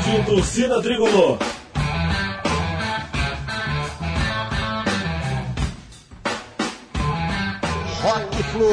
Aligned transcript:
Rádio 0.00 0.24
Torcida 0.24 0.82
Tricolor. 0.82 1.38
Rock 8.02 8.42
Flu. 8.44 8.70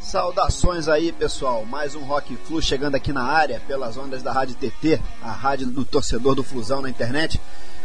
Saudações 0.00 0.88
aí, 0.88 1.12
pessoal. 1.12 1.64
Mais 1.64 1.94
um 1.94 2.02
Rock 2.04 2.34
Flu 2.36 2.60
chegando 2.60 2.96
aqui 2.96 3.12
na 3.12 3.22
área 3.22 3.60
pelas 3.68 3.96
ondas 3.96 4.20
da 4.22 4.32
Rádio 4.32 4.56
TT, 4.56 5.00
a 5.22 5.30
rádio 5.30 5.68
do 5.68 5.84
torcedor 5.84 6.34
do 6.34 6.42
Flusão 6.42 6.82
na 6.82 6.90
internet. 6.90 7.40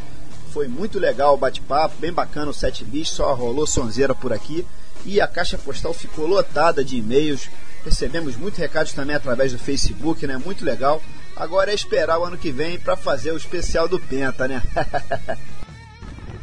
Foi 0.58 0.68
muito 0.68 0.98
legal 0.98 1.36
o 1.36 1.38
bate-papo, 1.38 1.98
bem 2.00 2.12
bacana 2.12 2.50
o 2.50 2.54
set 2.54 2.84
list, 2.84 3.14
só 3.14 3.32
rolou 3.36 3.68
sonzeira 3.68 4.16
por 4.16 4.34
aqui. 4.34 4.66
E 5.06 5.22
a 5.22 5.28
caixa 5.28 5.56
postal 5.56 5.94
ficou 5.94 6.26
lotada 6.26 6.84
de 6.84 6.98
e-mails. 6.98 7.48
Recebemos 7.86 8.36
muitos 8.36 8.60
recados 8.60 8.92
também 8.92 9.16
através 9.16 9.52
do 9.52 9.60
Facebook, 9.60 10.26
né? 10.26 10.36
Muito 10.44 10.66
legal. 10.66 11.00
Agora 11.36 11.70
é 11.70 11.76
esperar 11.76 12.18
o 12.18 12.24
ano 12.24 12.40
que 12.40 12.52
vem 12.52 12.80
para 12.80 12.98
fazer 12.98 13.32
o 13.34 13.38
especial 13.38 13.88
do 13.88 14.00
Penta, 14.00 14.48
né? 14.48 14.64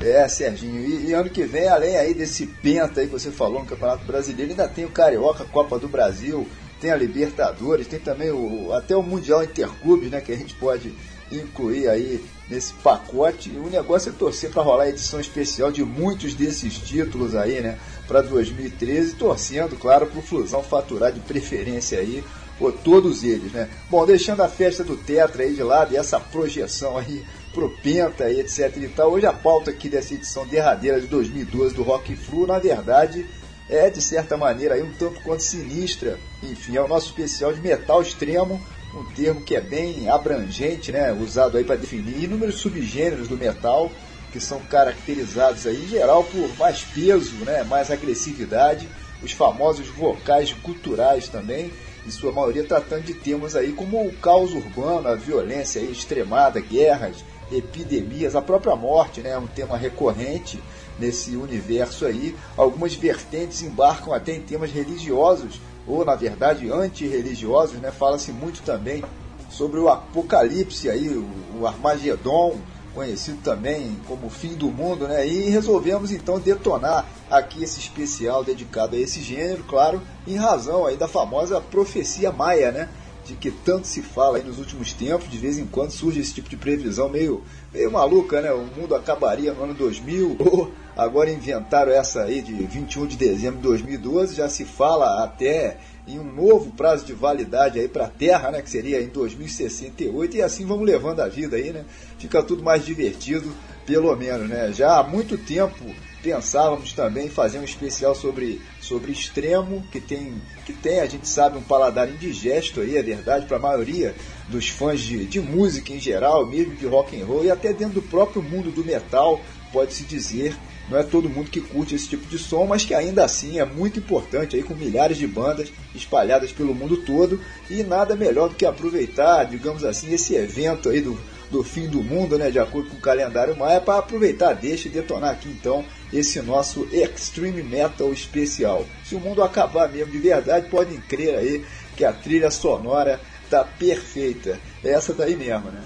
É, 0.01 0.29
Serginho, 0.29 0.81
e, 0.81 1.07
e, 1.07 1.13
ano 1.15 1.31
que 1.31 1.45
vem, 1.45 1.67
além 1.67 1.97
aí 1.97 2.13
desse 2.13 2.47
penta 2.47 3.01
aí 3.01 3.07
que 3.07 3.13
você 3.13 3.31
falou 3.31 3.61
no 3.61 3.67
Campeonato 3.67 4.05
Brasileiro, 4.05 4.51
ainda 4.51 4.69
tem 4.69 4.85
o 4.85 4.91
Carioca, 4.91 5.45
Copa 5.45 5.79
do 5.79 5.89
Brasil, 5.89 6.47
tem 6.79 6.91
a 6.91 6.97
Libertadores, 6.97 7.87
tem 7.87 7.99
também 7.99 8.31
o, 8.31 8.71
até 8.75 8.95
o 8.95 9.03
Mundial 9.03 9.43
Interclubes, 9.43 10.11
né, 10.11 10.21
que 10.21 10.33
a 10.33 10.37
gente 10.37 10.53
pode 10.55 10.93
incluir 11.31 11.89
aí 11.89 12.25
nesse 12.49 12.73
pacote. 12.75 13.51
E 13.51 13.57
o 13.57 13.71
negócio 13.71 14.11
é 14.11 14.13
torcer 14.13 14.51
para 14.51 14.63
rolar 14.63 14.85
a 14.85 14.89
edição 14.89 15.21
especial 15.21 15.73
de 15.73 15.85
muitos 15.85 16.35
desses 16.35 16.79
títulos 16.79 17.35
aí, 17.35 17.61
né, 17.61 17.79
para 18.07 18.23
2013, 18.23 19.15
torcendo, 19.15 19.77
claro, 19.77 20.07
para 20.07 20.19
o 20.19 20.23
Flusão 20.23 20.63
faturar 20.63 21.13
de 21.13 21.21
preferência 21.21 21.99
aí 21.99 22.23
por 22.59 22.73
todos 22.73 23.25
eles, 23.25 23.53
né? 23.53 23.69
Bom, 23.91 24.07
deixando 24.07 24.43
a 24.43 24.49
festa 24.49 24.85
do 24.85 24.97
Tetra 24.97 25.43
aí 25.43 25.55
de 25.55 25.63
lado 25.63 25.93
e 25.93 25.97
essa 25.97 26.21
projeção 26.21 26.97
aí 26.97 27.25
pro 27.53 27.71
Penta 27.83 28.31
e 28.31 28.41
etc 28.41 28.77
e 28.77 28.89
tal, 28.89 29.13
hoje 29.13 29.27
a 29.27 29.33
pauta 29.33 29.71
aqui 29.71 29.89
dessa 29.89 30.15
edição 30.15 30.47
derradeira 30.47 31.01
de 31.01 31.07
2012 31.07 31.75
do 31.75 31.83
Rock 31.83 32.15
Flu, 32.17 32.47
na 32.47 32.59
verdade, 32.59 33.27
é 33.69 33.89
de 33.89 34.01
certa 34.01 34.37
maneira 34.37 34.75
aí 34.75 34.83
um 34.83 34.93
tanto 34.93 35.21
quanto 35.21 35.43
sinistra. 35.43 36.19
Enfim, 36.43 36.77
é 36.77 36.83
o 36.83 36.89
nosso 36.89 37.07
especial 37.07 37.53
de 37.53 37.61
metal 37.61 38.03
extremo, 38.03 38.61
um 38.95 39.05
termo 39.15 39.41
que 39.41 39.57
é 39.57 39.61
bem 39.61 40.09
abrangente, 40.09 40.93
né, 40.93 41.13
usado 41.13 41.57
aí 41.57 41.65
para 41.65 41.77
definir 41.77 42.25
inúmeros 42.25 42.57
subgêneros 42.57 43.29
do 43.29 43.37
metal 43.37 43.91
que 44.33 44.41
são 44.41 44.61
caracterizados 44.61 45.67
aí 45.67 45.85
em 45.85 45.89
geral 45.89 46.25
por 46.25 46.57
mais 46.57 46.83
peso, 46.83 47.37
né, 47.45 47.63
mais 47.63 47.91
agressividade, 47.91 48.89
os 49.23 49.33
famosos 49.33 49.87
vocais 49.89 50.53
culturais 50.53 51.29
também, 51.29 51.73
em 52.07 52.11
sua 52.11 52.33
maioria 52.33 52.65
tratando 52.65 53.03
de 53.03 53.15
temas 53.15 53.57
aí 53.57 53.73
como 53.73 54.07
o 54.07 54.13
caos 54.17 54.53
urbano, 54.53 55.09
a 55.09 55.15
violência 55.15 55.81
extremada, 55.81 56.61
guerras, 56.61 57.25
epidemias, 57.51 58.35
a 58.35 58.43
própria 58.43 58.75
morte, 58.75 59.21
né, 59.21 59.31
é 59.31 59.39
um 59.39 59.47
tema 59.47 59.77
recorrente 59.77 60.59
nesse 60.99 61.37
universo 61.37 62.05
aí. 62.05 62.35
Algumas 62.57 62.95
vertentes 62.95 63.63
embarcam 63.63 64.13
até 64.13 64.35
em 64.35 64.41
temas 64.41 64.71
religiosos, 64.71 65.61
ou 65.87 66.05
na 66.05 66.15
verdade 66.15 66.71
antirreligiosos, 66.71 67.79
né? 67.81 67.91
Fala-se 67.91 68.33
muito 68.33 68.63
também 68.63 69.03
sobre 69.51 69.79
o 69.79 69.89
apocalipse 69.89 70.89
aí, 70.89 71.09
o, 71.09 71.27
o 71.61 71.67
Armagedon, 71.67 72.59
conhecido 72.95 73.39
também 73.43 73.97
como 74.07 74.31
fim 74.31 74.55
do 74.55 74.69
mundo, 74.69 75.09
né? 75.09 75.27
E 75.27 75.51
resolvemos 75.51 76.11
então 76.11 76.39
detonar 76.39 77.07
aqui 77.31 77.63
esse 77.63 77.81
especial 77.81 78.45
dedicado 78.45 78.97
a 78.97 78.99
esse 78.99 79.21
gênero, 79.21 79.65
claro, 79.65 80.01
em 80.27 80.37
razão 80.37 80.87
aí 80.87 80.97
da 80.97 81.09
famosa 81.09 81.61
profecia 81.61 82.31
maia, 82.31 82.71
né? 82.71 82.89
de 83.25 83.35
que 83.35 83.51
tanto 83.51 83.87
se 83.87 84.03
fala 84.03 84.37
aí 84.37 84.45
nos 84.45 84.59
últimos 84.59 84.93
tempos, 84.93 85.31
de 85.31 85.39
vez 85.39 85.59
em 85.59 85.67
quando 85.67 85.91
surge 85.91 86.21
esse 86.21 86.35
tipo 86.35 86.49
de 86.49 86.57
previsão 86.57 87.09
meio, 87.09 87.43
meio 87.73 87.91
maluca, 87.91 88.41
né? 88.41 88.53
O 88.53 88.67
mundo 88.79 88.95
acabaria 88.95 89.53
no 89.53 89.65
ano 89.65 89.75
2000, 89.75 90.37
ou 90.39 90.71
agora 90.97 91.31
inventaram 91.31 91.93
essa 91.93 92.23
aí 92.23 92.41
de 92.41 92.53
21 92.53 93.07
de 93.07 93.17
dezembro 93.17 93.57
de 93.57 93.63
2012, 93.63 94.35
já 94.35 94.49
se 94.49 94.65
fala 94.65 95.25
até 95.25 95.79
em 96.07 96.19
um 96.19 96.25
novo 96.25 96.71
prazo 96.73 97.05
de 97.05 97.13
validade 97.13 97.81
aí 97.81 97.89
para 97.89 98.05
a 98.05 98.11
Terra, 98.11 98.51
né, 98.51 98.61
que 98.61 98.71
seria 98.71 99.01
em 99.01 99.09
2068, 99.09 100.37
e 100.37 100.43
assim 100.43 100.67
vamos 100.67 100.87
levando 100.87 101.21
a 101.21 101.29
vida 101.29 101.57
aí, 101.57 101.73
né? 101.73 101.85
Fica 102.19 102.43
tudo 102.43 102.63
mais 102.63 102.85
divertido, 102.85 103.51
pelo 103.87 104.15
menos, 104.15 104.49
né? 104.49 104.71
Já 104.73 104.99
há 104.99 105.03
muito 105.03 105.39
tempo 105.39 105.85
pensávamos 106.23 106.95
também 106.95 107.29
fazer 107.29 107.59
um 107.59 107.65
especial 107.65 108.15
sobre, 108.15 108.61
sobre 108.81 109.13
extremo, 109.13 109.85
que 109.93 110.01
tem, 110.01 110.41
que 110.65 110.73
tem, 110.73 111.01
a 111.01 111.07
gente 111.07 111.29
sabe, 111.29 111.59
um 111.59 111.63
paladar 111.63 112.09
indigesto 112.09 112.81
aí, 112.81 112.97
é 112.97 113.03
verdade, 113.03 113.45
para 113.45 113.59
a 113.59 113.61
maioria 113.61 114.15
dos 114.49 114.71
fãs 114.71 115.01
de, 115.01 115.27
de 115.27 115.39
música 115.39 115.93
em 115.93 116.01
geral, 116.01 116.47
mesmo 116.47 116.75
de 116.75 116.87
rock 116.87 117.21
and 117.21 117.27
roll, 117.27 117.45
e 117.45 117.51
até 117.51 117.75
dentro 117.75 117.97
do 117.97 118.03
próprio 118.03 118.43
mundo 118.43 118.71
do 118.71 118.83
metal, 118.83 119.39
pode-se 119.71 120.05
dizer, 120.05 120.57
não 120.89 120.99
é 120.99 121.03
todo 121.03 121.31
mundo 121.31 121.51
que 121.51 121.61
curte 121.61 121.95
esse 121.95 122.09
tipo 122.09 122.27
de 122.27 122.39
som, 122.39 122.67
mas 122.67 122.85
que 122.85 122.95
ainda 122.95 123.25
assim 123.25 123.59
é 123.59 123.65
muito 123.65 123.99
importante 123.99 124.57
aí 124.57 124.63
com 124.63 124.75
milhares 124.75 125.17
de 125.17 125.27
bandas 125.27 125.73
espalhadas 125.95 126.53
pelo 126.53 126.75
mundo 126.75 126.99
todo 126.99 127.41
e 127.71 127.83
nada 127.83 128.15
melhor 128.15 128.49
do 128.49 128.55
que 128.55 128.67
aproveitar, 128.67 129.45
digamos 129.45 129.85
assim, 129.85 130.13
esse 130.13 130.35
evento 130.35 130.91
aí 130.91 131.01
do, 131.01 131.19
do 131.51 131.65
fim 131.65 131.89
do 131.89 132.03
mundo, 132.03 132.37
né, 132.37 132.51
de 132.51 132.59
acordo 132.59 132.91
com 132.91 132.97
o 132.97 133.01
calendário 133.01 133.57
maia, 133.57 133.81
para 133.81 133.99
aproveitar, 133.99 134.53
deixa 134.53 134.89
e 134.89 134.91
detonar 134.91 135.31
aqui 135.31 135.49
então 135.49 135.85
esse 136.13 136.41
nosso 136.43 136.87
Extreme 136.93 137.63
Metal 137.63 138.13
especial. 138.13 138.87
Se 139.05 139.15
o 139.15 139.21
mundo 139.21 139.43
acabar 139.43 139.89
mesmo 139.89 140.13
de 140.13 140.19
verdade, 140.19 140.69
podem 140.69 141.01
crer 141.01 141.37
aí 141.37 141.65
que 141.97 142.05
a 142.05 142.13
trilha 142.13 142.51
sonora 142.51 143.21
tá 143.49 143.65
perfeita. 143.65 144.59
É 144.83 144.91
essa 144.91 145.15
daí 145.15 145.35
mesmo, 145.35 145.71
né? 145.71 145.83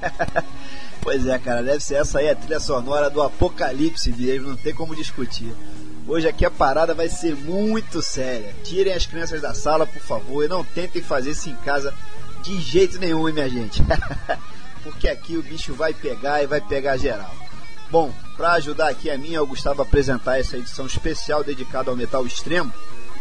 pois 1.08 1.26
é, 1.26 1.38
cara, 1.38 1.62
deve 1.62 1.82
ser 1.82 1.94
essa 1.94 2.18
aí 2.18 2.28
a 2.28 2.36
trilha 2.36 2.60
sonora 2.60 3.08
do 3.08 3.22
Apocalipse 3.22 4.12
mesmo, 4.12 4.50
não 4.50 4.56
tem 4.56 4.74
como 4.74 4.94
discutir. 4.94 5.50
Hoje 6.06 6.28
aqui 6.28 6.44
a 6.44 6.50
parada 6.50 6.92
vai 6.92 7.08
ser 7.08 7.34
muito 7.34 8.02
séria. 8.02 8.54
Tirem 8.62 8.92
as 8.92 9.06
crianças 9.06 9.40
da 9.40 9.54
sala, 9.54 9.86
por 9.86 10.02
favor, 10.02 10.44
e 10.44 10.48
não 10.48 10.62
tentem 10.62 11.00
fazer 11.00 11.30
isso 11.30 11.48
em 11.48 11.56
casa 11.56 11.94
de 12.42 12.60
jeito 12.60 12.98
nenhum, 12.98 13.26
hein, 13.26 13.32
minha 13.32 13.48
gente. 13.48 13.82
Porque 14.84 15.08
aqui 15.08 15.38
o 15.38 15.42
bicho 15.42 15.72
vai 15.72 15.94
pegar 15.94 16.42
e 16.42 16.46
vai 16.46 16.60
pegar 16.60 16.98
geral. 16.98 17.34
Bom, 17.90 18.12
para 18.36 18.52
ajudar 18.52 18.90
aqui 18.90 19.08
a 19.08 19.16
mim 19.16 19.30
e 19.30 19.36
ao 19.36 19.46
Gustavo 19.46 19.80
a 19.80 19.86
apresentar 19.86 20.38
essa 20.38 20.58
edição 20.58 20.84
especial 20.84 21.42
dedicada 21.42 21.90
ao 21.90 21.96
metal 21.96 22.26
extremo, 22.26 22.70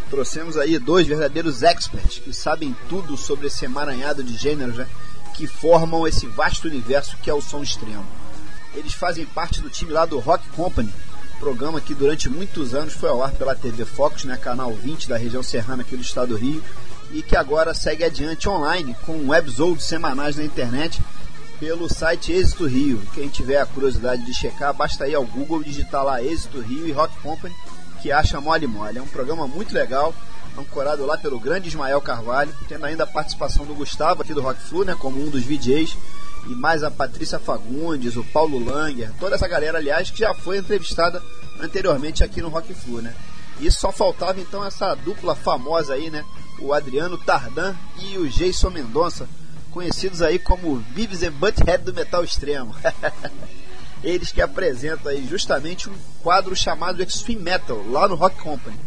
trouxemos 0.09 0.57
aí 0.57 0.77
dois 0.77 1.07
verdadeiros 1.07 1.63
experts 1.63 2.19
que 2.19 2.33
sabem 2.33 2.75
tudo 2.89 3.15
sobre 3.15 3.47
esse 3.47 3.63
emaranhado 3.63 4.21
de 4.21 4.35
gêneros 4.35 4.75
né, 4.75 4.87
que 5.37 5.45
formam 5.45 6.07
esse 6.07 6.25
vasto 6.25 6.67
universo 6.67 7.15
que 7.21 7.29
é 7.29 7.33
o 7.33 7.41
som 7.41 7.61
extremo. 7.61 8.05
Eles 8.73 8.93
fazem 8.93 9.25
parte 9.25 9.61
do 9.61 9.69
time 9.69 9.91
lá 9.91 10.05
do 10.05 10.19
Rock 10.19 10.49
Company, 10.49 10.91
programa 11.39 11.79
que 11.79 11.93
durante 11.93 12.27
muitos 12.27 12.73
anos 12.73 12.93
foi 12.93 13.09
ao 13.09 13.21
ar 13.21 13.31
pela 13.31 13.55
TV 13.55 13.85
Fox, 13.85 14.23
né, 14.23 14.35
canal 14.35 14.73
20 14.73 15.07
da 15.07 15.15
região 15.15 15.43
serrana 15.43 15.83
aqui 15.83 15.95
do 15.95 16.01
estado 16.01 16.29
do 16.29 16.37
Rio, 16.37 16.63
e 17.11 17.21
que 17.21 17.35
agora 17.37 17.73
segue 17.73 18.03
adiante 18.03 18.49
online 18.49 18.95
com 19.05 19.29
webzones 19.29 19.83
semanais 19.83 20.35
na 20.35 20.43
internet 20.43 20.99
pelo 21.59 21.87
site 21.87 22.31
Êxito 22.31 22.65
Rio. 22.65 23.01
Quem 23.13 23.29
tiver 23.29 23.61
a 23.61 23.65
curiosidade 23.65 24.25
de 24.25 24.33
checar, 24.33 24.73
basta 24.73 25.07
ir 25.07 25.15
ao 25.15 25.25
Google 25.25 25.63
digitar 25.63 26.03
lá 26.03 26.21
Êxito 26.21 26.59
Rio 26.59 26.87
e 26.87 26.91
Rock 26.91 27.15
Company, 27.21 27.55
que 28.01 28.11
acha 28.11 28.41
mole 28.41 28.67
mole. 28.67 28.97
É 28.97 29.01
um 29.01 29.07
programa 29.07 29.47
muito 29.47 29.73
legal, 29.73 30.13
ancorado 30.57 31.05
lá 31.05 31.17
pelo 31.17 31.39
grande 31.39 31.67
Ismael 31.67 32.01
Carvalho, 32.01 32.53
tendo 32.67 32.85
ainda 32.85 33.03
a 33.03 33.07
participação 33.07 33.65
do 33.65 33.75
Gustavo 33.75 34.21
aqui 34.21 34.33
do 34.33 34.41
Rock 34.41 34.61
Flu, 34.61 34.83
né, 34.83 34.95
como 34.99 35.21
um 35.21 35.29
dos 35.29 35.43
VJs, 35.43 35.97
e 36.47 36.55
mais 36.55 36.83
a 36.83 36.89
Patrícia 36.89 37.39
Fagundes, 37.39 38.15
o 38.15 38.23
Paulo 38.23 38.63
Langer, 38.63 39.11
toda 39.19 39.35
essa 39.35 39.47
galera, 39.47 39.77
aliás, 39.77 40.09
que 40.09 40.19
já 40.19 40.33
foi 40.33 40.57
entrevistada 40.57 41.21
anteriormente 41.59 42.23
aqui 42.23 42.41
no 42.41 42.49
Rock 42.49 42.73
Flu, 42.73 43.01
né? 43.01 43.13
E 43.59 43.71
só 43.71 43.91
faltava 43.91 44.39
então 44.39 44.63
essa 44.63 44.93
dupla 44.95 45.35
famosa 45.35 45.93
aí, 45.93 46.09
né? 46.09 46.23
O 46.59 46.73
Adriano 46.73 47.17
Tardan 47.17 47.75
e 47.99 48.17
o 48.17 48.29
Jason 48.29 48.69
Mendonça, 48.69 49.27
conhecidos 49.71 50.21
aí 50.21 50.39
como 50.39 50.77
Beavis 50.95 51.23
and 51.23 51.33
Butthead 51.33 51.83
do 51.83 51.93
metal 51.93 52.23
extremo. 52.23 52.75
Eles 54.03 54.31
que 54.31 54.41
apresentam 54.41 55.11
aí 55.11 55.27
justamente 55.27 55.89
um 55.89 55.95
quadro 56.21 56.55
chamado 56.55 57.01
Extreme 57.01 57.41
Metal, 57.41 57.83
lá 57.89 58.07
no 58.07 58.15
Rock 58.15 58.37
Company. 58.37 58.77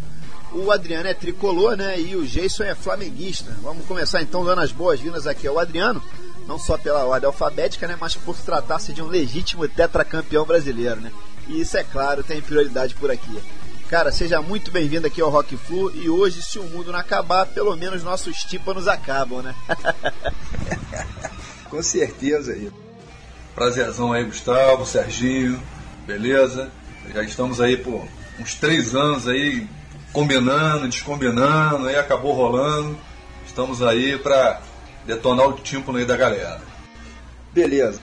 O 0.52 0.70
Adriano 0.72 1.08
é 1.08 1.14
tricolor, 1.14 1.76
né? 1.76 2.00
E 2.00 2.16
o 2.16 2.26
Jason 2.26 2.64
é 2.64 2.74
flamenguista. 2.74 3.56
Vamos 3.62 3.86
começar 3.86 4.20
então 4.20 4.44
dando 4.44 4.60
as 4.60 4.72
boas-vindas 4.72 5.26
aqui 5.26 5.46
ao 5.46 5.58
Adriano, 5.58 6.02
não 6.46 6.58
só 6.58 6.76
pela 6.76 7.04
ordem 7.04 7.26
alfabética, 7.26 7.86
né? 7.86 7.96
Mas 8.00 8.16
por 8.16 8.36
tratar-se 8.36 8.92
de 8.92 9.00
um 9.00 9.06
legítimo 9.06 9.68
tetracampeão 9.68 10.44
brasileiro, 10.44 11.00
né? 11.00 11.12
E 11.46 11.60
isso, 11.60 11.76
é 11.76 11.84
claro, 11.84 12.24
tem 12.24 12.42
prioridade 12.42 12.94
por 12.94 13.10
aqui. 13.10 13.38
Cara, 13.88 14.12
seja 14.12 14.40
muito 14.40 14.70
bem-vindo 14.70 15.06
aqui 15.06 15.20
ao 15.20 15.30
Rock 15.30 15.56
Flu 15.56 15.92
e 15.94 16.08
hoje, 16.08 16.42
se 16.42 16.58
o 16.58 16.64
mundo 16.64 16.92
não 16.92 16.98
acabar, 16.98 17.46
pelo 17.46 17.76
menos 17.76 18.04
nossos 18.04 18.44
tímpanos 18.44 18.86
acabam, 18.86 19.42
né? 19.42 19.54
Com 21.68 21.82
certeza 21.82 22.52
aí. 22.52 22.70
Prazerzão 23.54 24.12
aí, 24.12 24.24
Gustavo, 24.24 24.86
Serginho, 24.86 25.60
beleza? 26.06 26.70
Já 27.12 27.22
estamos 27.22 27.60
aí 27.60 27.76
por 27.76 28.06
uns 28.38 28.54
três 28.54 28.94
anos 28.94 29.26
aí 29.26 29.68
combinando, 30.12 30.88
descombinando, 30.88 31.86
aí 31.86 31.96
acabou 31.96 32.32
rolando. 32.32 32.96
Estamos 33.46 33.82
aí 33.82 34.18
para 34.18 34.60
detonar 35.06 35.48
o 35.48 35.52
tímpano 35.54 35.98
aí 35.98 36.04
da 36.04 36.16
galera. 36.16 36.60
Beleza. 37.52 38.00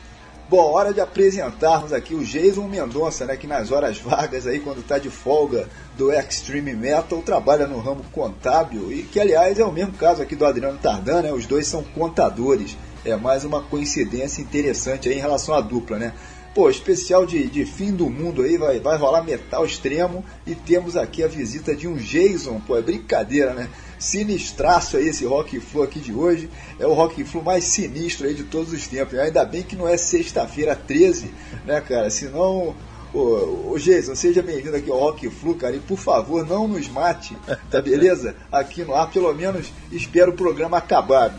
Bom, 0.50 0.72
hora 0.72 0.94
de 0.94 1.02
apresentarmos 1.02 1.92
aqui 1.92 2.16
o 2.16 2.24
Jason 2.24 2.70
Mendonça, 2.70 3.26
né, 3.26 3.36
que 3.36 3.46
nas 3.46 3.70
horas 3.70 3.98
vagas 3.98 4.48
aí, 4.48 4.62
quando 4.62 4.80
está 4.80 4.98
de 4.98 5.10
folga 5.10 5.68
do 5.98 6.10
Extreme 6.10 6.74
Metal, 6.74 7.22
trabalha 7.22 7.68
no 7.68 7.80
ramo 7.80 8.06
contábil 8.14 8.90
e 8.94 9.04
que, 9.04 9.20
aliás, 9.20 9.60
é 9.60 9.66
o 9.66 9.72
mesmo 9.74 9.92
caso 9.94 10.22
aqui 10.22 10.38
do 10.38 10.46
Adriano 10.46 10.78
Tardan, 10.78 11.24
né, 11.24 11.34
os 11.34 11.46
dois 11.46 11.68
são 11.68 11.84
contadores. 11.84 12.78
É 13.04 13.18
mais 13.18 13.44
uma 13.44 13.62
coincidência 13.62 14.42
interessante 14.42 15.10
aí 15.10 15.16
em 15.16 15.22
relação 15.22 15.54
à 15.54 15.60
dupla, 15.60 15.98
né? 15.98 16.14
Pô, 16.58 16.72
especial 16.72 17.24
de, 17.24 17.46
de 17.46 17.66
fim 17.66 17.94
do 17.94 18.10
mundo 18.10 18.42
aí, 18.42 18.58
vai, 18.58 18.80
vai 18.80 18.98
rolar 18.98 19.22
metal 19.22 19.64
extremo 19.64 20.26
e 20.44 20.56
temos 20.56 20.98
aqui 20.98 21.24
a 21.24 21.28
visita 21.28 21.76
de 21.76 21.88
um 21.88 21.94
Jason, 21.94 22.60
pô, 22.62 22.76
é 22.76 22.82
brincadeira, 22.82 23.54
né? 23.54 23.70
Sinistraço 24.00 24.98
aí 24.98 25.08
esse 25.08 25.24
Rock 25.24 25.60
Flu 25.60 25.84
aqui 25.84 26.00
de 26.00 26.12
hoje, 26.12 26.50
é 26.80 26.88
o 26.88 26.94
Rock 26.94 27.24
Flu 27.26 27.44
mais 27.44 27.64
sinistro 27.64 28.26
aí 28.26 28.34
de 28.34 28.44
todos 28.44 28.74
os 28.74 28.88
tempos. 28.88 29.20
Ainda 29.20 29.46
bem 29.46 29.62
que 29.62 29.76
não 29.76 29.88
é 29.88 29.98
sexta-feira 29.98 30.76
13, 30.76 31.30
né, 31.64 31.80
cara? 31.80 32.10
Senão 32.10 32.76
Ô, 33.14 33.74
ô 33.74 33.78
Jason, 33.78 34.16
seja 34.16 34.42
bem-vindo 34.42 34.78
aqui 34.78 34.90
ao 34.90 34.98
Rock 34.98 35.30
Flu, 35.30 35.54
cara, 35.54 35.76
e 35.76 35.80
por 35.80 36.00
favor, 36.00 36.44
não 36.44 36.68
nos 36.68 36.88
mate, 36.88 37.38
tá 37.70 37.80
beleza? 37.80 38.36
Aqui 38.52 38.84
no 38.84 38.96
ar, 38.96 39.12
pelo 39.12 39.32
menos 39.32 39.72
espero 39.92 40.32
o 40.32 40.36
programa 40.36 40.78
acabar. 40.78 41.38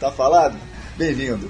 Tá 0.00 0.10
falado? 0.10 0.58
Bem-vindo. 0.96 1.48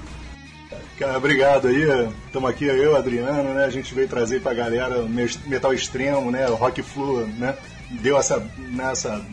Cara, 0.97 1.15
obrigado 1.15 1.67
aí. 1.67 1.83
Estamos 2.25 2.49
aqui, 2.49 2.65
eu, 2.65 2.95
Adriano, 2.95 3.53
né? 3.53 3.65
A 3.65 3.69
gente 3.69 3.93
veio 3.93 4.07
trazer 4.07 4.41
pra 4.41 4.51
galera 4.55 5.03
metal 5.45 5.71
extremo, 5.71 6.31
né? 6.31 6.45
Rock 6.47 6.81
Flu, 6.81 7.27
né? 7.27 7.55
Deu 8.01 8.17
essa, 8.17 8.43
nessa 8.57 9.23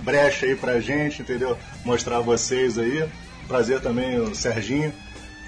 brecha 0.00 0.44
aí 0.44 0.54
pra 0.54 0.80
gente, 0.80 1.22
entendeu? 1.22 1.56
Mostrar 1.82 2.18
a 2.18 2.20
vocês 2.20 2.78
aí. 2.78 3.08
Prazer 3.48 3.80
também 3.80 4.20
o 4.20 4.34
Serginho. 4.34 4.92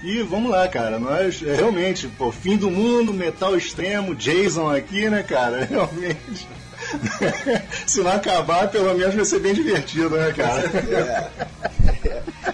E 0.03 0.21
vamos 0.21 0.51
lá, 0.51 0.67
cara. 0.67 0.99
Nós 0.99 1.41
é, 1.43 1.55
realmente, 1.55 2.07
pô, 2.07 2.31
fim 2.31 2.57
do 2.57 2.69
mundo, 2.69 3.13
metal 3.13 3.55
extremo, 3.57 4.15
Jason 4.15 4.69
aqui, 4.69 5.09
né, 5.09 5.23
cara? 5.23 5.65
Realmente. 5.69 6.47
Se 7.87 8.01
não 8.01 8.11
acabar, 8.11 8.69
pelo 8.69 8.93
menos 8.93 9.15
vai 9.15 9.25
ser 9.25 9.39
bem 9.39 9.53
divertido, 9.53 10.11
né, 10.11 10.31
cara? 10.33 10.61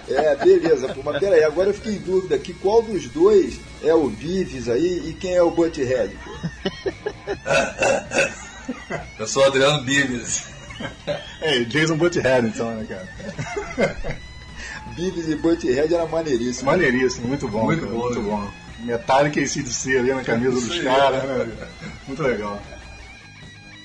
É, 0.08 0.14
é, 0.14 0.32
é 0.32 0.36
beleza. 0.36 0.88
Pô, 0.94 1.02
mas 1.04 1.18
peraí, 1.18 1.44
agora 1.44 1.70
eu 1.70 1.74
fiquei 1.74 1.94
em 1.94 1.98
dúvida 1.98 2.34
aqui. 2.34 2.54
Qual 2.54 2.82
dos 2.82 3.06
dois 3.08 3.60
é 3.82 3.94
o 3.94 4.08
Vives 4.08 4.68
aí 4.68 5.10
e 5.10 5.12
quem 5.12 5.34
é 5.34 5.42
o 5.42 5.50
Butthead? 5.50 6.16
Eu 9.18 9.26
sou 9.26 9.42
o 9.42 9.46
Adriano 9.46 9.82
Bives. 9.82 10.44
É, 11.40 11.60
Jason 11.60 11.96
Butthead, 11.96 12.48
então, 12.48 12.74
né, 12.74 12.86
cara? 12.88 13.96
Bives 14.94 15.28
e 15.28 15.36
Butthead 15.36 15.94
era 15.94 16.06
maneiríssimo. 16.06 16.70
Maneiríssimo, 16.70 17.28
muito 17.28 17.48
bom. 17.48 17.64
Muito 17.64 17.80
cara, 17.80 17.92
bom, 17.92 18.04
Muito 18.04 18.22
bom. 18.22 18.50
Metallica 18.80 19.40
e 19.40 19.46
CDC 19.46 19.98
ali 19.98 20.12
na 20.12 20.24
camisa 20.24 20.52
dos 20.52 20.78
caras, 20.80 21.22
né? 21.22 21.68
Muito 22.06 22.22
legal. 22.22 22.60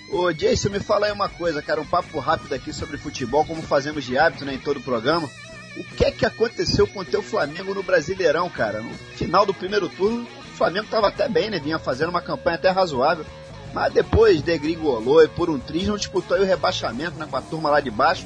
Ô 0.10 0.32
Jason, 0.32 0.70
me 0.70 0.80
fala 0.80 1.08
aí 1.08 1.12
uma 1.12 1.30
coisa, 1.30 1.62
cara, 1.62 1.82
um 1.82 1.86
papo 1.86 2.18
rápido 2.20 2.54
aqui 2.54 2.72
sobre 2.72 2.98
futebol, 2.98 3.46
como 3.46 3.62
fazemos 3.62 4.06
de 4.06 4.18
hábito 4.18 4.46
né, 4.46 4.54
em 4.54 4.60
todo 4.60 4.78
o 4.78 4.84
programa. 4.84 5.30
O 5.76 5.84
que 5.84 6.06
é 6.06 6.12
que 6.12 6.26
aconteceu 6.26 6.88
com 6.88 7.02
o 7.02 7.06
teu 7.06 7.22
Flamengo 7.22 7.76
no 7.76 7.84
Brasileirão, 7.84 8.50
cara? 8.50 8.82
No 8.82 8.90
final 9.16 9.46
do 9.46 9.54
primeiro 9.54 9.90
turno, 9.90 10.24
o 10.24 10.58
Flamengo 10.58 10.86
estava 10.86 11.10
até 11.10 11.30
bem, 11.30 11.50
né? 11.50 11.60
Vinha 11.60 11.78
fazendo 11.78 12.10
uma 12.10 12.22
campanha 12.22 12.56
até 12.56 12.70
razoável. 12.70 13.26
Mas 13.74 13.94
depois 13.94 14.42
degringolou 14.42 15.24
e 15.24 15.28
por 15.28 15.50
um 15.50 15.60
triz 15.60 15.88
não 15.88 15.98
disputou 15.98 16.36
aí 16.36 16.44
o 16.44 16.48
rebaixamento 16.48 17.20
né, 17.20 17.28
com 17.30 17.38
a 17.38 17.42
turma 17.42 17.70
lá 17.70 17.80
de 17.80 17.92
baixo. 17.92 18.26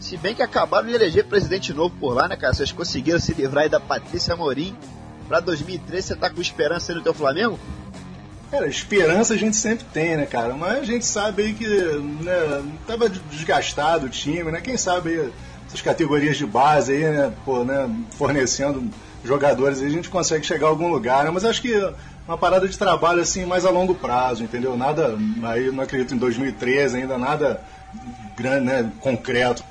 Se 0.00 0.16
bem 0.16 0.34
que 0.34 0.42
acabaram 0.42 0.88
de 0.88 0.94
eleger 0.94 1.26
presidente 1.26 1.74
novo 1.74 1.94
por 2.00 2.14
lá, 2.14 2.26
né, 2.26 2.34
cara? 2.34 2.54
Vocês 2.54 2.72
conseguiram 2.72 3.20
se 3.20 3.34
livrar 3.34 3.64
aí 3.64 3.70
da 3.70 3.78
Patrícia 3.78 4.34
Morim. 4.34 4.74
Pra 5.28 5.40
2013 5.40 6.08
você 6.08 6.16
tá 6.16 6.30
com 6.30 6.40
esperança 6.40 6.90
aí 6.90 6.96
no 6.96 7.04
teu 7.04 7.14
Flamengo? 7.14 7.60
Cara, 8.50 8.66
esperança 8.66 9.34
a 9.34 9.36
gente 9.36 9.56
sempre 9.56 9.84
tem, 9.92 10.16
né, 10.16 10.26
cara? 10.26 10.54
Mas 10.54 10.78
a 10.78 10.84
gente 10.84 11.04
sabe 11.04 11.42
aí 11.42 11.54
que 11.54 11.68
né, 11.68 12.64
tava 12.86 13.08
desgastado 13.08 14.06
o 14.06 14.08
time, 14.08 14.50
né? 14.50 14.60
Quem 14.60 14.76
sabe 14.76 15.10
aí, 15.10 15.32
essas 15.68 15.80
categorias 15.80 16.36
de 16.36 16.46
base 16.46 16.92
aí, 16.92 17.04
né, 17.04 17.32
pô, 17.44 17.62
né, 17.62 17.88
fornecendo 18.16 18.90
jogadores 19.22 19.80
aí, 19.80 19.86
a 19.86 19.90
gente 19.90 20.08
consegue 20.08 20.44
chegar 20.44 20.66
a 20.66 20.70
algum 20.70 20.88
lugar, 20.88 21.24
né? 21.24 21.30
Mas 21.30 21.44
acho 21.44 21.62
que 21.62 21.72
uma 22.26 22.36
parada 22.36 22.66
de 22.66 22.76
trabalho 22.76 23.20
assim 23.20 23.44
mais 23.44 23.64
a 23.64 23.70
longo 23.70 23.94
prazo, 23.94 24.42
entendeu? 24.42 24.76
Nada, 24.76 25.16
aí 25.44 25.70
não 25.70 25.84
acredito 25.84 26.14
em 26.14 26.18
2013 26.18 26.96
ainda 26.96 27.16
nada 27.18 27.60
grande, 28.36 28.64
né, 28.64 28.90
concreto. 28.98 29.62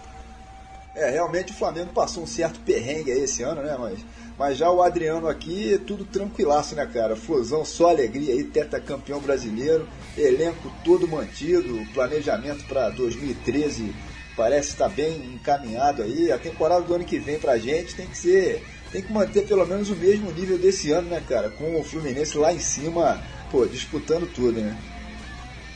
É, 0.99 1.09
realmente 1.11 1.53
o 1.53 1.55
Flamengo 1.55 1.91
passou 1.93 2.23
um 2.23 2.27
certo 2.27 2.59
perrengue 2.59 3.09
aí 3.09 3.21
esse 3.21 3.41
ano, 3.41 3.61
né? 3.61 3.73
Mas, 3.79 3.99
mas 4.37 4.57
já 4.57 4.69
o 4.69 4.81
Adriano 4.81 5.29
aqui, 5.29 5.79
tudo 5.87 6.03
tranquilaço, 6.03 6.75
né, 6.75 6.85
cara? 6.85 7.15
Fusão, 7.15 7.63
só 7.63 7.89
alegria 7.89 8.33
aí, 8.33 8.43
campeão 8.81 9.21
brasileiro, 9.21 9.87
elenco 10.17 10.69
todo 10.83 11.07
mantido, 11.07 11.81
planejamento 11.93 12.65
para 12.65 12.89
2013 12.89 13.95
parece 14.35 14.69
estar 14.69 14.89
bem 14.89 15.33
encaminhado 15.33 16.01
aí. 16.01 16.33
A 16.33 16.37
temporada 16.37 16.81
do 16.81 16.93
ano 16.93 17.05
que 17.05 17.17
vem 17.17 17.39
pra 17.39 17.57
gente 17.57 17.95
tem 17.95 18.07
que 18.07 18.17
ser. 18.17 18.65
Tem 18.91 19.01
que 19.01 19.13
manter 19.13 19.45
pelo 19.45 19.65
menos 19.65 19.89
o 19.89 19.95
mesmo 19.95 20.31
nível 20.31 20.57
desse 20.57 20.91
ano, 20.91 21.09
né, 21.09 21.23
cara? 21.27 21.49
Com 21.49 21.79
o 21.79 21.83
Fluminense 21.83 22.37
lá 22.37 22.51
em 22.51 22.59
cima, 22.59 23.21
pô, 23.51 23.65
disputando 23.65 24.27
tudo, 24.33 24.59
né? 24.59 24.77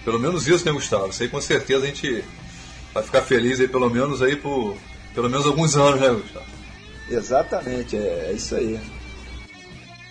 Pelo 0.04 0.20
menos 0.20 0.48
isso, 0.48 0.66
né, 0.66 0.72
Gustavo? 0.72 1.10
Isso 1.10 1.24
aí 1.24 1.30
com 1.30 1.40
certeza 1.40 1.84
a 1.84 1.88
gente 1.88 2.24
vai 2.94 3.04
ficar 3.04 3.22
feliz 3.22 3.60
aí, 3.60 3.68
pelo 3.68 3.90
menos 3.90 4.22
aí 4.22 4.36
por 4.36 4.76
pelo 5.14 5.30
menos 5.30 5.46
alguns 5.46 5.76
anos, 5.76 6.00
né, 6.00 6.10
Gustavo? 6.10 6.46
Exatamente, 7.10 7.96
é, 7.96 8.30
é 8.30 8.34
isso 8.34 8.56
aí. 8.56 8.80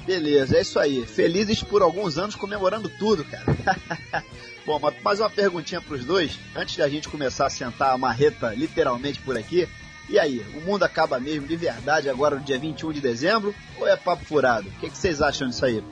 Beleza, 0.06 0.56
é 0.56 0.60
isso 0.60 0.78
aí. 0.78 1.06
Felizes 1.06 1.62
por 1.62 1.82
alguns 1.82 2.18
anos 2.18 2.34
comemorando 2.34 2.88
tudo, 2.88 3.24
cara. 3.24 3.44
Bom, 4.66 4.78
mas 4.80 4.94
mais 5.02 5.20
uma 5.20 5.30
perguntinha 5.30 5.80
pros 5.80 6.04
dois, 6.04 6.38
antes 6.54 6.76
da 6.76 6.88
gente 6.88 7.08
começar 7.08 7.46
a 7.46 7.50
sentar 7.50 7.92
a 7.92 7.98
marreta 7.98 8.52
literalmente 8.54 9.20
por 9.20 9.36
aqui. 9.36 9.68
E 10.08 10.18
aí, 10.18 10.44
o 10.56 10.60
mundo 10.60 10.82
acaba 10.82 11.18
mesmo 11.18 11.46
de 11.46 11.56
verdade 11.56 12.08
agora 12.08 12.36
no 12.36 12.42
dia 12.42 12.58
21 12.58 12.92
de 12.92 13.00
dezembro? 13.00 13.54
Ou 13.78 13.86
é 13.86 13.96
papo 13.96 14.24
furado? 14.24 14.68
O 14.68 14.72
que, 14.80 14.90
que 14.90 14.98
vocês 14.98 15.22
acham 15.22 15.48
disso 15.48 15.64
aí? 15.64 15.82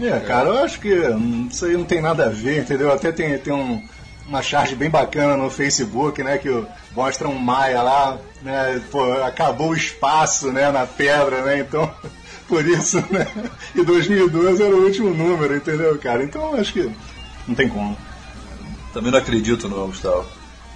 É, 0.00 0.20
cara, 0.20 0.48
eu 0.48 0.64
acho 0.64 0.80
que 0.80 0.92
hum, 0.92 1.48
isso 1.50 1.64
aí 1.64 1.76
não 1.76 1.84
tem 1.84 2.00
nada 2.00 2.26
a 2.26 2.30
ver, 2.30 2.60
entendeu? 2.60 2.92
Até 2.92 3.10
tem, 3.10 3.36
tem 3.38 3.52
um, 3.52 3.84
uma 4.28 4.42
charge 4.42 4.76
bem 4.76 4.90
bacana 4.90 5.36
no 5.36 5.50
Facebook, 5.50 6.22
né? 6.22 6.36
Que 6.36 6.64
mostra 6.94 7.26
um 7.26 7.38
Maia 7.38 7.82
lá, 7.82 8.18
né? 8.42 8.80
Pô, 8.90 9.10
acabou 9.22 9.70
o 9.70 9.76
espaço, 9.76 10.52
né? 10.52 10.70
Na 10.70 10.86
pedra, 10.86 11.42
né? 11.42 11.60
Então, 11.60 11.90
por 12.46 12.64
isso, 12.66 12.98
né? 13.10 13.26
E 13.74 13.82
2012 13.82 14.62
era 14.62 14.76
o 14.76 14.84
último 14.84 15.14
número, 15.14 15.56
entendeu, 15.56 15.98
cara? 15.98 16.22
Então, 16.22 16.54
acho 16.54 16.74
que 16.74 16.92
não 17.46 17.54
tem 17.54 17.68
como. 17.68 17.96
Também 18.92 19.10
não 19.10 19.18
acredito 19.18 19.68
não, 19.68 19.86
Gustavo. 19.86 20.26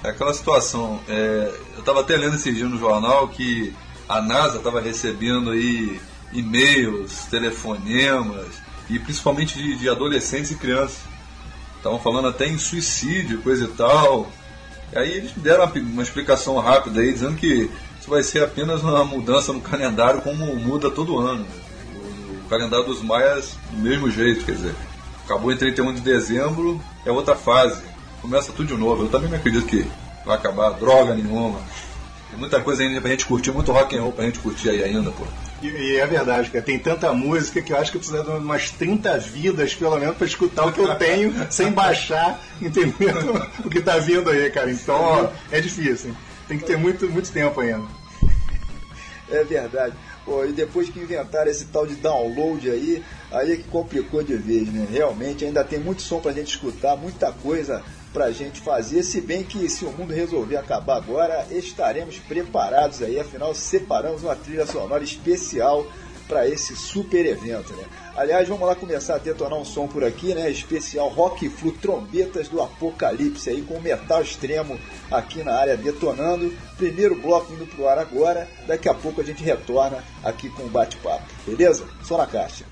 É 0.02 0.08
aquela 0.08 0.34
situação, 0.34 0.98
é, 1.06 1.52
eu 1.74 1.80
estava 1.80 2.00
até 2.00 2.16
lendo 2.16 2.34
esse 2.34 2.52
dia 2.52 2.66
no 2.66 2.78
jornal 2.78 3.28
que 3.28 3.72
a 4.08 4.20
NASA 4.20 4.58
estava 4.58 4.80
recebendo 4.80 5.50
aí 5.50 6.00
e-mails, 6.32 7.26
telefonemas 7.30 8.48
e 8.90 8.98
principalmente 8.98 9.56
de, 9.56 9.76
de 9.76 9.88
adolescentes 9.88 10.50
e 10.50 10.56
crianças. 10.56 11.11
Estavam 11.82 11.98
falando 11.98 12.28
até 12.28 12.46
em 12.46 12.56
suicídio, 12.58 13.42
coisa 13.42 13.64
e 13.64 13.68
tal. 13.68 14.30
E 14.92 14.98
aí 14.98 15.10
eles 15.16 15.32
deram 15.32 15.64
uma, 15.64 15.74
uma 15.74 16.02
explicação 16.04 16.56
rápida 16.60 17.00
aí, 17.00 17.12
dizendo 17.12 17.34
que 17.34 17.68
isso 18.00 18.08
vai 18.08 18.22
ser 18.22 18.44
apenas 18.44 18.82
uma 18.82 19.04
mudança 19.04 19.52
no 19.52 19.60
calendário, 19.60 20.22
como 20.22 20.46
muda 20.54 20.92
todo 20.92 21.18
ano. 21.18 21.44
O, 21.92 22.36
o 22.36 22.48
calendário 22.48 22.86
dos 22.86 23.02
maias, 23.02 23.56
do 23.72 23.78
mesmo 23.78 24.08
jeito, 24.08 24.44
quer 24.44 24.52
dizer, 24.52 24.76
acabou 25.24 25.50
em 25.50 25.56
31 25.56 25.94
de 25.94 26.02
dezembro, 26.02 26.80
é 27.04 27.10
outra 27.10 27.34
fase. 27.34 27.82
Começa 28.20 28.52
tudo 28.52 28.68
de 28.68 28.80
novo. 28.80 29.02
Eu 29.02 29.08
também 29.08 29.28
não 29.28 29.36
acredito 29.36 29.66
que 29.66 29.84
vai 30.24 30.36
acabar 30.36 30.70
droga 30.70 31.16
nenhuma. 31.16 31.58
Tem 32.30 32.38
muita 32.38 32.60
coisa 32.60 32.84
ainda 32.84 33.00
pra 33.00 33.10
gente 33.10 33.26
curtir, 33.26 33.50
muito 33.50 33.72
rock 33.72 33.96
and 33.96 34.02
roll 34.02 34.12
pra 34.12 34.24
gente 34.24 34.38
curtir 34.38 34.70
aí 34.70 34.84
ainda, 34.84 35.10
pô. 35.10 35.24
E, 35.62 35.66
e 35.66 35.96
é 35.96 36.06
verdade, 36.06 36.50
cara. 36.50 36.64
Tem 36.64 36.78
tanta 36.78 37.12
música 37.12 37.62
que 37.62 37.72
eu 37.72 37.76
acho 37.76 37.90
que 37.90 37.96
eu 37.96 38.00
preciso 38.00 38.22
de 38.24 38.30
umas 38.30 38.70
30 38.70 39.18
vidas, 39.18 39.74
pelo 39.74 39.96
menos, 39.98 40.16
pra 40.16 40.26
escutar 40.26 40.66
o 40.66 40.72
que 40.72 40.80
eu 40.80 40.94
tenho 40.96 41.32
sem 41.50 41.70
baixar, 41.70 42.40
entendeu? 42.60 43.14
o 43.64 43.70
que 43.70 43.80
tá 43.80 43.98
vindo 43.98 44.28
aí, 44.28 44.50
cara. 44.50 44.70
Então, 44.70 44.96
ó, 44.96 45.28
é 45.50 45.60
difícil. 45.60 46.14
Tem 46.48 46.58
que 46.58 46.64
ter 46.64 46.76
muito, 46.76 47.08
muito 47.08 47.30
tempo 47.30 47.60
ainda. 47.60 47.86
É 49.30 49.44
verdade. 49.44 49.94
Pô, 50.24 50.44
e 50.44 50.52
depois 50.52 50.88
que 50.88 51.00
inventaram 51.00 51.50
esse 51.50 51.64
tal 51.66 51.86
de 51.86 51.94
download 51.94 52.70
aí, 52.70 53.02
aí 53.30 53.52
é 53.52 53.56
que 53.56 53.64
complicou 53.64 54.22
de 54.22 54.36
vez, 54.36 54.68
né? 54.68 54.86
Realmente 54.90 55.44
ainda 55.44 55.64
tem 55.64 55.78
muito 55.78 56.02
som 56.02 56.20
pra 56.20 56.32
gente 56.32 56.48
escutar, 56.48 56.96
muita 56.96 57.32
coisa 57.32 57.82
pra 58.12 58.30
gente 58.30 58.60
fazer, 58.60 59.02
se 59.02 59.20
bem 59.20 59.42
que 59.42 59.68
se 59.68 59.84
o 59.84 59.92
mundo 59.92 60.12
resolver 60.12 60.56
acabar 60.56 60.96
agora, 60.96 61.46
estaremos 61.50 62.18
preparados 62.18 63.02
aí, 63.02 63.18
afinal 63.18 63.54
separamos 63.54 64.22
uma 64.22 64.36
trilha 64.36 64.66
sonora 64.66 65.02
especial 65.02 65.86
para 66.28 66.48
esse 66.48 66.74
super 66.74 67.26
evento, 67.26 67.72
né? 67.74 67.84
Aliás, 68.16 68.48
vamos 68.48 68.66
lá 68.66 68.74
começar 68.74 69.16
a 69.16 69.18
detonar 69.18 69.58
um 69.58 69.64
som 69.64 69.86
por 69.86 70.04
aqui, 70.04 70.34
né? 70.34 70.50
Especial 70.50 71.08
Rock 71.08 71.48
Flu 71.48 71.72
Trombetas 71.72 72.48
do 72.48 72.62
Apocalipse 72.62 73.50
aí 73.50 73.62
com 73.62 73.80
metal 73.80 74.22
extremo 74.22 74.78
aqui 75.10 75.42
na 75.42 75.54
área 75.54 75.76
detonando. 75.76 76.52
Primeiro 76.76 77.16
bloco 77.16 77.52
indo 77.52 77.66
pro 77.66 77.88
ar 77.88 77.98
agora, 77.98 78.48
daqui 78.66 78.88
a 78.88 78.94
pouco 78.94 79.20
a 79.20 79.24
gente 79.24 79.42
retorna 79.42 80.02
aqui 80.24 80.48
com 80.48 80.62
o 80.62 80.70
bate-papo, 80.70 81.24
beleza? 81.46 81.86
Só 82.02 82.16
na 82.16 82.26
caixa. 82.26 82.71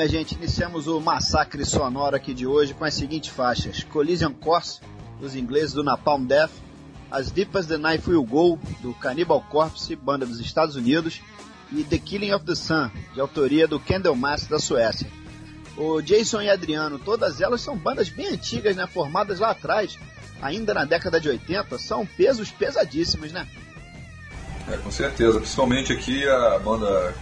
minha 0.00 0.08
gente, 0.08 0.34
iniciamos 0.34 0.86
o 0.86 0.98
massacre 0.98 1.62
sonoro 1.62 2.16
aqui 2.16 2.32
de 2.32 2.46
hoje 2.46 2.72
com 2.72 2.86
as 2.86 2.94
seguintes 2.94 3.28
faixas: 3.28 3.84
Collision 3.84 4.32
Course, 4.32 4.80
dos 5.20 5.36
ingleses 5.36 5.74
do 5.74 5.84
Napalm 5.84 6.24
Death, 6.24 6.52
As 7.10 7.30
Deep 7.30 7.54
as 7.58 7.66
the 7.66 7.76
Knife 7.76 8.08
Will 8.08 8.24
Go, 8.24 8.58
do 8.80 8.94
Cannibal 8.94 9.42
Corpse, 9.50 9.94
banda 9.94 10.24
dos 10.24 10.40
Estados 10.40 10.74
Unidos, 10.74 11.20
e 11.70 11.84
The 11.84 11.98
Killing 11.98 12.32
of 12.32 12.46
the 12.46 12.54
Sun, 12.54 12.90
de 13.12 13.20
autoria 13.20 13.68
do 13.68 13.78
Candlemass 13.78 14.46
da 14.46 14.58
Suécia. 14.58 15.06
O 15.76 16.00
Jason 16.00 16.40
e 16.40 16.48
Adriano, 16.48 16.98
todas 16.98 17.42
elas 17.42 17.60
são 17.60 17.76
bandas 17.76 18.08
bem 18.08 18.28
antigas, 18.28 18.74
né, 18.76 18.86
formadas 18.86 19.38
lá 19.38 19.50
atrás, 19.50 19.98
ainda 20.40 20.72
na 20.72 20.86
década 20.86 21.20
de 21.20 21.28
80, 21.28 21.78
são 21.78 22.06
pesos 22.06 22.50
pesadíssimos, 22.50 23.32
né? 23.32 23.46
É, 24.66 24.78
com 24.78 24.90
certeza, 24.90 25.38
principalmente 25.38 25.92
aqui 25.92 26.26
a 26.26 26.58
banda, 26.58 27.14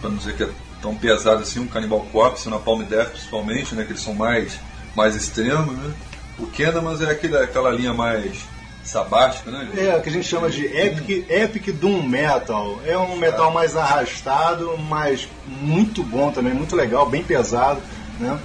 para 0.00 0.08
não 0.08 0.16
dizer 0.16 0.34
que 0.34 0.44
é 0.44 0.65
tão 0.80 0.94
pesada 0.94 1.42
assim, 1.42 1.60
o 1.60 1.68
Cannibal 1.68 2.06
Corpse, 2.12 2.48
na 2.48 2.58
Palm 2.58 2.82
Death 2.82 3.10
principalmente, 3.10 3.74
né, 3.74 3.84
que 3.84 3.92
eles 3.92 4.02
são 4.02 4.14
mais, 4.14 4.58
mais 4.94 5.14
extremos, 5.14 5.76
né? 5.76 5.92
O 6.38 6.46
Candlemas 6.46 7.00
é 7.00 7.10
aquele, 7.10 7.36
aquela 7.36 7.70
linha 7.70 7.94
mais 7.94 8.44
sabática, 8.84 9.50
né? 9.50 9.68
É, 9.76 9.96
o 9.96 10.02
que 10.02 10.08
a 10.08 10.12
gente 10.12 10.28
chama 10.28 10.48
de 10.48 10.64
epic, 10.66 11.28
epic 11.30 11.72
doom 11.72 12.02
metal. 12.02 12.78
É 12.84 12.96
um 12.96 13.16
metal 13.16 13.50
mais 13.50 13.76
arrastado, 13.76 14.76
mas 14.78 15.28
muito 15.46 16.02
bom 16.02 16.30
também, 16.30 16.54
muito 16.54 16.76
legal, 16.76 17.08
bem 17.08 17.22
pesado, 17.22 17.80
né? 18.20 18.38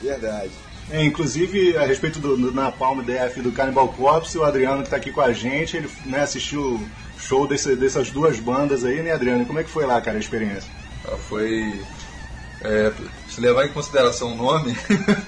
Verdade. 0.00 0.50
É, 0.90 1.04
inclusive, 1.04 1.76
a 1.76 1.84
respeito 1.84 2.18
do, 2.18 2.36
do 2.36 2.52
Napalm 2.52 3.00
e 3.00 3.40
do 3.40 3.52
Cannibal 3.52 3.88
Corpse, 3.88 4.38
o 4.38 4.44
Adriano 4.44 4.78
que 4.78 4.84
está 4.84 4.96
aqui 4.96 5.12
com 5.12 5.20
a 5.20 5.32
gente, 5.32 5.76
ele 5.76 5.88
né, 6.06 6.22
assistiu 6.22 6.60
o 6.62 6.88
show 7.20 7.46
desse, 7.46 7.76
dessas 7.76 8.10
duas 8.10 8.40
bandas 8.40 8.84
aí, 8.84 9.02
né, 9.02 9.12
Adriano? 9.12 9.44
Como 9.44 9.58
é 9.58 9.64
que 9.64 9.70
foi 9.70 9.84
lá, 9.84 10.00
cara, 10.00 10.16
a 10.16 10.20
experiência? 10.20 10.70
Foi. 11.16 11.80
É, 12.60 12.92
se 13.28 13.40
levar 13.40 13.66
em 13.66 13.72
consideração 13.72 14.32
o 14.32 14.36
nome, 14.36 14.76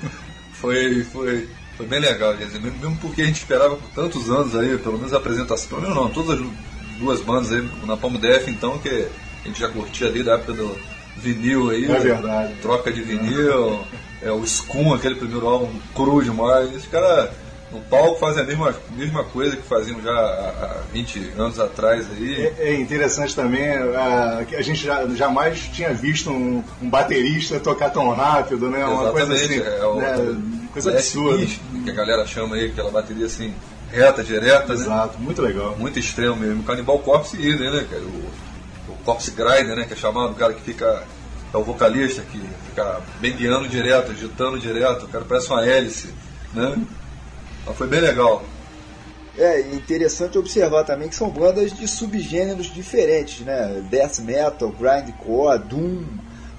foi, 0.52 1.04
foi, 1.04 1.48
foi 1.76 1.86
bem 1.86 2.00
legal, 2.00 2.36
quer 2.36 2.46
dizer, 2.46 2.60
mesmo 2.60 2.96
porque 2.96 3.22
a 3.22 3.26
gente 3.26 3.38
esperava 3.38 3.76
por 3.76 3.88
tantos 3.90 4.28
anos 4.28 4.56
aí, 4.56 4.76
pelo 4.78 4.98
menos 4.98 5.14
a 5.14 5.18
apresentação, 5.18 5.68
pelo 5.68 5.82
menos 5.82 5.96
não, 5.96 6.10
todas 6.10 6.40
as 6.40 6.46
duas 6.98 7.20
bandas 7.20 7.52
aí, 7.52 7.68
na 7.84 7.96
Palmo 7.96 8.18
Def, 8.18 8.48
então, 8.48 8.78
que 8.78 8.88
a 8.88 9.46
gente 9.46 9.60
já 9.60 9.68
curtia 9.68 10.08
ali 10.08 10.24
da 10.24 10.34
época 10.34 10.54
do 10.54 10.76
vinil 11.16 11.70
aí, 11.70 11.84
é 11.84 11.98
verdade. 12.00 12.54
troca 12.60 12.92
de 12.92 13.00
vinil, 13.00 13.84
é, 14.20 14.30
o 14.30 14.44
Scum, 14.44 14.92
aquele 14.92 15.14
primeiro 15.14 15.46
álbum 15.46 15.70
cru 15.94 16.22
demais, 16.22 16.74
esse 16.74 16.88
cara 16.88 17.32
no 17.72 17.80
palco 17.82 18.18
fazem 18.18 18.42
a 18.42 18.46
mesma, 18.46 18.74
mesma 18.96 19.24
coisa 19.24 19.56
que 19.56 19.62
faziam 19.62 20.00
já 20.02 20.10
há 20.12 20.82
20 20.92 21.32
anos 21.38 21.60
atrás 21.60 22.06
aí. 22.10 22.46
É, 22.58 22.70
é 22.70 22.74
interessante 22.74 23.34
também, 23.34 23.68
a, 23.68 24.44
a 24.58 24.62
gente 24.62 24.84
já, 24.84 25.06
jamais 25.08 25.60
tinha 25.72 25.94
visto 25.94 26.30
um, 26.30 26.64
um, 26.82 26.90
baterista 26.90 27.60
tocar 27.60 27.90
tão 27.90 28.10
rápido, 28.10 28.68
né? 28.68 28.84
Uma 28.84 29.12
coisa 29.12 29.34
assim, 29.34 29.60
é 29.60 29.84
o, 29.84 29.96
né? 29.96 30.36
coisa 30.72 30.90
absurda. 30.90 31.46
Que 31.84 31.90
a 31.90 31.94
galera 31.94 32.26
chama 32.26 32.56
aí, 32.56 32.66
aquela 32.66 32.90
bateria 32.90 33.26
assim, 33.26 33.54
reta, 33.90 34.24
direta, 34.24 34.72
Exato, 34.72 35.18
né? 35.18 35.24
muito 35.24 35.40
legal. 35.40 35.76
Muito 35.78 35.98
extremo 35.98 36.36
mesmo. 36.36 36.62
Canibal 36.64 36.98
Corpse 36.98 37.36
idem, 37.36 37.70
né? 37.70 37.86
O, 37.92 38.92
o 38.92 38.96
Corpse 39.04 39.30
Grinder, 39.30 39.76
né? 39.76 39.84
Que 39.84 39.94
é 39.94 39.96
chamado, 39.96 40.32
o 40.32 40.34
cara 40.34 40.52
que 40.52 40.62
fica 40.62 41.04
é 41.52 41.56
o 41.56 41.64
vocalista 41.64 42.22
que 42.22 42.40
fica 42.66 43.00
bengueando 43.20 43.68
direto, 43.68 44.12
agitando 44.12 44.58
direto, 44.58 45.06
o 45.06 45.08
cara 45.08 45.24
parece 45.24 45.50
uma 45.50 45.66
hélice, 45.66 46.14
né? 46.54 46.76
Mas 47.70 47.78
foi 47.78 47.86
bem 47.86 48.00
legal. 48.00 48.42
É 49.38 49.60
interessante 49.60 50.36
observar 50.36 50.82
também 50.82 51.08
que 51.08 51.14
são 51.14 51.30
bandas 51.30 51.72
de 51.72 51.86
subgêneros 51.86 52.66
diferentes, 52.66 53.46
né? 53.46 53.80
Death 53.88 54.18
metal, 54.18 54.70
grindcore, 54.72 55.60
doom, 55.60 56.02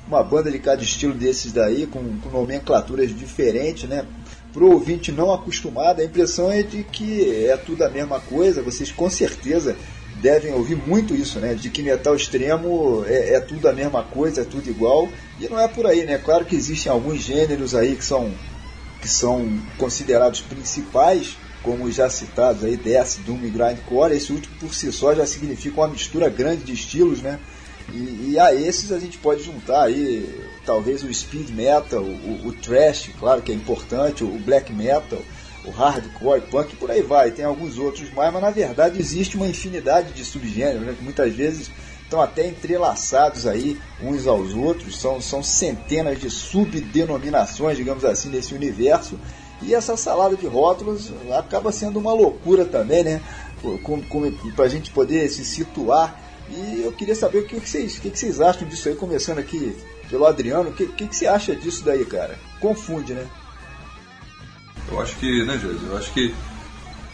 uma 0.07 0.23
banda 0.23 0.49
de 0.49 0.57
cada 0.57 0.81
estilo 0.81 1.13
desses 1.13 1.51
daí, 1.51 1.85
com, 1.85 2.17
com 2.19 2.29
nomenclaturas 2.29 3.13
diferentes, 3.13 3.89
né? 3.89 4.05
Pro 4.53 4.71
ouvinte 4.71 5.11
não 5.11 5.33
acostumado, 5.33 6.01
a 6.01 6.05
impressão 6.05 6.49
é 6.49 6.63
de 6.63 6.83
que 6.83 7.45
é 7.45 7.57
tudo 7.57 7.83
a 7.83 7.89
mesma 7.89 8.21
coisa. 8.21 8.63
Vocês 8.63 8.89
com 8.89 9.09
certeza 9.09 9.75
devem 10.21 10.53
ouvir 10.53 10.75
muito 10.75 11.13
isso, 11.13 11.39
né? 11.39 11.53
De 11.53 11.69
que 11.69 11.83
metal 11.83 12.15
extremo 12.15 13.03
é, 13.05 13.33
é 13.33 13.39
tudo 13.41 13.67
a 13.67 13.73
mesma 13.73 14.01
coisa, 14.01 14.41
é 14.41 14.45
tudo 14.45 14.69
igual. 14.69 15.09
E 15.41 15.49
não 15.49 15.59
é 15.59 15.67
por 15.67 15.85
aí, 15.85 16.05
né? 16.05 16.17
Claro 16.17 16.45
que 16.45 16.55
existem 16.55 16.89
alguns 16.89 17.19
gêneros 17.21 17.75
aí 17.75 17.97
que 17.97 18.05
são 18.05 18.31
que 19.01 19.09
são 19.09 19.59
considerados 19.77 20.41
principais, 20.41 21.35
como 21.63 21.91
já 21.91 22.09
citados 22.09 22.63
aí, 22.63 22.77
Death, 22.77 23.17
Doom 23.25 23.39
e 23.43 23.49
Grindcore, 23.49 24.15
esse 24.15 24.31
último 24.31 24.55
por 24.59 24.73
si 24.73 24.91
só 24.91 25.13
já 25.13 25.25
significa 25.25 25.81
uma 25.81 25.87
mistura 25.87 26.29
grande 26.29 26.63
de 26.63 26.73
estilos, 26.73 27.21
né? 27.21 27.39
E, 27.93 28.31
e 28.31 28.39
a 28.39 28.53
esses 28.53 28.91
a 28.91 28.99
gente 28.99 29.17
pode 29.17 29.43
juntar 29.43 29.83
aí, 29.83 30.29
talvez 30.65 31.03
o 31.03 31.13
speed 31.13 31.49
metal, 31.49 32.01
o, 32.01 32.47
o 32.47 32.53
thrash, 32.53 33.09
claro 33.19 33.41
que 33.41 33.51
é 33.51 33.55
importante, 33.55 34.23
o 34.23 34.39
black 34.39 34.71
metal, 34.71 35.21
o 35.65 35.71
hardcore, 35.71 36.41
punk, 36.41 36.75
por 36.75 36.89
aí 36.89 37.01
vai. 37.01 37.31
Tem 37.31 37.45
alguns 37.45 37.77
outros 37.77 38.11
mais, 38.13 38.31
mas 38.31 38.41
na 38.41 38.51
verdade 38.51 38.99
existe 38.99 39.35
uma 39.35 39.47
infinidade 39.47 40.13
de 40.13 40.23
subgêneros, 40.23 40.81
né? 40.81 40.95
Que 40.97 41.03
muitas 41.03 41.33
vezes 41.33 41.69
estão 42.11 42.21
até 42.21 42.45
entrelaçados 42.45 43.47
aí 43.47 43.79
uns 44.03 44.27
aos 44.27 44.53
outros, 44.53 44.99
são, 44.99 45.21
são 45.21 45.41
centenas 45.41 46.19
de 46.19 46.29
subdenominações, 46.29 47.77
digamos 47.77 48.03
assim, 48.03 48.29
nesse 48.29 48.53
universo. 48.53 49.17
E 49.61 49.73
essa 49.73 49.95
salada 49.95 50.35
de 50.35 50.45
rótulos 50.45 51.13
acaba 51.37 51.71
sendo 51.71 51.99
uma 51.99 52.11
loucura 52.11 52.65
também, 52.65 53.03
né? 53.03 53.21
Para 54.55 54.65
a 54.65 54.67
gente 54.67 54.91
poder 54.91 55.29
se 55.29 55.45
situar. 55.45 56.19
E 56.49 56.81
eu 56.83 56.91
queria 56.91 57.15
saber 57.15 57.39
o 57.39 57.45
que, 57.45 57.55
vocês, 57.55 57.97
o 57.97 58.01
que, 58.01 58.09
vocês 58.09 58.41
acham 58.41 58.67
disso 58.67 58.89
aí, 58.89 58.95
começando 58.95 59.37
aqui 59.37 59.73
pelo 60.09 60.25
Adriano. 60.25 60.71
O 60.71 60.73
que, 60.73 60.87
que, 60.87 61.07
que 61.07 61.15
você 61.15 61.27
acha 61.27 61.55
disso 61.55 61.85
daí, 61.85 62.03
cara? 62.03 62.37
Confunde, 62.59 63.13
né? 63.13 63.25
Eu 64.91 64.99
acho 64.99 65.15
que, 65.15 65.45
né, 65.45 65.57
Jesus? 65.57 65.89
Eu 65.89 65.97
acho 65.97 66.11
que 66.11 66.35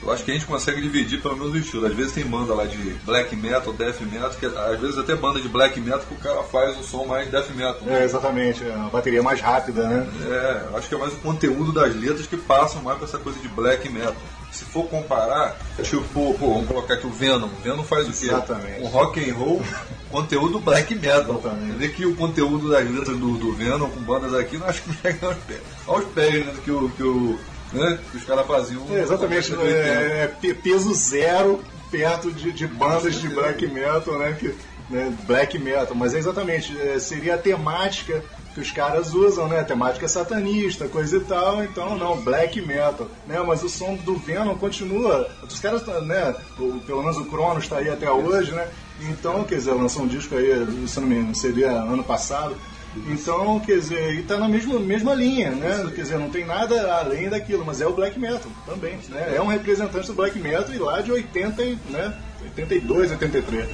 eu 0.08 0.14
acho 0.14 0.24
que 0.24 0.32
a 0.32 0.34
gente 0.34 0.46
consegue 0.46 0.82
dividir 0.82 1.22
pelo 1.22 1.36
menos 1.36 1.54
o 1.54 1.58
estilo. 1.58 1.86
Às 1.86 1.94
vezes 1.94 2.14
tem 2.14 2.24
banda 2.24 2.54
lá 2.54 2.66
de 2.66 2.78
black 3.04 3.36
metal, 3.36 3.74
death 3.74 4.00
metal, 4.02 4.30
que 4.30 4.46
às 4.46 4.80
vezes 4.80 4.98
até 4.98 5.14
banda 5.16 5.42
de 5.42 5.50
black 5.50 5.80
metal 5.82 6.00
que 6.00 6.14
o 6.14 6.18
cara 6.18 6.44
faz 6.44 6.80
o 6.80 6.84
som 6.84 7.06
mais 7.06 7.30
death 7.30 7.50
metal. 7.50 7.82
Né? 7.82 8.02
É, 8.02 8.04
exatamente, 8.06 8.64
é 8.64 8.72
uma 8.72 8.90
bateria 8.90 9.22
mais 9.22 9.42
rápida, 9.42 9.86
né? 9.86 10.08
É, 10.26 10.78
acho 10.78 10.88
que 10.88 10.96
é 10.96 10.98
mais 10.98 11.12
o 11.12 11.18
conteúdo 11.18 11.74
das 11.74 11.94
letras 11.94 12.26
que 12.26 12.38
passam 12.38 12.82
mais 12.82 12.98
pra 12.98 13.06
essa 13.06 13.18
coisa 13.18 13.38
de 13.40 13.50
black 13.50 13.90
metal. 13.90 14.16
Se 14.50 14.64
for 14.64 14.88
comparar, 14.88 15.58
tipo, 15.84 16.34
pô, 16.36 16.54
vamos 16.54 16.68
colocar 16.68 16.94
aqui 16.94 17.06
o 17.06 17.12
Venom. 17.12 17.48
O 17.48 17.62
Venom 17.62 17.84
faz 17.84 18.08
o 18.08 18.14
quê? 18.14 18.28
Exatamente. 18.28 18.82
Um 18.82 18.88
rock 18.88 19.30
and 19.30 19.34
roll, 19.34 19.62
conteúdo 20.10 20.60
black 20.62 20.96
metal. 20.96 21.44
Vê 21.78 21.90
que 21.90 22.06
o 22.06 22.16
conteúdo 22.16 22.70
das 22.70 22.90
letras 22.90 23.18
do, 23.18 23.38
do 23.38 23.52
Venom 23.54 23.90
com 23.90 24.00
bandas 24.00 24.34
aqui, 24.34 24.58
não 24.58 24.68
acho 24.68 24.84
que 24.84 24.94
chega 25.04 25.28
aos 25.28 25.38
pés. 25.40 25.62
Aos 25.86 26.06
pés, 26.06 26.46
né, 26.46 26.54
que 26.64 26.72
o, 26.72 26.90
que 26.92 27.04
o 27.04 27.38
né? 27.72 28.00
Que 28.12 28.18
os 28.18 28.24
caras 28.24 28.46
faziam. 28.48 28.86
É, 28.92 29.02
exatamente, 29.02 29.54
é, 29.54 30.32
é, 30.44 30.54
peso 30.54 30.94
zero 30.94 31.62
perto 31.92 32.32
de, 32.32 32.52
de 32.52 32.68
bandas 32.68 33.16
de 33.16 33.28
black 33.30 33.66
metal, 33.68 34.18
né? 34.18 34.36
Que, 34.38 34.56
né? 34.90 35.14
Black 35.26 35.58
metal, 35.58 35.96
mas 35.96 36.14
é 36.14 36.20
exatamente, 36.20 36.78
é, 36.80 37.00
seria 37.00 37.36
a 37.36 37.38
temática 37.38 38.24
que 38.54 38.62
os 38.62 38.72
caras 38.72 39.14
usam, 39.14 39.48
né? 39.48 39.64
Temática 39.64 40.08
satanista, 40.08 40.88
coisa 40.88 41.18
e 41.18 41.20
tal, 41.22 41.64
então 41.64 41.98
não, 41.98 42.18
black 42.18 42.62
metal, 42.62 43.08
né? 43.28 43.40
Mas 43.46 43.64
o 43.64 43.70
som 43.70 43.96
do 43.96 44.16
Venom 44.16 44.56
continua, 44.56 45.30
os 45.44 45.60
caras, 45.60 45.86
né? 46.04 46.36
O, 46.58 46.80
pelo 46.86 47.02
menos 47.02 47.18
o 47.18 47.26
Cronos 47.26 47.64
está 47.64 47.78
aí 47.78 47.90
até 47.90 48.10
hoje, 48.10 48.52
né? 48.52 48.68
Então, 49.02 49.44
quer 49.44 49.56
dizer, 49.56 49.74
lançou 49.74 50.04
um 50.04 50.08
disco 50.08 50.36
aí, 50.36 50.88
se 50.88 51.00
não 51.00 51.08
me 51.08 51.16
engano, 51.16 51.36
seria 51.36 51.70
ano 51.70 52.04
passado, 52.04 52.56
então, 52.96 53.60
quer 53.60 53.80
dizer, 53.80 54.16
e 54.16 54.24
tá 54.24 54.38
na 54.38 54.48
mesma, 54.48 54.80
mesma 54.80 55.14
linha, 55.14 55.52
né? 55.52 55.92
Quer 55.94 56.02
dizer, 56.02 56.18
não 56.18 56.30
tem 56.30 56.46
nada 56.46 56.96
além 56.96 57.30
daquilo, 57.30 57.64
mas 57.66 57.82
é 57.82 57.88
o 57.88 57.94
black 57.94 58.20
metal 58.20 58.52
também, 58.66 58.98
né? 59.10 59.34
É 59.36 59.42
um 59.42 59.48
representante 59.48 60.08
do 60.08 60.14
black 60.14 60.38
metal 60.40 60.74
e 60.74 60.78
lá 60.78 61.02
de 61.02 61.12
80, 61.12 61.64
né? 61.90 62.14
82, 62.42 63.12
83. 63.12 63.68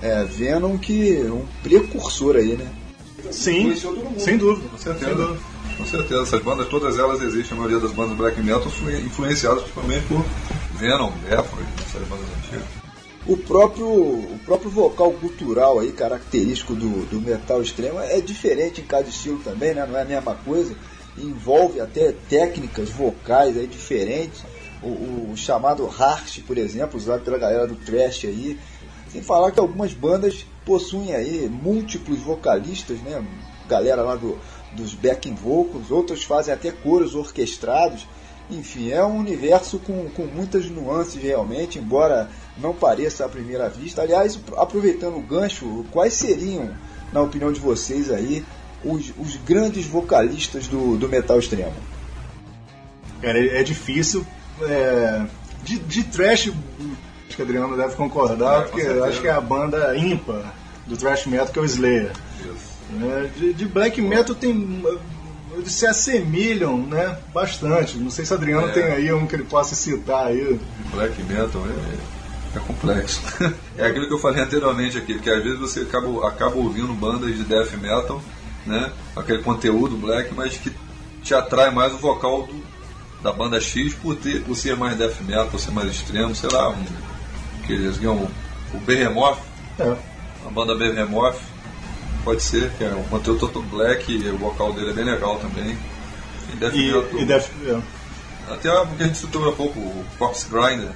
É, 0.00 0.24
Venom 0.24 0.78
que 0.78 1.22
um 1.24 1.44
precursor 1.62 2.36
aí, 2.36 2.56
né? 2.56 2.68
Sim, 3.30 3.74
sem 4.16 4.38
dúvida. 4.38 4.68
Com 4.68 4.78
certeza. 4.78 5.06
Sem 5.06 5.14
dúvida. 5.14 5.40
Com 5.76 5.86
certeza, 5.86 6.22
essas 6.22 6.42
bandas, 6.42 6.66
todas 6.68 6.98
elas 6.98 7.22
existem, 7.22 7.56
a 7.56 7.60
maioria 7.60 7.78
das 7.78 7.92
bandas 7.92 8.16
black 8.16 8.40
metal 8.40 8.66
influenciadas 9.04 9.62
principalmente 9.62 10.06
por 10.06 10.24
Venom, 10.74 11.12
Defro, 11.28 11.58
essas 11.86 12.08
bandas 12.08 12.26
antigas 12.36 12.77
o 13.28 13.36
próprio, 13.36 13.86
o 13.86 14.40
próprio 14.46 14.70
vocal 14.70 15.12
cultural 15.12 15.78
aí, 15.78 15.92
característico 15.92 16.74
do, 16.74 17.04
do 17.10 17.20
metal 17.20 17.60
extremo, 17.60 18.00
é 18.00 18.22
diferente 18.22 18.80
em 18.80 18.84
cada 18.84 19.06
estilo 19.06 19.38
também, 19.40 19.74
né? 19.74 19.86
não 19.86 19.98
é 19.98 20.02
a 20.02 20.06
mesma 20.06 20.34
coisa. 20.34 20.74
Envolve 21.18 21.78
até 21.78 22.12
técnicas 22.30 22.88
vocais 22.88 23.54
aí 23.58 23.66
diferentes. 23.66 24.42
O, 24.82 25.32
o 25.32 25.36
chamado 25.36 25.86
harsh, 25.86 26.38
por 26.46 26.56
exemplo, 26.56 26.96
usado 26.96 27.22
pela 27.22 27.36
galera 27.36 27.66
do 27.66 27.74
trash 27.74 28.24
aí. 28.24 28.58
Sem 29.12 29.20
falar 29.20 29.50
que 29.50 29.60
algumas 29.60 29.92
bandas 29.92 30.46
possuem 30.64 31.14
aí 31.14 31.50
múltiplos 31.50 32.20
vocalistas, 32.20 32.98
né? 33.00 33.22
Galera 33.68 34.00
lá 34.00 34.14
do, 34.14 34.38
dos 34.72 34.94
backing 34.94 35.34
vocals, 35.34 35.90
outros 35.90 36.24
fazem 36.24 36.54
até 36.54 36.70
coros 36.70 37.14
orquestrados. 37.14 38.06
Enfim, 38.50 38.90
é 38.90 39.04
um 39.04 39.18
universo 39.18 39.78
com, 39.78 40.08
com 40.10 40.24
muitas 40.24 40.70
nuances 40.70 41.22
realmente, 41.22 41.78
embora 41.78 42.30
não 42.60 42.72
pareça 42.74 43.24
à 43.24 43.28
primeira 43.28 43.68
vista. 43.68 44.02
Aliás, 44.02 44.38
aproveitando 44.56 45.16
o 45.16 45.20
gancho, 45.22 45.84
quais 45.90 46.14
seriam, 46.14 46.70
na 47.12 47.20
opinião 47.22 47.52
de 47.52 47.60
vocês 47.60 48.10
aí, 48.10 48.44
os, 48.84 49.12
os 49.18 49.36
grandes 49.36 49.86
vocalistas 49.86 50.66
do, 50.66 50.96
do 50.96 51.08
metal 51.08 51.38
extremo? 51.38 51.74
Cara, 53.22 53.38
é, 53.38 53.60
é 53.60 53.62
difícil. 53.62 54.24
É, 54.62 55.24
de, 55.64 55.78
de 55.78 56.02
trash, 56.04 56.48
acho 57.28 57.36
que 57.36 57.42
o 57.42 57.44
Adriano 57.44 57.76
deve 57.76 57.94
concordar, 57.94 58.62
É, 58.62 58.64
porque 58.66 58.82
acho 58.82 59.20
que 59.20 59.28
é 59.28 59.32
a 59.32 59.40
banda 59.40 59.96
ímpar 59.96 60.54
do 60.86 60.96
thrash 60.96 61.26
metal 61.26 61.48
que 61.48 61.58
é 61.58 61.62
o 61.62 61.64
Slayer. 61.64 62.12
né? 62.90 63.30
De, 63.36 63.52
de 63.52 63.64
black 63.66 64.00
metal 64.00 64.34
tem. 64.34 64.82
Eles 65.52 65.72
se 65.72 65.86
assemelham, 65.86 66.78
né? 66.78 67.18
Bastante. 67.34 67.98
Não 67.98 68.10
sei 68.10 68.24
se 68.24 68.32
o 68.32 68.36
Adriano 68.36 68.68
É. 68.68 68.72
tem 68.72 68.84
aí 68.84 69.12
um 69.12 69.26
que 69.26 69.34
ele 69.34 69.44
possa 69.44 69.74
citar 69.74 70.28
aí. 70.28 70.58
Black 70.92 71.20
metal 71.24 71.62
é, 71.66 72.17
é 72.58 72.66
complexo. 72.66 73.20
é 73.76 73.86
aquilo 73.86 74.06
que 74.06 74.14
eu 74.14 74.18
falei 74.18 74.42
anteriormente 74.42 74.98
aqui, 74.98 75.18
que 75.18 75.30
às 75.30 75.42
vezes 75.42 75.58
você 75.58 75.80
acaba, 75.80 76.28
acaba 76.28 76.56
ouvindo 76.56 76.92
bandas 76.94 77.34
de 77.36 77.42
death 77.44 77.72
metal, 77.80 78.22
né? 78.66 78.92
Aquele 79.16 79.42
conteúdo 79.42 79.96
black, 79.96 80.32
mas 80.34 80.56
que 80.56 80.72
te 81.22 81.34
atrai 81.34 81.70
mais 81.70 81.92
o 81.94 81.98
vocal 81.98 82.42
do, 82.46 82.62
da 83.22 83.32
banda 83.32 83.60
X 83.60 83.94
por, 83.94 84.16
ter, 84.16 84.42
por 84.42 84.54
ser 84.56 84.76
mais 84.76 84.96
death 84.96 85.20
metal, 85.22 85.46
por 85.48 85.58
ser 85.58 85.70
mais 85.72 85.90
extremo, 85.90 86.34
sei 86.34 86.50
lá, 86.52 86.70
um, 86.70 86.84
que 87.66 87.72
eles 87.72 87.98
ganham 87.98 88.28
o 88.74 88.78
Behemoth, 88.80 89.38
É. 89.78 89.96
a 90.46 90.50
banda 90.50 90.74
Behemoth, 90.74 91.38
pode 92.24 92.42
ser, 92.42 92.70
que 92.72 92.84
é 92.84 92.88
um 92.94 93.04
conteúdo 93.04 93.48
todo 93.48 93.62
black 93.62 94.10
e 94.12 94.28
o 94.28 94.36
vocal 94.38 94.72
dele 94.72 94.90
é 94.90 94.92
bem 94.92 95.04
legal 95.04 95.38
também. 95.38 95.78
E 96.52 96.56
death 96.56 96.74
E, 96.74 96.86
metal. 96.92 97.04
e 97.20 97.24
deve, 97.24 97.46
é. 97.66 97.80
Até 98.50 98.72
o 98.72 98.86
que 98.86 99.02
a 99.02 99.06
gente 99.06 99.18
citou 99.18 99.46
há 99.48 99.52
pouco, 99.52 99.78
o 99.78 100.04
Corpse 100.18 100.46
Grinder, 100.48 100.88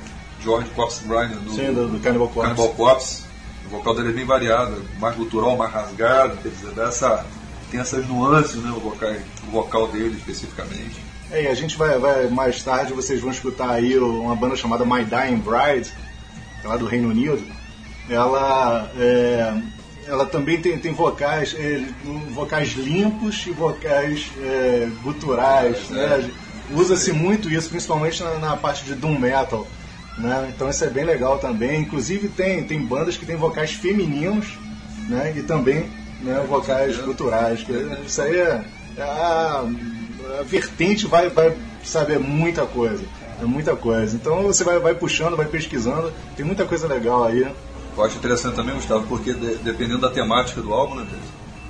George 0.43 0.69
Corpse 0.71 1.03
Grinder 1.05 1.39
do, 1.39 1.53
Sim, 1.55 1.73
do, 1.73 1.89
do 1.89 2.01
Cannibal 2.01 2.29
Corpse. 2.29 2.55
Cannibal 2.55 2.75
Corpse. 2.75 3.23
O 3.67 3.71
vocal 3.71 3.95
dele 3.95 4.11
é 4.11 4.13
bem 4.13 4.25
variado, 4.25 4.83
mais 4.99 5.17
gutural, 5.17 5.57
mais 5.57 5.73
rasgado, 5.73 6.37
quer 6.39 6.49
dizer, 6.49 6.73
dá 6.73 6.85
essa, 6.89 7.25
tem 7.71 7.81
essas 7.81 8.07
nuances, 8.07 8.57
né, 8.57 8.71
o 8.71 8.81
vocal, 8.81 9.13
o 9.49 9.51
vocal 9.51 9.89
dele 9.89 10.17
especificamente. 10.17 11.01
É, 11.31 11.45
e 11.45 11.47
a 11.49 11.55
gente 11.55 11.77
vai, 11.79 11.99
vai 11.99 12.29
mais 12.29 12.63
tarde, 12.63 12.93
vocês 12.93 13.21
vão 13.21 13.31
escutar 13.31 13.71
aí 13.71 13.99
uma 13.99 14.37
banda 14.37 14.55
chamada 14.55 14.85
My 14.85 15.03
Dying 15.03 15.39
Bride, 15.39 15.91
que 16.61 16.67
é 16.67 16.69
lá 16.69 16.77
do 16.77 16.85
Reino 16.85 17.09
Unido. 17.09 17.43
Ela, 18.11 18.91
é, 18.99 19.55
ela 20.07 20.27
também 20.27 20.61
tem, 20.61 20.79
tem 20.79 20.93
vocais, 20.93 21.57
é, 21.59 21.83
vocais 22.31 22.73
limpos 22.73 23.47
e 23.47 23.51
vocais 23.51 24.31
é, 24.43 24.91
guturais. 25.03 25.79
É. 25.91 25.95
né? 25.95 26.31
Usa-se 26.73 27.13
muito 27.13 27.49
isso, 27.51 27.71
principalmente 27.71 28.23
na, 28.23 28.39
na 28.39 28.57
parte 28.57 28.85
de 28.85 28.95
doom 28.95 29.19
metal. 29.19 29.67
Né? 30.19 30.53
Então 30.55 30.69
isso 30.69 30.85
é 30.85 30.89
bem 30.91 31.05
legal 31.05 31.39
também. 31.39 31.81
Inclusive 31.81 32.29
tem, 32.29 32.63
tem 32.65 32.81
bandas 32.85 33.17
que 33.17 33.25
têm 33.27 33.37
vocais 33.37 33.73
femininos 33.73 34.47
né? 35.09 35.33
e 35.37 35.43
também 35.43 35.91
né, 36.21 36.45
vocais 36.49 36.97
guturais. 36.99 37.63
Que 37.63 37.73
isso 38.07 38.21
aí 38.23 38.37
é, 38.37 38.65
é 38.97 39.03
a, 39.03 39.65
a 40.39 40.43
vertente 40.45 41.07
vai, 41.07 41.29
vai 41.31 41.57
saber 41.83 42.19
muita 42.19 42.67
coisa. 42.67 43.03
É 43.41 43.45
muita 43.45 43.75
coisa. 43.75 44.15
Então 44.15 44.43
você 44.43 44.63
vai, 44.63 44.79
vai 44.79 44.95
puxando, 44.95 45.37
vai 45.37 45.47
pesquisando. 45.47 46.13
Tem 46.37 46.45
muita 46.45 46.65
coisa 46.65 46.87
legal 46.87 47.25
aí. 47.25 47.41
Eu 47.97 48.05
acho 48.05 48.17
interessante 48.17 48.55
também, 48.55 48.75
Gustavo, 48.75 49.07
porque 49.07 49.33
de- 49.35 49.57
dependendo 49.57 50.01
da 50.01 50.11
temática 50.11 50.61
do 50.63 50.73
álbum, 50.73 50.95
né, 50.95 51.07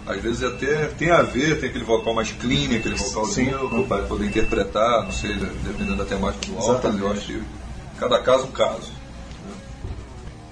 às 0.07 0.21
vezes 0.21 0.43
até 0.43 0.87
tem 0.99 1.11
a 1.11 1.23
ver, 1.23 1.59
tem 1.59 1.69
aquele 1.71 1.85
vocal 1.85 2.15
mais 2.15 2.31
clean, 2.33 2.77
aquele 2.77 2.95
vocalzinho 2.95 3.87
para 3.89 4.03
poder 4.05 4.27
interpretar, 4.27 5.05
não 5.05 5.13
sei, 5.13 5.35
dependendo 5.65 5.97
da 5.97 6.05
temática 6.05 6.47
do 6.47 6.59
álbum, 6.59 6.99
eu 6.99 7.11
acho 7.11 7.21
que 7.27 7.43
cada 8.03 8.21
caso 8.21 8.43
é 8.43 8.47
um 8.47 8.51
caso. 8.51 8.93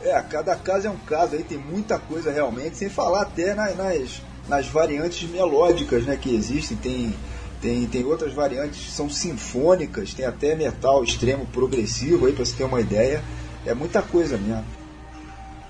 É, 0.03 0.21
cada 0.23 0.57
caso 0.57 0.87
é 0.87 0.91
um 0.91 0.97
caso, 0.97 1.35
aí 1.37 1.43
tem 1.43 1.59
muita 1.59 1.99
coisa 1.99 2.31
realmente, 2.31 2.77
sem 2.77 2.89
falar 2.89 3.23
até 3.23 3.55
na- 3.55 3.73
nas, 3.75 4.23
nas 4.49 4.67
variantes 4.67 5.29
melódicas 5.29 6.05
né, 6.05 6.17
que 6.17 6.35
existem, 6.35 6.77
tem, 6.77 7.15
tem, 7.61 7.87
tem 7.87 8.05
outras 8.05 8.33
variantes 8.33 8.83
que 8.87 8.91
são 8.91 9.11
sinfônicas, 9.11 10.15
tem 10.15 10.25
até 10.25 10.55
metal 10.55 11.05
extremo 11.05 11.45
progressivo 11.47 12.27
aí 12.27 12.33
pra 12.33 12.45
você 12.45 12.57
ter 12.57 12.65
uma 12.65 12.81
ideia. 12.81 13.23
É 13.67 13.75
muita 13.75 14.01
coisa 14.01 14.39
mesmo. 14.39 14.65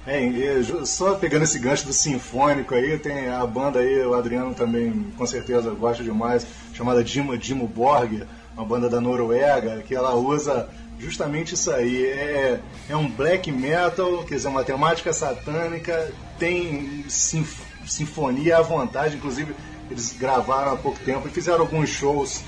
É, 0.06 0.84
só 0.86 1.14
pegando 1.16 1.42
esse 1.42 1.58
gancho 1.58 1.86
do 1.86 1.92
sinfônico 1.92 2.74
aí, 2.74 2.98
tem 2.98 3.28
a 3.28 3.44
banda 3.46 3.80
aí, 3.80 4.00
o 4.04 4.14
Adriano 4.14 4.54
também 4.54 5.06
com 5.16 5.26
certeza 5.26 5.70
gosta 5.72 6.02
demais, 6.04 6.46
chamada 6.72 7.02
Dimo, 7.02 7.36
Dimo 7.36 7.66
Borg, 7.66 8.22
uma 8.56 8.64
banda 8.64 8.88
da 8.88 9.00
Noruega, 9.00 9.82
que 9.86 9.94
ela 9.94 10.14
usa 10.14 10.68
justamente 11.00 11.54
isso 11.54 11.70
aí. 11.70 12.06
É, 12.06 12.60
é 12.88 12.96
um 12.96 13.08
black 13.10 13.50
metal, 13.50 14.22
quer 14.24 14.36
dizer, 14.36 14.48
uma 14.48 14.62
temática 14.62 15.12
satânica, 15.12 16.12
tem 16.38 17.04
sinf- 17.08 17.60
sinfonia 17.86 18.58
à 18.58 18.62
vontade, 18.62 19.16
inclusive 19.16 19.54
eles 19.90 20.14
gravaram 20.18 20.72
há 20.72 20.76
pouco 20.76 20.98
tempo 21.00 21.26
e 21.26 21.30
fizeram 21.30 21.60
alguns 21.62 21.88
shows 21.88 22.42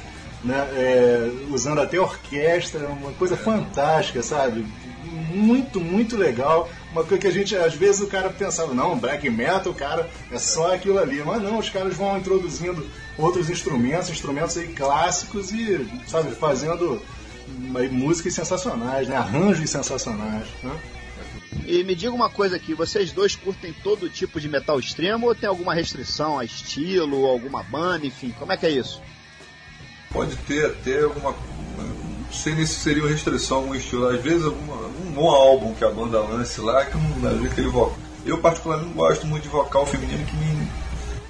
né, 0.45 0.57
é, 0.75 1.31
usando 1.51 1.81
até 1.81 1.99
orquestra, 2.01 2.87
uma 2.87 3.13
coisa 3.13 3.37
fantástica, 3.37 4.23
sabe? 4.23 4.65
Muito, 5.05 5.81
muito 5.81 6.17
legal. 6.17 6.69
Uma 6.93 7.03
coisa 7.05 7.19
que 7.21 7.27
a 7.27 7.31
gente, 7.31 7.57
às 7.57 7.75
vezes 7.75 8.01
o 8.03 8.07
cara 8.07 8.29
pensava, 8.31 8.75
não, 8.75 8.97
black 8.99 9.29
metal, 9.31 9.73
cara, 9.73 10.09
é 10.31 10.39
só 10.39 10.75
aquilo 10.75 10.99
ali. 10.99 11.23
Mas 11.25 11.43
não, 11.43 11.59
os 11.59 11.69
caras 11.71 11.95
vão 11.95 12.17
introduzindo 12.19 12.87
outros 13.19 13.49
instrumentos, 13.51 14.11
instrumentos 14.11 14.57
aí 14.57 14.69
clássicos 14.69 15.51
e, 15.53 15.87
sabe, 16.07 16.31
fazendo 16.33 17.01
músicas 17.91 18.35
sensacionais, 18.35 19.09
né? 19.09 19.17
Arranjos 19.17 19.69
sensacionais, 19.71 20.47
né? 20.63 20.79
E 21.67 21.85
me 21.85 21.95
diga 21.95 22.13
uma 22.13 22.31
coisa 22.31 22.57
aqui, 22.57 22.75
vocês 22.75 23.13
dois 23.13 23.37
curtem 23.37 23.75
todo 23.83 24.09
tipo 24.09 24.41
de 24.41 24.49
metal 24.49 24.79
extremo 24.79 25.27
ou 25.27 25.35
tem 25.35 25.49
alguma 25.49 25.75
restrição 25.75 26.39
a 26.39 26.45
estilo, 26.45 27.27
alguma 27.27 27.63
banda, 27.63 28.07
enfim, 28.07 28.35
como 28.39 28.53
é 28.53 28.57
que 28.57 28.67
é 28.67 28.71
isso? 28.71 29.01
Pode 30.13 30.37
ter 30.37 30.67
até 30.67 31.03
alguma. 31.03 31.31
Não 31.31 32.33
sei 32.33 32.55
nem 32.55 32.67
se 32.67 32.75
seria 32.75 33.03
uma 33.03 33.11
restrição, 33.11 33.59
algum 33.59 33.75
estilo. 33.75 34.09
Às 34.09 34.23
vezes, 34.23 34.45
alguma, 34.45 34.77
um 34.87 35.13
bom 35.13 35.31
álbum 35.31 35.75
que 35.75 35.85
a 35.85 35.91
banda 35.91 36.21
lance 36.21 36.61
lá, 36.61 36.85
que 36.85 36.97
não 36.97 37.21
vai 37.21 37.35
ver 37.35 37.51
aquele 37.51 37.69
vocal. 37.69 37.97
Eu, 38.25 38.39
particularmente, 38.39 38.91
não 38.91 38.97
gosto 38.97 39.27
muito 39.27 39.43
de 39.43 39.49
vocal 39.49 39.87
feminino 39.87 40.25
que 40.27 40.37
me, 40.37 40.69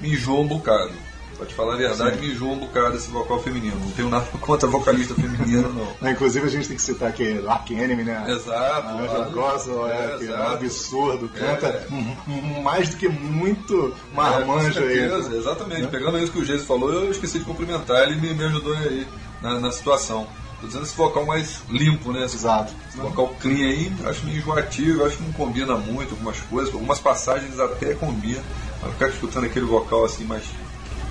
me 0.00 0.16
enjoa 0.16 0.40
um 0.40 0.46
bocado. 0.46 0.92
Pra 1.36 1.46
te 1.46 1.54
falar 1.54 1.74
a 1.74 1.76
verdade, 1.76 2.20
me 2.20 2.32
enjoa 2.32 2.52
um 2.52 2.58
bocado 2.58 2.96
esse 2.96 3.10
vocal 3.10 3.40
feminino. 3.42 3.76
Não 3.80 3.90
tenho 3.92 4.08
nada 4.08 4.26
contra 4.40 4.68
vocalista 4.68 5.14
feminino, 5.14 5.72
não. 5.72 5.92
Ah, 6.00 6.10
Inclusive 6.12 6.46
a 6.46 6.50
gente 6.50 6.68
tem 6.68 6.76
que 6.76 6.82
citar 6.82 7.08
aqui 7.08 7.34
Lark 7.40 7.70
Enemy, 7.70 8.04
né? 8.04 8.24
Exato. 8.28 8.86
A 8.88 8.92
Angela 9.00 9.28
Goswell 9.30 9.88
é, 9.88 10.18
que 10.18 10.26
é 10.26 10.36
um 10.36 10.42
absurdo, 10.52 11.28
canta 11.28 11.66
É. 11.66 11.86
m- 11.90 12.16
m- 12.28 12.62
mais 12.62 12.88
do 12.90 12.96
que 12.96 13.08
muito 13.08 13.94
É, 14.12 14.16
marmanjo 14.16 14.80
com 14.80 14.86
aí. 14.86 15.36
Exatamente. 15.36 15.86
Pegando 15.88 16.18
isso 16.18 16.30
que 16.32 16.38
o 16.38 16.44
Geis 16.44 16.62
falou, 16.64 16.92
eu 16.92 17.10
esqueci 17.10 17.38
de 17.40 17.44
cumprimentar, 17.44 18.02
ele 18.04 18.20
me, 18.20 18.34
me 18.34 18.44
ajudou 18.44 18.72
aí 18.74 19.06
na, 19.40 19.58
na 19.58 19.72
situação. 19.72 20.26
Tô 20.60 20.66
dizendo 20.68 20.84
esse 20.84 20.94
vocal 20.96 21.26
mais 21.26 21.60
limpo, 21.68 22.12
né? 22.12 22.24
Esse 22.24 22.36
Exato. 22.36 22.72
Esse 22.88 22.98
vocal 22.98 23.34
clean 23.40 23.66
aí, 23.68 23.92
acho 24.06 24.24
meio 24.24 24.38
enjoativo, 24.38 25.04
acho 25.04 25.16
que 25.16 25.24
não 25.24 25.32
combina 25.32 25.76
muito 25.76 26.10
algumas 26.12 26.38
coisas, 26.42 26.72
algumas 26.72 27.00
passagens 27.00 27.58
até 27.58 27.94
combinam. 27.94 28.42
Mas 28.80 28.92
ficar 28.92 29.08
escutando 29.08 29.44
aquele 29.46 29.64
vocal 29.66 30.04
assim 30.04 30.24
mais 30.24 30.44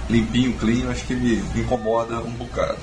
limpinho, 0.10 0.54
clean, 0.58 0.90
acho 0.90 1.06
que 1.06 1.16
me, 1.16 1.38
incomoda 1.60 2.20
um 2.20 2.32
bocado. 2.32 2.78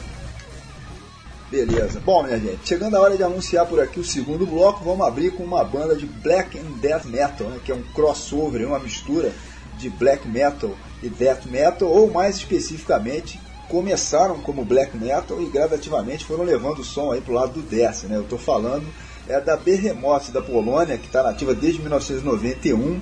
Beleza. 1.51 2.01
Bom, 2.01 2.23
minha 2.23 2.39
gente, 2.39 2.61
chegando 2.65 2.97
a 2.97 3.01
hora 3.01 3.17
de 3.17 3.23
anunciar 3.23 3.65
por 3.67 3.81
aqui 3.81 3.99
o 3.99 4.05
segundo 4.05 4.47
bloco, 4.47 4.85
vamos 4.85 5.07
abrir 5.07 5.33
com 5.33 5.43
uma 5.43 5.65
banda 5.65 5.97
de 5.97 6.05
black 6.05 6.59
and 6.59 6.79
death 6.81 7.07
metal, 7.07 7.49
né, 7.49 7.59
que 7.65 7.73
é 7.73 7.75
um 7.75 7.83
crossover, 7.95 8.67
uma 8.67 8.79
mistura 8.79 9.33
de 9.79 9.89
black 9.89 10.29
metal 10.29 10.75
e 11.03 11.09
death 11.09 11.47
metal, 11.47 11.89
ou 11.89 12.11
mais 12.11 12.37
especificamente, 12.37 13.41
começaram 13.69 14.39
como 14.41 14.65
black 14.65 14.97
metal 14.97 15.41
e 15.41 15.47
gradativamente 15.47 16.25
foram 16.25 16.45
levando 16.45 16.81
o 16.81 16.85
som 16.85 17.13
aí 17.13 17.21
pro 17.21 17.35
lado 17.35 17.53
do 17.53 17.63
death, 17.63 18.05
né? 18.05 18.17
Eu 18.17 18.25
tô 18.25 18.37
falando 18.37 18.87
é 19.29 19.41
da 19.41 19.57
Behemoth 19.57 20.31
da 20.33 20.41
Polônia, 20.41 20.97
que 20.97 21.07
está 21.07 21.23
nativa 21.23 21.55
desde 21.55 21.81
1991 21.81 23.01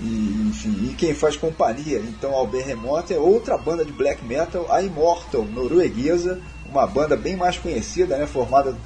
e, 0.00 0.48
enfim, 0.48 0.90
e 0.90 0.94
quem 0.94 1.12
faz 1.12 1.36
companhia 1.36 1.98
então 1.98 2.32
ao 2.32 2.46
Behemoth 2.46 3.10
é 3.10 3.18
outra 3.18 3.58
banda 3.58 3.84
de 3.84 3.92
black 3.92 4.24
metal, 4.24 4.66
a 4.70 4.80
Immortal, 4.80 5.44
norueguesa, 5.44 6.40
uma 6.70 6.86
banda 6.86 7.16
bem 7.16 7.36
mais 7.36 7.58
conhecida, 7.58 8.16
né, 8.16 8.26
formada 8.26 8.76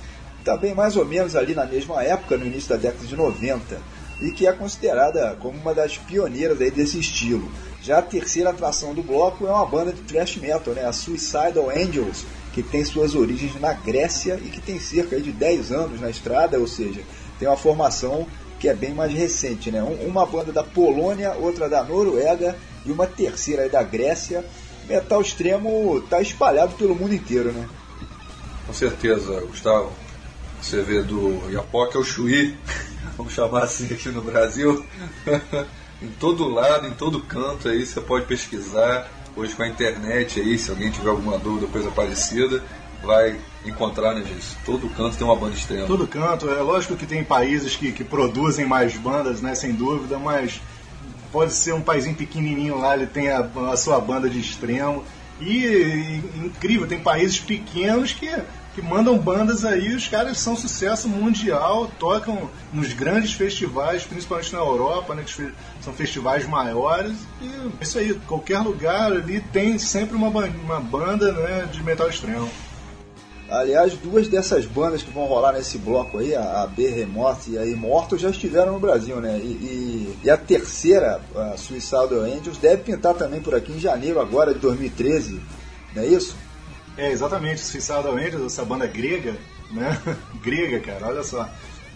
também 0.42 0.74
mais 0.74 0.96
ou 0.96 1.04
menos 1.04 1.36
ali 1.36 1.54
na 1.54 1.66
mesma 1.66 2.02
época, 2.02 2.36
no 2.36 2.46
início 2.46 2.70
da 2.70 2.76
década 2.76 3.06
de 3.06 3.14
90, 3.14 3.78
e 4.20 4.30
que 4.30 4.46
é 4.46 4.52
considerada 4.52 5.36
como 5.40 5.58
uma 5.58 5.74
das 5.74 5.98
pioneiras 5.98 6.60
aí 6.60 6.70
desse 6.70 6.98
estilo. 6.98 7.50
Já 7.82 7.98
a 7.98 8.02
terceira 8.02 8.50
atração 8.50 8.94
do 8.94 9.02
bloco 9.02 9.46
é 9.46 9.50
uma 9.50 9.66
banda 9.66 9.92
de 9.92 10.00
thrash 10.02 10.36
metal, 10.36 10.72
né, 10.72 10.84
a 10.86 10.92
Suicidal 10.92 11.68
Angels, 11.68 12.24
que 12.54 12.62
tem 12.62 12.84
suas 12.84 13.14
origens 13.14 13.58
na 13.60 13.72
Grécia 13.72 14.40
e 14.42 14.48
que 14.48 14.60
tem 14.60 14.78
cerca 14.78 15.20
de 15.20 15.32
10 15.32 15.72
anos 15.72 16.00
na 16.00 16.08
estrada, 16.08 16.58
ou 16.58 16.66
seja, 16.66 17.00
tem 17.38 17.48
uma 17.48 17.56
formação 17.56 18.26
que 18.62 18.68
é 18.68 18.74
bem 18.74 18.94
mais 18.94 19.12
recente, 19.12 19.72
né? 19.72 19.82
Um- 19.82 20.06
Uma 20.06 20.24
banda 20.24 20.52
da 20.52 20.62
Polônia, 20.62 21.32
outra 21.32 21.68
da 21.68 21.82
Noruega 21.82 22.56
e 22.86 22.92
uma 22.92 23.08
terceira 23.08 23.68
da 23.68 23.82
Grécia. 23.82 24.44
Metal 24.88 25.20
extremo 25.20 26.00
tá 26.08 26.20
espalhado 26.22 26.74
pelo 26.76 26.94
mundo 26.94 27.12
inteiro, 27.12 27.50
né? 27.50 27.68
Com 28.64 28.72
certeza, 28.72 29.40
Gustavo. 29.40 29.90
Você 30.60 30.80
vê 30.80 31.02
do 31.02 31.42
Iapoca 31.50 31.98
ao 31.98 32.04
Chuí, 32.04 32.56
vamos 33.18 33.32
chamar 33.32 33.64
assim 33.64 33.86
aqui 33.92 34.08
no 34.10 34.22
Brasil. 34.22 34.86
em 36.00 36.08
todo 36.20 36.48
lado, 36.48 36.86
em 36.86 36.92
todo 36.92 37.20
canto 37.20 37.68
aí 37.68 37.84
você 37.84 38.00
pode 38.00 38.26
pesquisar. 38.26 39.10
hoje 39.34 39.56
com 39.56 39.64
a 39.64 39.68
internet 39.68 40.38
aí, 40.38 40.56
se 40.56 40.70
alguém 40.70 40.90
tiver 40.92 41.10
alguma 41.10 41.36
dúvida, 41.36 41.66
coisa 41.66 41.90
parecida, 41.90 42.62
vai 43.02 43.38
encontrar, 43.64 44.14
né, 44.14 44.24
gente? 44.24 44.56
Todo 44.64 44.88
canto 44.90 45.16
tem 45.16 45.26
uma 45.26 45.36
banda 45.36 45.54
extrema. 45.54 45.86
Todo 45.86 46.06
canto, 46.06 46.48
é 46.48 46.60
lógico 46.60 46.96
que 46.96 47.06
tem 47.06 47.22
países 47.22 47.76
que, 47.76 47.92
que 47.92 48.04
produzem 48.04 48.66
mais 48.66 48.96
bandas, 48.96 49.40
né, 49.40 49.54
sem 49.54 49.72
dúvida, 49.72 50.18
mas 50.18 50.60
pode 51.30 51.52
ser 51.52 51.72
um 51.72 51.80
paísinho 51.80 52.14
pequenininho 52.14 52.78
lá, 52.78 52.94
ele 52.94 53.06
tem 53.06 53.30
a, 53.30 53.48
a 53.70 53.76
sua 53.76 54.00
banda 54.00 54.28
de 54.28 54.38
extremo. 54.38 55.04
E, 55.40 55.64
e, 55.64 56.46
incrível, 56.46 56.86
tem 56.86 57.00
países 57.00 57.40
pequenos 57.40 58.12
que, 58.12 58.30
que 58.74 58.82
mandam 58.82 59.18
bandas 59.18 59.64
aí, 59.64 59.92
os 59.94 60.06
caras 60.06 60.38
são 60.38 60.54
sucesso 60.54 61.08
mundial, 61.08 61.90
tocam 61.98 62.50
nos 62.72 62.92
grandes 62.92 63.32
festivais, 63.32 64.04
principalmente 64.04 64.52
na 64.52 64.60
Europa, 64.60 65.14
né, 65.14 65.24
que 65.24 65.52
são 65.80 65.92
festivais 65.92 66.46
maiores. 66.46 67.16
E 67.40 67.46
é 67.46 67.82
isso 67.82 67.98
aí, 67.98 68.14
qualquer 68.26 68.58
lugar 68.60 69.10
ali 69.12 69.40
tem 69.40 69.78
sempre 69.78 70.14
uma, 70.14 70.28
uma 70.28 70.80
banda 70.80 71.32
né, 71.32 71.68
de 71.72 71.82
metal 71.82 72.08
extremo. 72.08 72.48
Aliás, 73.52 73.92
duas 73.92 74.28
dessas 74.28 74.64
bandas 74.64 75.02
que 75.02 75.10
vão 75.10 75.26
rolar 75.26 75.52
nesse 75.52 75.76
bloco 75.76 76.18
aí, 76.18 76.34
a, 76.34 76.62
a 76.62 76.66
Behemoth 76.66 77.48
e 77.48 77.58
a 77.58 77.66
Immortal, 77.66 78.18
já 78.18 78.30
estiveram 78.30 78.72
no 78.72 78.80
Brasil, 78.80 79.20
né? 79.20 79.38
E, 79.38 79.42
e, 79.42 80.18
e, 80.24 80.30
a 80.30 80.38
terceira, 80.38 81.20
a 81.36 81.54
Suicidal 81.58 82.20
Angels, 82.20 82.56
deve 82.56 82.82
pintar 82.82 83.14
também 83.14 83.42
por 83.42 83.54
aqui 83.54 83.72
em 83.72 83.78
janeiro 83.78 84.18
agora 84.20 84.54
de 84.54 84.60
2013, 84.60 85.38
não 85.94 86.02
é 86.02 86.06
isso? 86.06 86.34
É, 86.96 87.10
exatamente, 87.10 87.60
Suicidal 87.60 88.16
Angels, 88.16 88.46
essa 88.46 88.64
banda 88.64 88.86
grega, 88.86 89.36
né? 89.70 90.00
grega, 90.42 90.80
cara, 90.80 91.08
olha 91.08 91.22
só. 91.22 91.46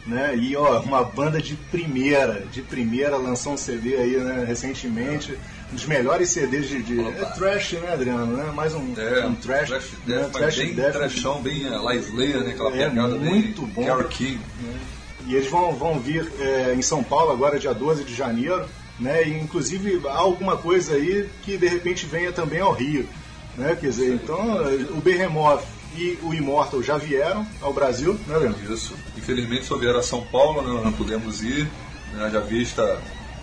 Né? 0.06 0.36
E 0.36 0.54
ó, 0.54 0.80
uma 0.82 1.02
banda 1.02 1.40
de 1.40 1.56
primeira, 1.56 2.44
de 2.52 2.60
primeira, 2.60 3.16
lançou 3.16 3.54
um 3.54 3.56
CD 3.56 3.96
aí, 3.96 4.16
né, 4.18 4.44
recentemente 4.46 5.32
um 5.32 5.36
dos 5.70 5.84
melhores 5.84 6.30
CDs 6.30 6.68
de, 6.68 6.82
de 6.82 7.00
é 7.00 7.24
trash, 7.36 7.72
né, 7.72 7.92
Adriano? 7.92 8.36
Né? 8.36 8.52
Mais 8.52 8.74
um, 8.74 8.94
é, 8.96 9.26
um 9.26 9.34
trash, 9.34 9.68
trash, 9.68 9.92
né? 10.06 10.16
death, 10.16 10.32
trash 10.32 10.56
bem 10.56 10.74
death, 10.74 10.92
trashão, 10.92 11.42
bem 11.42 11.66
uh, 11.66 11.82
Live 11.82 12.04
Slayer, 12.06 12.40
né? 12.40 12.50
Aquela 12.52 12.76
é, 12.76 12.88
pegada 12.88 13.14
muito 13.16 13.62
bem 13.62 13.72
bom. 13.74 13.84
Carol 13.84 14.04
King. 14.04 14.40
Né? 14.60 14.78
E 15.26 15.34
eles 15.34 15.50
vão, 15.50 15.72
vão 15.72 15.98
vir 15.98 16.30
é, 16.38 16.74
em 16.74 16.82
São 16.82 17.02
Paulo 17.02 17.32
agora, 17.32 17.58
dia 17.58 17.74
12 17.74 18.04
de 18.04 18.14
janeiro, 18.14 18.64
né? 18.98 19.26
E, 19.26 19.38
inclusive 19.38 20.00
há 20.06 20.16
alguma 20.16 20.56
coisa 20.56 20.94
aí 20.94 21.28
que 21.42 21.56
de 21.56 21.66
repente 21.66 22.06
venha 22.06 22.32
também 22.32 22.60
ao 22.60 22.72
Rio, 22.72 23.08
né? 23.56 23.76
Quer 23.78 23.88
dizer, 23.88 24.14
então 24.14 24.62
o 24.90 25.00
Behemoth 25.00 25.64
e 25.96 26.18
o 26.22 26.32
Immortal 26.32 26.82
já 26.82 26.96
vieram 26.96 27.46
ao 27.60 27.72
Brasil, 27.72 28.18
né, 28.26 28.36
Leandro? 28.36 28.72
Isso. 28.72 28.94
Infelizmente 29.16 29.64
só 29.64 29.76
vieram 29.76 29.98
a 29.98 30.02
São 30.02 30.22
Paulo, 30.22 30.62
né? 30.62 30.80
não 30.84 30.92
pudemos 30.92 31.42
ir, 31.42 31.68
né? 32.12 32.28
já 32.30 32.40
vista 32.40 33.00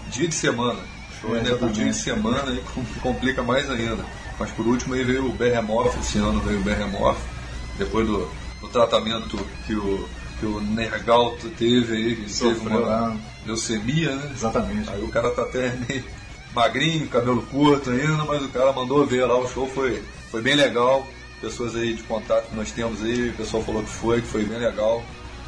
dia 0.09 0.27
de 0.27 0.35
semana 0.35 0.92
show 1.23 1.33
ainda 1.33 1.51
é 1.51 1.55
do 1.55 1.69
dia 1.69 1.87
em 1.87 1.93
semana 1.93 2.51
e 2.51 2.99
complica 2.99 3.41
mais 3.41 3.69
ainda. 3.69 4.03
Mas 4.37 4.51
por 4.51 4.67
último 4.67 4.93
aí 4.93 5.03
veio 5.03 5.27
o 5.27 5.31
Behemoth, 5.31 5.97
esse 5.99 6.17
ano 6.17 6.41
veio 6.41 6.59
o 6.59 6.63
Behemoth, 6.63 7.17
depois 7.77 8.05
do, 8.05 8.29
do 8.59 8.67
tratamento 8.67 9.37
que 9.65 9.73
o, 9.73 10.07
que 10.39 10.45
o 10.45 10.59
Nergal 10.59 11.35
teve 11.57 11.95
aí, 11.95 12.15
que 12.17 12.33
teve 12.33 12.67
uma 12.67 13.17
leucemia, 13.45 14.15
né? 14.15 14.31
Exatamente. 14.33 14.89
Aí 14.89 15.01
o 15.01 15.07
cara 15.07 15.31
tá 15.31 15.43
até 15.43 15.73
meio 15.87 16.03
magrinho, 16.53 17.07
cabelo 17.07 17.41
curto 17.43 17.89
ainda, 17.89 18.25
mas 18.25 18.43
o 18.43 18.49
cara 18.49 18.73
mandou 18.73 19.05
ver 19.05 19.25
lá, 19.25 19.37
o 19.37 19.47
show 19.47 19.67
foi, 19.67 20.03
foi 20.29 20.41
bem 20.41 20.55
legal. 20.55 21.07
Pessoas 21.39 21.75
aí 21.75 21.93
de 21.93 22.03
contato 22.03 22.49
que 22.49 22.55
nós 22.55 22.71
temos 22.71 23.03
aí, 23.03 23.29
o 23.29 23.33
pessoal 23.33 23.61
falou 23.63 23.83
que 23.83 23.89
foi, 23.89 24.21
que 24.21 24.27
foi 24.27 24.43
bem 24.43 24.59
legal. 24.59 25.03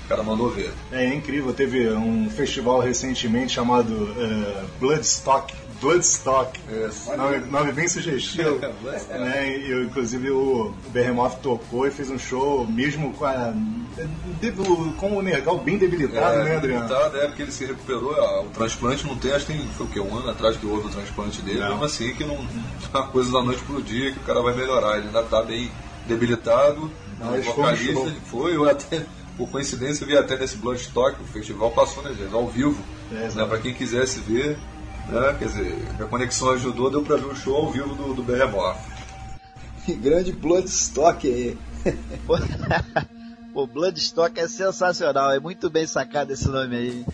O 0.05 0.07
cara 0.07 0.21
mandou 0.21 0.51
ver. 0.51 0.71
É, 0.91 1.05
é 1.05 1.15
incrível, 1.15 1.51
teve 1.51 1.89
um 1.89 2.29
festival 2.29 2.79
recentemente 2.79 3.53
chamado 3.53 3.91
uh, 3.91 4.67
Bloodstock 4.79 5.51
Bloodstock. 5.81 6.59
Isso. 6.87 7.15
Nome, 7.15 7.37
nome 7.39 7.71
bem 7.71 7.87
sugestivo. 7.87 8.57
né? 9.09 9.57
E, 9.57 9.83
inclusive 9.83 10.31
o 10.31 10.73
Behemoth 10.89 11.39
tocou 11.41 11.87
e 11.87 11.91
fez 11.91 12.09
um 12.09 12.17
show 12.17 12.65
mesmo 12.67 13.13
com, 13.13 13.25
a, 13.25 13.53
com 14.97 15.17
o 15.17 15.21
Nergal 15.21 15.59
bem 15.59 15.77
debilitado, 15.77 16.39
é, 16.39 16.43
né, 16.43 16.57
Adriano? 16.57 16.87
Debilitado, 16.87 17.17
é 17.17 17.27
porque 17.27 17.43
ele 17.43 17.51
se 17.51 17.65
recuperou. 17.65 18.45
O 18.45 18.49
transplante 18.49 19.05
não 19.05 19.17
tem, 19.17 19.31
acho 19.31 19.45
que 19.45 19.53
tem, 19.53 19.67
foi 19.69 19.85
o 19.85 19.89
quê? 19.89 19.99
Um 19.99 20.17
ano 20.17 20.29
atrás 20.29 20.57
que 20.57 20.65
houve 20.65 20.87
o 20.87 20.91
transplante 20.91 21.41
dele. 21.41 21.59
Não. 21.59 21.69
Mesmo 21.69 21.83
assim, 21.83 22.13
que 22.13 22.23
não 22.23 22.35
é 22.93 22.97
uma 22.97 23.07
coisa 23.07 23.31
da 23.31 23.41
noite 23.41 23.63
pro 23.63 23.81
dia 23.81 24.11
que 24.11 24.19
o 24.19 24.23
cara 24.23 24.41
vai 24.41 24.55
melhorar. 24.55 24.97
Ele 24.97 25.07
ainda 25.07 25.23
tá 25.23 25.41
bem 25.41 25.71
debilitado. 26.07 26.91
Mas 27.19 27.47
o 27.47 27.53
vocalista 27.53 28.13
foi, 28.25 28.55
eu 28.55 28.69
até 28.69 29.05
por 29.37 29.49
coincidência, 29.49 30.03
eu 30.03 30.07
vi 30.07 30.17
até 30.17 30.37
nesse 30.37 30.57
Bloodstock, 30.57 31.21
o 31.21 31.25
festival 31.25 31.71
passou, 31.71 32.03
né, 32.03 32.13
gente, 32.13 32.33
ao 32.33 32.47
vivo. 32.47 32.81
É, 33.11 33.29
né, 33.29 33.45
para 33.45 33.59
quem 33.59 33.73
quisesse 33.73 34.19
ver, 34.19 34.57
né? 35.07 35.35
Quer 35.37 35.45
dizer, 35.45 35.77
a 35.99 36.03
conexão 36.05 36.51
ajudou, 36.51 36.89
deu 36.89 37.03
pra 37.03 37.17
ver 37.17 37.25
o 37.25 37.35
show 37.35 37.55
ao 37.55 37.71
vivo 37.71 37.93
do, 37.95 38.13
do 38.13 38.23
Behemoth. 38.23 38.77
Que 39.85 39.93
grande 39.93 40.31
Bloodstock 40.31 41.27
aí. 41.27 41.57
O 43.55 43.65
Bloodstock 43.65 44.37
é 44.37 44.49
sensacional, 44.49 45.31
é 45.31 45.39
muito 45.39 45.69
bem 45.69 45.87
sacado 45.87 46.33
esse 46.33 46.45
nome 46.49 46.75
aí. 46.75 47.05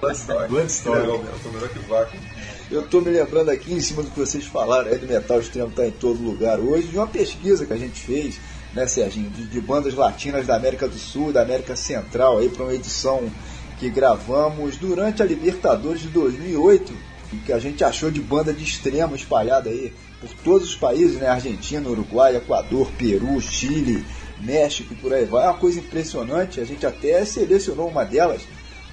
Bloodstock. 0.00 0.48
Bloodstock. 0.48 0.96
Eu 0.96 1.40
tô 1.42 1.50
melhor 1.50 2.08
que. 2.08 2.18
Eu 2.74 2.82
tô 2.88 3.00
me 3.02 3.10
lembrando 3.10 3.50
aqui, 3.50 3.74
em 3.74 3.80
cima 3.80 4.02
do 4.02 4.10
que 4.10 4.18
vocês 4.18 4.46
falaram, 4.46 4.90
aí 4.90 4.96
do 4.96 5.06
metal 5.06 5.38
extremo 5.38 5.70
tá 5.70 5.86
em 5.86 5.90
todo 5.90 6.22
lugar 6.22 6.58
hoje, 6.58 6.86
de 6.86 6.96
uma 6.96 7.06
pesquisa 7.06 7.66
que 7.66 7.72
a 7.74 7.76
gente 7.76 8.00
fez, 8.00 8.40
né, 8.72 8.86
Serginho, 8.86 9.28
de, 9.28 9.44
de 9.44 9.60
bandas 9.60 9.92
latinas 9.92 10.46
da 10.46 10.56
América 10.56 10.88
do 10.88 10.96
Sul, 10.96 11.34
da 11.34 11.42
América 11.42 11.76
Central, 11.76 12.38
aí 12.38 12.48
para 12.48 12.62
uma 12.62 12.72
edição 12.72 13.30
que 13.78 13.90
gravamos 13.90 14.78
durante 14.78 15.20
a 15.20 15.26
Libertadores 15.26 16.00
de 16.00 16.08
2008 16.08 16.92
o 16.92 17.09
que 17.38 17.52
a 17.52 17.58
gente 17.58 17.84
achou 17.84 18.10
de 18.10 18.20
banda 18.20 18.52
de 18.52 18.64
extremo 18.64 19.14
espalhada 19.14 19.70
aí 19.70 19.92
por 20.20 20.30
todos 20.44 20.68
os 20.68 20.76
países, 20.76 21.16
né? 21.18 21.28
Argentina, 21.28 21.88
Uruguai, 21.88 22.36
Equador, 22.36 22.90
Peru, 22.98 23.40
Chile, 23.40 24.04
México 24.40 24.92
e 24.92 24.96
por 24.96 25.12
aí 25.12 25.24
vai. 25.24 25.44
É 25.44 25.48
uma 25.48 25.58
coisa 25.58 25.78
impressionante. 25.78 26.60
A 26.60 26.64
gente 26.64 26.84
até 26.84 27.24
selecionou 27.24 27.88
uma 27.88 28.04
delas 28.04 28.42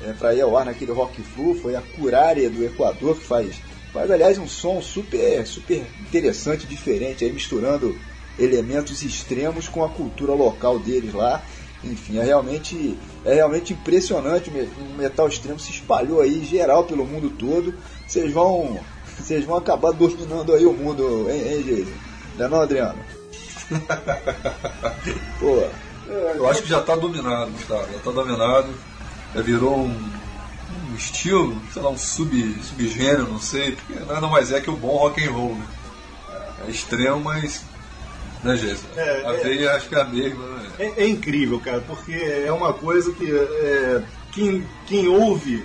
é, 0.01 0.13
para 0.13 0.33
ir 0.33 0.41
ao 0.41 0.55
ar 0.55 0.65
naquele 0.65 0.91
Rock 0.91 1.21
Flu. 1.21 1.55
Foi 1.55 1.75
a 1.75 1.81
Curária 1.81 2.49
do 2.49 2.63
Equador, 2.63 3.17
que 3.17 3.25
faz, 3.25 3.55
faz, 3.91 4.09
aliás, 4.09 4.37
um 4.37 4.47
som 4.47 4.81
super, 4.81 5.45
super 5.45 5.83
interessante, 6.01 6.67
diferente, 6.67 7.25
aí 7.25 7.31
misturando 7.31 7.97
elementos 8.39 9.01
extremos 9.01 9.67
com 9.67 9.83
a 9.83 9.89
cultura 9.89 10.33
local 10.33 10.79
deles 10.79 11.13
lá. 11.13 11.43
Enfim, 11.83 12.17
é 12.17 12.23
realmente, 12.23 12.97
é 13.25 13.35
realmente 13.35 13.73
impressionante. 13.73 14.49
O 14.49 14.97
metal 14.97 15.27
extremo 15.27 15.59
se 15.59 15.71
espalhou 15.71 16.21
aí 16.21 16.43
geral 16.43 16.85
pelo 16.85 17.05
mundo 17.05 17.29
todo 17.29 17.73
vocês 18.07 18.31
vão, 18.31 18.79
vocês 19.19 19.45
vão 19.45 19.57
acabar 19.57 19.91
dominando 19.91 20.53
aí 20.53 20.65
o 20.65 20.73
mundo, 20.73 21.27
hein, 21.29 21.53
hein 21.53 21.63
Geise? 21.63 21.93
Não 22.37 22.45
é 22.45 22.49
não, 22.49 22.61
Adriano? 22.61 22.99
Pô. 25.39 25.67
Eu 26.09 26.47
acho 26.47 26.63
que 26.63 26.69
já 26.69 26.79
está 26.79 26.95
dominado, 26.95 27.51
tá? 27.67 27.75
Já 27.75 27.97
está 27.97 28.11
dominado. 28.11 28.69
Já 29.35 29.41
virou 29.41 29.77
um, 29.77 30.09
um, 30.91 30.95
estilo, 30.95 31.61
sei 31.73 31.81
lá, 31.81 31.89
um 31.89 31.97
sub, 31.97 32.31
subgênero, 32.63 33.27
não 33.27 33.41
sei, 33.41 33.73
porque 33.73 33.99
nada 34.05 34.25
mais 34.27 34.53
é 34.53 34.61
que 34.61 34.69
o 34.69 34.77
bom 34.77 34.95
rock 34.95 35.21
and 35.21 35.31
roll, 35.31 35.55
né? 35.55 35.67
É 36.65 36.71
extremo, 36.71 37.19
mas 37.19 37.61
né, 38.43 38.55
Geisa? 38.55 38.83
É, 38.95 39.23
a 39.25 39.33
é, 39.33 39.37
veia 39.37 39.75
acho 39.75 39.89
que 39.89 39.95
é 39.95 40.01
a 40.01 40.05
mesma, 40.05 40.45
né? 40.45 40.69
É, 40.79 41.03
é, 41.03 41.07
incrível, 41.07 41.59
cara, 41.59 41.81
porque 41.81 42.13
é 42.13 42.51
uma 42.51 42.73
coisa 42.73 43.11
que 43.11 43.29
é, 43.29 44.01
quem, 44.31 44.65
quem 44.85 45.07
ouve, 45.07 45.63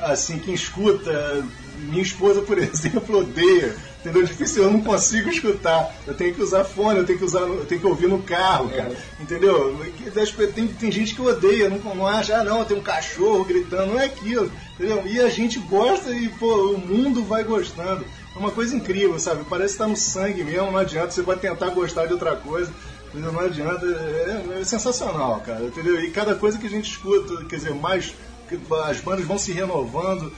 assim, 0.00 0.38
quem 0.38 0.54
escuta 0.54 1.44
minha 1.78 2.02
esposa, 2.02 2.42
por 2.42 2.56
exemplo, 2.58 3.18
odeia. 3.18 3.76
Entendeu? 4.00 4.22
É 4.22 4.26
difícil, 4.26 4.64
eu 4.64 4.70
não 4.70 4.82
consigo 4.82 5.30
escutar. 5.30 5.94
Eu 6.06 6.12
tenho 6.12 6.34
que 6.34 6.42
usar 6.42 6.62
fone, 6.62 6.98
eu 6.98 7.06
tenho 7.06 7.18
que 7.18 7.24
usar, 7.24 7.40
eu 7.40 7.64
tenho 7.64 7.80
que 7.80 7.86
ouvir 7.86 8.06
no 8.06 8.22
carro, 8.22 8.68
cara. 8.68 8.92
É. 8.92 9.22
Entendeu? 9.22 9.80
Tem, 10.54 10.68
tem 10.68 10.92
gente 10.92 11.14
que 11.14 11.22
odeia, 11.22 11.70
não, 11.70 11.78
não 11.94 12.06
acha, 12.06 12.36
ah 12.36 12.44
não, 12.44 12.64
tem 12.64 12.76
um 12.76 12.82
cachorro 12.82 13.44
gritando, 13.44 13.92
não 13.92 14.00
é 14.00 14.04
aquilo. 14.04 14.52
Entendeu? 14.74 15.06
E 15.06 15.20
a 15.20 15.30
gente 15.30 15.58
gosta 15.58 16.10
e 16.10 16.28
pô, 16.28 16.72
o 16.72 16.78
mundo 16.78 17.24
vai 17.24 17.44
gostando. 17.44 18.04
É 18.34 18.38
uma 18.38 18.50
coisa 18.50 18.76
incrível, 18.76 19.18
sabe? 19.18 19.44
Parece 19.48 19.74
que 19.74 19.78
tá 19.78 19.86
no 19.86 19.96
sangue 19.96 20.44
mesmo, 20.44 20.70
não 20.70 20.78
adianta, 20.78 21.10
você 21.10 21.22
vai 21.22 21.36
tentar 21.36 21.70
gostar 21.70 22.04
de 22.06 22.12
outra 22.12 22.36
coisa. 22.36 22.70
Entendeu? 23.08 23.32
Não 23.32 23.40
adianta, 23.40 23.86
é, 23.86 24.60
é 24.60 24.64
sensacional, 24.64 25.40
cara, 25.40 25.64
entendeu? 25.64 25.98
E 26.00 26.10
cada 26.10 26.34
coisa 26.34 26.58
que 26.58 26.66
a 26.66 26.70
gente 26.70 26.90
escuta, 26.90 27.44
quer 27.44 27.56
dizer, 27.56 27.72
mais 27.72 28.12
as 28.86 29.00
bandas 29.00 29.24
vão 29.24 29.38
se 29.38 29.52
renovando, 29.52 30.32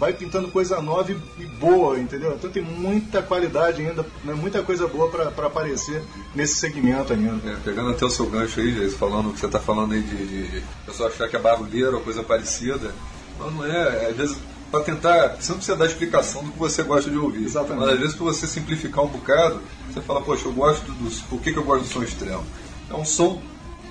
vai 0.00 0.14
pintando 0.14 0.48
coisa 0.48 0.80
nova 0.80 1.12
e, 1.12 1.44
boa, 1.44 1.98
entendeu? 1.98 2.32
Então 2.32 2.50
tem 2.50 2.62
muita 2.62 3.20
qualidade 3.20 3.82
ainda, 3.82 4.02
né? 4.24 4.32
muita 4.32 4.62
coisa 4.62 4.88
boa 4.88 5.10
para 5.10 5.46
aparecer 5.46 6.02
nesse 6.34 6.54
segmento 6.54 7.12
ainda. 7.12 7.50
É, 7.50 7.56
pegando 7.62 7.90
até 7.90 8.06
o 8.06 8.10
seu 8.10 8.24
gancho 8.24 8.60
aí, 8.60 8.72
Jesus, 8.72 8.94
falando 8.94 9.30
que 9.34 9.38
você 9.38 9.44
está 9.44 9.60
falando 9.60 9.92
aí 9.92 10.00
de, 10.00 10.16
de, 10.26 10.48
de 10.48 10.62
pessoa 10.86 11.10
achar 11.10 11.28
que 11.28 11.36
é 11.36 11.38
barulheira 11.38 11.94
ou 11.94 12.00
coisa 12.00 12.22
parecida, 12.22 12.94
mas 13.38 13.52
não 13.52 13.66
é, 13.66 14.06
às 14.06 14.16
vezes 14.16 14.38
para 14.70 14.84
tentar, 14.84 15.36
você 15.38 15.50
não 15.50 15.58
precisa 15.58 15.76
dar 15.76 15.86
explicação 15.86 16.44
do 16.44 16.52
que 16.52 16.58
você 16.58 16.82
gosta 16.82 17.10
de 17.10 17.18
ouvir. 17.18 17.44
Exatamente. 17.44 17.80
Mas 17.80 17.90
às 17.90 17.98
vezes 17.98 18.14
para 18.14 18.24
você 18.24 18.46
simplificar 18.46 19.04
um 19.04 19.08
bocado, 19.08 19.60
você 19.92 20.00
fala, 20.00 20.22
poxa, 20.22 20.46
eu 20.46 20.52
gosto 20.52 20.92
dos. 20.92 21.20
Por 21.22 21.40
que, 21.40 21.52
que 21.52 21.58
eu 21.58 21.64
gosto 21.64 21.82
do 21.82 21.88
som 21.88 22.02
extremo? 22.02 22.46
É 22.88 22.94
um 22.94 23.04
som 23.04 23.42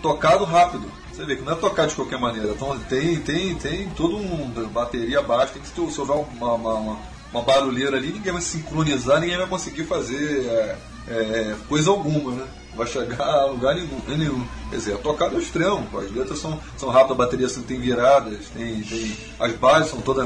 tocado 0.01 0.43
rápido. 0.45 0.89
Você 1.19 1.25
vê 1.25 1.35
que 1.35 1.41
não 1.41 1.51
é 1.51 1.55
tocar 1.55 1.85
de 1.85 1.95
qualquer 1.95 2.17
maneira. 2.17 2.47
Então 2.51 2.79
tem, 2.87 3.19
tem, 3.19 3.53
tem 3.55 3.89
todo 3.89 4.15
um 4.15 4.49
bateria 4.71 5.21
baixa, 5.21 5.51
tem 5.51 5.61
que 5.61 5.67
se 5.67 5.99
houver 5.99 6.15
uma, 6.15 6.53
uma, 6.53 6.73
uma, 6.75 6.99
uma 7.33 7.41
barulheira 7.41 7.97
ali, 7.97 8.13
ninguém 8.13 8.31
vai 8.31 8.41
sincronizar, 8.41 9.19
ninguém 9.19 9.37
vai 9.37 9.47
conseguir 9.47 9.83
fazer 9.83 10.45
é, 10.45 10.77
é, 11.09 11.55
coisa 11.67 11.89
alguma, 11.89 12.31
né? 12.31 12.47
Vai 12.73 12.87
chegar 12.87 13.21
a 13.21 13.45
lugar 13.47 13.75
nenhum. 13.75 13.99
nenhum. 14.07 14.47
Quer 14.69 14.77
dizer, 14.77 14.91
é 14.93 15.35
o 15.35 15.39
extremo, 15.39 15.85
pô. 15.91 15.99
as 15.99 16.09
letras 16.09 16.39
são, 16.39 16.57
são 16.77 16.87
rápidas, 16.87 17.11
a 17.11 17.15
bateria 17.15 17.47
assim, 17.47 17.63
tem 17.63 17.81
viradas, 17.81 18.47
tem, 18.55 18.81
tem, 18.83 19.17
as 19.41 19.51
bases 19.57 19.91
são 19.91 19.99
todas 19.99 20.25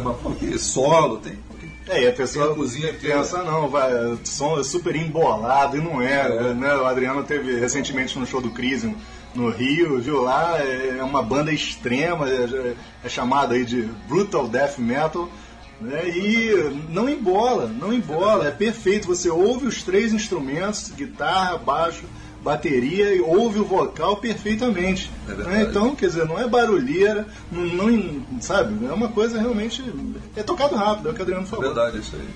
solo, 0.62 1.18
tem. 1.18 1.40
É, 1.90 2.04
e 2.04 2.08
a 2.08 2.14
pessoa 2.14 2.52
a 2.52 2.56
cozinha 2.56 2.94
pensa, 2.94 3.42
não, 3.42 3.68
vai, 3.68 3.92
o 3.94 4.20
som 4.24 4.60
é 4.60 4.64
super 4.64 4.96
embolado, 4.96 5.76
e 5.76 5.82
não 5.82 6.00
é, 6.00 6.28
É. 6.28 6.54
né? 6.54 6.76
O 6.76 6.86
Adriano 6.86 7.24
teve 7.24 7.60
recentemente 7.60 8.18
no 8.20 8.28
show 8.28 8.40
do 8.40 8.52
Cris 8.52 8.86
no 9.36 9.50
Rio, 9.50 10.00
viu 10.00 10.22
lá, 10.22 10.58
é 10.60 11.02
uma 11.04 11.22
banda 11.24 11.52
extrema, 11.52 12.30
é, 12.30 12.76
é 13.04 13.10
chamada 13.10 13.56
aí 13.56 13.66
de 13.66 13.82
Brutal 14.08 14.48
Death 14.48 14.78
Metal, 14.78 15.28
né? 15.82 16.08
E 16.10 16.82
não 16.90 17.10
embola, 17.10 17.68
não 17.68 17.92
embola, 17.92 18.48
é 18.48 18.52
perfeito. 18.52 19.08
Você 19.08 19.30
ouve 19.30 19.66
os 19.68 19.82
três 19.84 20.14
instrumentos, 20.14 20.92
guitarra, 20.92 21.58
baixo, 21.58 22.04
bateria, 22.44 23.14
e 23.16 23.22
ouve 23.22 23.60
o 23.60 23.66
vocal 23.66 24.18
perfeitamente. 24.18 25.10
É 25.28 25.32
né? 25.34 25.64
Então, 25.70 25.96
quer 25.96 26.08
dizer, 26.08 26.26
não 26.28 26.40
é 26.40 26.48
barulheira, 26.48 27.26
não, 27.52 27.64
não- 27.66 28.42
sabe? 28.42 28.86
É 28.86 28.92
uma 28.94 29.08
coisa 29.10 29.40
realmente. 29.40 29.84
É 30.36 30.44
tocado 30.44 30.76
rápido, 30.76 31.08
é 31.10 31.12
o 31.12 31.14
que 31.14 31.20
o 31.20 31.24
Adriano 31.24 31.44
É 31.44 31.48
falou. 31.48 31.66
verdade 31.66 32.00
isso 32.00 32.16
aí. 32.16 32.28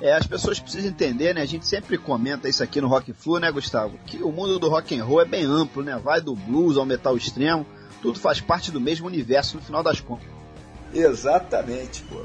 É, 0.00 0.14
as 0.14 0.26
pessoas 0.26 0.58
precisam 0.58 0.90
entender, 0.90 1.34
né? 1.34 1.42
A 1.42 1.46
gente 1.46 1.66
sempre 1.66 1.98
comenta 1.98 2.48
isso 2.48 2.62
aqui 2.62 2.80
no 2.80 2.88
Rock 2.88 3.12
Flu, 3.12 3.38
né, 3.38 3.52
Gustavo? 3.52 3.98
Que 4.06 4.22
o 4.22 4.32
mundo 4.32 4.58
do 4.58 4.68
rock 4.68 4.98
and 4.98 5.04
roll 5.04 5.20
é 5.20 5.26
bem 5.26 5.44
amplo, 5.44 5.82
né? 5.82 6.00
Vai 6.02 6.20
do 6.20 6.34
blues 6.34 6.78
ao 6.78 6.86
metal 6.86 7.16
extremo, 7.16 7.66
tudo 8.00 8.18
faz 8.18 8.40
parte 8.40 8.70
do 8.70 8.80
mesmo 8.80 9.06
universo 9.06 9.56
no 9.56 9.62
final 9.62 9.82
das 9.82 10.00
contas. 10.00 10.26
Exatamente, 10.94 12.02
pô. 12.04 12.22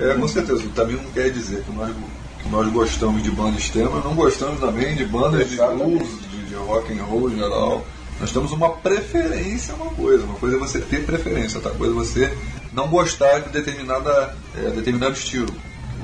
É, 0.00 0.14
com 0.14 0.26
certeza. 0.26 0.66
Também 0.74 0.96
não 0.96 1.10
quer 1.12 1.30
dizer 1.30 1.62
que 1.62 1.72
nós, 1.72 1.94
que 2.42 2.48
nós 2.48 2.72
gostamos 2.72 3.22
de 3.22 3.30
banda 3.30 3.58
extrema, 3.58 4.00
não 4.00 4.14
gostamos 4.14 4.58
também 4.58 4.94
de 4.94 5.04
bandas 5.04 5.46
de 5.48 5.54
Exatamente. 5.54 5.98
blues, 5.98 6.30
de, 6.30 6.46
de 6.46 6.54
rock 6.54 6.98
and 6.98 7.04
roll 7.04 7.30
em 7.30 7.36
geral. 7.36 7.84
Nós 8.18 8.32
temos 8.32 8.52
uma 8.52 8.70
preferência, 8.70 9.74
uma 9.74 9.90
coisa. 9.90 10.24
Uma 10.24 10.36
coisa 10.36 10.56
é 10.56 10.58
você 10.58 10.80
ter 10.80 11.04
preferência, 11.04 11.58
outra 11.58 11.72
coisa 11.72 11.92
é 11.92 11.96
você 11.96 12.38
não 12.72 12.88
gostar 12.88 13.40
de 13.40 13.50
determinada, 13.50 14.34
é, 14.56 14.70
determinado 14.70 15.12
estilo. 15.12 15.52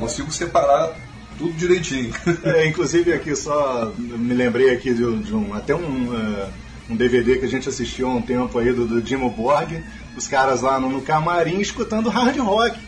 Consigo 0.00 0.32
separar 0.32 0.94
tudo 1.38 1.52
direitinho. 1.52 2.12
É, 2.44 2.66
inclusive 2.66 3.12
aqui 3.12 3.36
só 3.36 3.92
me 3.96 4.34
lembrei 4.34 4.70
aqui 4.70 4.92
de, 4.94 5.04
um- 5.04 5.20
de 5.20 5.34
um 5.34 5.54
até 5.54 5.74
um, 5.74 6.14
eh, 6.14 6.48
um 6.90 6.96
DVD 6.96 7.36
que 7.38 7.44
a 7.44 7.48
gente 7.48 7.68
assistiu 7.68 8.08
há 8.08 8.14
um 8.14 8.22
tempo 8.22 8.58
aí 8.58 8.72
do, 8.72 8.86
do 8.86 9.00
Dimo 9.02 9.30
Borg, 9.30 9.82
os 10.16 10.26
caras 10.26 10.62
lá 10.62 10.80
no, 10.80 10.88
no 10.90 11.02
camarim 11.02 11.60
escutando 11.60 12.08
hard 12.08 12.36
rock. 12.38 12.78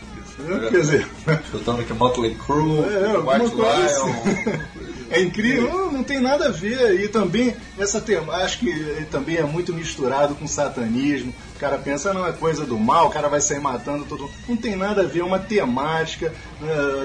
É. 0.49 0.69
Quer 0.69 0.81
dizer, 0.81 1.07
Escutando 1.45 1.81
aqui 1.81 1.93
Motley 1.93 2.35
Crue, 2.35 2.79
É, 2.79 3.17
White 3.17 3.55
Lion. 3.55 4.63
É 5.11 5.21
incrível, 5.21 5.91
não, 6.03 6.05
tem 6.05 6.19
nada 6.19 6.47
a 6.47 6.51
ver. 6.51 6.99
E 6.99 7.07
também, 7.07 7.55
essa 7.79 8.01
tema, 8.01 8.33
acho 8.35 8.59
que 8.59 9.05
também 9.09 9.37
é 9.37 9.43
muito 9.43 9.73
misturado 9.73 10.35
com 10.35 10.45
satanismo. 10.45 11.33
O 11.55 11.59
cara 11.59 11.77
pensa, 11.77 12.13
não, 12.13 12.27
é 12.27 12.33
coisa 12.33 12.65
do 12.65 12.77
mal, 12.77 13.07
o 13.07 13.09
cara 13.09 13.29
vai 13.29 13.39
sair 13.39 13.61
matando 13.61 14.05
todo 14.05 14.23
mundo. 14.23 14.33
Não 14.47 14.57
tem 14.57 14.75
nada 14.75 15.01
a 15.01 15.05
ver, 15.05 15.21
é 15.21 15.23
uma 15.23 15.39
temática, 15.39 16.33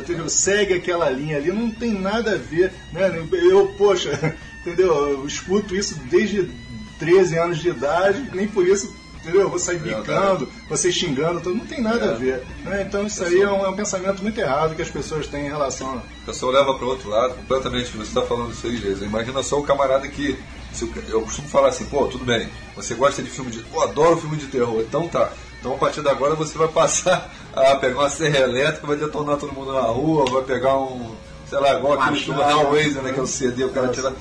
entendeu? 0.01 0.28
segue 0.28 0.74
aquela 0.74 1.09
linha 1.09 1.36
ali, 1.36 1.53
não 1.53 1.70
tem 1.70 1.92
nada 1.92 2.32
a 2.32 2.36
ver. 2.36 2.72
Né? 2.92 3.24
Eu, 3.32 3.74
poxa, 3.78 4.36
entendeu? 4.61 5.11
Eu 5.11 5.26
escuto 5.26 5.76
isso 5.76 5.94
desde 6.11 6.51
13 6.99 7.38
anos 7.38 7.59
de 7.59 7.68
idade, 7.68 8.28
nem 8.34 8.49
por 8.49 8.66
isso. 8.66 8.97
Entendeu? 9.21 9.43
Eu 9.43 9.49
vou 9.51 9.59
sair 9.59 9.79
bicando, 9.79 10.49
você 10.69 10.91
xingando, 10.93 11.41
tudo, 11.41 11.57
não 11.57 11.66
tem 11.66 11.81
nada 11.83 12.07
É. 12.07 12.11
a 12.11 12.14
ver. 12.14 12.43
né? 12.64 12.83
Então 12.89 13.05
isso 13.07 13.23
aí 13.25 13.41
é 13.43 13.51
um, 13.51 13.64
é 13.64 13.69
um 13.69 13.77
pensamento 13.77 14.23
muito 14.23 14.39
errado 14.41 14.75
que 14.75 14.83
as 14.83 14.89
pessoas 14.91 15.27
têm 15.27 15.47
em 15.47 15.51
relação 15.51 15.91
a, 15.91 15.97
O 15.97 16.03
pessoal 16.27 16.53
leva 16.53 16.75
para 16.75 16.87
outro 16.87 17.11
lado 17.11 17.35
completamente. 17.35 17.91
Você 17.97 18.03
está 18.09 18.23
falando 18.23 18.53
isso 18.53 18.66
aí, 18.66 18.77
Geisa. 18.77 19.05
Imagina 19.05 19.43
só 19.43 19.59
o 19.59 19.62
camarada 19.64 20.07
que. 20.09 20.39
se 20.73 20.85
o 20.85 20.93
eu 21.09 21.23
costumo 21.23 21.49
falar 21.49 21.69
assim, 21.69 21.85
pô, 21.87 22.07
tudo 22.07 22.25
bem, 22.25 22.49
você 22.77 22.95
gosta 22.95 23.23
de 23.23 23.29
filme 23.31 23.51
de. 23.51 23.59
Pô, 23.64 23.83
adoro 23.83 24.16
filme 24.16 24.37
de 24.37 24.47
terror. 24.47 24.81
Então 24.81 25.09
tá. 25.09 25.31
Então 25.61 25.75
a 25.75 25.77
partir 25.79 26.01
de 26.03 26.09
agora 26.09 26.35
você 26.37 26.57
vai 26.57 26.69
passar 26.73 27.29
a 27.55 27.75
pegar 27.77 27.99
uma 27.99 28.11
serra 28.11 28.39
elétrica, 28.39 28.87
vai 28.87 28.97
detonar 28.97 29.37
todo 29.37 29.53
mundo 29.53 29.73
na 29.73 29.81
rua, 29.81 30.25
vai 30.31 30.43
pegar 30.45 30.79
um. 30.79 31.14
sei 31.51 31.59
lá, 31.59 31.75
igual 31.77 32.01
aquele 32.01 32.21
filme. 32.21 32.41
Hellraiser, 32.41 33.03
né? 33.03 33.12
Que 33.12 33.19
é 33.19 33.23
o 33.23 33.27
CD, 33.27 33.64
o 33.64 33.71
cara 33.71 33.89
tira. 33.89 34.12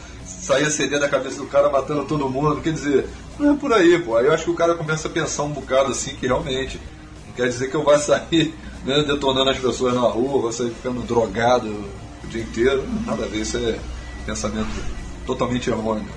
Saía 0.48 0.70
CD 0.70 0.98
da 0.98 1.10
cabeça 1.10 1.38
do 1.38 1.46
cara 1.46 1.70
matando 1.70 2.06
todo 2.06 2.30
mundo. 2.30 2.62
Quer 2.62 2.72
dizer, 2.72 3.10
não 3.38 3.54
é 3.54 3.58
por 3.58 3.74
aí, 3.74 4.00
pô. 4.00 4.16
Aí 4.16 4.26
eu 4.26 4.34
acho 4.34 4.46
que 4.46 4.52
o 4.52 4.56
cara 4.56 4.76
começa 4.76 5.10
a 5.10 5.12
pensar 5.12 5.44
um 5.44 5.52
bocado 5.52 5.92
assim 5.92 6.16
que 6.16 6.26
realmente. 6.26 6.80
Não 7.28 7.34
quer 7.34 7.50
dizer 7.50 7.70
que 7.70 7.76
eu 7.76 7.84
vá 7.84 8.00
sair 8.00 8.54
né, 8.86 9.04
detonando 9.04 9.50
as 9.50 9.60
pessoas 9.60 9.94
na 9.94 10.02
rua, 10.02 10.42
vou 10.42 10.52
sair 10.52 10.70
ficando 10.70 11.06
drogado 11.06 11.68
o 12.24 12.28
dia 12.28 12.42
inteiro. 12.42 12.86
Nada 13.06 13.26
a 13.26 13.28
ver, 13.28 13.42
isso 13.42 13.58
é 13.58 13.78
pensamento 14.26 14.70
totalmente 15.26 15.70
errôneo. 15.70 16.08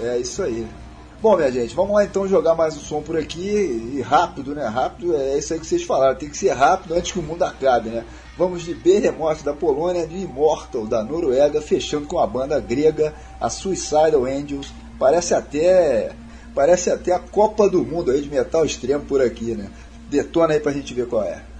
É 0.00 0.18
isso 0.18 0.42
aí. 0.42 0.66
Bom, 1.22 1.36
minha 1.36 1.52
gente, 1.52 1.74
vamos 1.74 1.94
lá 1.94 2.04
então 2.04 2.28
jogar 2.28 2.56
mais 2.56 2.76
um 2.76 2.80
som 2.80 3.00
por 3.00 3.16
aqui 3.16 3.94
e 3.94 4.02
rápido, 4.02 4.52
né? 4.52 4.66
Rápido 4.66 5.16
é 5.16 5.38
isso 5.38 5.54
aí 5.54 5.60
que 5.60 5.66
vocês 5.66 5.84
falaram, 5.84 6.16
tem 6.16 6.28
que 6.28 6.36
ser 6.36 6.50
rápido 6.50 6.92
antes 6.94 7.12
que 7.12 7.18
o 7.20 7.22
mundo 7.22 7.44
acabe, 7.44 7.88
né? 7.88 8.04
Vamos 8.36 8.64
de 8.64 8.74
Behemoth 8.74 9.44
da 9.44 9.52
Polônia, 9.52 10.06
de 10.06 10.16
Immortal 10.16 10.86
da 10.86 11.04
Noruega, 11.04 11.60
fechando 11.60 12.08
com 12.08 12.18
a 12.18 12.26
banda 12.26 12.58
grega, 12.58 13.14
a 13.40 13.48
Suicidal 13.48 14.24
Angels. 14.24 14.72
Parece 14.98 15.34
até 15.34 16.12
parece 16.52 16.90
até 16.90 17.12
a 17.12 17.18
Copa 17.18 17.68
do 17.68 17.84
Mundo 17.84 18.10
aí 18.10 18.20
de 18.20 18.30
metal 18.30 18.64
extremo 18.64 19.04
por 19.04 19.20
aqui, 19.20 19.54
né? 19.54 19.70
Detona 20.08 20.54
aí 20.54 20.60
pra 20.60 20.72
gente 20.72 20.92
ver 20.94 21.06
qual 21.06 21.22
é. 21.22 21.53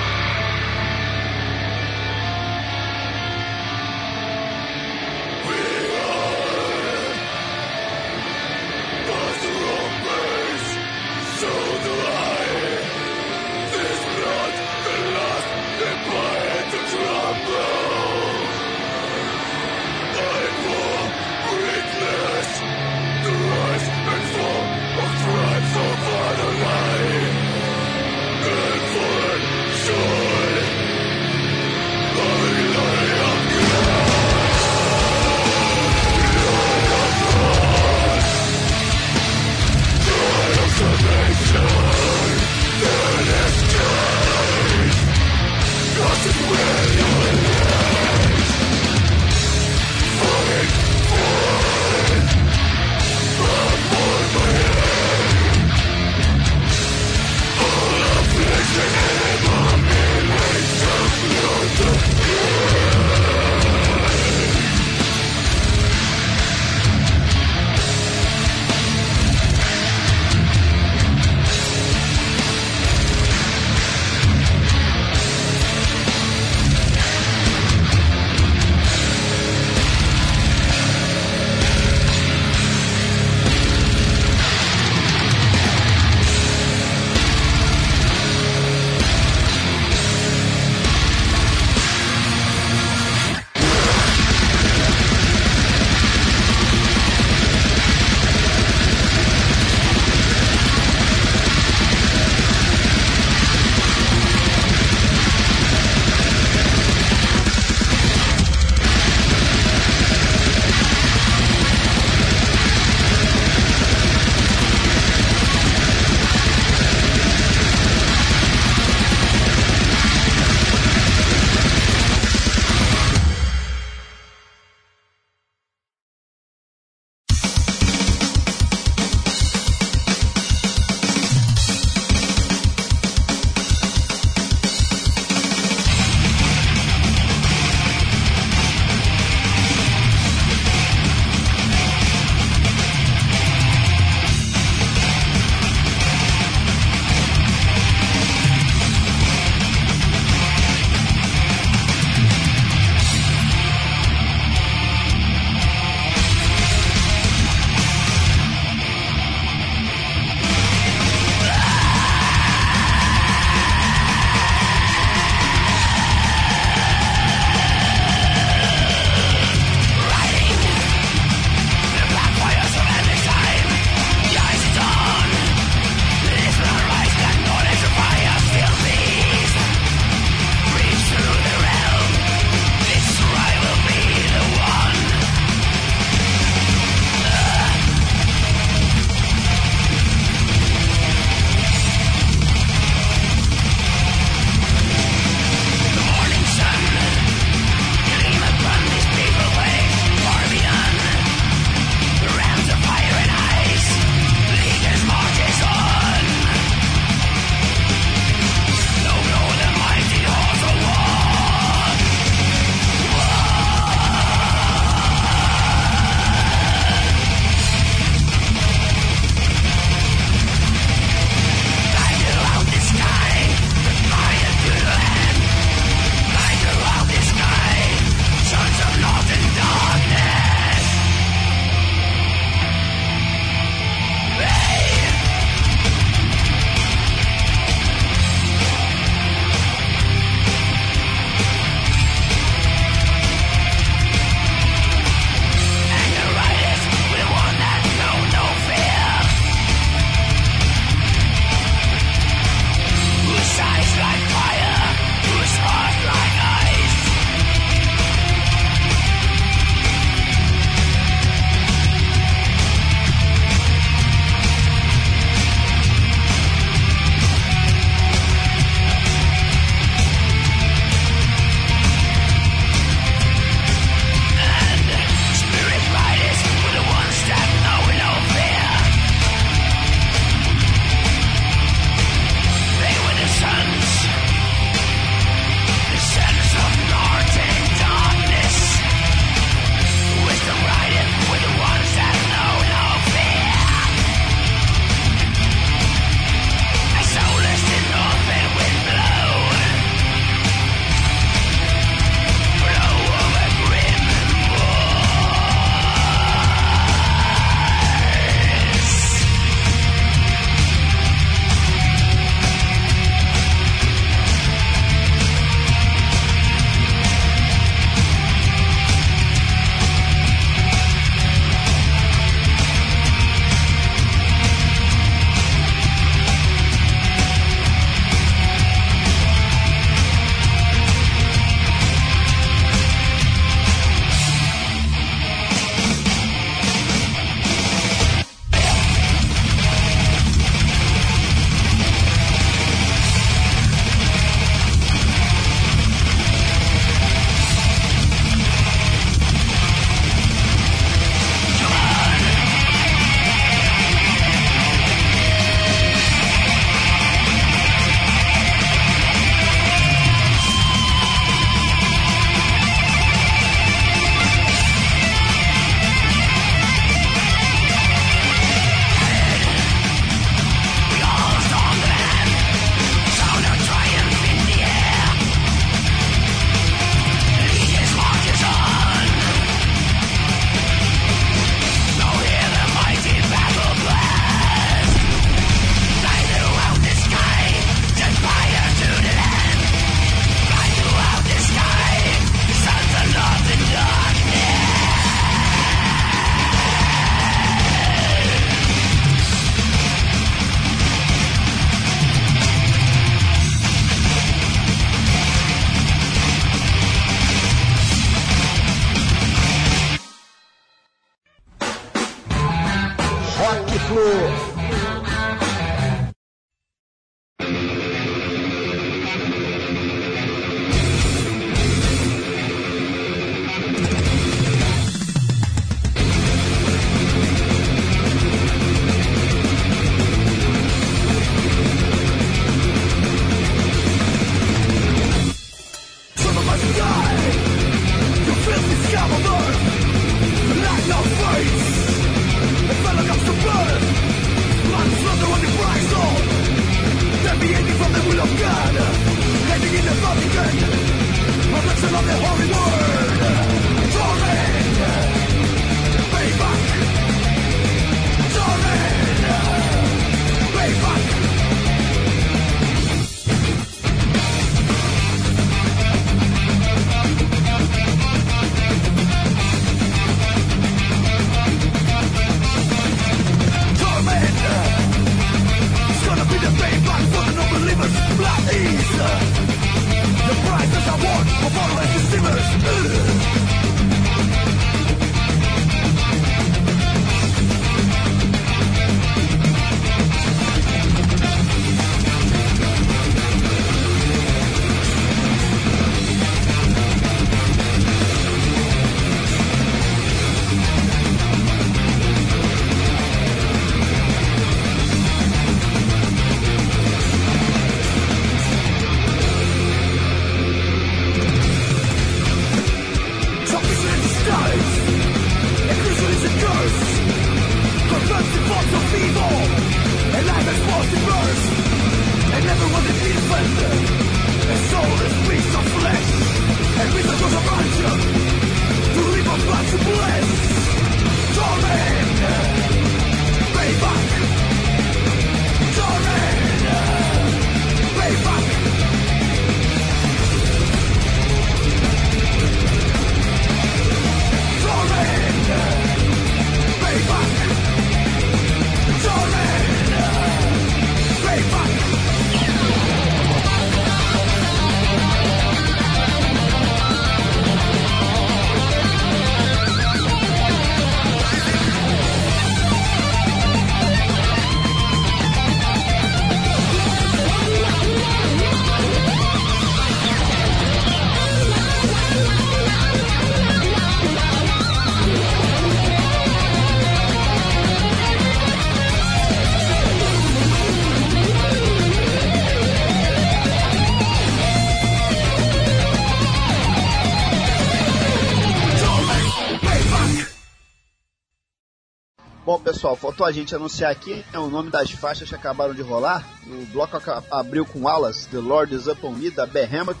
Pessoal, 592.72 592.96
faltou 592.96 593.26
a 593.26 593.32
gente 593.32 593.54
anunciar 593.54 593.90
aqui 593.90 594.24
é 594.32 594.38
o 594.38 594.48
nome 594.48 594.70
das 594.70 594.90
faixas 594.90 595.28
que 595.28 595.34
acabaram 595.34 595.74
de 595.74 595.82
rolar. 595.82 596.26
O 596.46 596.64
bloco 596.72 596.98
abriu 597.30 597.66
com 597.66 597.86
Alas, 597.86 598.24
The 598.26 598.38
Lord 598.38 598.74
is 598.74 598.86
Upon 598.86 599.12
Me, 599.12 599.30
da 599.30 599.46
Behemoth. 599.46 600.00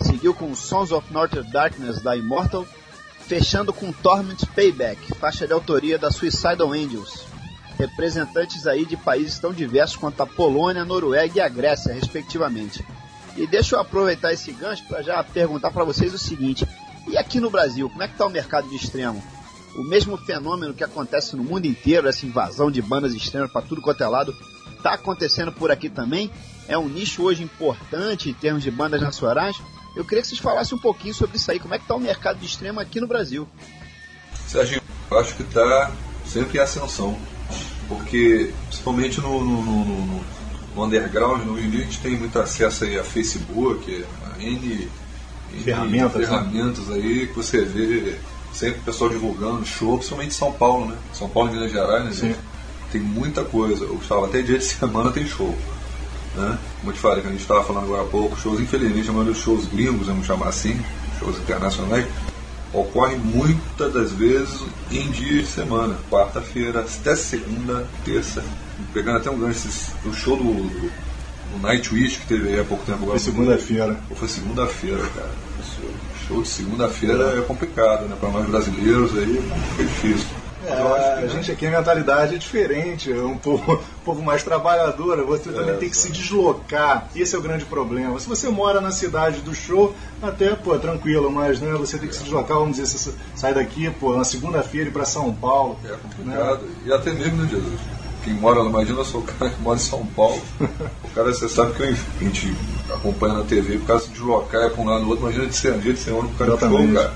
Seguiu 0.00 0.32
com 0.32 0.54
Sons 0.54 0.92
of 0.92 1.12
Northern 1.12 1.50
Darkness, 1.50 2.00
da 2.00 2.16
Immortal. 2.16 2.64
Fechando 3.26 3.72
com 3.72 3.90
Torment 3.90 4.46
Payback, 4.54 5.14
faixa 5.14 5.46
de 5.46 5.52
autoria 5.52 5.98
da 5.98 6.10
Suicidal 6.12 6.72
Angels. 6.72 7.24
Representantes 7.76 8.66
aí 8.66 8.84
de 8.84 8.96
países 8.96 9.38
tão 9.38 9.52
diversos 9.52 9.96
quanto 9.96 10.22
a 10.22 10.26
Polônia, 10.26 10.82
a 10.82 10.84
Noruega 10.84 11.38
e 11.38 11.40
a 11.40 11.48
Grécia, 11.48 11.92
respectivamente. 11.92 12.86
E 13.36 13.44
deixa 13.46 13.74
eu 13.74 13.80
aproveitar 13.80 14.32
esse 14.32 14.52
gancho 14.52 14.84
para 14.84 15.02
já 15.02 15.24
perguntar 15.24 15.72
para 15.72 15.82
vocês 15.82 16.14
o 16.14 16.18
seguinte: 16.18 16.64
e 17.08 17.16
aqui 17.16 17.40
no 17.40 17.50
Brasil, 17.50 17.90
como 17.90 18.02
é 18.02 18.06
que 18.06 18.14
está 18.14 18.26
o 18.26 18.30
mercado 18.30 18.68
de 18.68 18.76
extremo? 18.76 19.20
O 19.76 19.82
mesmo 19.82 20.16
fenômeno 20.16 20.74
que 20.74 20.84
acontece 20.84 21.36
no 21.36 21.42
mundo 21.42 21.66
inteiro, 21.66 22.08
essa 22.08 22.24
invasão 22.24 22.70
de 22.70 22.80
bandas 22.80 23.12
extremas 23.12 23.50
para 23.50 23.62
tudo 23.62 23.80
quanto 23.80 24.02
é 24.02 24.08
lado, 24.08 24.34
está 24.76 24.94
acontecendo 24.94 25.52
por 25.52 25.70
aqui 25.70 25.88
também. 25.88 26.30
É 26.68 26.78
um 26.78 26.88
nicho 26.88 27.22
hoje 27.22 27.42
importante 27.42 28.30
em 28.30 28.34
termos 28.34 28.62
de 28.62 28.70
bandas 28.70 29.00
nacionais. 29.00 29.56
Eu 29.94 30.04
queria 30.04 30.22
que 30.22 30.28
vocês 30.28 30.40
falassem 30.40 30.76
um 30.76 30.80
pouquinho 30.80 31.14
sobre 31.14 31.36
isso 31.36 31.50
aí. 31.50 31.58
Como 31.58 31.74
é 31.74 31.78
que 31.78 31.84
está 31.84 31.94
o 31.94 32.00
mercado 32.00 32.38
de 32.38 32.46
extremo 32.46 32.80
aqui 32.80 33.00
no 33.00 33.06
Brasil? 33.06 33.48
Serginho, 34.46 34.80
eu 35.10 35.18
acho 35.18 35.34
que 35.34 35.42
está 35.42 35.92
sempre 36.26 36.58
em 36.58 36.60
ascensão. 36.60 37.18
Porque, 37.88 38.52
principalmente 38.68 39.20
no, 39.20 39.44
no, 39.44 39.62
no, 39.62 40.24
no 40.74 40.84
underground, 40.84 41.46
hoje 41.46 41.66
em 41.66 41.70
dia 41.70 41.80
a 41.80 41.84
gente 41.84 42.00
tem 42.00 42.16
muito 42.16 42.38
acesso 42.38 42.84
aí 42.84 42.98
a 42.98 43.04
Facebook, 43.04 44.04
a 44.24 44.42
N, 44.42 44.88
ferramentas, 45.62 46.14
N 46.16 46.26
ferramentas 46.26 46.86
né? 46.88 46.94
aí 46.96 47.26
que 47.26 47.34
você 47.34 47.62
vê 47.62 48.18
sempre 48.54 48.80
o 48.80 48.82
pessoal 48.84 49.10
divulgando 49.10 49.66
show, 49.66 49.96
principalmente 49.96 50.30
em 50.30 50.38
São 50.38 50.52
Paulo, 50.52 50.86
né? 50.86 50.96
São 51.12 51.28
Paulo 51.28 51.50
e 51.50 51.54
Minas 51.54 51.72
Gerais, 51.72 52.04
né, 52.04 52.12
gente? 52.12 52.38
Tem 52.92 53.00
muita 53.00 53.42
coisa. 53.42 53.84
Eu 53.84 53.98
estava 54.00 54.26
até 54.26 54.40
dia 54.40 54.58
de 54.58 54.64
semana 54.64 55.10
tem 55.10 55.26
show. 55.26 55.54
Né? 56.36 56.58
Como 56.78 56.90
eu 56.90 56.94
te 56.94 57.00
falei, 57.00 57.20
que 57.20 57.28
a 57.28 57.30
gente 57.30 57.40
estava 57.40 57.64
falando 57.64 57.84
agora 57.84 58.02
há 58.02 58.06
pouco, 58.06 58.36
shows, 58.38 58.60
infelizmente, 58.60 59.06
chamando 59.06 59.32
de 59.32 59.38
shows 59.38 59.66
gringos, 59.66 60.06
vamos 60.06 60.26
chamar 60.26 60.48
assim, 60.48 60.80
shows 61.20 61.38
internacionais, 61.38 62.06
ocorrem 62.72 63.18
muitas 63.18 63.92
das 63.92 64.10
vezes 64.12 64.60
em 64.90 65.10
dias 65.10 65.44
de 65.44 65.46
semana, 65.46 65.96
quarta-feira, 66.10 66.80
até 66.80 67.14
segunda, 67.14 67.86
terça, 68.04 68.42
pegando 68.92 69.18
até 69.18 69.30
um 69.30 69.38
gancho 69.38 69.68
do 70.02 70.12
show 70.12 70.36
do, 70.36 70.42
do, 70.42 70.90
do 70.90 71.62
Nightwish 71.62 72.18
que 72.18 72.26
teve 72.26 72.48
aí 72.48 72.58
há 72.58 72.64
pouco 72.64 72.84
tempo 72.84 73.04
agora. 73.04 73.18
Foi 73.18 73.32
segunda-feira. 73.32 74.00
Foi 74.16 74.28
segunda-feira, 74.28 75.06
cara 75.14 75.53
show 76.26 76.42
de 76.42 76.48
segunda-feira 76.48 77.38
é 77.38 77.42
complicado, 77.42 78.06
né? 78.06 78.16
Para 78.18 78.30
nós 78.30 78.46
brasileiros 78.46 79.16
aí 79.16 79.38
é 79.78 79.82
difícil. 79.82 80.44
É, 80.66 81.24
a 81.24 81.26
gente 81.26 81.52
aqui 81.52 81.66
a 81.66 81.70
mentalidade 81.70 82.34
é 82.34 82.38
diferente, 82.38 83.12
é 83.12 83.20
um 83.20 83.36
povo, 83.36 83.74
um 83.74 83.78
povo 84.04 84.22
mais 84.22 84.42
trabalhador, 84.42 85.22
você 85.24 85.50
também 85.50 85.74
é, 85.74 85.76
tem 85.76 85.90
que 85.90 85.96
se 85.96 86.10
deslocar. 86.10 87.08
Esse 87.14 87.34
é 87.34 87.38
o 87.38 87.42
grande 87.42 87.66
problema. 87.66 88.18
Se 88.18 88.26
você 88.26 88.48
mora 88.48 88.80
na 88.80 88.90
cidade 88.90 89.40
do 89.40 89.54
show, 89.54 89.94
até, 90.22 90.54
pô, 90.54 90.78
tranquilo, 90.78 91.30
mas 91.30 91.60
né, 91.60 91.72
você 91.72 91.98
tem 91.98 92.08
que 92.08 92.14
se 92.14 92.22
deslocar, 92.22 92.56
vamos 92.56 92.76
dizer, 92.76 92.86
você 92.86 93.12
sai 93.34 93.52
daqui, 93.52 93.90
pô, 93.90 94.16
na 94.16 94.24
segunda-feira 94.24 94.88
e 94.88 94.92
para 94.92 95.04
São 95.04 95.34
Paulo. 95.34 95.78
É 95.84 95.96
complicado. 95.96 96.62
Né? 96.62 96.74
E 96.86 96.92
até 96.92 97.12
mesmo, 97.12 97.42
né, 97.42 97.48
Jesus? 97.50 97.80
Quem 98.24 98.32
mora, 98.32 98.60
imagina 98.60 98.98
eu 98.98 99.04
sou 99.04 99.20
o 99.20 99.24
cara 99.24 99.50
que 99.50 99.60
mora 99.60 99.76
em 99.76 99.82
São 99.82 100.04
Paulo. 100.06 100.40
o 100.60 101.10
cara, 101.14 101.32
você 101.32 101.48
sabe 101.48 101.74
que 101.74 101.82
a 101.82 102.24
gente 102.24 102.56
acompanha 102.92 103.34
na 103.34 103.44
TV, 103.44 103.78
por 103.78 103.86
causa 103.86 104.06
de 104.06 104.12
deslocar 104.12 104.62
é 104.62 104.70
para 104.70 104.80
um 104.80 104.86
lado 104.86 105.02
no 105.02 105.10
outro, 105.10 105.24
imagina 105.24 105.46
de 105.46 105.54
ser 105.54 105.72
um 105.74 105.78
dia 105.78 105.92
de 105.92 106.00
ser 106.00 106.12
outro, 106.12 106.30
o 106.30 106.34
cara 106.34 106.58
show, 106.58 106.92
cara. 106.92 107.14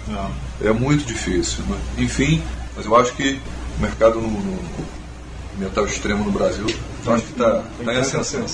É. 0.63 0.69
é 0.69 0.73
muito 0.73 1.05
difícil. 1.05 1.65
Né? 1.65 1.79
Enfim, 1.99 2.43
mas 2.77 2.85
eu 2.85 2.95
acho 2.95 3.15
que 3.15 3.41
o 3.79 3.81
mercado 3.81 4.21
no, 4.21 4.29
no 4.29 4.59
metal 5.59 5.87
extremo 5.87 6.25
no 6.25 6.31
Brasil, 6.31 6.67
eu 7.07 7.13
acho 7.13 7.25
que 7.25 7.33
está 7.33 7.65
tá 7.85 7.95
em 7.95 7.97
ascensão. 7.97 8.45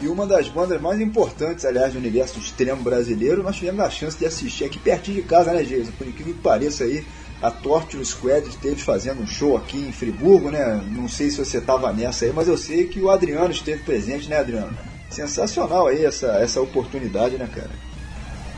E 0.00 0.06
uma 0.06 0.26
das 0.26 0.48
bandas 0.48 0.80
mais 0.80 1.00
importantes, 1.00 1.64
aliás, 1.64 1.92
do 1.92 1.98
universo 1.98 2.38
extremo 2.38 2.82
brasileiro, 2.82 3.42
nós 3.42 3.56
tivemos 3.56 3.80
a 3.80 3.90
chance 3.90 4.16
de 4.16 4.26
assistir 4.26 4.64
aqui 4.64 4.78
pertinho 4.78 5.22
de 5.22 5.28
casa, 5.28 5.52
né, 5.52 5.64
Jason? 5.64 5.90
Por 5.98 6.06
incrível 6.06 6.34
que 6.34 6.40
pareça 6.40 6.84
aí, 6.84 7.04
a 7.40 7.50
Torture 7.50 8.04
Squad 8.04 8.48
esteve 8.48 8.76
fazendo 8.76 9.22
um 9.22 9.26
show 9.26 9.56
aqui 9.56 9.78
em 9.78 9.92
Friburgo, 9.92 10.50
né? 10.50 10.82
Não 10.90 11.08
sei 11.08 11.30
se 11.30 11.38
você 11.38 11.58
estava 11.58 11.92
nessa 11.92 12.24
aí, 12.24 12.32
mas 12.32 12.48
eu 12.48 12.58
sei 12.58 12.86
que 12.86 13.00
o 13.00 13.10
Adriano 13.10 13.52
esteve 13.52 13.82
presente, 13.82 14.28
né, 14.28 14.38
Adriano? 14.38 14.76
Sensacional 15.08 15.86
aí 15.86 16.04
essa, 16.04 16.26
essa 16.38 16.60
oportunidade, 16.60 17.36
né, 17.36 17.48
cara? 17.54 17.70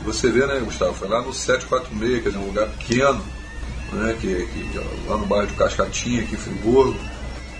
Você 0.03 0.31
vê, 0.31 0.47
né, 0.47 0.59
Gustavo? 0.59 0.93
Foi 0.93 1.07
lá 1.07 1.21
no 1.21 1.31
746, 1.31 2.23
quer 2.23 2.29
dizer, 2.29 2.41
um 2.41 2.47
lugar 2.47 2.67
pequeno, 2.69 3.23
né? 3.93 4.17
Que, 4.19 4.47
que, 4.47 4.79
lá 5.07 5.17
no 5.17 5.27
bairro 5.27 5.47
de 5.47 5.53
Cascatinha, 5.53 6.23
aqui 6.23 6.33
em 6.33 6.37
Friburgo. 6.37 6.97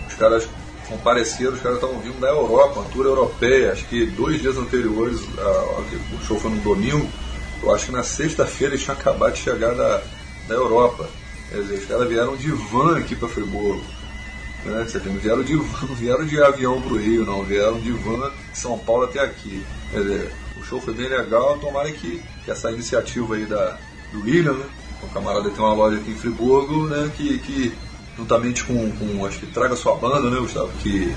Os 0.09 0.15
caras 0.15 0.47
compareceram, 0.89 1.53
os 1.53 1.61
caras 1.61 1.77
estavam 1.77 1.99
vindo 1.99 2.19
da 2.19 2.29
Europa, 2.29 2.79
uma 2.79 2.89
tour 2.89 3.05
europeia. 3.05 3.71
Acho 3.71 3.85
que 3.85 4.07
dois 4.07 4.41
dias 4.41 4.57
anteriores, 4.57 5.21
a, 5.37 5.41
a, 5.41 6.15
o 6.15 6.25
show 6.25 6.39
foi 6.39 6.49
no 6.49 6.61
domingo. 6.61 7.07
Eu 7.61 7.75
acho 7.75 7.85
que 7.85 7.91
na 7.91 8.01
sexta-feira 8.01 8.73
eles 8.73 8.83
tinham 8.83 8.97
acabado 8.97 9.33
de 9.33 9.39
chegar 9.39 9.75
da 9.75 10.01
da 10.47 10.55
Europa. 10.55 11.09
Quer 11.49 11.61
dizer, 11.61 11.75
os 11.75 11.85
caras 11.85 12.07
vieram 12.07 12.35
de 12.35 12.51
van 12.51 12.97
aqui 12.97 13.15
para 13.15 13.27
Friburgo. 13.27 13.83
Né? 14.65 14.85
Você 14.87 14.99
tem, 14.99 15.15
vieram, 15.17 15.43
de, 15.43 15.57
vieram 15.95 16.25
de 16.25 16.41
avião 16.41 16.81
para 16.81 16.93
o 16.93 16.97
Rio, 16.97 17.25
não, 17.25 17.43
vieram 17.43 17.79
de 17.79 17.91
van 17.91 18.31
de 18.51 18.57
São 18.57 18.77
Paulo 18.77 19.03
até 19.03 19.19
aqui. 19.19 19.63
Quer 19.91 20.01
dizer, 20.01 20.31
o 20.57 20.63
show 20.63 20.79
foi 20.79 20.93
bem 20.93 21.09
legal, 21.09 21.57
tomara 21.57 21.91
que, 21.91 22.21
que 22.45 22.51
essa 22.51 22.71
iniciativa 22.71 23.35
aí 23.35 23.45
da, 23.45 23.77
do 24.13 24.21
William, 24.21 24.53
né? 24.53 24.65
O 25.03 25.07
camarada 25.07 25.49
tem 25.49 25.59
uma 25.59 25.73
loja 25.73 25.97
aqui 25.97 26.11
em 26.11 26.15
Friburgo, 26.15 26.87
né? 26.87 27.11
Que, 27.17 27.39
que 27.39 27.73
juntamente 28.15 28.63
com, 28.63 28.91
com 28.91 29.25
acho 29.25 29.39
que 29.39 29.47
traga 29.47 29.75
sua 29.75 29.95
banda, 29.95 30.29
né, 30.29 30.39
Gustavo? 30.39 30.69
Que, 30.79 31.13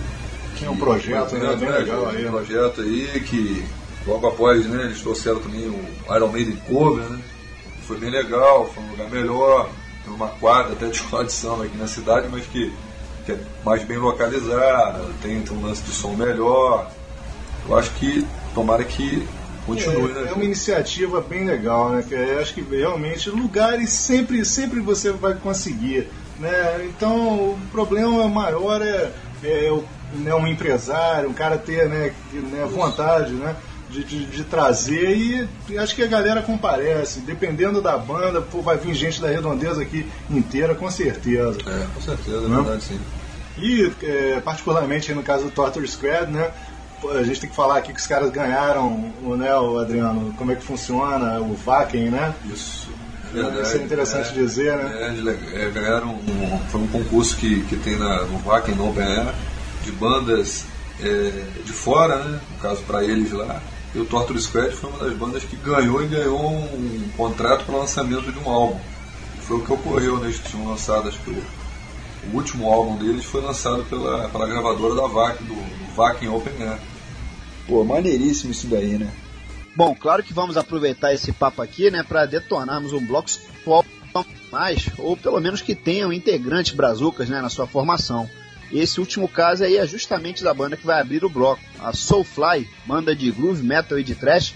que 0.56 0.64
é 0.64 0.70
um 0.70 0.76
projeto, 0.76 1.34
né? 1.36 1.54
Bem 1.54 1.70
legal 1.70 2.08
aí. 2.08 2.26
Um 2.26 2.30
projeto 2.30 2.80
aí 2.80 3.22
que 3.26 3.62
logo 4.06 4.26
após, 4.26 4.66
né, 4.66 4.84
eles 4.84 5.00
trouxeram 5.00 5.40
também 5.40 5.66
o 5.68 6.14
Iron 6.14 6.28
Maiden 6.28 6.56
Cover, 6.66 7.04
né? 7.04 7.20
Foi 7.86 7.98
bem 7.98 8.10
legal, 8.10 8.70
foi 8.72 8.82
um 8.82 8.90
lugar 8.90 9.10
melhor, 9.10 9.70
tem 10.04 10.12
uma 10.12 10.28
quadra 10.28 10.72
até 10.72 10.86
de 10.86 10.96
escola 10.96 11.24
de 11.24 11.32
samba 11.32 11.64
aqui 11.64 11.76
na 11.76 11.86
cidade, 11.86 12.28
mas 12.30 12.46
que, 12.46 12.72
que 13.24 13.32
é 13.32 13.38
mais 13.64 13.82
bem 13.84 13.98
localizada, 13.98 15.04
tem, 15.22 15.40
tem 15.42 15.56
um 15.56 15.62
lance 15.62 15.82
de 15.82 15.90
som 15.90 16.14
melhor. 16.14 16.90
Eu 17.68 17.78
acho 17.78 17.90
que 17.92 18.26
tomara 18.54 18.84
que 18.84 19.26
continue. 19.66 20.10
É, 20.10 20.14
né, 20.14 20.28
é 20.30 20.32
uma 20.32 20.44
iniciativa 20.44 21.20
bem 21.20 21.46
legal, 21.46 21.90
né? 21.90 22.04
Que 22.06 22.14
eu 22.14 22.40
acho 22.40 22.54
que 22.54 22.60
realmente 22.60 23.30
lugares 23.30 23.90
sempre, 23.90 24.44
sempre 24.44 24.80
você 24.80 25.10
vai 25.10 25.34
conseguir. 25.34 26.08
Né? 26.38 26.86
Então 26.88 27.50
o 27.50 27.58
problema 27.70 28.28
maior 28.28 28.82
é, 28.82 29.12
é, 29.42 29.80
né, 30.14 30.34
um 30.34 30.46
empresário, 30.46 31.30
um 31.30 31.34
cara 31.34 31.56
ter 31.56 31.88
né, 31.88 32.12
né 32.32 32.66
vontade, 32.66 33.32
né? 33.32 33.56
De, 33.94 34.04
de, 34.04 34.26
de, 34.26 34.44
trazer 34.44 35.48
e 35.68 35.78
acho 35.78 35.94
que 35.94 36.02
a 36.02 36.06
galera 36.06 36.42
comparece. 36.42 37.20
Dependendo 37.20 37.80
da 37.80 37.96
banda, 37.96 38.40
pô, 38.40 38.60
vai 38.60 38.76
vir 38.76 38.94
gente 38.94 39.20
da 39.20 39.28
redondeza 39.28 39.80
aqui 39.80 40.04
inteira, 40.28 40.74
com 40.74 40.90
certeza. 40.90 41.58
É, 41.66 41.86
com 41.94 42.00
certeza, 42.00 42.44
é 42.44 42.48
verdade, 42.48 42.82
sim. 42.82 43.00
E, 43.56 43.92
é, 44.02 44.40
particularmente 44.44 45.14
no 45.14 45.22
caso 45.22 45.44
do 45.44 45.50
Torture 45.50 45.86
Squad, 45.86 46.30
né? 46.30 46.50
A 47.14 47.22
gente 47.22 47.40
tem 47.40 47.50
que 47.50 47.56
falar 47.56 47.76
aqui 47.76 47.92
que 47.92 48.00
os 48.00 48.06
caras 48.06 48.30
ganharam, 48.30 49.12
né, 49.36 49.54
o 49.56 49.78
Adriano, 49.78 50.32
como 50.38 50.52
é 50.52 50.54
que 50.54 50.64
funciona 50.64 51.38
o 51.38 51.54
Vaken, 51.54 52.10
né? 52.10 52.34
Isso. 52.46 52.88
Verdade, 53.30 53.62
Isso 53.62 53.76
é 53.76 53.82
interessante 53.82 54.28
é, 54.30 54.32
dizer, 54.32 54.76
né? 54.76 55.14
É, 55.54 55.64
é, 55.64 55.70
ganharam 55.70 56.14
um, 56.14 56.58
foi 56.70 56.80
um 56.80 56.86
concurso 56.86 57.36
que, 57.36 57.62
que 57.64 57.76
tem 57.76 57.98
na, 57.98 58.22
no 58.22 58.38
Vaken, 58.38 58.74
no 58.74 58.88
Open 58.88 59.04
Air, 59.04 59.34
de 59.82 59.92
bandas 59.92 60.64
é, 61.02 61.32
de 61.64 61.72
fora, 61.72 62.16
né? 62.24 62.40
No 62.52 62.58
caso 62.58 62.82
para 62.84 63.04
eles 63.04 63.32
lá, 63.32 63.60
e 63.94 64.00
o 64.00 64.04
Torture 64.04 64.40
Squad 64.40 64.74
foi 64.74 64.90
uma 64.90 64.98
das 64.98 65.16
bandas 65.16 65.44
que 65.44 65.56
ganhou 65.56 66.02
e 66.02 66.08
ganhou 66.08 66.50
um 66.50 67.08
contrato 67.16 67.64
para 67.64 67.76
lançamento 67.76 68.32
de 68.32 68.38
um 68.40 68.50
álbum. 68.50 68.80
Foi 69.42 69.58
o 69.58 69.64
que 69.64 69.72
ocorreu, 69.72 70.18
né? 70.18 70.26
Eles 70.26 70.40
tinham 70.40 70.68
lançado, 70.68 71.08
acho 71.08 71.18
que 71.20 71.30
o, 71.30 71.42
o 72.32 72.36
último 72.36 72.70
álbum 72.70 72.96
deles 72.96 73.24
foi 73.24 73.40
lançado 73.40 73.84
pela, 73.84 74.28
pela 74.28 74.46
gravadora 74.46 74.94
da 74.94 75.06
VAC, 75.06 75.44
do, 75.44 75.54
do 75.54 75.94
VAC 75.94 76.24
em 76.24 76.28
Open 76.28 76.66
Air. 76.66 76.78
Pô, 77.68 77.84
maneiríssimo 77.84 78.50
isso 78.50 78.66
daí, 78.66 78.98
né? 78.98 79.10
Bom, 79.76 79.94
claro 79.94 80.22
que 80.22 80.32
vamos 80.32 80.56
aproveitar 80.56 81.12
esse 81.12 81.32
papo 81.32 81.60
aqui, 81.60 81.90
né, 81.90 82.02
para 82.02 82.26
detonarmos 82.26 82.92
um 82.92 83.04
bloco 83.04 83.28
mais, 84.50 84.86
ou 84.98 85.16
pelo 85.16 85.40
menos 85.40 85.60
que 85.60 85.74
tenham 85.74 86.12
integrantes 86.12 86.74
brazucas, 86.74 87.28
né, 87.28 87.40
na 87.40 87.48
sua 87.48 87.66
formação. 87.66 88.30
Esse 88.74 88.98
último 88.98 89.28
caso 89.28 89.62
aí 89.62 89.76
é 89.76 89.86
justamente 89.86 90.42
da 90.42 90.52
banda 90.52 90.76
que 90.76 90.84
vai 90.84 91.00
abrir 91.00 91.24
o 91.24 91.30
bloco, 91.30 91.62
a 91.78 91.92
Soulfly, 91.92 92.68
banda 92.84 93.14
de 93.14 93.30
groove 93.30 93.62
metal 93.62 93.96
e 94.00 94.02
de 94.02 94.16
thrash, 94.16 94.52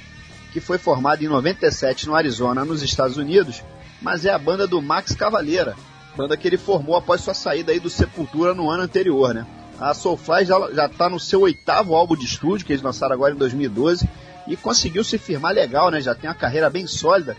que 0.53 0.61
foi 0.61 0.77
formada 0.77 1.23
em 1.23 1.29
97 1.29 2.09
no 2.09 2.17
Arizona, 2.17 2.65
nos 2.65 2.83
Estados 2.83 3.17
Unidos, 3.17 3.63
mas 4.03 4.25
é 4.25 4.31
a 4.31 4.39
banda 4.39 4.67
do 4.67 4.83
Max 4.83 5.15
Cavaleira, 5.15 5.77
banda 6.17 6.37
que 6.37 6.49
ele 6.49 6.57
formou 6.57 6.97
após 6.97 7.21
sua 7.21 7.33
saída 7.33 7.71
aí 7.71 7.79
do 7.79 7.89
Sepultura 7.89 8.53
no 8.55 8.69
ano 8.69 8.83
anterior, 8.83 9.33
né? 9.33 9.47
A 9.79 9.95
Soulfly 9.95 10.45
já 10.45 10.87
está 10.87 11.09
no 11.09 11.21
seu 11.21 11.43
oitavo 11.43 11.95
álbum 11.95 12.17
de 12.17 12.25
estúdio, 12.25 12.67
que 12.67 12.73
eles 12.73 12.83
lançaram 12.83 13.15
agora 13.15 13.33
em 13.33 13.39
2012, 13.39 14.09
e 14.49 14.57
conseguiu 14.57 15.05
se 15.05 15.17
firmar 15.17 15.55
legal, 15.55 15.93
né? 15.93 16.01
Já 16.01 16.17
tem 16.17 16.29
uma 16.29 16.35
carreira 16.35 16.69
bem 16.69 16.89
sólida, 16.89 17.37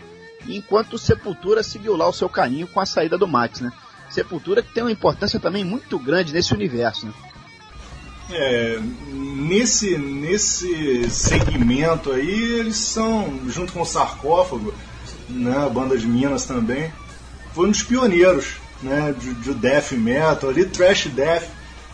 enquanto 0.48 0.94
o 0.94 0.98
Sepultura 0.98 1.62
seguiu 1.62 1.94
lá 1.94 2.08
o 2.08 2.12
seu 2.14 2.30
caminho 2.30 2.66
com 2.66 2.80
a 2.80 2.86
saída 2.86 3.18
do 3.18 3.28
Max, 3.28 3.60
né? 3.60 3.70
Sepultura 4.10 4.62
que 4.62 4.72
tem 4.72 4.82
uma 4.82 4.92
importância 4.92 5.38
também 5.38 5.64
muito 5.64 5.98
grande 5.98 6.32
nesse 6.32 6.52
universo, 6.52 7.06
né? 7.06 7.12
É, 8.32 8.78
nesse, 9.12 9.98
nesse 9.98 11.10
segmento 11.10 12.12
aí, 12.12 12.60
eles 12.60 12.76
são, 12.76 13.40
junto 13.48 13.72
com 13.72 13.80
o 13.80 13.86
Sarcófago, 13.86 14.72
né, 15.28 15.56
a 15.56 15.68
banda 15.68 15.98
de 15.98 16.06
Minas 16.06 16.46
também, 16.46 16.92
foram 17.52 17.68
um 17.68 17.72
dos 17.72 17.82
pioneiros 17.82 18.56
né, 18.82 19.14
de, 19.18 19.34
de 19.34 19.54
death 19.54 19.92
metal, 19.92 20.50
ali, 20.50 20.64
trash 20.64 21.08
death, 21.08 21.48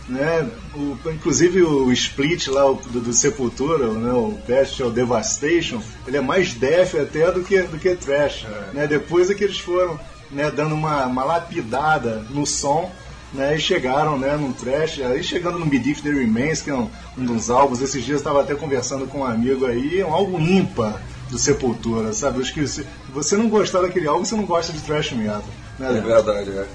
né, 0.07 0.47
o, 0.75 0.97
inclusive 1.09 1.63
o 1.63 1.91
split 1.91 2.47
lá 2.47 2.69
o, 2.69 2.75
do, 2.75 3.01
do, 3.01 3.13
Sepultura, 3.13 3.91
né, 3.91 4.11
o 4.13 4.37
Bestial 4.47 4.91
Devastation, 4.91 5.81
ele 6.05 6.17
é 6.17 6.21
mais 6.21 6.53
death 6.53 6.95
até 6.95 7.31
do 7.31 7.43
que, 7.43 7.61
do 7.63 7.79
que 7.79 7.95
trash. 7.95 8.45
É. 8.45 8.73
Né, 8.73 8.87
depois 8.87 9.29
é 9.29 9.33
que 9.33 9.43
eles 9.43 9.59
foram 9.59 9.99
né, 10.31 10.51
dando 10.51 10.75
uma, 10.75 11.05
uma 11.05 11.23
lapidada 11.23 12.25
no 12.29 12.45
som 12.45 12.91
né, 13.33 13.55
e 13.55 13.59
chegaram 13.59 14.17
né, 14.17 14.35
num 14.35 14.53
trash, 14.53 15.01
aí 15.01 15.23
chegando 15.23 15.59
no 15.59 15.65
Belief 15.65 16.01
The 16.01 16.09
Remains, 16.09 16.61
que 16.61 16.69
é 16.69 16.73
um, 16.73 16.89
um 17.17 17.25
dos 17.25 17.49
álbuns, 17.49 17.81
esses 17.81 18.03
dias 18.03 18.15
eu 18.15 18.17
estava 18.17 18.41
até 18.41 18.55
conversando 18.55 19.07
com 19.07 19.19
um 19.19 19.25
amigo 19.25 19.65
aí, 19.65 19.99
é 19.99 20.05
um 20.05 20.13
álbum 20.13 20.39
ímpar 20.39 21.01
do 21.29 21.37
Sepultura, 21.37 22.13
sabe? 22.13 22.41
Que 22.51 22.67
se 22.67 22.85
você 23.09 23.35
não 23.35 23.49
gostar 23.49 23.81
daquele 23.81 24.07
álbum, 24.07 24.23
você 24.23 24.35
não 24.35 24.45
gosta 24.45 24.71
de 24.71 24.79
thrash 24.79 25.11
metal. 25.11 25.43
Né, 25.77 25.97
é 25.97 26.01
verdade, 26.01 26.49
é. 26.51 26.65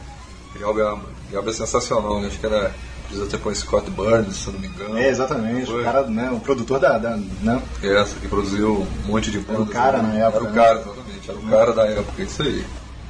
Aquele 0.51 0.65
álbum 0.65 0.81
é, 0.81 1.37
álbum 1.37 1.51
é 1.51 1.53
sensacional, 1.55 2.21
né? 2.21 2.29
Acho 2.29 2.39
que 2.39 2.47
era 2.47 2.73
precisa 3.13 3.27
ter 3.27 3.39
com 3.39 3.55
Scott 3.55 3.91
Burns, 3.91 4.37
se 4.37 4.47
eu 4.47 4.53
não 4.55 4.61
me 4.61 4.69
engano. 4.69 4.99
É, 4.99 5.09
exatamente. 5.09 5.67
Foi. 5.67 5.83
O 5.83 5.85
cara, 5.85 6.07
né, 6.07 6.31
o 6.31 6.41
produtor 6.41 6.81
da. 6.81 6.99
da 6.99 7.17
né? 7.17 7.63
Essa, 7.83 8.19
que 8.19 8.27
produziu 8.27 8.87
um 9.05 9.09
monte 9.09 9.31
de 9.31 9.39
bandas. 9.39 9.55
Era 9.55 9.63
o 9.63 9.67
cara 9.67 10.03
né? 10.03 10.19
na 10.19 10.27
época. 10.27 10.39
Era 10.39 10.51
o 10.51 10.55
cara, 10.55 10.81
exatamente. 10.81 11.31
Era 11.31 11.39
o 11.39 11.43
cara 11.43 11.73
da 11.73 11.87
época, 11.87 12.23
isso 12.23 12.43
aí. 12.43 12.65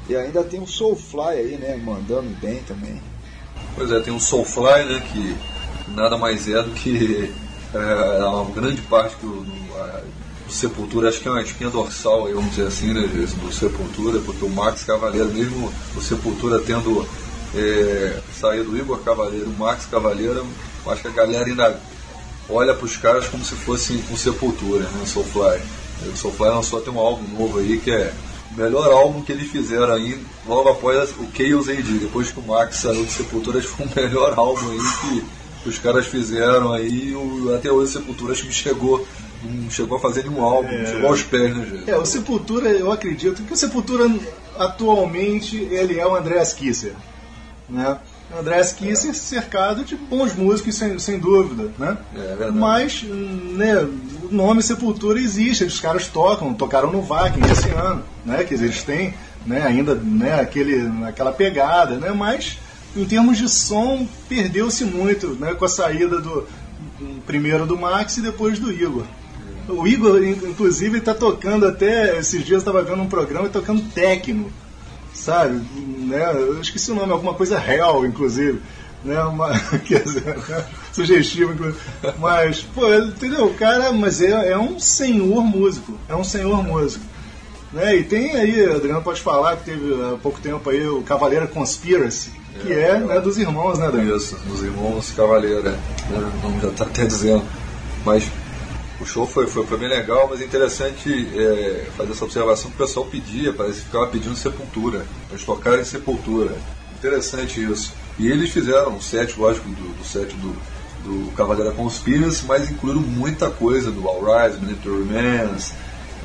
E 0.08 0.16
ainda 0.16 0.42
tem 0.42 0.60
o 0.60 0.66
Soulfly 0.66 1.38
aí, 1.38 1.56
né? 1.56 1.76
Mandando 1.76 2.28
bem 2.40 2.62
também. 2.62 3.00
Pois 3.74 3.90
é, 3.90 4.00
tem 4.00 4.14
o 4.14 4.20
Soulfly, 4.20 4.84
né? 4.84 5.00
Que 5.12 5.36
nada 5.94 6.16
mais 6.18 6.48
é 6.48 6.62
do 6.62 6.70
que 6.70 7.32
é, 7.74 8.24
uma 8.24 8.50
grande 8.50 8.80
parte 8.82 9.16
do, 9.20 9.28
do, 9.28 9.52
do, 10.46 10.52
Sepultura, 10.52 11.08
acho 11.08 11.20
que 11.20 11.28
é 11.28 11.30
uma 11.30 11.40
espinha 11.40 11.70
dorsal, 11.70 12.26
aí, 12.26 12.34
vamos 12.34 12.50
dizer 12.50 12.66
assim, 12.66 12.92
né? 12.92 13.08
Do 13.40 13.52
Sepultura, 13.52 14.20
porque 14.20 14.44
o 14.44 14.50
Max 14.50 14.84
Cavaleiro, 14.84 15.32
mesmo 15.32 15.72
o 15.96 16.00
Sepultura 16.00 16.58
tendo 16.58 17.08
é, 17.54 18.20
saído 18.38 18.70
do 18.70 18.76
Igor 18.76 18.98
Cavaleiro, 18.98 19.46
o 19.46 19.58
Max 19.58 19.86
Cavaleiro, 19.86 20.46
acho 20.86 21.02
que 21.02 21.08
a 21.08 21.12
galera 21.12 21.46
ainda 21.46 21.80
olha 22.50 22.74
para 22.74 22.84
os 22.84 22.96
caras 22.96 23.28
como 23.28 23.44
se 23.44 23.54
fosse 23.54 23.96
com 24.08 24.16
Sepultura, 24.16 24.84
né? 24.84 25.00
O 25.02 25.06
Soulfly. 25.06 25.60
O 26.12 26.16
Soulfly 26.16 26.50
lançou 26.50 26.80
até 26.80 26.90
um 26.90 26.98
álbum 26.98 27.26
novo 27.38 27.58
aí 27.58 27.78
que 27.78 27.90
é 27.90 28.12
melhor 28.56 28.90
álbum 28.90 29.22
que 29.22 29.32
eles 29.32 29.50
fizeram 29.50 29.94
aí, 29.94 30.18
logo 30.46 30.68
após 30.68 31.10
o 31.10 31.28
Chaos 31.34 31.68
AD, 31.68 31.98
depois 31.98 32.30
que 32.30 32.38
o 32.38 32.42
Max 32.42 32.76
saiu 32.76 33.04
de 33.04 33.12
Sepultura, 33.12 33.58
acho 33.58 33.68
que 33.74 33.76
foi 33.76 33.86
o 33.86 34.06
melhor 34.06 34.34
álbum 34.36 34.70
aí 34.70 34.78
que, 35.00 35.24
que 35.62 35.68
os 35.68 35.78
caras 35.78 36.06
fizeram 36.06 36.72
aí, 36.72 37.14
o, 37.14 37.54
até 37.54 37.70
hoje 37.70 37.92
Sepultura 37.92 38.32
acho 38.32 38.46
que 38.46 38.52
chegou, 38.52 39.06
não 39.42 39.70
chegou 39.70 39.96
a 39.96 40.00
fazer 40.00 40.24
nenhum 40.24 40.42
álbum, 40.42 40.68
é. 40.68 40.86
chegou 40.86 41.10
aos 41.10 41.22
pés, 41.22 41.56
né, 41.56 41.66
gente? 41.70 41.90
É, 41.90 41.96
o 41.96 42.04
Sepultura, 42.04 42.68
eu 42.70 42.92
acredito 42.92 43.42
que 43.42 43.52
o 43.52 43.56
Sepultura 43.56 44.10
atualmente 44.58 45.56
ele 45.56 45.98
é 45.98 46.06
o 46.06 46.14
Andreas 46.14 46.52
Kisser, 46.52 46.92
né? 47.68 47.98
Andrés 48.38 48.72
Kisser 48.72 49.10
é. 49.10 49.14
cercado 49.14 49.84
de 49.84 49.94
bons 49.94 50.34
músicos, 50.34 50.74
sem, 50.74 50.98
sem 50.98 51.18
dúvida, 51.18 51.70
né? 51.78 51.96
É, 52.14 52.50
Mas 52.50 53.02
né, 53.02 53.76
o 54.22 54.28
nome 54.34 54.62
Sepultura 54.62 55.20
existe, 55.20 55.64
os 55.64 55.80
caras 55.80 56.08
tocam, 56.08 56.54
tocaram 56.54 56.90
no 56.90 57.02
Vakin 57.02 57.40
esse 57.50 57.68
ano, 57.70 58.02
né? 58.24 58.42
Que 58.44 58.54
eles 58.54 58.82
têm 58.82 59.14
né, 59.44 59.62
ainda 59.66 59.94
né, 59.94 60.40
aquele, 60.40 60.90
aquela 61.06 61.32
pegada, 61.32 61.96
né? 61.96 62.10
Mas 62.10 62.58
em 62.96 63.04
termos 63.04 63.38
de 63.38 63.48
som, 63.48 64.06
perdeu-se 64.28 64.84
muito 64.84 65.28
né, 65.28 65.54
com 65.54 65.64
a 65.64 65.68
saída 65.68 66.20
do 66.20 66.46
primeiro 67.26 67.66
do 67.66 67.76
Max 67.76 68.16
e 68.16 68.22
depois 68.22 68.58
do 68.58 68.72
Igor. 68.72 69.04
O 69.68 69.86
Igor, 69.86 70.22
inclusive, 70.22 70.98
está 70.98 71.14
tocando 71.14 71.66
até. 71.66 72.18
Esses 72.18 72.40
dias 72.44 72.50
eu 72.50 72.58
estava 72.58 72.82
vendo 72.82 73.02
um 73.02 73.08
programa 73.08 73.48
tocando 73.48 73.82
techno 73.92 74.50
sabe? 75.14 75.60
Né? 75.76 76.32
Eu 76.32 76.60
esqueci 76.60 76.90
o 76.90 76.94
nome, 76.94 77.12
alguma 77.12 77.34
coisa 77.34 77.58
real, 77.58 78.04
inclusive. 78.06 78.60
Né? 79.04 79.20
Uma, 79.22 79.58
quer 79.84 80.02
dizer, 80.02 80.36
sugestivo, 80.92 81.52
inclusive. 81.52 81.80
Mas, 82.18 82.62
pô, 82.62 82.92
entendeu? 82.94 83.46
O 83.46 83.54
cara, 83.54 83.92
mas 83.92 84.20
é, 84.22 84.52
é 84.52 84.58
um 84.58 84.78
senhor 84.78 85.42
músico. 85.42 85.98
É 86.08 86.14
um 86.14 86.24
senhor 86.24 86.62
músico. 86.62 87.04
Né? 87.72 87.96
E 87.96 88.04
tem 88.04 88.36
aí, 88.36 88.64
Adriano 88.70 89.02
pode 89.02 89.20
falar 89.20 89.56
que 89.56 89.64
teve 89.64 89.94
há 90.02 90.16
pouco 90.18 90.40
tempo 90.40 90.68
aí 90.68 90.86
o 90.86 91.02
Cavaleira 91.02 91.46
Conspiracy, 91.46 92.30
que 92.60 92.72
é, 92.72 92.90
é 92.90 92.98
né, 92.98 93.20
dos 93.20 93.38
irmãos, 93.38 93.78
né, 93.78 93.86
Adriano? 93.86 94.14
Isso, 94.14 94.36
dos 94.46 94.62
irmãos 94.62 95.10
Cavaleira. 95.10 95.70
Né? 95.70 95.78
O 96.10 96.48
nome 96.48 96.60
já 96.60 96.68
está 96.68 96.84
até 96.84 97.06
dizendo. 97.06 97.44
Mas 98.04 98.30
o 99.02 99.06
show 99.06 99.26
foi, 99.26 99.48
foi, 99.48 99.66
foi 99.66 99.78
bem 99.78 99.88
legal, 99.88 100.28
mas 100.30 100.40
é 100.40 100.44
interessante 100.44 101.28
é, 101.36 101.86
fazer 101.96 102.12
essa 102.12 102.24
observação 102.24 102.70
que 102.70 102.76
o 102.76 102.86
pessoal 102.86 103.04
pedia, 103.06 103.52
parece 103.52 103.80
que 103.80 103.86
ficava 103.86 104.06
pedindo 104.06 104.36
Sepultura, 104.36 105.04
eles 105.28 105.44
tocarem 105.44 105.84
Sepultura. 105.84 106.54
Interessante 106.96 107.62
isso. 107.62 107.92
E 108.16 108.28
eles 108.28 108.50
fizeram 108.50 108.94
um 108.94 109.00
set, 109.00 109.38
lógico, 109.38 109.68
do, 109.68 109.98
do 109.98 110.04
set 110.04 110.32
do, 110.36 110.54
do 111.02 111.32
Cavaleira 111.32 111.72
Conspiracy, 111.72 112.44
mas 112.46 112.70
incluíram 112.70 113.00
muita 113.00 113.50
coisa 113.50 113.90
do 113.90 114.06
All 114.06 114.22
Rise, 114.22 114.60
Military 114.60 115.02
Remains, 115.02 115.72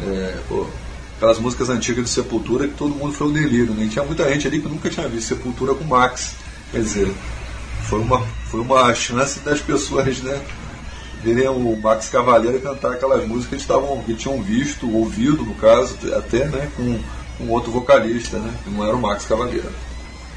é, 0.05 0.37
pô, 0.47 0.67
aquelas 1.15 1.39
músicas 1.39 1.69
antigas 1.69 2.05
de 2.05 2.11
Sepultura 2.11 2.67
que 2.67 2.75
todo 2.75 2.93
mundo 2.93 3.11
foi 3.11 3.27
um 3.27 3.33
delírio, 3.33 3.73
né? 3.73 3.85
E 3.85 3.89
tinha 3.89 4.05
muita 4.05 4.31
gente 4.31 4.47
ali 4.47 4.61
que 4.61 4.69
nunca 4.69 4.87
tinha 4.87 5.07
visto 5.07 5.29
Sepultura 5.29 5.73
com 5.73 5.83
Max. 5.83 6.35
Quer 6.71 6.81
dizer, 6.81 7.11
foi 7.89 7.99
uma, 7.99 8.21
foi 8.51 8.59
uma 8.59 8.93
chance 8.93 9.39
das 9.39 9.59
pessoas, 9.59 10.19
né? 10.19 10.39
Verem 11.23 11.47
o 11.47 11.75
Max 11.77 12.09
Cavaleira 12.09 12.59
cantar 12.59 12.93
aquelas 12.93 13.25
músicas 13.27 13.57
que 13.57 13.61
estavam, 13.61 14.01
que 14.03 14.13
tinham 14.13 14.41
visto, 14.41 14.89
ouvido, 14.91 15.43
no 15.43 15.55
caso, 15.55 15.97
até 16.15 16.45
né, 16.45 16.69
com, 16.75 16.99
com 17.37 17.51
outro 17.51 17.71
vocalista, 17.71 18.37
né, 18.37 18.53
que 18.63 18.69
não 18.69 18.85
era 18.85 18.95
o 18.95 19.01
Max 19.01 19.25
Cavaleira. 19.25 19.69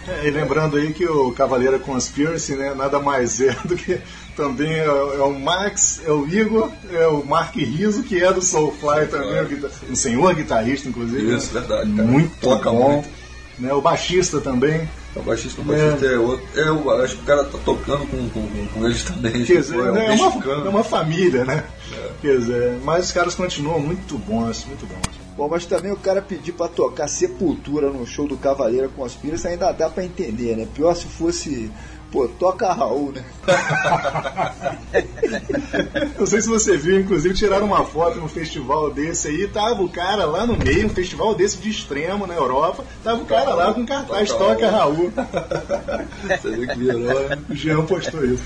É, 0.09 0.27
e 0.27 0.31
lembrando 0.31 0.77
aí 0.77 0.93
que 0.93 1.07
o 1.07 1.31
Cavaleira 1.33 1.79
Conspiracy 1.79 2.57
né, 2.57 2.75
nada 2.75 2.99
mais 2.99 3.41
é 3.41 3.55
do 3.65 3.77
que 3.77 4.01
também 4.35 4.73
é, 4.73 4.85
é, 4.85 5.23
o 5.23 5.39
Max, 5.39 6.01
é 6.05 6.11
o 6.11 6.27
Igor, 6.27 6.71
é 6.91 7.07
o 7.07 7.25
Mark 7.25 7.55
Riso, 7.55 8.03
que 8.03 8.23
é 8.23 8.33
do 8.33 8.41
Soulfly 8.41 9.07
também, 9.11 9.37
é, 9.37 9.91
um 9.91 9.95
senhor 9.95 10.35
guitarrista, 10.35 10.89
inclusive. 10.89 11.37
Isso, 11.37 11.53
verdade. 11.53 11.93
Cara. 11.93 12.09
Muito 12.09 12.33
Toca 12.41 12.71
bom. 12.71 12.93
Muito. 12.95 13.09
Né, 13.59 13.73
o 13.73 13.81
baixista 13.81 14.41
também. 14.41 14.89
O 15.17 15.23
baixista, 15.23 15.61
o 15.61 15.65
baixista 15.65 16.07
é, 16.07 16.15
é 16.15 16.19
outro. 16.19 16.47
É, 16.55 16.69
eu 16.69 17.03
acho 17.03 17.17
que 17.17 17.23
o 17.23 17.27
cara 17.27 17.45
tá 17.45 17.59
tocando 17.65 18.07
com, 18.07 18.29
com, 18.31 18.67
com 18.69 18.87
eles 18.87 19.03
também. 19.03 19.45
Quer 19.45 19.61
dizer, 19.61 19.77
é, 19.77 19.91
um 19.91 19.97
é, 19.97 20.15
uma, 20.15 20.55
é 20.55 20.69
uma 20.69 20.85
família, 20.85 21.45
né? 21.45 21.65
É. 21.93 22.11
Quer 22.21 22.39
dizer, 22.39 22.79
mas 22.85 23.07
os 23.07 23.13
caras 23.13 23.35
continuam 23.35 23.81
muito 23.81 24.17
bons, 24.19 24.65
muito 24.67 24.87
bons. 24.87 25.21
Bom, 25.37 25.49
mas 25.49 25.67
também 25.67 25.91
o 25.91 25.97
cara 25.97 26.23
pedir 26.23 26.53
para 26.53 26.69
tocar 26.69 27.09
Sepultura 27.09 27.91
no 27.91 28.07
show 28.07 28.29
do 28.29 28.37
Cavaleira 28.37 28.89
com 28.89 29.05
as 29.05 29.15
Piras 29.15 29.45
ainda 29.47 29.73
dá 29.73 29.89
para 29.89 30.05
entender, 30.05 30.57
né? 30.57 30.69
Pior 30.75 30.95
se 30.95 31.07
fosse 31.07 31.71
Pô, 32.11 32.27
toca 32.27 32.73
Raul, 32.73 33.13
né? 33.13 33.25
Não 36.19 36.27
sei 36.27 36.41
se 36.41 36.49
você 36.49 36.77
viu, 36.77 37.01
inclusive 37.01 37.35
tiraram 37.35 37.67
uma 37.67 37.85
foto 37.85 38.19
num 38.19 38.29
festival 38.29 38.93
desse 38.93 39.29
aí, 39.29 39.47
tava 39.47 39.83
o 39.83 39.89
cara 39.89 40.25
lá 40.25 40.45
no 40.45 40.57
meio, 40.57 40.87
um 40.87 40.91
festival 40.91 41.35
desse 41.35 41.59
de 41.59 41.71
extremo 41.71 42.27
na 42.27 42.35
Europa, 42.35 42.85
tava 43.05 43.23
o 43.23 43.27
cara 43.27 43.55
lá 43.55 43.73
com 43.73 43.87
cartaz 43.87 44.31
Toca, 44.31 44.45
toca 44.45 44.71
Raul. 44.71 45.13
Você 46.29 46.51
viu 46.51 46.69
que 46.69 46.79
virou, 46.79 47.29
né? 47.29 47.39
O 47.49 47.55
Jean 47.55 47.87
postou 47.87 48.25
isso. 48.25 48.43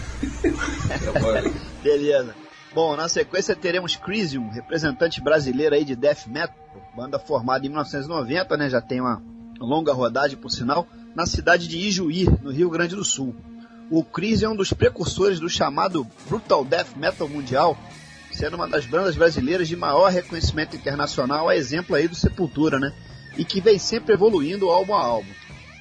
Beleza. 1.83 2.35
Bom, 2.75 2.97
na 2.97 3.09
sequência 3.09 3.57
teremos 3.57 3.97
Crisium, 3.97 4.51
representante 4.51 5.23
brasileiro 5.23 5.75
aí 5.75 5.85
de 5.85 5.97
death 5.97 6.27
metal, 6.27 6.57
banda 6.95 7.19
formada 7.19 7.65
em 7.65 7.69
1990, 7.69 8.57
né? 8.57 8.69
Já 8.69 8.81
tem 8.81 9.01
uma 9.01 9.23
longa 9.61 9.93
rodagem 9.93 10.37
por 10.37 10.51
sinal, 10.51 10.87
na 11.15 11.27
cidade 11.27 11.69
de 11.69 11.79
Ijuí, 11.79 12.27
no 12.43 12.51
Rio 12.51 12.69
Grande 12.69 12.97
do 12.97 13.05
Sul. 13.05 13.35
O 13.97 14.03
Chris 14.03 14.43
é 14.43 14.49
um 14.49 14.57
dos 14.57 14.73
precursores 14.73 15.39
do 15.39 15.49
chamado 15.49 16.05
Brutal 16.29 16.65
Death 16.65 16.97
Metal 16.97 17.29
Mundial, 17.29 17.79
sendo 18.33 18.57
uma 18.57 18.67
das 18.67 18.85
bandas 18.85 19.15
brasileiras 19.15 19.69
de 19.69 19.77
maior 19.77 20.11
reconhecimento 20.11 20.75
internacional, 20.75 21.49
a 21.49 21.55
exemplo 21.55 21.95
aí 21.95 22.09
do 22.09 22.17
Sepultura, 22.17 22.81
né? 22.81 22.93
E 23.39 23.45
que 23.45 23.61
vem 23.61 23.79
sempre 23.79 24.13
evoluindo 24.13 24.69
álbum 24.69 24.95
a 24.95 25.01
álbum. 25.01 25.31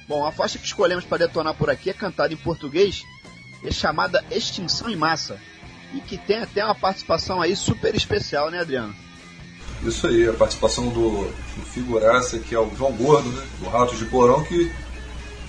Bom, 0.06 0.24
a 0.24 0.30
faixa 0.30 0.60
que 0.60 0.64
escolhemos 0.64 1.04
para 1.04 1.26
detonar 1.26 1.54
por 1.54 1.68
aqui 1.68 1.90
é 1.90 1.92
cantada 1.92 2.32
em 2.32 2.36
português, 2.36 3.02
é 3.64 3.72
chamada 3.72 4.24
Extinção 4.30 4.88
em 4.88 4.94
Massa, 4.94 5.36
e 5.92 6.00
que 6.00 6.16
tem 6.16 6.38
até 6.38 6.64
uma 6.64 6.76
participação 6.76 7.42
aí 7.42 7.56
super 7.56 7.96
especial, 7.96 8.48
né, 8.48 8.60
Adriano? 8.60 8.94
Isso 9.82 10.06
aí, 10.06 10.28
a 10.28 10.32
participação 10.34 10.88
do, 10.88 11.24
do 11.24 11.66
figuraça, 11.66 12.38
que 12.38 12.54
é 12.54 12.60
o 12.60 12.70
João 12.76 12.92
Gordo, 12.92 13.28
né, 13.28 13.44
do 13.58 13.68
Ratos 13.68 13.98
de 13.98 14.04
Porão, 14.04 14.44
que 14.44 14.70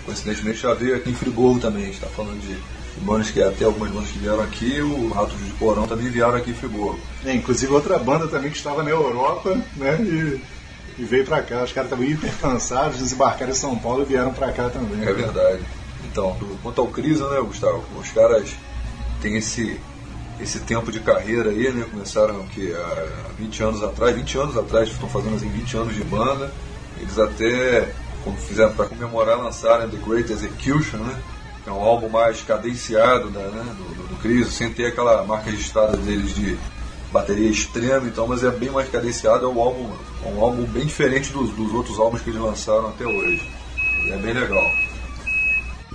coincidentemente 0.06 0.60
já 0.60 0.74
veio 0.74 0.95
aqui 0.95 1.10
em 1.10 1.16
Friburgo 1.16 1.60
também. 1.60 1.84
A 1.84 1.86
gente 1.86 1.95
está 1.95 2.08
falando 2.08 2.39
de 2.39 2.56
bandas 3.01 3.32
que 3.32 3.41
até 3.41 3.66
algumas 3.66 3.91
bandas 3.91 4.10
que 4.10 4.20
vieram 4.20 4.41
aqui, 4.41 4.82
o 4.82 5.10
Ratos 5.10 5.38
de 5.38 5.51
Porão 5.53 5.88
também 5.88 6.10
vieram 6.10 6.36
aqui 6.36 6.51
em 6.51 6.53
Friburgo. 6.56 6.99
É, 7.26 7.34
inclusive 7.34 7.74
outra 7.74 7.97
banda 7.99 8.28
também 8.28 8.51
que 8.51 8.58
estava 8.58 8.84
na 8.84 8.89
Europa, 8.89 9.56
né? 9.76 9.97
E, 10.01 10.41
e 10.97 11.03
veio 11.03 11.26
para 11.26 11.41
cá. 11.41 11.64
Os 11.64 11.74
caras 11.74 11.91
estavam 11.91 12.06
hiper 12.06 12.32
cansados, 12.39 12.99
desembarcaram 12.99 13.51
em 13.51 13.56
São 13.56 13.78
Paulo 13.78 14.03
e 14.03 14.06
vieram 14.06 14.34
para 14.34 14.51
cá 14.51 14.70
também. 14.70 15.01
É 15.01 15.14
verdade. 15.14 15.62
Então, 16.06 16.38
quanto 16.64 16.80
ao 16.80 16.88
Cris, 16.88 17.20
né, 17.20 17.41
Gustavo? 17.41 17.84
Os 17.99 18.10
caras 18.12 18.49
têm 19.22 19.36
esse, 19.36 19.78
esse 20.39 20.60
tempo 20.60 20.91
de 20.91 20.99
carreira 20.99 21.49
aí, 21.49 21.70
né? 21.72 21.86
Começaram 21.91 22.43
que 22.47 22.74
há 22.74 23.08
20 23.38 23.64
anos 23.64 23.84
atrás, 23.84 24.16
20 24.16 24.38
anos 24.38 24.58
atrás, 24.58 24.89
estão 24.89 25.10
fazendo 25.10 25.36
assim 25.36 25.49
20 25.49 25.78
anos 25.78 25.95
de 25.95 26.03
banda. 26.03 26.51
Eles 27.01 27.20
até, 27.20 27.91
como 28.26 28.36
fizeram 28.38 28.73
para 28.73 28.88
comemorar, 28.88 29.38
lançaram 29.38 29.88
The 29.88 29.97
Great 29.97 30.34
Execution, 30.34 30.97
né? 30.97 31.15
Que 31.63 31.69
é 31.69 31.71
um 31.71 31.80
álbum 31.80 32.09
mais 32.09 32.41
cadenciado 32.41 33.30
da, 33.30 33.39
né, 33.39 33.63
do, 33.78 33.95
do, 33.95 34.07
do 34.09 34.15
Cris, 34.17 34.47
sem 34.47 34.73
ter 34.73 34.88
aquela 34.88 35.23
marca 35.23 35.51
registrada 35.51 35.95
deles 35.95 36.34
de 36.34 36.57
bateria 37.11 37.49
extrema, 37.49 38.07
então, 38.07 38.28
mas 38.28 38.43
é 38.43 38.51
bem 38.51 38.69
mais 38.69 38.89
cadenciado, 38.89 39.45
é 39.45 39.47
um 39.47 39.61
álbum, 39.61 39.89
é 40.26 40.30
um 40.30 40.41
álbum 40.41 40.63
bem 40.65 40.86
diferente 40.86 41.32
dos, 41.32 41.51
dos 41.51 41.73
outros 41.73 41.97
álbuns 41.99 42.21
que 42.21 42.30
eles 42.30 42.41
lançaram 42.41 42.89
até 42.89 43.05
hoje. 43.05 43.49
E 44.05 44.11
é 44.11 44.17
bem 44.17 44.34
legal. 44.34 44.65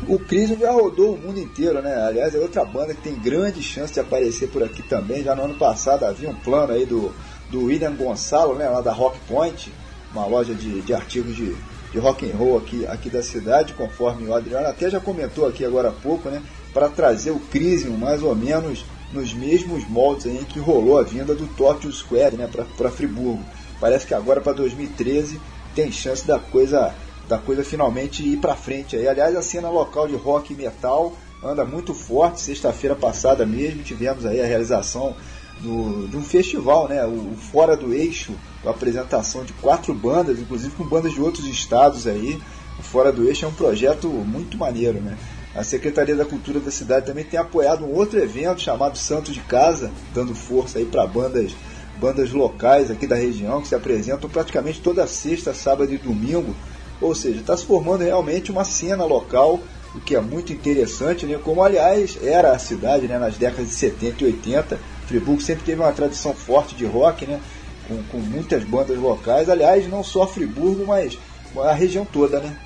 O 0.09 0.19
Cris 0.19 0.59
já 0.59 0.73
rodou 0.73 1.15
o 1.15 1.19
mundo 1.19 1.39
inteiro, 1.39 1.83
né? 1.83 1.95
Aliás, 2.07 2.35
é 2.35 2.39
outra 2.39 2.65
banda 2.65 2.95
que 2.95 3.03
tem 3.03 3.15
grande 3.15 3.63
chance 3.63 3.93
de 3.93 4.01
aparecer 4.01 4.49
por 4.49 4.63
aqui 4.63 4.83
também. 4.83 5.23
Já 5.23 5.35
no 5.35 5.45
ano 5.45 5.55
passado 5.55 6.05
havia 6.05 6.31
um 6.31 6.35
plano 6.35 6.73
aí 6.73 6.87
do, 6.87 7.13
do 7.51 7.65
William 7.65 7.93
Gonçalo, 7.93 8.55
né? 8.55 8.69
Lá 8.69 8.81
da 8.81 8.93
Rock 8.93 9.19
Point, 9.29 9.71
uma 10.13 10.25
loja 10.27 10.55
de, 10.55 10.81
de 10.81 10.95
artigos 10.95 11.37
de, 11.37 11.55
de 11.93 11.99
rock 11.99 12.31
and 12.31 12.37
roll 12.37 12.57
aqui, 12.59 12.87
aqui 12.87 13.11
da 13.11 13.23
cidade, 13.23 13.75
conforme 13.75 14.29
o 14.29 14.35
Adriano 14.35 14.67
até 14.67 14.89
já 14.89 15.01
comentou 15.01 15.47
aqui 15.47 15.65
agora 15.65 15.89
há 15.89 15.93
pouco, 15.93 16.29
né? 16.29 16.43
Para 16.73 16.89
trazer 16.89 17.33
o 17.33 17.41
Crisium 17.41 17.97
mais 17.97 18.23
ou 18.23 18.35
menos 18.35 18.85
nos 19.13 19.35
mesmos 19.35 19.89
moldes 19.89 20.27
aí 20.27 20.45
que 20.49 20.61
rolou 20.61 20.99
a 20.99 21.03
vinda 21.03 21.35
do 21.35 21.47
Tokyo 21.49 21.93
Square 21.93 22.37
né, 22.37 22.49
para 22.77 22.91
Friburgo. 22.91 23.45
Parece 23.81 24.07
que 24.07 24.15
agora 24.15 24.41
para 24.41 24.53
2013 24.53 25.41
tem 25.75 25.91
chance 25.91 26.27
da 26.27 26.39
coisa 26.39 26.95
da 27.29 27.39
coisa 27.39 27.63
finalmente 27.63 28.25
ir 28.25 28.39
para 28.39 28.57
frente 28.57 28.97
aí. 28.97 29.07
Aliás, 29.07 29.37
a 29.37 29.43
cena 29.43 29.71
local 29.71 30.09
de 30.09 30.17
rock 30.17 30.53
e 30.53 30.57
metal 30.57 31.13
anda 31.43 31.65
muito 31.65 31.95
forte. 31.95 32.41
Sexta-feira 32.41 32.97
passada 32.97 33.47
mesmo 33.47 33.85
tivemos 33.85 34.27
aí 34.27 34.41
a 34.41 34.47
realização 34.47 35.15
do, 35.63 36.09
de 36.09 36.17
um 36.17 36.23
festival, 36.23 36.89
né, 36.89 37.05
o 37.05 37.35
Fora 37.37 37.77
do 37.77 37.93
Eixo, 37.93 38.33
a 38.65 38.71
apresentação 38.71 39.45
de 39.45 39.53
quatro 39.55 39.95
bandas, 39.95 40.39
inclusive 40.39 40.75
com 40.75 40.85
bandas 40.85 41.13
de 41.13 41.21
outros 41.21 41.47
estados 41.47 42.07
aí. 42.07 42.41
O 42.79 42.83
Fora 42.83 43.13
do 43.13 43.25
Eixo 43.25 43.45
é 43.45 43.49
um 43.49 43.53
projeto 43.53 44.09
muito 44.09 44.57
maneiro, 44.57 45.01
né? 45.01 45.17
A 45.55 45.65
Secretaria 45.65 46.15
da 46.15 46.25
Cultura 46.25 46.61
da 46.61 46.71
cidade 46.71 47.07
também 47.07 47.25
tem 47.25 47.39
apoiado 47.39 47.85
um 47.85 47.93
outro 47.93 48.21
evento 48.21 48.61
chamado 48.61 48.97
Santo 48.97 49.33
de 49.33 49.41
Casa, 49.41 49.91
dando 50.15 50.35
força 50.35 50.79
aí 50.79 50.85
para 50.85 51.07
bandas 51.07 51.53
bandas 52.01 52.33
locais 52.33 52.91
aqui 52.91 53.07
da 53.07 53.15
região 53.15 53.61
que 53.61 53.69
se 53.69 53.75
apresentam 53.75 54.31
praticamente 54.31 54.81
toda 54.81 55.07
sexta, 55.07 55.53
sábado 55.53 55.93
e 55.93 55.99
domingo. 55.99 56.57
Ou 57.01 57.15
seja, 57.15 57.41
está 57.41 57.57
se 57.57 57.67
formando 57.67 58.03
realmente 58.03 58.51
uma 58.51 58.65
cena 58.65 59.05
local, 59.05 59.61
o 59.95 60.01
que 60.01 60.17
é 60.17 60.21
muito 60.21 60.53
interessante, 60.53 61.27
né? 61.27 61.39
como 61.43 61.63
aliás 61.63 62.19
era 62.23 62.53
a 62.53 62.59
cidade 62.59 63.07
né? 63.07 63.19
nas 63.19 63.37
décadas 63.37 63.69
de 63.69 63.75
70 63.75 64.25
e 64.25 64.27
80. 64.27 64.79
Friburgo 65.11 65.43
sempre 65.43 65.65
teve 65.65 65.81
uma 65.81 65.91
tradição 65.91 66.33
forte 66.33 66.77
de 66.77 66.87
rock, 66.87 67.27
né? 67.27 67.41
com, 67.89 68.01
com 68.05 68.19
muitas 68.19 68.63
bandas 68.63 68.97
locais. 68.97 69.51
Aliás, 69.51 69.89
não 69.89 70.05
só 70.05 70.25
Friburgo, 70.25 70.87
mas 70.87 71.19
a 71.57 71.73
região 71.73 72.05
toda. 72.05 72.39
Né? 72.39 72.57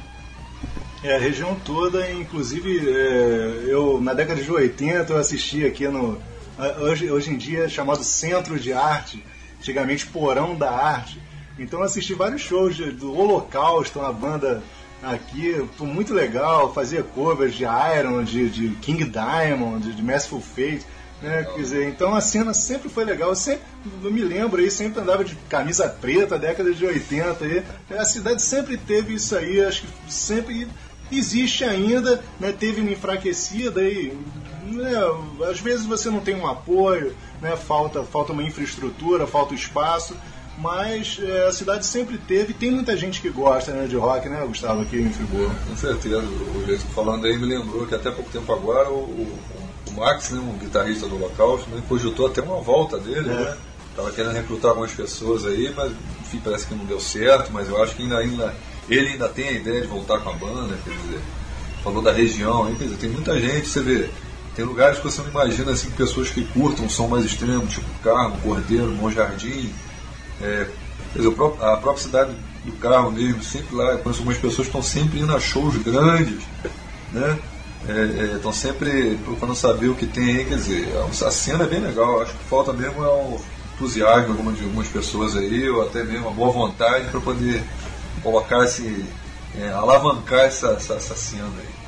É, 1.03 1.16
a 1.16 1.18
região 1.18 1.55
toda, 1.64 2.11
inclusive 2.12 2.86
é, 2.86 3.64
eu 3.66 3.99
na 3.99 4.12
década 4.12 4.42
de 4.42 4.51
80 4.51 5.11
eu 5.11 5.16
assisti 5.16 5.64
aqui 5.64 5.88
no. 5.88 6.18
Hoje, 6.80 7.11
hoje 7.11 7.30
em 7.30 7.36
dia 7.38 7.64
é 7.64 7.68
chamado 7.68 8.05
Centro 8.05 8.61
de 8.61 8.74
Arte, 8.74 9.24
antigamente 9.59 10.07
Porão 10.07 10.55
da 10.55 10.70
Arte. 10.70 11.20
Então 11.59 11.80
eu 11.80 11.86
assisti 11.86 12.12
vários 12.12 12.42
shows 12.42 12.76
de, 12.76 12.90
do 12.90 13.16
Holocausto, 13.16 14.01
uma 14.01 14.12
banda 14.12 14.62
aqui, 15.03 15.64
foi 15.76 15.86
muito 15.86 16.12
legal, 16.12 16.72
fazia 16.74 17.03
covers 17.03 17.55
de 17.55 17.64
Iron, 17.64 18.22
de, 18.22 18.51
de 18.51 18.68
King 18.76 19.05
Diamond, 19.05 19.92
de, 19.92 20.03
Merciful 20.03 20.42
Fate. 20.42 20.84
Né? 21.24 21.42
Quer 21.42 21.58
dizer, 21.58 21.88
então 21.88 22.14
a 22.14 22.20
cena 22.20 22.52
sempre 22.52 22.90
foi 22.90 23.02
legal. 23.02 23.30
Eu 23.30 23.34
sempre 23.34 23.62
eu 24.02 24.12
me 24.12 24.20
lembro 24.20 24.60
aí, 24.60 24.70
sempre 24.70 25.00
andava 25.00 25.24
de 25.24 25.34
camisa 25.48 25.88
preta, 25.88 26.38
década 26.38 26.72
de 26.72 26.84
80. 26.84 27.44
Aí. 27.44 27.64
A 27.96 28.04
cidade 28.04 28.42
sempre 28.42 28.76
teve 28.76 29.14
isso 29.14 29.34
aí, 29.34 29.64
acho 29.64 29.82
que 29.82 30.12
sempre 30.12 30.68
existe 31.10 31.64
ainda, 31.64 32.22
né, 32.40 32.52
teve 32.52 32.80
uma 32.80 32.90
enfraquecida 32.90 33.82
e 33.82 34.16
né, 34.64 34.90
às 35.48 35.60
vezes 35.60 35.86
você 35.86 36.10
não 36.10 36.20
tem 36.20 36.34
um 36.34 36.46
apoio, 36.46 37.14
né, 37.40 37.56
falta, 37.56 38.02
falta 38.02 38.32
uma 38.32 38.42
infraestrutura, 38.42 39.26
falta 39.26 39.54
espaço, 39.54 40.16
mas 40.58 41.20
é, 41.22 41.46
a 41.46 41.52
cidade 41.52 41.86
sempre 41.86 42.18
teve, 42.18 42.52
tem 42.52 42.70
muita 42.70 42.96
gente 42.96 43.20
que 43.20 43.28
gosta 43.28 43.72
né, 43.72 43.86
de 43.86 43.96
rock, 43.96 44.28
né, 44.28 44.44
Gustavo, 44.46 44.82
aqui 44.82 44.96
em 44.96 45.10
Friburgo. 45.10 45.54
Com 45.68 45.76
certeza, 45.76 46.18
o 46.18 46.64
jeito 46.66 46.84
falando 46.86 47.26
aí 47.26 47.38
me 47.38 47.46
lembrou 47.46 47.86
que 47.86 47.94
até 47.94 48.10
pouco 48.10 48.30
tempo 48.30 48.52
agora 48.52 48.90
o, 48.90 48.96
o 48.96 49.38
Max, 49.95 50.30
né, 50.30 50.40
um 50.40 50.59
guitarrista 50.59 51.07
do 51.07 51.16
Holocausto, 51.16 51.68
né, 51.70 51.82
cogitou 51.88 52.26
até 52.26 52.42
uma 52.42 52.61
volta 52.61 52.99
dele, 52.99 53.30
é. 53.30 53.32
né? 53.32 53.57
Tava 53.97 54.11
querendo 54.11 54.32
recrutar 54.32 54.70
algumas 54.70 54.90
pessoas 54.90 55.45
aí, 55.47 55.72
mas 55.76 55.92
enfim, 56.20 56.40
parece 56.42 56.66
que 56.66 56.74
não 56.74 56.84
deu 56.84 56.99
certo, 56.99 57.53
mas 57.53 57.68
eu 57.68 57.80
acho 57.80 57.95
que 57.95 58.03
ainda, 58.03 58.18
ainda 58.18 58.55
ele 58.88 59.11
ainda 59.11 59.28
tem 59.28 59.49
a 59.49 59.53
ideia 59.53 59.80
de 59.82 59.86
voltar 59.86 60.18
com 60.18 60.30
a 60.30 60.32
banda, 60.32 60.76
quer 60.84 60.90
dizer, 60.90 61.20
falou 61.82 62.03
da 62.03 62.12
região, 62.12 62.74
quer 62.74 62.84
dizer, 62.84 62.97
tem 62.97 63.11
muita 63.11 63.38
gente, 63.38 63.68
você 63.68 63.80
vê, 63.80 64.11
tem 64.55 64.64
lugares 64.64 64.99
que 64.99 65.05
você 65.05 65.20
não 65.22 65.28
imagina 65.28 65.72
assim, 65.72 65.90
pessoas 65.90 66.30
que 66.30 66.45
curtam 66.45 66.84
um 66.84 66.88
som 66.88 67.09
mais 67.09 67.24
extremo, 67.24 67.66
tipo 67.66 67.86
Carmo, 68.03 68.38
Cordeiro, 68.40 68.92
Bom 68.92 69.11
Jardim. 69.11 69.72
É, 70.40 70.68
quer 71.12 71.18
dizer, 71.18 71.30
a 71.30 71.76
própria 71.76 72.03
cidade 72.03 72.34
do 72.64 72.72
Carro 72.72 73.11
mesmo, 73.11 73.42
sempre 73.42 73.74
lá, 73.74 73.92
eu 73.92 73.99
conheço 73.99 74.20
algumas 74.20 74.38
pessoas 74.38 74.68
que 74.68 74.76
estão 74.76 74.82
sempre 74.82 75.20
indo 75.20 75.34
a 75.34 75.40
shows 75.40 75.76
grandes, 75.78 76.42
né? 77.12 77.38
Estão 77.87 78.51
é, 78.51 78.55
é, 78.55 78.57
sempre 78.57 79.16
procurando 79.24 79.55
saber 79.55 79.89
o 79.89 79.95
que 79.95 80.07
tem 80.07 80.37
aí, 80.37 80.45
quer 80.47 80.57
dizer, 80.57 80.89
a 80.97 81.30
cena 81.30 81.64
é 81.64 81.66
bem 81.66 81.80
legal, 81.80 82.22
acho 82.22 82.32
que 82.32 82.45
falta 82.45 82.72
mesmo 82.72 83.05
é 83.05 83.09
o 83.09 83.39
entusiasmo 83.74 84.53
de 84.53 84.64
algumas 84.64 84.89
pessoas 84.89 85.37
aí, 85.37 85.68
ou 85.68 85.82
até 85.82 86.03
mesmo 86.03 86.28
a 86.28 86.32
boa 86.32 86.51
vontade 86.51 87.09
para 87.11 87.20
poder 87.20 87.62
colocar 88.22 88.64
esse. 88.64 89.05
É, 89.57 89.68
alavancar 89.68 90.41
essa, 90.41 90.70
essa, 90.70 90.95
essa 90.95 91.14
cena 91.14 91.47
aí. 91.47 91.85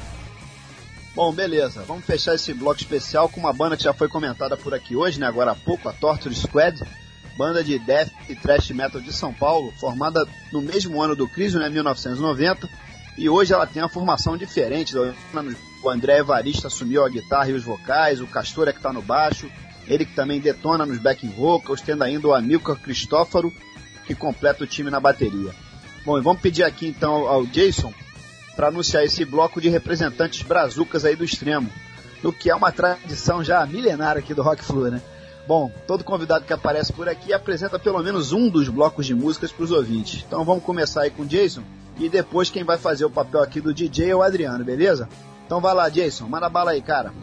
Bom, 1.17 1.33
beleza. 1.33 1.83
Vamos 1.83 2.05
fechar 2.05 2.35
esse 2.35 2.53
bloco 2.55 2.79
especial 2.79 3.29
com 3.29 3.41
uma 3.41 3.53
banda 3.53 3.77
que 3.77 3.83
já 3.83 3.93
foi 3.93 4.07
comentada 4.07 4.57
por 4.57 4.73
aqui 4.73 4.95
hoje, 4.95 5.19
né? 5.19 5.27
Agora 5.27 5.53
há 5.53 5.55
pouco, 5.57 5.89
a 5.89 5.93
Torture 5.93 6.35
Squad, 6.35 6.81
banda 7.37 7.65
de 7.65 7.79
death 7.79 8.11
e 8.29 8.37
thrash 8.37 8.71
metal 8.71 9.01
de 9.01 9.13
São 9.13 9.33
Paulo, 9.33 9.73
formada 9.81 10.25
no 10.53 10.61
mesmo 10.61 11.03
ano 11.03 11.17
do 11.17 11.27
Crisio, 11.27 11.59
né? 11.59 11.69
1990. 11.69 12.69
E 13.19 13.29
hoje 13.29 13.53
ela 13.53 13.67
tem 13.67 13.83
uma 13.83 13.89
formação 13.89 14.37
diferente. 14.37 14.95
O 15.87 15.89
André 15.89 16.19
Evarista 16.19 16.67
assumiu 16.67 17.05
a 17.05 17.09
guitarra 17.09 17.49
e 17.51 17.53
os 17.53 17.63
vocais, 17.63 18.21
o 18.21 18.27
Castor 18.27 18.67
é 18.67 18.73
que 18.73 18.81
está 18.81 18.93
no 18.93 19.01
baixo, 19.01 19.49
ele 19.87 20.05
que 20.05 20.17
também 20.17 20.41
detona 20.41 20.85
nos 20.85 20.99
backing 20.99 21.31
vocals, 21.31 21.81
tendo 21.81 22.03
ainda 22.03 22.27
o 22.27 22.35
Amilcar 22.35 22.75
Cristófaro, 22.75 23.53
que 24.05 24.13
completa 24.13 24.65
o 24.65 24.67
time 24.67 24.91
na 24.91 24.99
bateria. 24.99 25.55
Bom, 26.05 26.19
e 26.19 26.21
vamos 26.21 26.43
pedir 26.43 26.65
aqui 26.65 26.89
então 26.89 27.29
ao 27.29 27.47
Jason 27.47 27.95
para 28.57 28.67
anunciar 28.67 29.05
esse 29.05 29.25
bloco 29.25 29.61
de 29.61 29.69
representantes 29.69 30.43
brazucas 30.43 31.05
aí 31.05 31.15
do 31.15 31.23
extremo, 31.23 31.71
o 32.25 32.33
que 32.33 32.51
é 32.51 32.55
uma 32.57 32.73
tradição 32.73 33.45
já 33.45 33.65
milenária 33.65 34.19
aqui 34.19 34.35
do 34.35 34.43
Rock 34.43 34.65
Flu, 34.65 34.91
né? 34.91 35.01
Bom, 35.47 35.71
todo 35.87 36.03
convidado 36.03 36.45
que 36.45 36.53
aparece 36.53 36.93
por 36.93 37.09
aqui 37.09 37.33
apresenta 37.33 37.79
pelo 37.79 38.03
menos 38.03 38.33
um 38.33 38.49
dos 38.49 38.69
blocos 38.69 39.07
de 39.07 39.15
músicas 39.15 39.53
para 39.53 39.63
os 39.63 39.71
ouvintes. 39.71 40.25
Então 40.27 40.45
vamos 40.45 40.65
começar 40.65 41.03
aí 41.03 41.11
com 41.11 41.23
o 41.23 41.27
Jason 41.27 41.63
e 41.97 42.09
depois 42.09 42.51
quem 42.51 42.65
vai 42.65 42.77
fazer 42.77 43.05
o 43.05 43.11
papel 43.11 43.41
aqui 43.41 43.61
do 43.61 43.73
DJ 43.73 44.11
é 44.11 44.17
o 44.17 44.23
Adriano, 44.23 44.65
beleza? 44.65 45.09
Então 45.47 45.61
vai 45.61 45.75
lá, 45.75 45.89
Jason, 45.89 46.27
manda 46.27 46.49
bala 46.49 46.73
aí, 46.73 46.83
cara. 46.83 47.15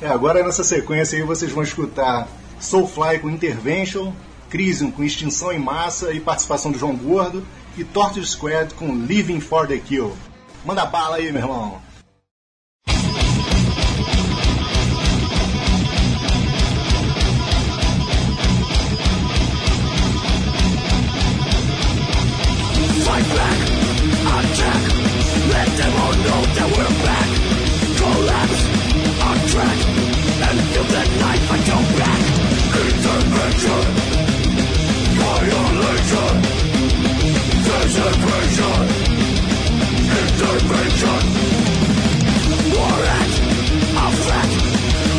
É, 0.00 0.08
agora 0.08 0.42
nessa 0.42 0.64
sequência 0.64 1.18
aí 1.18 1.22
vocês 1.22 1.52
vão 1.52 1.62
escutar 1.62 2.26
Soulfly 2.58 3.18
com 3.18 3.28
Intervention, 3.28 4.12
Crisium 4.48 4.90
com 4.90 5.04
Extinção 5.04 5.52
em 5.52 5.58
Massa 5.58 6.12
e 6.12 6.20
participação 6.20 6.72
do 6.72 6.78
João 6.78 6.96
Gordo 6.96 7.46
e 7.76 7.84
Torture 7.84 8.26
Squad 8.26 8.72
com 8.74 8.94
Living 8.94 9.38
for 9.38 9.68
the 9.68 9.76
Kill. 9.76 10.16
Manda 10.64 10.86
bala 10.86 11.16
aí, 11.16 11.30
meu 11.30 11.42
irmão. 11.42 11.82
Fight 23.04 23.28
back, 23.34 23.49
we're 26.66 26.94
back. 27.06 27.28
On 29.20 29.38
track, 29.48 29.78
and 30.48 30.58
I 31.22 31.36
back. 32.00 32.22
Intervention, 32.80 33.82
violation, 35.20 36.34
desecration, 37.66 38.80
intervention. 40.20 41.20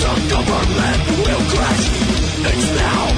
The 0.01 0.15
government 0.29 0.99
will 1.25 1.43
crash. 1.51 1.85
It's 2.43 2.69
now. 2.75 3.10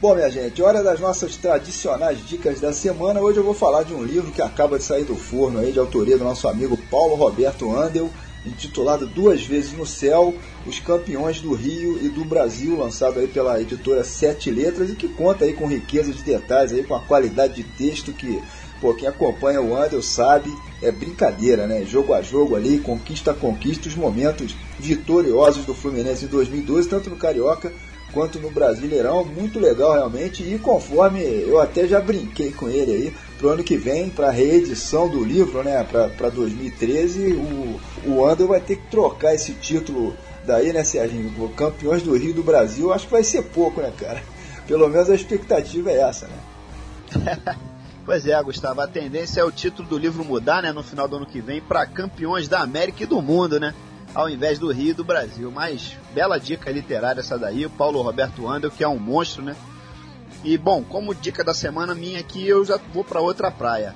Bom, 0.00 0.14
minha 0.14 0.30
gente, 0.30 0.62
hora 0.62 0.82
das 0.82 0.98
nossas 0.98 1.36
tradicionais 1.36 2.26
dicas 2.26 2.58
da 2.58 2.72
semana. 2.72 3.20
Hoje 3.20 3.36
eu 3.36 3.44
vou 3.44 3.52
falar 3.52 3.82
de 3.82 3.92
um 3.92 4.02
livro 4.02 4.30
que 4.32 4.40
acaba 4.40 4.78
de 4.78 4.84
sair 4.84 5.04
do 5.04 5.14
forno 5.14 5.58
aí, 5.58 5.72
de 5.72 5.78
autoria 5.78 6.16
do 6.16 6.24
nosso 6.24 6.48
amigo 6.48 6.74
Paulo 6.90 7.16
Roberto 7.16 7.70
Andel, 7.70 8.08
intitulado 8.46 9.06
Duas 9.06 9.42
Vezes 9.42 9.74
no 9.74 9.84
Céu, 9.84 10.34
Os 10.66 10.80
Campeões 10.80 11.42
do 11.42 11.52
Rio 11.52 12.02
e 12.02 12.08
do 12.08 12.24
Brasil, 12.24 12.78
lançado 12.78 13.20
aí 13.20 13.28
pela 13.28 13.60
editora 13.60 14.02
Sete 14.02 14.50
Letras 14.50 14.88
e 14.88 14.94
que 14.94 15.06
conta 15.06 15.44
aí 15.44 15.52
com 15.52 15.66
riqueza 15.66 16.10
de 16.14 16.22
detalhes 16.22 16.72
aí, 16.72 16.82
com 16.82 16.94
a 16.94 17.00
qualidade 17.00 17.56
de 17.56 17.64
texto 17.64 18.10
que, 18.10 18.42
pô, 18.80 18.94
quem 18.94 19.06
acompanha 19.06 19.60
o 19.60 19.76
Andel 19.76 20.00
sabe, 20.00 20.50
é 20.80 20.90
brincadeira, 20.90 21.66
né? 21.66 21.84
Jogo 21.84 22.14
a 22.14 22.22
jogo 22.22 22.56
ali, 22.56 22.78
conquista 22.78 23.32
a 23.32 23.34
conquista, 23.34 23.86
os 23.86 23.96
momentos 23.96 24.56
vitoriosos 24.78 25.66
do 25.66 25.74
Fluminense 25.74 26.24
em 26.24 26.28
2012, 26.28 26.88
tanto 26.88 27.10
no 27.10 27.16
Carioca 27.16 27.70
quanto 28.12 28.38
no 28.38 28.50
Brasileirão, 28.50 29.24
muito 29.24 29.58
legal 29.58 29.92
realmente. 29.92 30.42
E 30.42 30.58
conforme 30.58 31.22
eu 31.22 31.60
até 31.60 31.86
já 31.86 32.00
brinquei 32.00 32.52
com 32.52 32.68
ele 32.68 32.92
aí, 32.92 33.14
pro 33.38 33.50
ano 33.50 33.64
que 33.64 33.76
vem, 33.76 34.10
para 34.10 34.30
reedição 34.30 35.08
do 35.08 35.24
livro, 35.24 35.62
né, 35.62 35.84
para 35.84 36.28
2013, 36.28 37.32
o, 37.32 37.80
o 38.06 38.26
Andor 38.26 38.48
vai 38.48 38.60
ter 38.60 38.76
que 38.76 38.90
trocar 38.90 39.34
esse 39.34 39.52
título 39.54 40.14
daí, 40.46 40.72
né, 40.72 40.84
Serginho? 40.84 41.48
Campeões 41.50 42.02
do 42.02 42.16
Rio 42.16 42.34
do 42.34 42.42
Brasil, 42.42 42.92
acho 42.92 43.06
que 43.06 43.12
vai 43.12 43.24
ser 43.24 43.42
pouco, 43.42 43.80
né, 43.80 43.92
cara? 43.96 44.22
Pelo 44.66 44.88
menos 44.88 45.10
a 45.10 45.14
expectativa 45.14 45.90
é 45.90 46.00
essa, 46.00 46.28
né? 46.28 47.38
pois 48.04 48.26
é, 48.26 48.40
Gustavo, 48.42 48.80
a 48.80 48.86
tendência 48.86 49.40
é 49.40 49.44
o 49.44 49.50
título 49.50 49.88
do 49.88 49.98
livro 49.98 50.24
mudar, 50.24 50.62
né, 50.62 50.72
no 50.72 50.82
final 50.82 51.08
do 51.08 51.16
ano 51.16 51.26
que 51.26 51.40
vem, 51.40 51.60
para 51.60 51.86
Campeões 51.86 52.48
da 52.48 52.60
América 52.60 53.02
e 53.02 53.06
do 53.06 53.20
Mundo, 53.20 53.58
né? 53.58 53.74
Ao 54.14 54.28
invés 54.28 54.58
do 54.58 54.72
Rio 54.72 54.90
e 54.90 54.94
do 54.94 55.04
Brasil. 55.04 55.50
Mas 55.50 55.96
bela 56.14 56.38
dica 56.38 56.70
literária 56.70 57.20
essa 57.20 57.38
daí, 57.38 57.66
o 57.66 57.70
Paulo 57.70 58.02
Roberto 58.02 58.48
Andel, 58.48 58.70
que 58.70 58.84
é 58.84 58.88
um 58.88 58.98
monstro, 58.98 59.42
né? 59.42 59.56
E 60.42 60.56
bom, 60.56 60.82
como 60.82 61.14
dica 61.14 61.44
da 61.44 61.52
semana 61.52 61.94
minha 61.94 62.20
aqui, 62.20 62.46
eu 62.46 62.64
já 62.64 62.78
vou 62.92 63.04
para 63.04 63.20
outra 63.20 63.50
praia. 63.50 63.94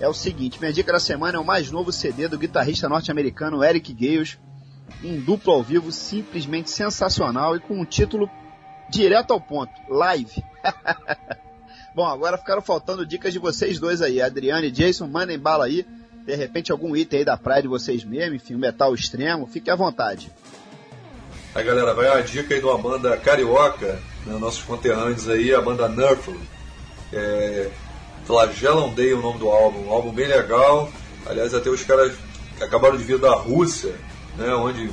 É 0.00 0.08
o 0.08 0.12
seguinte, 0.12 0.58
minha 0.60 0.72
dica 0.72 0.92
da 0.92 1.00
semana 1.00 1.38
é 1.38 1.40
o 1.40 1.44
mais 1.44 1.70
novo 1.70 1.92
CD 1.92 2.28
do 2.28 2.38
guitarrista 2.38 2.88
norte-americano 2.88 3.64
Eric 3.64 3.94
Gales, 3.94 4.38
um 5.02 5.18
duplo 5.20 5.52
ao 5.52 5.62
vivo 5.62 5.90
simplesmente 5.90 6.70
sensacional 6.70 7.56
e 7.56 7.60
com 7.60 7.80
um 7.80 7.84
título 7.84 8.28
direto 8.90 9.32
ao 9.32 9.40
ponto, 9.40 9.72
Live. 9.88 10.42
bom, 11.94 12.06
agora 12.06 12.36
ficaram 12.36 12.60
faltando 12.60 13.06
dicas 13.06 13.32
de 13.32 13.38
vocês 13.38 13.78
dois 13.78 14.02
aí, 14.02 14.20
Adriane 14.20 14.66
e 14.66 14.70
Jason, 14.70 15.06
mandem 15.06 15.38
bala 15.38 15.64
aí 15.64 15.86
de 16.26 16.34
repente 16.34 16.72
algum 16.72 16.96
item 16.96 17.20
aí 17.20 17.24
da 17.24 17.36
praia 17.36 17.62
de 17.62 17.68
vocês 17.68 18.04
mesmo, 18.04 18.34
enfim, 18.34 18.56
metal 18.56 18.92
extremo, 18.92 19.46
fique 19.46 19.70
à 19.70 19.76
vontade. 19.76 20.30
Aí 21.54 21.64
galera, 21.64 21.94
vai 21.94 22.08
uma 22.10 22.22
dica 22.22 22.52
aí 22.52 22.60
de 22.60 22.66
uma 22.66 22.76
banda 22.76 23.16
carioca, 23.16 23.98
né, 24.26 24.36
nossos 24.38 24.62
conterrâneos 24.62 25.28
aí, 25.28 25.54
a 25.54 25.60
banda 25.60 25.88
Nurful. 25.88 26.36
É, 27.12 27.70
Flagellam 28.26 28.92
Day 28.92 29.14
o 29.14 29.22
nome 29.22 29.38
do 29.38 29.48
álbum, 29.48 29.86
um 29.86 29.90
álbum 29.90 30.12
bem 30.12 30.26
legal. 30.26 30.90
Aliás, 31.24 31.54
até 31.54 31.70
os 31.70 31.84
caras 31.84 32.12
acabaram 32.60 32.96
de 32.96 33.04
vir 33.04 33.18
da 33.18 33.32
Rússia, 33.32 33.94
né, 34.36 34.52
onde 34.52 34.90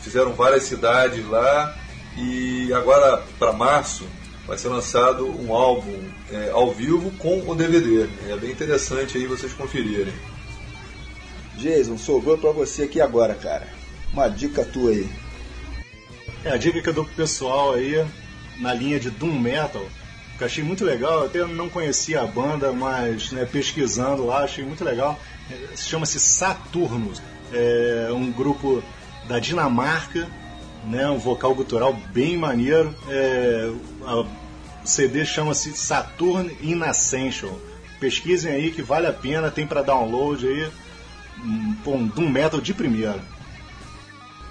fizeram 0.00 0.32
várias 0.32 0.62
cidades 0.62 1.28
lá. 1.28 1.76
E 2.16 2.72
agora, 2.72 3.22
para 3.40 3.52
março, 3.52 4.06
vai 4.46 4.56
ser 4.56 4.68
lançado 4.68 5.26
um 5.26 5.52
álbum 5.52 5.98
é, 6.32 6.50
ao 6.50 6.72
vivo 6.72 7.10
com 7.18 7.50
o 7.50 7.54
DVD. 7.56 8.08
É 8.30 8.36
bem 8.36 8.52
interessante 8.52 9.18
aí 9.18 9.26
vocês 9.26 9.52
conferirem. 9.52 10.14
Jason, 11.56 11.98
sobrou 11.98 12.36
para 12.38 12.52
você 12.52 12.84
aqui 12.84 13.00
agora, 13.00 13.34
cara. 13.34 13.68
Uma 14.12 14.28
dica 14.28 14.64
tua 14.64 14.90
aí. 14.90 15.08
É, 16.44 16.50
a 16.50 16.56
dica 16.56 16.80
que 16.80 16.88
eu 16.88 16.92
dou 16.92 17.04
pro 17.04 17.14
pessoal 17.14 17.74
aí, 17.74 18.04
na 18.58 18.72
linha 18.72 19.00
de 19.00 19.10
Doom 19.10 19.38
Metal, 19.38 19.84
que 20.36 20.42
eu 20.42 20.46
achei 20.46 20.62
muito 20.62 20.84
legal, 20.84 21.20
eu 21.20 21.26
até 21.26 21.44
não 21.44 21.68
conhecia 21.68 22.20
a 22.20 22.26
banda, 22.26 22.72
mas 22.72 23.32
né, 23.32 23.44
pesquisando 23.44 24.24
lá, 24.26 24.44
achei 24.44 24.64
muito 24.64 24.84
legal. 24.84 25.18
Chama-se 25.76 26.20
Saturnus, 26.20 27.22
é 27.52 28.08
um 28.12 28.30
grupo 28.30 28.82
da 29.26 29.38
Dinamarca, 29.38 30.28
né, 30.84 31.08
um 31.08 31.18
vocal 31.18 31.54
gutural 31.54 31.92
bem 32.12 32.36
maneiro. 32.36 32.94
É, 33.08 33.70
o 34.02 34.26
CD 34.84 35.24
chama-se 35.24 35.76
Saturn 35.76 36.56
in 36.62 36.82
Ascension. 36.82 37.52
Pesquisem 37.98 38.52
aí 38.52 38.70
que 38.70 38.82
vale 38.82 39.06
a 39.06 39.12
pena, 39.12 39.50
tem 39.50 39.66
para 39.66 39.82
download 39.82 40.46
aí. 40.46 40.70
Um, 41.44 42.06
Doom 42.08 42.30
Metal 42.30 42.60
de 42.60 42.74
primeira. 42.74 43.20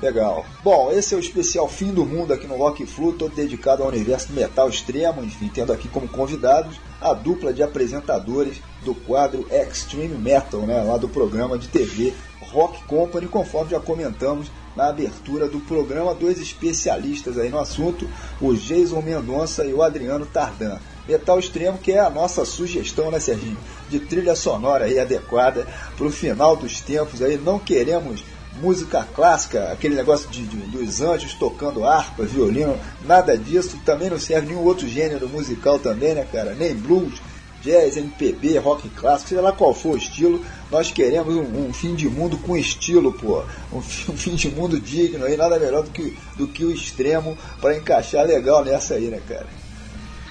Legal. 0.01 0.45
Bom, 0.63 0.91
esse 0.91 1.13
é 1.13 1.17
o 1.17 1.19
especial 1.19 1.69
Fim 1.69 1.93
do 1.93 2.05
Mundo 2.05 2.33
aqui 2.33 2.45
no 2.45 2.57
Rock 2.57 2.85
Flu, 2.85 3.13
todo 3.13 3.33
dedicado 3.33 3.81
ao 3.81 3.89
universo 3.89 4.31
metal 4.33 4.67
extremo, 4.69 5.23
enfim, 5.23 5.49
tendo 5.51 5.71
aqui 5.71 5.87
como 5.87 6.07
convidados 6.07 6.75
a 6.99 7.13
dupla 7.13 7.53
de 7.53 7.63
apresentadores 7.63 8.61
do 8.83 8.93
quadro 8.93 9.47
Extreme 9.49 10.17
Metal, 10.17 10.61
né, 10.61 10.83
lá 10.83 10.97
do 10.97 11.07
programa 11.07 11.57
de 11.57 11.69
TV 11.69 12.13
Rock 12.51 12.83
Company, 12.83 13.27
conforme 13.27 13.71
já 13.71 13.79
comentamos 13.79 14.51
na 14.75 14.89
abertura 14.89 15.47
do 15.47 15.59
programa, 15.61 16.13
dois 16.13 16.39
especialistas 16.39 17.37
aí 17.37 17.49
no 17.49 17.57
assunto, 17.57 18.07
o 18.41 18.53
Jason 18.53 19.01
Mendonça 19.01 19.65
e 19.65 19.73
o 19.73 19.81
Adriano 19.81 20.25
Tardan. 20.25 20.77
Metal 21.07 21.37
extremo 21.39 21.77
que 21.77 21.91
é 21.91 21.99
a 21.99 22.09
nossa 22.09 22.43
sugestão, 22.45 23.11
né, 23.11 23.19
Serginho? 23.19 23.57
De 23.89 23.99
trilha 23.99 24.35
sonora 24.35 24.85
aí 24.85 24.99
adequada 24.99 25.67
para 25.95 26.07
o 26.07 26.11
final 26.11 26.55
dos 26.55 26.81
tempos 26.81 27.21
aí. 27.21 27.37
Não 27.37 27.59
queremos 27.59 28.23
música 28.61 29.07
clássica, 29.13 29.71
aquele 29.71 29.95
negócio 29.95 30.29
de, 30.29 30.45
de, 30.45 30.57
dos 30.57 31.01
anjos 31.01 31.33
tocando 31.33 31.85
harpa, 31.85 32.23
violino, 32.23 32.77
nada 33.05 33.37
disso. 33.37 33.79
Também 33.85 34.09
não 34.09 34.19
serve 34.19 34.47
nenhum 34.47 34.63
outro 34.63 34.87
gênero 34.87 35.27
musical 35.29 35.77
também, 35.77 36.15
né, 36.15 36.25
cara? 36.31 36.55
Nem 36.55 36.73
blues, 36.73 37.21
jazz, 37.61 37.97
MPB, 37.97 38.57
rock 38.59 38.87
clássico, 38.89 39.29
seja 39.29 39.41
lá 39.41 39.51
qual 39.51 39.73
for 39.73 39.95
o 39.95 39.97
estilo. 39.97 40.43
Nós 40.71 40.91
queremos 40.91 41.35
um, 41.35 41.67
um 41.67 41.73
fim 41.73 41.95
de 41.95 42.09
mundo 42.09 42.37
com 42.37 42.55
estilo, 42.55 43.11
pô. 43.11 43.43
Um, 43.71 43.77
um, 43.77 43.81
fim 43.81 44.35
de 44.35 44.49
mundo 44.49 44.79
digno 44.79 45.25
aí, 45.25 45.35
nada 45.35 45.59
melhor 45.59 45.83
do 45.83 45.89
que, 45.89 46.17
do 46.37 46.47
que 46.47 46.63
o 46.63 46.71
extremo 46.71 47.37
para 47.59 47.75
encaixar 47.75 48.25
legal 48.25 48.63
nessa 48.63 48.95
aí, 48.95 49.07
né, 49.07 49.21
cara? 49.27 49.47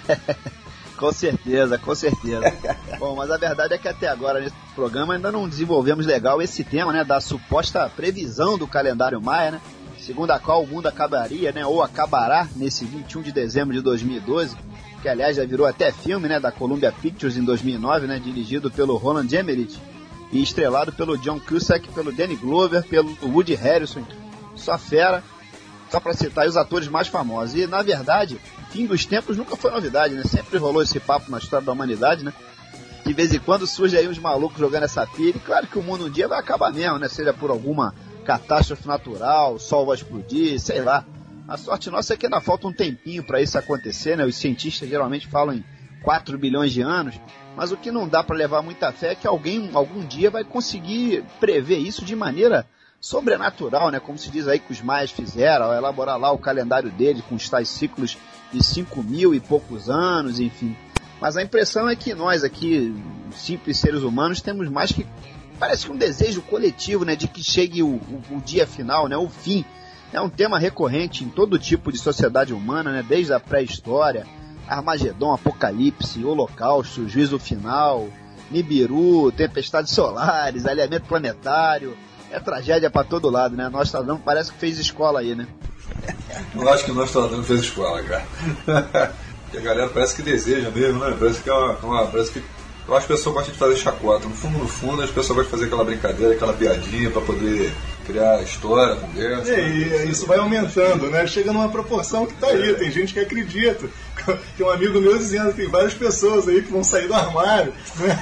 Com 1.05 1.13
certeza, 1.13 1.77
com 1.77 1.95
certeza. 1.95 2.51
Bom, 2.99 3.15
mas 3.15 3.31
a 3.31 3.37
verdade 3.37 3.75
é 3.75 3.79
que 3.79 3.87
até 3.87 4.09
agora 4.09 4.41
nesse 4.41 4.55
programa 4.75 5.13
ainda 5.13 5.31
não 5.31 5.47
desenvolvemos 5.47 6.07
legal 6.07 6.41
esse 6.41 6.65
tema, 6.65 6.95
né, 6.95 7.05
da 7.05 7.21
suposta 7.21 7.91
previsão 7.91 8.57
do 8.57 8.67
calendário 8.67 9.21
maia, 9.21 9.51
né, 9.51 9.61
segundo 9.99 10.31
a 10.31 10.39
qual 10.39 10.63
o 10.63 10.67
mundo 10.67 10.87
acabaria, 10.87 11.53
né, 11.53 11.67
ou 11.67 11.83
acabará 11.83 12.49
nesse 12.57 12.87
21 12.87 13.21
de 13.21 13.33
dezembro 13.33 13.75
de 13.75 13.83
2012, 13.83 14.57
que 15.03 15.09
aliás 15.09 15.37
já 15.37 15.45
virou 15.45 15.67
até 15.67 15.93
filme, 15.93 16.27
né, 16.27 16.41
da 16.41 16.51
Columbia 16.51 16.91
Pictures 16.91 17.37
em 17.37 17.45
2009, 17.45 18.07
né, 18.07 18.19
dirigido 18.19 18.71
pelo 18.71 18.97
Roland 18.97 19.29
Emmerich 19.31 19.79
e 20.33 20.43
estrelado 20.43 20.91
pelo 20.91 21.19
John 21.19 21.39
Cusack, 21.39 21.87
pelo 21.93 22.13
Danny 22.13 22.37
Glover, 22.37 22.83
pelo 22.83 23.15
Woody 23.23 23.55
Harrison, 23.55 24.03
só 24.57 24.79
fera 24.79 25.23
só 25.95 26.01
para 26.01 26.12
citar 26.12 26.49
os 26.49 26.57
atores 26.57 26.89
mais 26.89 27.07
famosos. 27.07 27.55
E, 27.55 27.69
na 27.69 27.81
verdade, 27.81 28.41
fim 28.71 28.85
dos 28.85 29.07
tempos 29.07 29.37
nunca 29.37 29.55
foi 29.55 29.71
novidade, 29.71 30.12
né? 30.12 30.25
Sempre 30.25 30.59
rolou 30.59 30.83
esse 30.83 30.99
papo 30.99 31.31
na 31.31 31.39
história 31.39 31.65
da 31.65 31.71
humanidade, 31.71 32.25
né? 32.25 32.33
De 33.07 33.12
vez 33.12 33.33
em 33.33 33.39
quando 33.39 33.65
surge 33.65 33.97
aí 33.97 34.09
uns 34.09 34.19
malucos 34.19 34.59
jogando 34.59 34.83
essa 34.83 35.07
pilha. 35.07 35.37
E 35.37 35.41
claro 35.41 35.69
que 35.69 35.79
o 35.79 35.83
mundo 35.85 36.07
um 36.07 36.11
dia 36.11 36.27
vai 36.27 36.41
acabar 36.41 36.73
mesmo, 36.73 36.99
né? 36.99 37.07
Seja 37.07 37.33
por 37.33 37.49
alguma 37.49 37.95
catástrofe 38.25 38.89
natural, 38.89 39.55
o 39.55 39.59
sol 39.61 39.87
vai 39.87 39.95
explodir, 39.95 40.59
sei 40.59 40.83
lá. 40.83 41.05
A 41.47 41.57
sorte 41.57 41.89
nossa 41.91 42.15
é 42.15 42.16
que 42.16 42.27
ainda 42.27 42.41
falta 42.41 42.66
um 42.66 42.73
tempinho 42.73 43.23
para 43.23 43.41
isso 43.41 43.57
acontecer, 43.57 44.16
né? 44.16 44.25
Os 44.25 44.35
cientistas 44.35 44.89
geralmente 44.89 45.29
falam 45.29 45.55
em 45.55 45.65
4 46.03 46.37
bilhões 46.37 46.73
de 46.73 46.81
anos, 46.81 47.15
mas 47.57 47.71
o 47.71 47.77
que 47.77 47.93
não 47.93 48.09
dá 48.09 48.25
para 48.25 48.35
levar 48.35 48.62
muita 48.62 48.91
fé 48.91 49.12
é 49.12 49.15
que 49.15 49.29
alguém 49.29 49.71
algum 49.75 50.05
dia 50.05 50.29
vai 50.29 50.43
conseguir 50.43 51.25
prever 51.39 51.79
isso 51.79 52.05
de 52.05 52.16
maneira 52.16 52.66
sobrenatural, 53.05 53.91
né? 53.91 54.01
Como 54.01 54.17
se 54.17 54.31
diz 54.31 54.49
aí 54.49 54.59
que 54.59 54.73
os 54.73 54.81
maias 54.81 55.11
fizeram, 55.11 55.75
elaborar 55.75 56.19
lá 56.19 56.33
o 56.33 56.39
calendário 56.39 56.91
deles 56.91 57.23
com 57.29 57.35
os 57.35 57.47
tais 57.51 57.69
ciclos 57.69 58.17
de 58.51 58.65
5 58.65 59.03
mil 59.03 59.35
e 59.35 59.41
poucos 59.41 59.91
anos, 59.91 60.41
enfim. 60.41 60.75
Mas 61.21 61.37
a 61.37 61.43
impressão 61.43 61.87
é 61.87 61.95
que 61.95 62.15
nós 62.15 62.43
aqui, 62.43 62.97
simples 63.37 63.77
seres 63.77 64.01
humanos, 64.01 64.41
temos 64.41 64.71
mais 64.71 64.91
que 64.91 65.07
parece 65.59 65.85
que 65.85 65.93
um 65.93 65.99
desejo 65.99 66.41
coletivo, 66.41 67.05
né, 67.05 67.15
de 67.15 67.29
que 67.29 67.45
chegue 67.45 67.83
o, 67.83 67.89
o, 67.89 68.23
o 68.31 68.41
dia 68.41 68.67
final, 68.67 69.07
né, 69.07 69.19
o 69.19 69.29
fim. 69.29 69.67
É 70.11 70.19
um 70.19 70.31
tema 70.31 70.59
recorrente 70.59 71.25
em 71.25 71.29
todo 71.29 71.59
tipo 71.59 71.93
de 71.93 71.99
sociedade 71.99 72.55
humana, 72.55 72.91
né, 72.91 73.05
desde 73.07 73.35
a 73.35 73.39
pré-história, 73.39 74.27
Armagedon, 74.67 75.35
Apocalipse, 75.35 76.25
Holocausto, 76.25 77.07
Juízo 77.07 77.39
Final, 77.39 78.09
Nibiru, 78.51 79.31
Tempestades 79.31 79.93
Solares, 79.93 80.65
Alinhamento 80.65 81.05
Planetário, 81.07 81.95
é 82.35 82.40
tragédia 82.40 82.90
para 82.90 83.05
todo 83.05 83.31
lado, 83.31 83.56
né? 83.56 83.65
Nós 83.65 83.93
Nostradamus 83.93 84.23
parece 84.24 84.52
que 84.52 84.59
fez 84.59 84.78
escola 84.78 85.20
aí, 85.20 85.35
né? 85.35 85.47
Eu 86.55 86.69
acho 86.69 86.85
que 86.85 86.90
o 86.90 86.94
Nostradamus 86.94 87.47
fez 87.47 87.61
escola, 87.61 88.02
cara. 88.02 88.27
Porque 89.44 89.59
a 89.59 89.61
galera 89.61 89.89
parece 89.89 90.16
que 90.16 90.23
deseja 90.23 90.69
mesmo, 90.70 90.98
né? 90.98 91.16
Parece 91.19 91.40
que 91.40 91.48
é 91.48 91.52
uma, 91.52 91.73
uma 91.78 92.06
parece 92.06 92.32
que 92.32 92.43
eu 92.86 92.94
acho 92.94 93.06
que 93.06 93.12
a 93.12 93.16
pessoa 93.16 93.35
gosta 93.35 93.52
de 93.52 93.56
fazer 93.56 93.77
chacota. 93.77 94.28
No 94.28 94.35
fundo, 94.35 94.59
no 94.59 94.69
fundo, 94.69 95.02
as 95.02 95.11
pessoas 95.11 95.39
gostam 95.39 95.44
de 95.44 95.51
fazer 95.51 95.65
aquela 95.66 95.85
brincadeira, 95.85 96.35
aquela 96.35 96.52
piadinha 96.52 97.11
para 97.11 97.23
poder 97.23 97.73
criar 98.05 98.43
história, 98.43 98.97
conversa. 98.97 99.52
É, 99.52 99.69
e 99.69 100.11
isso 100.11 100.27
vai 100.27 100.39
aumentando, 100.39 101.09
né? 101.09 101.27
Chega 101.27 101.52
numa 101.52 101.69
proporção 101.70 102.27
que 102.27 102.35
tá 102.35 102.48
aí. 102.48 102.70
É. 102.70 102.74
Tem 102.74 102.90
gente 102.90 103.15
que 103.15 103.20
acredita. 103.20 103.89
Tem 104.57 104.67
um 104.67 104.71
amigo 104.71 105.01
meu 105.01 105.19
dizendo 105.19 105.51
que 105.51 105.63
tem 105.63 105.71
várias 105.71 105.95
pessoas 105.95 106.49
aí 106.49 106.63
que 106.63 106.71
vão 106.71 106.85
sair 106.85 107.07
do 107.07 107.15
armário. 107.15 107.73
Né? 107.97 108.21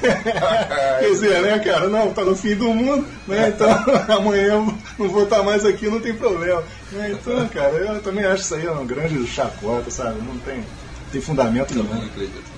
Quer 1.01 1.09
dizer, 1.09 1.43
né, 1.43 1.59
cara? 1.59 1.89
Não, 1.89 2.13
tá 2.13 2.25
no 2.25 2.37
fim 2.37 2.55
do 2.55 2.69
mundo, 2.73 3.07
né? 3.27 3.49
Então 3.49 3.69
amanhã 4.17 4.65
não 4.99 5.09
vou 5.09 5.25
estar 5.25 5.43
mais 5.43 5.65
aqui, 5.65 5.89
não 5.89 6.01
tem 6.01 6.15
problema. 6.15 6.63
Né? 6.91 7.13
Então, 7.13 7.47
cara, 7.49 7.73
eu 7.75 8.03
também 8.03 8.25
acho 8.25 8.43
isso 8.43 8.55
aí 8.55 8.67
uma 8.67 8.85
grande 8.85 9.27
chacota, 9.27 9.91
sabe? 9.91 10.21
Não 10.23 10.39
tem, 10.39 10.65
tem 11.11 11.21
fundamento 11.21 11.75
nenhum. 11.75 11.89
Não 11.89 12.07
acredito. 12.07 12.53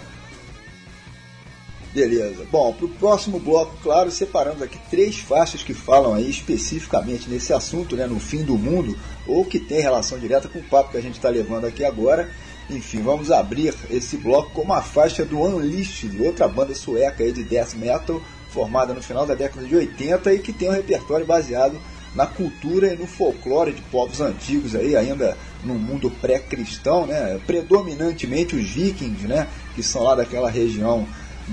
Beleza. 1.95 2.45
Bom, 2.51 2.73
para 2.73 2.87
o 2.87 2.89
próximo 2.89 3.39
bloco, 3.39 3.77
claro, 3.81 4.11
separamos 4.11 4.61
aqui 4.61 4.77
três 4.91 5.21
faixas 5.21 5.63
que 5.63 5.73
falam 5.73 6.13
aí 6.13 6.29
especificamente 6.29 7.31
nesse 7.31 7.53
assunto, 7.53 7.95
né, 7.95 8.05
no 8.05 8.19
fim 8.19 8.43
do 8.43 8.59
mundo, 8.59 8.99
ou 9.29 9.45
que 9.45 9.61
tem 9.61 9.81
relação 9.81 10.19
direta 10.19 10.49
com 10.49 10.59
o 10.59 10.63
papo 10.65 10.91
que 10.91 10.97
a 10.97 11.01
gente 11.01 11.15
está 11.15 11.29
levando 11.29 11.67
aqui 11.67 11.85
agora. 11.85 12.29
Enfim, 12.71 13.03
vamos 13.03 13.31
abrir 13.31 13.75
esse 13.91 14.17
bloco 14.17 14.51
com 14.51 14.63
uma 14.63 14.81
faixa 14.81 15.25
do 15.25 15.39
Unleashed, 15.39 16.19
outra 16.21 16.49
banda 16.49 16.75
sueca 16.75 17.31
de 17.31 17.45
death 17.45 17.75
metal, 17.75 18.23
formada 18.49 18.95
no 18.95 19.03
final 19.03 19.27
da 19.27 19.35
década 19.35 19.67
de 19.67 19.77
80 19.77 20.33
e 20.33 20.39
que 20.39 20.53
tem 20.53 20.69
um 20.69 20.73
repertório 20.73 21.27
baseado 21.27 21.79
na 22.15 22.27
cultura 22.27 22.93
e 22.93 22.97
no 22.97 23.07
folclore 23.07 23.73
de 23.73 23.83
povos 23.83 24.21
antigos 24.21 24.75
aí, 24.75 24.97
ainda 24.97 25.37
no 25.65 25.75
mundo 25.75 26.11
pré-cristão, 26.11 27.07
né? 27.07 27.41
Predominantemente 27.47 28.55
os 28.55 28.69
vikings, 28.69 29.27
né? 29.27 29.49
Que 29.75 29.83
são 29.83 30.05
lá 30.05 30.15
daquela 30.15 30.49
região 30.49 31.07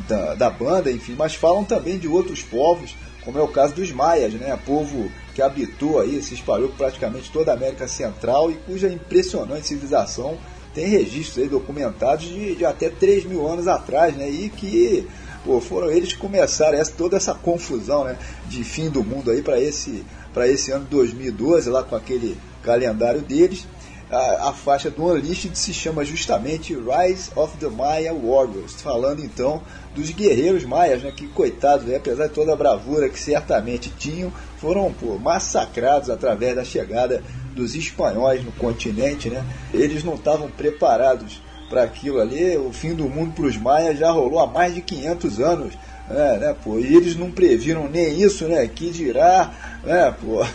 da, 0.08 0.36
da 0.36 0.50
banda, 0.50 0.92
enfim, 0.92 1.16
mas 1.18 1.36
falam 1.36 1.66
também 1.66 1.98
de 1.98 2.08
outros 2.08 2.42
povos, 2.42 2.96
como 3.26 3.38
é 3.38 3.42
o 3.42 3.48
caso 3.48 3.74
dos 3.74 3.92
maias, 3.92 4.34
né? 4.34 4.58
Povo 4.66 5.12
que 5.34 5.42
habitou 5.42 6.00
aí, 6.00 6.22
se 6.22 6.36
espalhou 6.36 6.70
praticamente 6.70 7.32
toda 7.32 7.52
a 7.52 7.56
América 7.56 7.88
Central 7.88 8.52
e 8.52 8.56
cuja 8.56 8.88
impressionante 8.88 9.68
civilização 9.68 10.38
tem 10.74 10.88
registros 10.88 11.44
aí 11.44 11.50
documentados 11.50 12.26
de, 12.26 12.56
de 12.56 12.66
até 12.66 12.90
3 12.90 13.26
mil 13.26 13.48
anos 13.48 13.68
atrás, 13.68 14.16
né? 14.16 14.30
E 14.30 14.50
que 14.50 15.08
pô, 15.44 15.60
foram 15.60 15.92
eles 15.92 16.14
que 16.14 16.20
começaram 16.20 16.78
essa, 16.78 16.92
toda 16.92 17.18
essa 17.18 17.34
confusão 17.34 18.04
né? 18.04 18.18
de 18.48 18.64
fim 18.64 18.90
do 18.90 19.04
mundo 19.04 19.32
aí 19.32 19.42
para 19.42 19.60
esse, 19.60 20.04
esse 20.46 20.72
ano 20.72 20.86
2012, 20.90 21.70
lá 21.70 21.84
com 21.84 21.96
aquele 21.96 22.38
calendário 22.64 23.22
deles 23.22 23.68
a, 24.12 24.50
a 24.50 24.54
faixa 24.54 24.92
do 24.92 25.06
Unleashed 25.06 25.58
se 25.58 25.74
chama 25.74 26.04
justamente 26.04 26.76
Rise 26.76 27.32
of 27.36 27.58
the 27.58 27.70
Maya 27.70 28.14
Warriors, 28.14 28.74
falando 28.82 29.24
então 29.24 29.62
dos 29.96 30.10
guerreiros 30.12 30.64
maias, 30.64 31.02
né, 31.02 31.12
que 31.16 31.28
coitados, 31.28 31.86
né, 31.86 31.98
apesar 31.98 32.28
de 32.28 32.34
toda 32.34 32.54
a 32.54 32.56
bravura 32.56 33.10
que 33.10 33.20
certamente 33.20 33.90
tinham, 33.98 34.32
foram 34.58 34.94
pô, 34.94 35.18
massacrados 35.18 36.10
através 36.10 36.56
da 36.56 36.64
chegada 36.64 37.24
dos 37.56 37.76
espanhóis 37.76 38.44
no 38.44 38.52
continente, 38.54 39.30
né? 39.30 39.44
Eles 39.74 40.04
não 40.04 40.16
estavam 40.16 40.50
preparados 40.50 41.42
para 41.70 41.84
aquilo 41.84 42.20
ali. 42.20 42.58
O 42.58 42.72
fim 42.72 42.94
do 42.94 43.10
mundo 43.10 43.34
para 43.34 43.46
os 43.46 43.58
maias 43.58 43.98
já 43.98 44.12
rolou 44.12 44.40
há 44.40 44.48
mais 44.48 44.76
de 44.76 44.82
500 44.82 45.40
anos. 45.40 45.74
É, 46.10 46.38
né, 46.38 46.56
pô? 46.64 46.78
E 46.78 46.96
eles 46.96 47.16
não 47.16 47.32
previram 47.32 47.90
nem 47.90 48.22
isso, 48.22 48.46
né? 48.46 48.68
Que 48.68 48.92
dirá, 48.92 49.54
né, 49.84 50.14
pô? 50.22 50.46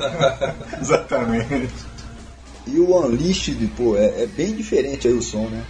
Exatamente. 0.80 1.72
E 2.66 2.78
o 2.78 2.96
Unleashed, 2.96 3.66
pô, 3.76 3.96
é, 3.96 4.22
é, 4.22 4.26
bem 4.26 4.54
diferente 4.54 5.08
aí 5.08 5.14
o 5.14 5.22
som, 5.22 5.48
né? 5.48 5.64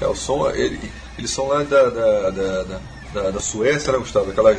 É, 0.00 0.06
o 0.06 0.14
som, 0.14 0.48
ele, 0.50 0.78
eles 1.18 1.30
são 1.30 1.48
lá 1.48 1.62
da, 1.62 1.88
da, 1.90 2.30
da, 2.30 2.80
da, 3.12 3.30
da 3.30 3.40
Suécia, 3.40 3.92
né, 3.92 3.98
Gustavo? 3.98 4.30
Aquela, 4.30 4.56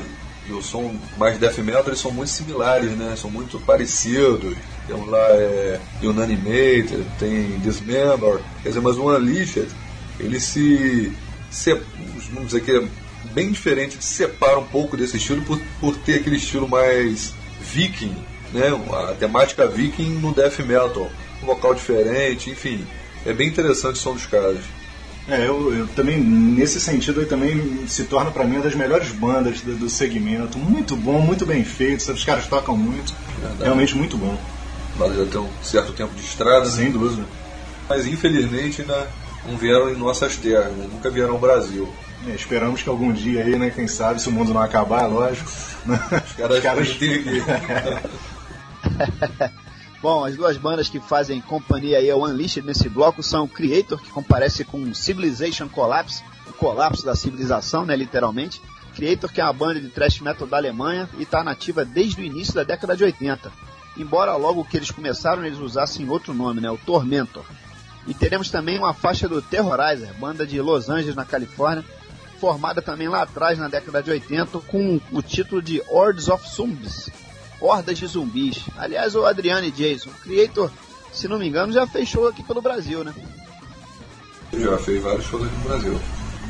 o 0.50 0.62
som 0.62 0.96
mais 1.18 1.38
death 1.38 1.58
metal, 1.60 1.84
eles 1.88 2.00
são 2.00 2.12
muito 2.12 2.30
similares, 2.30 2.92
né? 2.92 3.16
São 3.18 3.30
muito 3.30 3.60
parecidos. 3.60 4.56
Temos 4.88 5.08
lá 5.10 5.28
é, 5.32 5.80
Unanimated, 6.04 7.06
tem 7.20 7.60
Dismember, 7.60 8.40
quer 8.62 8.70
dizer, 8.70 8.82
mas 8.82 8.98
o 8.98 9.06
Unleashed, 9.06 9.68
ele 10.20 10.40
se, 10.40 11.12
se 11.50 11.74
vamos 12.32 12.48
dizer 12.48 12.62
que 12.62 12.72
é 12.72 12.88
bem 13.34 13.52
diferente, 13.52 13.98
se 14.00 14.14
separa 14.14 14.60
um 14.60 14.68
pouco 14.68 14.96
desse 14.96 15.18
estilo 15.18 15.42
por, 15.42 15.60
por 15.80 15.98
ter 15.98 16.20
aquele 16.20 16.38
estilo 16.38 16.68
mais 16.68 17.34
viking, 17.60 18.16
né? 18.54 18.68
A 19.10 19.14
temática 19.14 19.68
viking 19.68 20.20
no 20.20 20.34
death 20.34 20.60
metal, 20.60 21.10
um 21.42 21.46
vocal 21.48 21.74
diferente, 21.74 22.50
enfim, 22.50 22.86
é 23.26 23.34
bem 23.34 23.48
interessante 23.50 23.96
o 23.96 24.00
som 24.00 24.14
dos 24.14 24.28
caras. 24.28 24.60
É, 25.28 25.48
eu, 25.48 25.74
eu, 25.74 25.88
também, 25.88 26.20
nesse 26.20 26.80
sentido, 26.80 27.20
aí 27.20 27.26
também 27.26 27.88
se 27.88 28.04
torna 28.04 28.30
para 28.30 28.44
mim 28.44 28.58
uma 28.58 28.64
das 28.64 28.76
melhores 28.76 29.10
bandas 29.10 29.60
do, 29.62 29.76
do, 29.76 29.90
segmento. 29.90 30.58
Muito 30.60 30.96
bom, 30.96 31.20
muito 31.20 31.46
bem 31.46 31.64
feito, 31.64 32.04
sabe? 32.04 32.20
os 32.20 32.24
caras 32.24 32.48
tocam 32.48 32.78
muito, 32.78 33.14
Verdade. 33.40 33.64
realmente 33.64 33.96
muito 33.96 34.18
bom. 34.18 34.38
Mas 34.98 35.16
já 35.16 35.26
tem 35.26 35.42
um 35.42 35.50
certo 35.64 35.94
tempo 35.94 36.14
de 36.14 36.22
estrada. 36.22 36.66
Sem 36.68 36.92
dúvida. 36.92 37.24
Mas 37.90 38.06
infelizmente 38.06 38.82
ainda 38.82 39.08
não 39.48 39.58
vieram 39.58 39.90
em 39.90 39.96
nossas 39.96 40.38
terras, 40.38 40.72
né? 40.74 40.88
nunca 40.92 41.10
vieram 41.10 41.34
ao 41.34 41.40
Brasil. 41.40 41.92
É, 42.28 42.32
esperamos 42.32 42.84
que 42.84 42.90
algum 42.90 43.12
dia 43.12 43.44
aí, 43.44 43.58
né, 43.58 43.72
quem 43.74 43.88
sabe, 43.88 44.22
se 44.22 44.30
o 44.30 44.32
mundo 44.32 44.54
não 44.54 44.62
acabar, 44.62 45.08
lógico. 45.08 45.50
Os 45.50 46.34
caras, 46.34 46.58
Os 46.58 46.64
caras... 46.64 46.98
Bom, 50.06 50.24
as 50.24 50.36
duas 50.36 50.56
bandas 50.56 50.88
que 50.88 51.00
fazem 51.00 51.42
companhia 51.42 51.98
aí 51.98 52.12
ao 52.12 52.22
Unleashed 52.22 52.64
nesse 52.64 52.88
bloco 52.88 53.24
são 53.24 53.48
Creator, 53.48 54.00
que 54.00 54.12
comparece 54.12 54.64
com 54.64 54.94
Civilization 54.94 55.68
Collapse, 55.68 56.24
o 56.48 56.54
colapso 56.54 57.04
da 57.04 57.16
civilização, 57.16 57.88
né, 57.88 57.96
literalmente. 57.96 58.62
Creator, 58.96 59.34
que 59.34 59.42
é 59.42 59.44
uma 59.44 59.52
banda 59.52 59.82
de 59.82 59.90
thrash 59.90 60.20
metal 60.20 60.46
da 60.46 60.58
Alemanha 60.58 61.10
e 61.18 61.24
está 61.24 61.44
nativa 61.44 61.84
desde 61.84 62.22
o 62.22 62.24
início 62.24 62.54
da 62.54 62.62
década 62.62 62.96
de 62.96 63.04
80. 63.04 63.52
Embora 63.98 64.36
logo 64.36 64.64
que 64.64 64.78
eles 64.78 64.92
começaram 64.92 65.44
eles 65.44 65.58
usassem 65.58 66.08
outro 66.08 66.36
nome, 66.36 66.62
né, 66.62 66.70
o 66.70 66.78
Tormentor. 66.78 67.44
E 68.06 68.14
teremos 68.14 68.52
também 68.52 68.78
uma 68.78 68.94
faixa 68.94 69.28
do 69.28 69.42
Terrorizer, 69.42 70.14
banda 70.20 70.46
de 70.46 70.62
Los 70.62 70.88
Angeles, 70.88 71.16
na 71.16 71.26
Califórnia, 71.26 71.84
formada 72.40 72.80
também 72.80 73.08
lá 73.08 73.24
atrás, 73.24 73.58
na 73.58 73.68
década 73.68 74.04
de 74.04 74.12
80, 74.12 74.60
com 74.68 75.02
o 75.12 75.24
título 75.24 75.64
de 75.64 75.82
Hordes 75.90 76.28
of 76.28 76.48
Zombies, 76.48 77.10
hordas 77.60 77.98
de 77.98 78.08
zumbis. 78.08 78.64
Aliás, 78.78 79.16
o 79.16 79.26
Adriano 79.26 79.66
e 79.66 79.72
Jason, 79.72 80.10
o 80.10 80.22
Creator, 80.22 80.70
se 81.12 81.28
não 81.28 81.40
me 81.40 81.48
engano, 81.48 81.72
já 81.72 81.88
fez 81.88 82.10
show 82.10 82.28
aqui 82.28 82.44
pelo 82.44 82.62
Brasil, 82.62 83.04
né? 83.04 83.14
Já 84.54 84.78
fez 84.78 85.02
vários 85.02 85.26
shows 85.26 85.46
aqui 85.46 85.56
no 85.56 85.64
Brasil. 85.64 86.00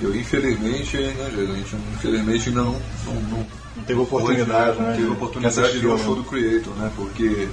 Eu, 0.01 0.15
infelizmente, 0.15 0.97
né, 0.97 1.31
gente 1.31 1.75
infelizmente 1.93 2.49
ainda 2.49 2.63
não, 2.63 2.81
não, 3.05 3.13
não, 3.13 3.47
não 3.77 3.83
teve 3.83 3.99
oportunidade, 3.99 4.79
né? 4.79 4.95
Teve 4.95 5.09
oportunidade 5.09 5.71
de 5.71 5.79
ver 5.79 5.87
o 5.87 5.97
show 5.97 6.15
do 6.15 6.23
Creator, 6.23 6.73
né? 6.75 6.91
Porque 6.95 7.47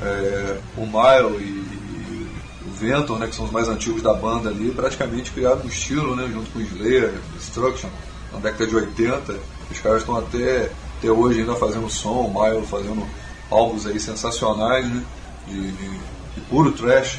é, 0.00 0.58
o 0.76 0.86
Mile 0.86 1.42
e, 1.42 1.48
e, 1.48 2.28
o 2.66 2.72
Venton, 2.72 3.18
né, 3.18 3.26
que 3.26 3.34
são 3.34 3.44
os 3.44 3.50
mais 3.50 3.68
antigos 3.68 4.02
da 4.02 4.14
banda 4.14 4.50
ali, 4.50 4.70
praticamente 4.70 5.32
criaram 5.32 5.62
um 5.62 5.68
estilo, 5.68 6.14
né? 6.14 6.28
Junto 6.32 6.50
com 6.50 6.60
o 6.60 6.62
Slayer, 6.62 7.12
Destruction, 7.36 7.88
na 8.32 8.38
década 8.38 8.66
de 8.66 8.76
80. 8.76 9.36
Os 9.70 9.80
caras 9.80 10.02
estão 10.02 10.16
até 10.16 10.70
até 11.04 11.12
hoje 11.12 11.40
ainda 11.40 11.54
fazendo 11.54 11.88
som, 11.90 12.22
o 12.22 12.42
Milo 12.42 12.66
fazendo 12.66 13.06
álbuns 13.50 13.86
aí 13.86 14.00
sensacionais, 14.00 14.86
né? 14.86 15.04
De, 15.46 15.72
de, 15.72 15.88
de, 15.90 16.40
puro 16.48 16.72
trash. 16.72 17.18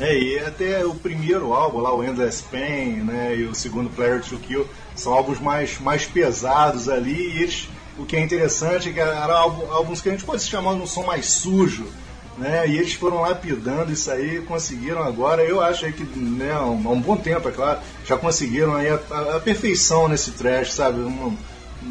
É, 0.00 0.16
e 0.16 0.38
até 0.38 0.86
o 0.86 0.94
primeiro 0.94 1.52
álbum 1.52 1.78
lá, 1.78 1.92
o 1.92 2.02
Endless 2.02 2.42
Pain, 2.44 3.02
né? 3.02 3.36
E 3.36 3.44
o 3.44 3.54
segundo 3.54 3.90
Player 3.90 4.22
to 4.22 4.36
Kill, 4.36 4.66
são 4.94 5.12
álbuns 5.12 5.40
mais, 5.40 5.80
mais 5.80 6.06
pesados 6.06 6.88
ali, 6.88 7.12
e 7.12 7.42
eles, 7.42 7.68
o 7.98 8.04
que 8.04 8.16
é 8.16 8.20
interessante 8.20 8.88
é 8.88 8.92
que 8.92 9.00
eram 9.00 9.36
álbuns 9.36 10.00
que 10.00 10.08
a 10.08 10.12
gente 10.12 10.24
pode 10.24 10.42
se 10.42 10.48
chamar 10.48 10.74
de 10.74 10.82
um 10.82 10.86
som 10.86 11.02
mais 11.02 11.26
sujo, 11.26 11.86
né? 12.38 12.68
E 12.68 12.78
eles 12.78 12.94
foram 12.94 13.20
lapidando 13.20 13.92
isso 13.92 14.10
aí, 14.10 14.40
conseguiram 14.42 15.02
agora, 15.02 15.42
eu 15.42 15.60
acho 15.60 15.84
aí 15.84 15.92
que, 15.92 16.04
né, 16.18 16.52
há 16.52 16.64
um, 16.64 16.92
um 16.92 17.00
bom 17.00 17.16
tempo, 17.16 17.48
é 17.48 17.52
claro, 17.52 17.80
já 18.06 18.16
conseguiram 18.16 18.74
aí 18.74 18.88
a, 18.88 19.00
a, 19.10 19.36
a 19.36 19.40
perfeição 19.40 20.08
nesse 20.08 20.30
trash, 20.32 20.72
sabe? 20.72 21.00
Um, 21.00 21.36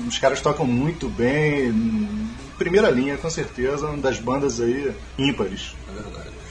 os 0.07 0.17
caras 0.17 0.41
tocam 0.41 0.65
muito 0.65 1.09
bem. 1.09 2.29
Primeira 2.57 2.89
linha, 2.89 3.17
com 3.17 3.29
certeza, 3.29 3.87
uma 3.87 3.97
das 3.97 4.19
bandas 4.19 4.59
aí 4.59 4.91
ímpares. 5.17 5.75
É 5.89 6.01
verdade. 6.01 6.41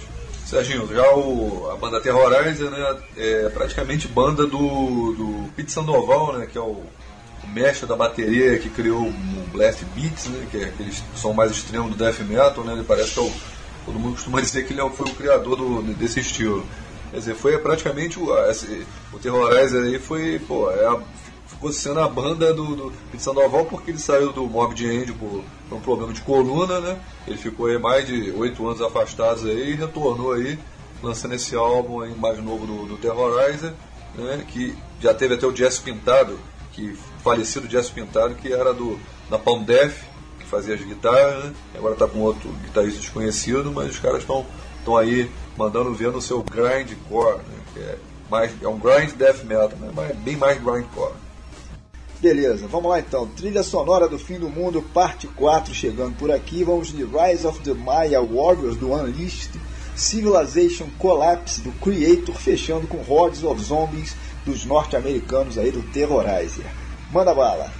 Serginho, 0.51 0.89
já 0.93 1.09
o, 1.15 1.71
a 1.71 1.77
banda 1.77 2.01
Terrorizer 2.01 2.69
né, 2.71 2.97
é 3.17 3.49
praticamente 3.51 4.09
banda 4.09 4.45
do, 4.49 5.13
do 5.13 5.53
Pete 5.55 5.71
Sandoval, 5.71 6.37
né, 6.37 6.49
que 6.51 6.59
é 6.59 6.61
o, 6.61 6.83
o 7.45 7.49
mestre 7.55 7.87
da 7.87 7.95
bateria 7.95 8.59
que 8.59 8.69
criou 8.69 9.07
o 9.07 9.49
Blast 9.53 9.85
Beats, 9.95 10.27
né, 10.27 10.49
que 10.51 10.57
é 10.57 10.65
aquele 10.65 10.93
som 11.15 11.33
mais 11.33 11.53
extremo 11.53 11.89
do 11.89 11.95
death 11.95 12.19
metal. 12.21 12.65
Né, 12.65 12.73
ele 12.73 12.83
parece 12.83 13.13
que 13.13 13.21
é 13.21 13.23
o, 13.23 13.33
todo 13.87 13.99
mundo 14.01 14.15
costuma 14.15 14.41
dizer 14.41 14.67
que 14.67 14.73
ele 14.73 14.81
é 14.81 14.91
foi 14.91 15.07
o 15.07 15.15
criador 15.15 15.55
do, 15.55 15.83
desse 15.95 16.19
estilo. 16.19 16.67
Quer 17.13 17.19
dizer, 17.19 17.35
foi 17.37 17.57
praticamente 17.59 18.19
o, 18.19 18.37
esse, 18.49 18.85
o 19.13 19.21
Terrorizer 19.21 19.85
aí 19.85 20.01
foi, 20.01 20.41
pô, 20.49 20.69
é 20.73 20.85
a, 20.85 20.99
sendo 21.71 22.01
a 22.01 22.09
banda 22.09 22.55
do, 22.55 22.75
do 22.75 22.93
Pete 23.11 23.23
Sandoval 23.23 23.67
porque 23.67 23.91
ele 23.91 23.99
saiu 23.99 24.33
do 24.33 24.47
Morbid 24.47 24.87
Angel 24.87 25.15
por, 25.15 25.45
por, 25.69 25.77
um 25.77 25.81
problema 25.81 26.13
de 26.13 26.23
coluna, 26.23 26.81
né? 26.81 26.99
Ele 27.27 27.37
ficou 27.37 27.67
aí 27.67 27.79
mais 27.79 28.07
de 28.07 28.31
oito 28.31 28.67
anos 28.67 28.81
afastado 28.81 29.47
aí 29.47 29.73
e 29.73 29.75
retornou 29.75 30.33
aí, 30.33 30.59
lançando 31.03 31.35
esse 31.35 31.55
álbum 31.55 32.01
aí 32.01 32.15
mais 32.15 32.43
novo 32.43 32.67
do, 32.67 32.87
do 32.87 32.97
Terrorizer, 32.97 33.75
né? 34.15 34.45
Que 34.49 34.75
já 35.01 35.13
teve 35.13 35.35
até 35.35 35.47
o 35.47 35.55
Jess 35.55 35.79
Pintado, 35.79 36.39
que 36.73 36.97
falecido 37.23 37.69
Jess 37.69 37.91
Pintado, 37.91 38.35
que 38.37 38.53
era 38.53 38.73
do 38.73 38.99
da 39.29 39.39
Palm 39.39 39.63
Death, 39.63 39.95
que 40.39 40.47
fazia 40.47 40.75
as 40.75 40.81
guitarras, 40.81 41.45
né? 41.45 41.53
Agora 41.75 41.93
está 41.93 42.09
com 42.09 42.21
outro 42.21 42.49
guitarrista 42.65 43.01
desconhecido, 43.01 43.71
mas 43.71 43.91
os 43.91 43.99
caras 43.99 44.21
estão 44.21 44.47
estão 44.79 44.97
aí 44.97 45.31
mandando 45.59 45.93
ver 45.93 46.11
no 46.11 46.23
seu 46.23 46.43
grindcore, 46.43 47.37
né? 47.37 47.59
Que 47.75 47.81
é 47.81 47.99
mais 48.31 48.51
é 48.63 48.69
um 48.69 48.79
grind 48.79 49.13
death 49.13 49.45
metal, 49.45 49.79
né? 49.79 49.91
Mas 49.95 50.17
bem 50.17 50.37
mais 50.37 50.59
grindcore. 50.63 51.13
Beleza, 52.21 52.67
vamos 52.67 52.91
lá 52.91 53.01
então. 53.01 53.27
Trilha 53.29 53.63
sonora 53.63 54.07
do 54.07 54.19
fim 54.19 54.39
do 54.39 54.51
mundo, 54.51 54.83
parte 54.93 55.27
4, 55.27 55.73
chegando 55.73 56.15
por 56.17 56.31
aqui. 56.31 56.63
Vamos 56.63 56.89
de 56.89 57.03
Rise 57.03 57.47
of 57.47 57.61
the 57.61 57.73
Maya 57.73 58.21
Warriors 58.21 58.77
do 58.77 58.93
Unleashed, 58.93 59.59
Civilization 59.97 60.89
Collapse 60.99 61.63
do 61.63 61.73
Creator, 61.81 62.35
fechando 62.35 62.87
com 62.87 63.03
Hordes 63.11 63.43
of 63.43 63.63
Zombies 63.63 64.15
dos 64.45 64.67
norte-americanos 64.67 65.57
aí 65.57 65.71
do 65.71 65.81
Terrorizer. 65.93 66.67
Manda 67.11 67.35
bala! 67.35 67.80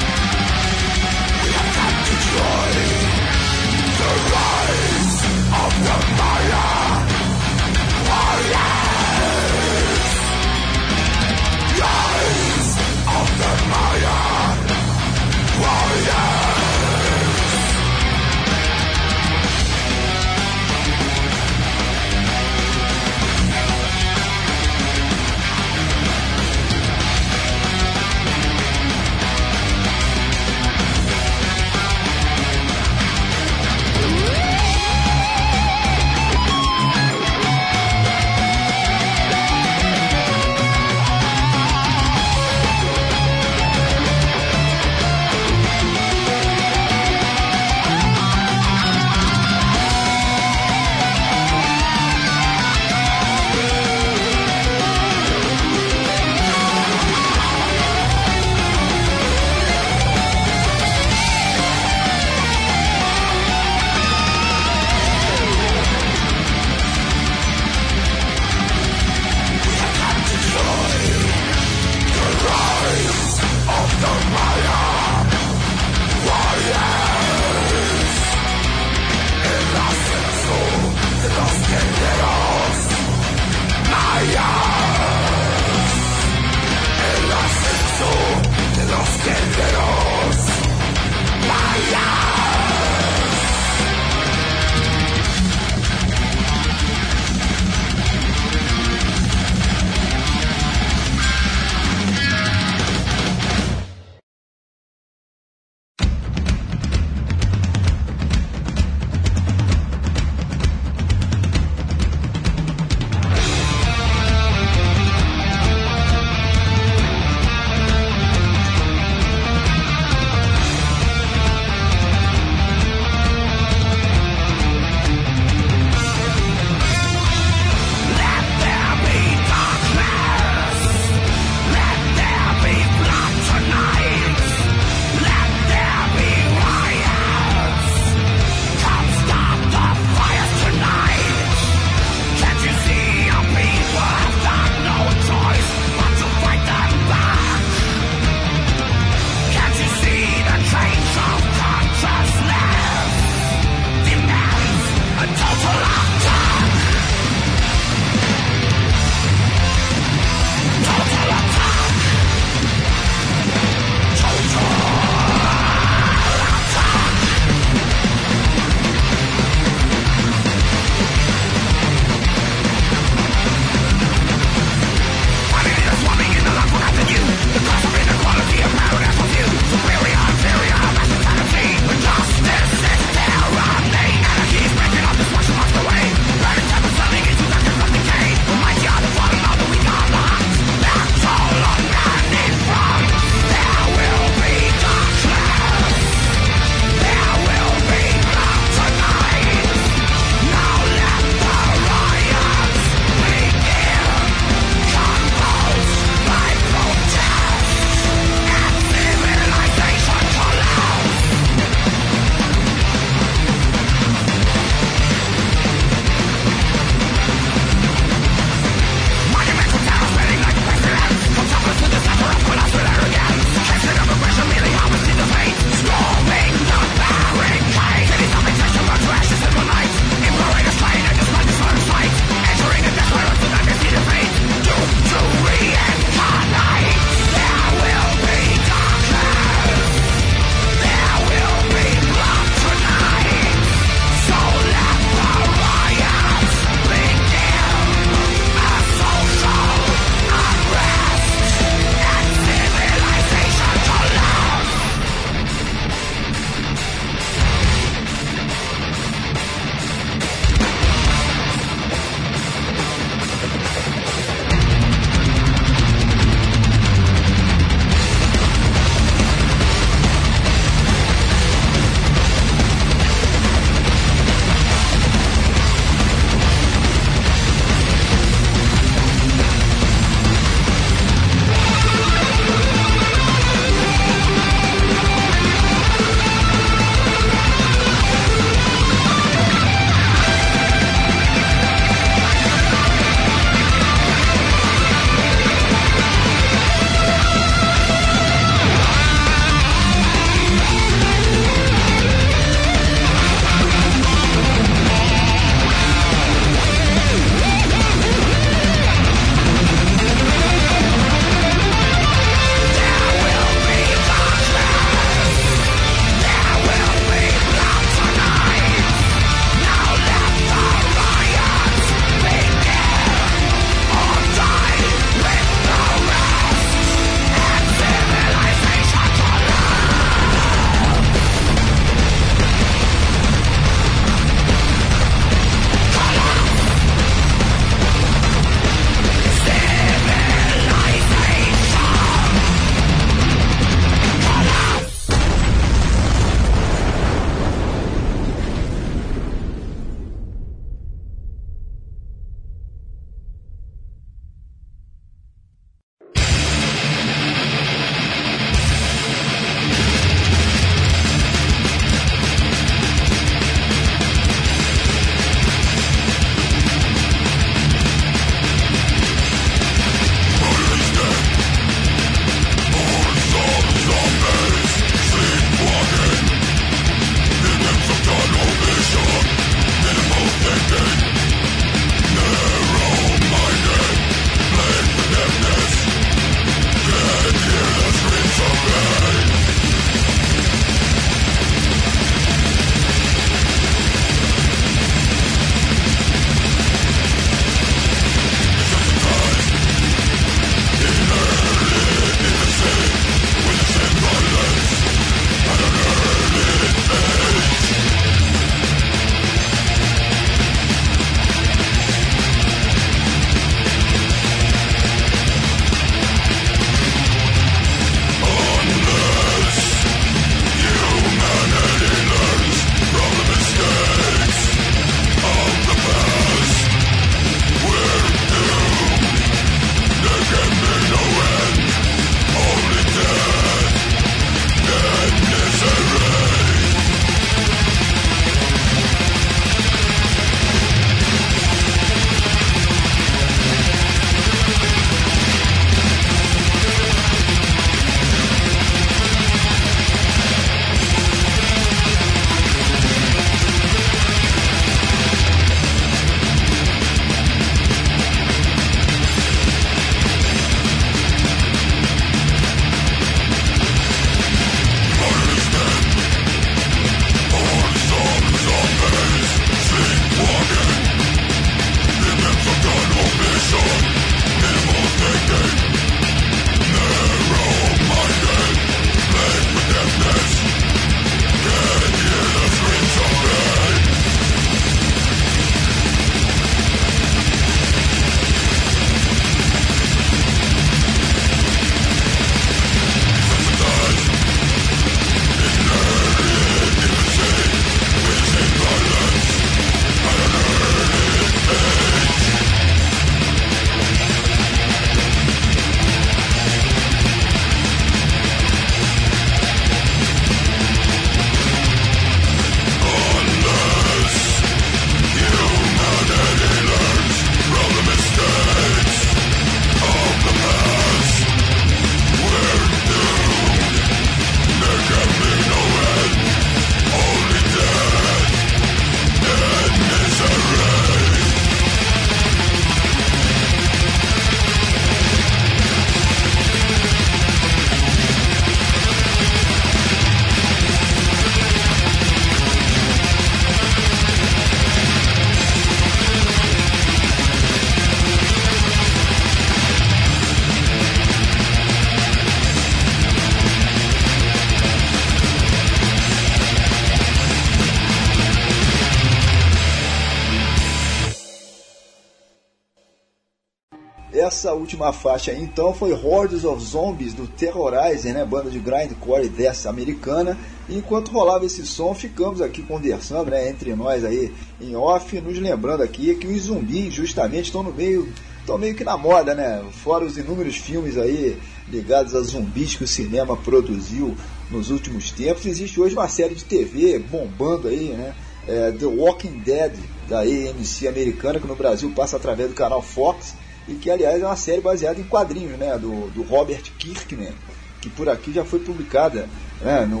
última 564.68 564.92
faixa 564.92 565.32
então 565.32 565.72
foi 565.72 565.94
Hordes 565.94 566.44
of 566.44 566.62
Zombies 566.62 567.14
do 567.14 567.26
Terrorizer, 567.26 568.12
né, 568.12 568.22
banda 568.22 568.50
de 568.50 568.58
grindcore 568.58 569.26
dessa 569.26 569.70
americana. 569.70 570.36
E 570.68 570.76
enquanto 570.76 571.10
rolava 571.10 571.46
esse 571.46 571.64
som, 571.64 571.94
ficamos 571.94 572.42
aqui 572.42 572.60
conversando, 572.60 573.30
né, 573.30 573.48
entre 573.48 573.74
nós 573.74 574.04
aí 574.04 574.30
em 574.60 574.76
off, 574.76 575.18
nos 575.22 575.38
lembrando 575.38 575.82
aqui 575.82 576.14
que 576.16 576.26
os 576.26 576.42
zumbis 576.42 576.92
justamente 576.92 577.46
estão 577.46 577.62
no 577.62 577.72
meio, 577.72 578.12
estão 578.40 578.58
meio 578.58 578.74
que 578.74 578.84
na 578.84 578.98
moda, 578.98 579.34
né? 579.34 579.64
Fora 579.82 580.04
os 580.04 580.18
inúmeros 580.18 580.56
filmes 580.56 580.98
aí 580.98 581.38
ligados 581.66 582.14
a 582.14 582.20
zumbis 582.20 582.74
que 582.74 582.84
o 582.84 582.88
cinema 582.88 583.38
produziu 583.38 584.14
nos 584.50 584.70
últimos 584.70 585.10
tempos, 585.10 585.46
existe 585.46 585.80
hoje 585.80 585.94
uma 585.94 586.08
série 586.08 586.34
de 586.34 586.44
TV 586.44 586.98
bombando 586.98 587.68
aí, 587.68 587.94
né? 587.94 588.14
É, 588.46 588.70
The 588.72 588.86
Walking 588.86 589.38
Dead 589.38 589.72
da 590.08 590.20
AMC 590.20 590.88
americana 590.88 591.40
que 591.40 591.46
no 591.46 591.56
Brasil 591.56 591.90
passa 591.96 592.16
através 592.16 592.50
do 592.50 592.54
canal 592.54 592.82
Fox 592.82 593.34
e 593.68 593.74
que 593.74 593.90
aliás 593.90 594.20
é 594.20 594.24
uma 594.26 594.36
série 594.36 594.60
baseada 594.60 594.98
em 594.98 595.04
quadrinhos, 595.04 595.58
né, 595.58 595.76
do, 595.78 596.10
do 596.10 596.22
Robert 596.22 596.62
Kirkman, 596.78 597.32
que 597.80 597.90
por 597.90 598.08
aqui 598.08 598.32
já 598.32 598.44
foi 598.44 598.58
publicada, 598.60 599.28
né, 599.60 599.84
no, 599.84 600.00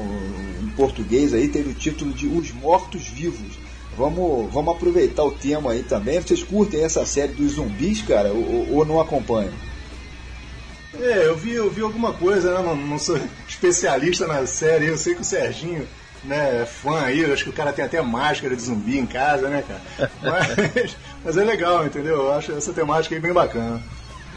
em 0.64 0.70
português 0.70 1.34
aí 1.34 1.48
teve 1.48 1.70
o 1.70 1.74
título 1.74 2.12
de 2.12 2.26
Os 2.26 2.50
Mortos 2.52 3.06
Vivos. 3.06 3.58
Vamos, 3.96 4.52
vamos 4.52 4.76
aproveitar 4.76 5.24
o 5.24 5.32
tema 5.32 5.72
aí 5.72 5.82
também. 5.82 6.20
Vocês 6.20 6.42
curtem 6.44 6.84
essa 6.84 7.04
série 7.04 7.32
dos 7.32 7.54
zumbis, 7.54 8.00
cara, 8.02 8.32
ou, 8.32 8.76
ou 8.76 8.84
não 8.84 9.00
acompanham? 9.00 9.52
É, 11.00 11.26
eu 11.26 11.36
vi, 11.36 11.52
eu 11.52 11.68
vi 11.68 11.82
alguma 11.82 12.12
coisa, 12.12 12.54
né? 12.54 12.62
Não, 12.64 12.76
não 12.76 12.98
sou 12.98 13.18
especialista 13.48 14.26
na 14.26 14.46
série, 14.46 14.86
eu 14.86 14.96
sei 14.96 15.14
que 15.14 15.22
o 15.22 15.24
Serginho 15.24 15.86
né, 16.24 16.66
fã 16.66 17.00
aí, 17.02 17.24
acho 17.30 17.44
que 17.44 17.50
o 17.50 17.54
cara 17.54 17.72
tem 17.72 17.84
até 17.84 18.00
máscara 18.00 18.54
de 18.54 18.62
zumbi 18.62 18.98
em 18.98 19.06
casa, 19.06 19.48
né, 19.48 19.64
cara? 19.66 20.10
Mas, 20.22 20.96
mas 21.24 21.36
é 21.36 21.44
legal, 21.44 21.86
entendeu? 21.86 22.16
Eu 22.16 22.32
acho 22.32 22.52
essa 22.52 22.72
temática 22.72 23.14
aí 23.14 23.20
bem 23.20 23.32
bacana. 23.32 23.82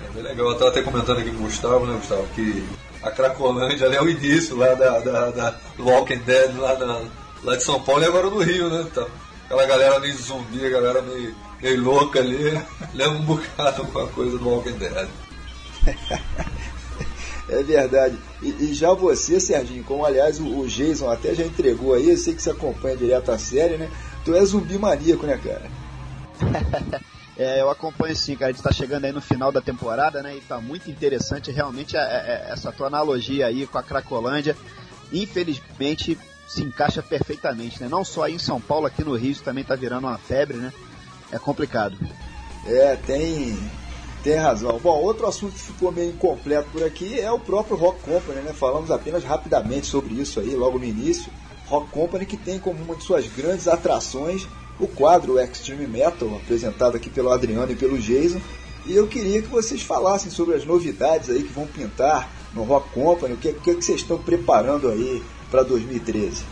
É 0.05 0.13
bem 0.13 0.23
legal, 0.23 0.49
eu 0.49 0.57
tava 0.57 0.69
até 0.69 0.81
comentando 0.81 1.19
aqui 1.19 1.31
com 1.31 1.43
o 1.43 1.47
Gustavo, 1.47 1.85
né, 1.85 1.95
Gustavo, 1.95 2.27
que 2.35 2.67
a 3.01 3.11
Cracolândia 3.11 3.87
ali 3.87 3.95
é 3.95 4.01
o 4.01 4.09
início 4.09 4.55
lá 4.55 4.73
da, 4.73 4.99
da, 4.99 5.31
da 5.31 5.55
Walking 5.79 6.19
Dead 6.19 6.55
lá, 6.57 6.75
da, 6.75 7.01
lá 7.43 7.55
de 7.55 7.63
São 7.63 7.81
Paulo 7.81 8.03
e 8.03 8.05
agora 8.05 8.29
no 8.29 8.39
Rio, 8.39 8.69
né? 8.69 8.85
Então, 8.89 9.07
aquela 9.45 9.65
galera 9.65 9.99
meio 9.99 10.15
zumbi, 10.17 10.65
a 10.65 10.69
galera 10.69 11.01
meio, 11.01 11.35
meio 11.61 11.83
louca 11.83 12.19
ali, 12.19 12.61
lembra 12.93 13.17
um 13.17 13.25
bocado 13.25 13.85
com 13.87 13.99
a 13.99 14.07
coisa 14.07 14.37
do 14.37 14.47
Walking 14.47 14.77
Dead. 14.77 15.07
É 17.51 17.61
verdade. 17.61 18.17
E, 18.41 18.47
e, 18.47 18.73
já 18.73 18.93
você, 18.93 19.37
Serginho, 19.37 19.83
como 19.83 20.05
aliás 20.05 20.39
o, 20.39 20.59
o, 20.59 20.67
Jason 20.67 21.09
até 21.09 21.35
já 21.35 21.43
entregou 21.43 21.93
aí, 21.93 22.09
eu 22.09 22.17
sei 22.17 22.33
que 22.33 22.41
você 22.41 22.49
acompanha 22.49 22.95
direto 22.95 23.29
a 23.29 23.37
série, 23.37 23.75
né? 23.75 23.91
Tu 24.23 24.33
é 24.33 24.45
zumbi 24.45 24.77
maníaco, 24.77 25.25
né, 25.27 25.37
cara? 25.37 25.69
é, 27.37 27.59
eu 27.59 27.69
acompanho 27.69 28.15
sim, 28.15 28.37
cara. 28.37 28.51
A 28.51 28.53
gente 28.53 28.63
tá 28.63 28.71
chegando 28.71 29.03
aí 29.03 29.11
no 29.11 29.21
final 29.21 29.51
da 29.51 29.59
temporada, 29.59 30.23
né? 30.23 30.37
E 30.37 30.39
tá 30.39 30.61
muito 30.61 30.89
interessante 30.89 31.51
realmente 31.51 31.97
é, 31.97 31.99
é, 31.99 32.47
essa 32.53 32.71
tua 32.71 32.87
analogia 32.87 33.47
aí 33.47 33.67
com 33.67 33.77
a 33.77 33.83
Cracolândia. 33.83 34.55
Infelizmente 35.11 36.17
se 36.47 36.63
encaixa 36.63 37.03
perfeitamente, 37.03 37.81
né? 37.81 37.89
Não 37.89 38.05
só 38.05 38.23
aí 38.23 38.35
em 38.35 38.39
São 38.39 38.61
Paulo, 38.61 38.85
aqui 38.85 39.03
no 39.03 39.15
Rio 39.15 39.35
também 39.43 39.63
tá 39.63 39.75
virando 39.75 40.07
uma 40.07 40.17
febre, 40.17 40.55
né? 40.55 40.71
É 41.31 41.37
complicado. 41.37 41.97
É, 42.65 42.95
tem 42.95 43.57
tem 44.23 44.35
razão. 44.35 44.79
Bom, 44.79 45.01
outro 45.01 45.27
assunto 45.27 45.53
que 45.53 45.59
ficou 45.59 45.91
meio 45.91 46.11
incompleto 46.11 46.69
por 46.71 46.83
aqui 46.83 47.19
é 47.19 47.31
o 47.31 47.39
próprio 47.39 47.75
Rock 47.75 48.01
Company, 48.01 48.41
né? 48.41 48.53
Falamos 48.53 48.91
apenas 48.91 49.23
rapidamente 49.23 49.87
sobre 49.87 50.13
isso 50.15 50.39
aí, 50.39 50.55
logo 50.55 50.77
no 50.77 50.85
início. 50.85 51.31
Rock 51.67 51.89
Company 51.89 52.25
que 52.25 52.37
tem 52.37 52.59
como 52.59 52.83
uma 52.83 52.95
de 52.95 53.03
suas 53.03 53.27
grandes 53.27 53.67
atrações 53.67 54.47
o 54.79 54.87
quadro 54.87 55.39
Extreme 55.39 55.85
Metal, 55.85 56.27
apresentado 56.35 56.97
aqui 56.97 57.09
pelo 57.09 57.29
Adriano 57.29 57.71
e 57.71 57.75
pelo 57.75 57.99
Jason. 57.99 58.41
E 58.85 58.95
eu 58.95 59.07
queria 59.07 59.41
que 59.41 59.47
vocês 59.47 59.81
falassem 59.83 60.31
sobre 60.31 60.55
as 60.55 60.65
novidades 60.65 61.29
aí 61.29 61.43
que 61.43 61.53
vão 61.53 61.67
pintar 61.67 62.29
no 62.53 62.63
Rock 62.63 62.89
Company, 62.89 63.35
o 63.35 63.37
que, 63.37 63.53
que, 63.53 63.75
que 63.75 63.81
vocês 63.85 64.01
estão 64.01 64.17
preparando 64.17 64.89
aí 64.89 65.21
para 65.51 65.61
2013. 65.61 66.43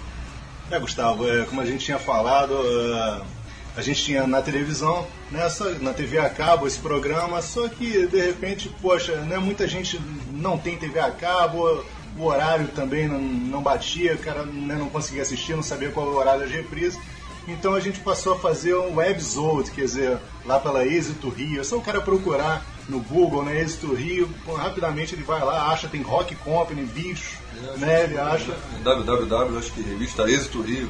É, 0.69 0.79
Gustavo, 0.79 1.27
é, 1.27 1.43
como 1.45 1.59
a 1.61 1.65
gente 1.65 1.83
tinha 1.83 1.97
falado, 1.97 2.53
uh 2.53 3.38
a 3.79 3.81
gente 3.81 4.03
tinha 4.03 4.27
na 4.27 4.41
televisão, 4.41 5.07
né, 5.31 5.47
só, 5.49 5.63
na 5.79 5.93
TV 5.93 6.19
a 6.19 6.29
cabo 6.29 6.67
esse 6.67 6.77
programa, 6.77 7.41
só 7.41 7.69
que 7.69 8.05
de 8.07 8.19
repente, 8.19 8.69
poxa, 8.81 9.15
né, 9.21 9.37
muita 9.37 9.65
gente 9.67 9.99
não 10.33 10.57
tem 10.57 10.77
TV 10.77 10.99
a 10.99 11.09
cabo, 11.09 11.81
o 12.17 12.25
horário 12.25 12.67
também 12.67 13.07
não, 13.07 13.21
não 13.21 13.61
batia, 13.61 14.15
o 14.15 14.17
cara 14.17 14.43
né, 14.43 14.75
não 14.75 14.89
conseguia 14.89 15.21
assistir, 15.21 15.55
não 15.55 15.63
sabia 15.63 15.91
qual 15.91 16.07
era 16.07 16.15
o 16.15 16.19
horário 16.19 16.41
das 16.41 16.51
reprises. 16.51 16.99
Então 17.47 17.73
a 17.73 17.79
gente 17.79 18.01
passou 18.01 18.33
a 18.33 18.39
fazer 18.39 18.75
um 18.75 18.97
webzode, 18.97 19.71
quer 19.71 19.85
dizer, 19.85 20.17
lá 20.45 20.59
pela 20.59 20.85
Êxito 20.85 21.29
Rio. 21.29 21.61
É 21.61 21.63
só 21.63 21.77
o 21.77 21.81
cara 21.81 22.01
procurar 22.01 22.63
no 22.89 22.99
Google, 22.99 23.45
né, 23.45 23.61
Êxito 23.61 23.93
Rio, 23.93 24.29
rapidamente 24.57 25.15
ele 25.15 25.23
vai 25.23 25.39
lá, 25.39 25.71
acha, 25.71 25.87
tem 25.87 26.01
Rock 26.01 26.35
Company, 26.35 26.83
bicho, 26.83 27.37
né, 27.77 28.03
ele 28.03 28.17
acha. 28.17 28.53
www, 28.83 29.57
acho 29.57 29.71
que 29.71 29.81
revista 29.81 30.23
Êxito 30.29 30.61
Rio. 30.61 30.89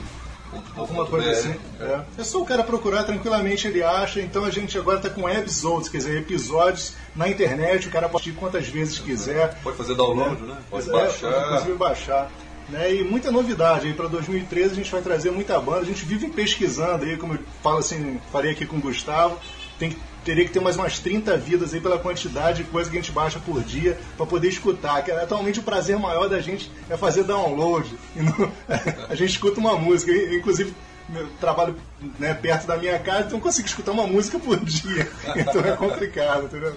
Alguma 0.75 1.05
coisa 1.05 1.29
assim. 1.31 1.55
É. 1.79 2.01
é 2.17 2.23
só 2.23 2.41
o 2.41 2.45
cara 2.45 2.63
procurar 2.63 3.03
tranquilamente, 3.03 3.67
ele 3.67 3.83
acha. 3.83 4.21
Então 4.21 4.45
a 4.45 4.49
gente 4.49 4.77
agora 4.77 4.97
está 4.97 5.09
com 5.09 5.29
episodes, 5.29 5.89
quer 5.89 5.97
dizer, 5.97 6.17
episódios 6.19 6.93
na 7.15 7.27
internet, 7.27 7.87
o 7.87 7.91
cara 7.91 8.07
pode 8.07 8.23
assistir 8.23 8.39
quantas 8.39 8.67
vezes 8.67 8.99
quiser. 8.99 9.59
Pode 9.61 9.77
fazer 9.77 9.95
download, 9.95 10.41
né? 10.41 10.57
Pode 10.69 10.89
é, 10.89 10.91
baixar. 10.91 11.31
Pode, 11.31 11.45
inclusive 11.45 11.73
baixar. 11.73 12.31
Né? 12.69 12.95
E 12.95 13.03
muita 13.03 13.31
novidade 13.31 13.87
aí 13.87 13.93
para 13.93 14.07
2013 14.07 14.71
a 14.71 14.75
gente 14.75 14.91
vai 14.91 15.01
trazer 15.01 15.31
muita 15.31 15.59
banda. 15.59 15.79
A 15.79 15.85
gente 15.85 16.05
vive 16.05 16.29
pesquisando 16.29 17.03
aí, 17.03 17.17
como 17.17 17.33
eu 17.33 17.39
falo 17.61 17.79
assim, 17.79 18.19
falei 18.31 18.51
aqui 18.51 18.65
com 18.65 18.77
o 18.77 18.81
Gustavo, 18.81 19.37
tem 19.77 19.89
que 19.89 19.97
teria 20.29 20.45
que 20.45 20.51
ter 20.51 20.59
mais 20.59 20.75
umas 20.75 20.99
30 20.99 21.35
vidas 21.37 21.73
aí 21.73 21.81
pela 21.81 21.97
quantidade 21.97 22.63
de 22.63 22.69
coisa 22.69 22.87
que 22.87 22.95
a 22.95 23.01
gente 23.01 23.11
baixa 23.11 23.39
por 23.39 23.63
dia 23.63 23.97
para 24.15 24.27
poder 24.27 24.47
escutar. 24.47 25.03
Que 25.03 25.09
atualmente 25.09 25.59
o 25.59 25.63
prazer 25.63 25.97
maior 25.97 26.29
da 26.29 26.39
gente 26.39 26.71
é 26.87 26.95
fazer 26.95 27.23
download. 27.23 27.91
Não, 28.15 28.51
a 29.09 29.15
gente 29.15 29.31
escuta 29.31 29.59
uma 29.59 29.75
música, 29.75 30.11
inclusive 30.11 30.71
trabalho 31.39 31.75
né, 32.19 32.35
perto 32.35 32.67
da 32.67 32.77
minha 32.77 32.99
casa, 32.99 33.25
então 33.25 33.39
consigo 33.39 33.67
escutar 33.67 33.91
uma 33.91 34.05
música 34.05 34.37
por 34.37 34.59
dia. 34.59 35.09
Então 35.35 35.61
é 35.61 35.75
complicado, 35.75 36.43
entendeu? 36.43 36.75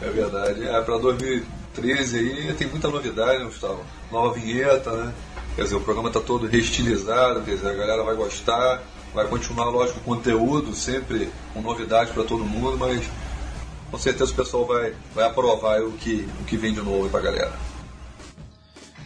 É 0.00 0.10
verdade. 0.10 0.64
É, 0.64 0.80
para 0.80 0.98
2013 0.98 2.16
aí 2.16 2.54
tem 2.54 2.68
muita 2.68 2.86
novidade, 2.86 3.40
né, 3.40 3.46
Gustavo? 3.46 3.84
Nova 4.12 4.32
vinheta, 4.34 4.92
né? 4.92 5.12
Quer 5.56 5.64
dizer, 5.64 5.74
o 5.74 5.80
programa 5.80 6.10
está 6.10 6.20
todo 6.20 6.46
reestilizado, 6.46 7.42
quer 7.42 7.56
dizer, 7.56 7.70
a 7.70 7.74
galera 7.74 8.04
vai 8.04 8.14
gostar 8.14 8.80
vai 9.18 9.26
continuar, 9.26 9.64
lógico, 9.64 9.98
conteúdo, 10.02 10.72
sempre 10.72 11.28
com 11.52 11.60
novidade 11.60 12.12
para 12.12 12.22
todo 12.22 12.44
mundo, 12.44 12.78
mas 12.78 13.04
com 13.90 13.98
certeza 13.98 14.30
o 14.30 14.36
pessoal 14.36 14.64
vai, 14.64 14.94
vai 15.12 15.24
aprovar 15.24 15.80
o 15.82 15.90
que, 15.90 16.28
o 16.40 16.44
que 16.44 16.56
vem 16.56 16.72
de 16.72 16.80
novo 16.80 17.10
para 17.10 17.18
a 17.18 17.22
galera. 17.24 17.52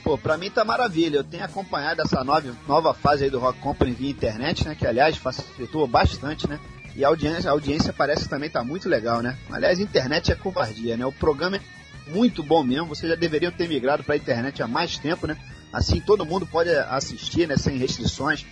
Pô, 0.04 0.18
pra 0.18 0.36
mim 0.36 0.50
tá 0.50 0.66
maravilha. 0.66 1.16
Eu 1.16 1.24
tenho 1.24 1.42
acompanhado 1.42 2.02
essa 2.02 2.22
nova, 2.22 2.54
nova 2.68 2.92
fase 2.92 3.24
aí 3.24 3.30
do 3.30 3.38
Rock 3.38 3.58
Company 3.60 3.92
via 3.92 4.10
internet, 4.10 4.68
né? 4.68 4.74
Que 4.74 4.86
aliás 4.86 5.16
facilitou 5.16 5.86
bastante, 5.86 6.46
né? 6.46 6.60
E 6.94 7.02
a 7.02 7.08
audiência, 7.08 7.48
a 7.48 7.54
audiência 7.54 7.90
parece 7.90 8.24
que 8.24 8.28
também 8.28 8.50
tá 8.50 8.62
muito 8.62 8.90
legal, 8.90 9.22
né? 9.22 9.38
Aliás, 9.50 9.80
internet 9.80 10.30
é 10.30 10.34
covardia, 10.34 10.94
né? 10.94 11.06
O 11.06 11.12
programa 11.12 11.56
é 11.56 11.60
muito 12.10 12.42
bom 12.42 12.62
mesmo. 12.62 12.88
Vocês 12.88 13.08
já 13.10 13.16
deveriam 13.16 13.50
ter 13.50 13.66
migrado 13.66 14.04
pra 14.04 14.16
internet 14.16 14.62
há 14.62 14.68
mais 14.68 14.98
tempo, 14.98 15.26
né? 15.26 15.38
Assim 15.72 16.02
todo 16.02 16.26
mundo 16.26 16.46
pode 16.46 16.68
assistir, 16.68 17.48
né? 17.48 17.56
Sem 17.56 17.78
restrições. 17.78 18.44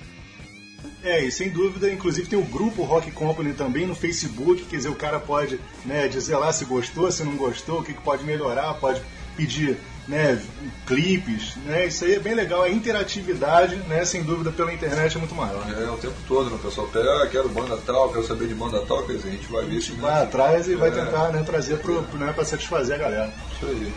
É, 1.02 1.24
e 1.24 1.32
sem 1.32 1.48
dúvida, 1.48 1.90
inclusive 1.90 2.28
tem 2.28 2.38
o 2.38 2.44
grupo 2.44 2.82
Rock 2.82 3.10
Company 3.10 3.54
também 3.54 3.86
no 3.86 3.94
Facebook, 3.94 4.64
quer 4.64 4.76
dizer, 4.76 4.90
o 4.90 4.94
cara 4.94 5.18
pode 5.18 5.58
né, 5.84 6.08
dizer 6.08 6.36
lá 6.36 6.52
se 6.52 6.64
gostou, 6.64 7.10
se 7.10 7.24
não 7.24 7.36
gostou, 7.36 7.80
o 7.80 7.82
que, 7.82 7.94
que 7.94 8.02
pode 8.02 8.22
melhorar, 8.22 8.74
pode 8.74 9.00
pedir 9.36 9.78
né, 10.06 10.42
clipes, 10.86 11.54
né? 11.64 11.86
Isso 11.86 12.04
aí 12.04 12.14
é 12.14 12.18
bem 12.18 12.34
legal, 12.34 12.62
a 12.62 12.68
interatividade, 12.68 13.76
né, 13.88 14.04
sem 14.04 14.22
dúvida, 14.22 14.50
pela 14.50 14.72
internet 14.74 15.16
é 15.16 15.18
muito 15.18 15.34
maior. 15.34 15.64
É, 15.70 15.88
o 15.88 15.96
tempo 15.96 16.16
todo, 16.26 16.50
né? 16.50 16.56
O 16.56 16.58
pessoal 16.58 16.86
pega, 16.88 17.22
ah, 17.22 17.26
quero 17.28 17.48
banda 17.48 17.78
tal, 17.86 18.10
quero 18.10 18.26
saber 18.26 18.48
de 18.48 18.54
banda 18.54 18.84
tal, 18.86 19.06
quer 19.06 19.14
dizer, 19.14 19.28
a 19.28 19.32
gente 19.32 19.50
vai 19.50 19.64
ver 19.64 19.76
isso. 19.76 19.94
Vai 19.96 20.22
atrás 20.22 20.66
e 20.66 20.74
é. 20.74 20.76
vai 20.76 20.90
tentar 20.90 21.28
né, 21.28 21.42
trazer 21.44 21.78
para 21.78 21.94
né, 22.18 22.34
satisfazer 22.44 22.96
a 22.96 22.98
galera. 22.98 23.32
Isso 23.54 23.66
aí. 23.66 23.92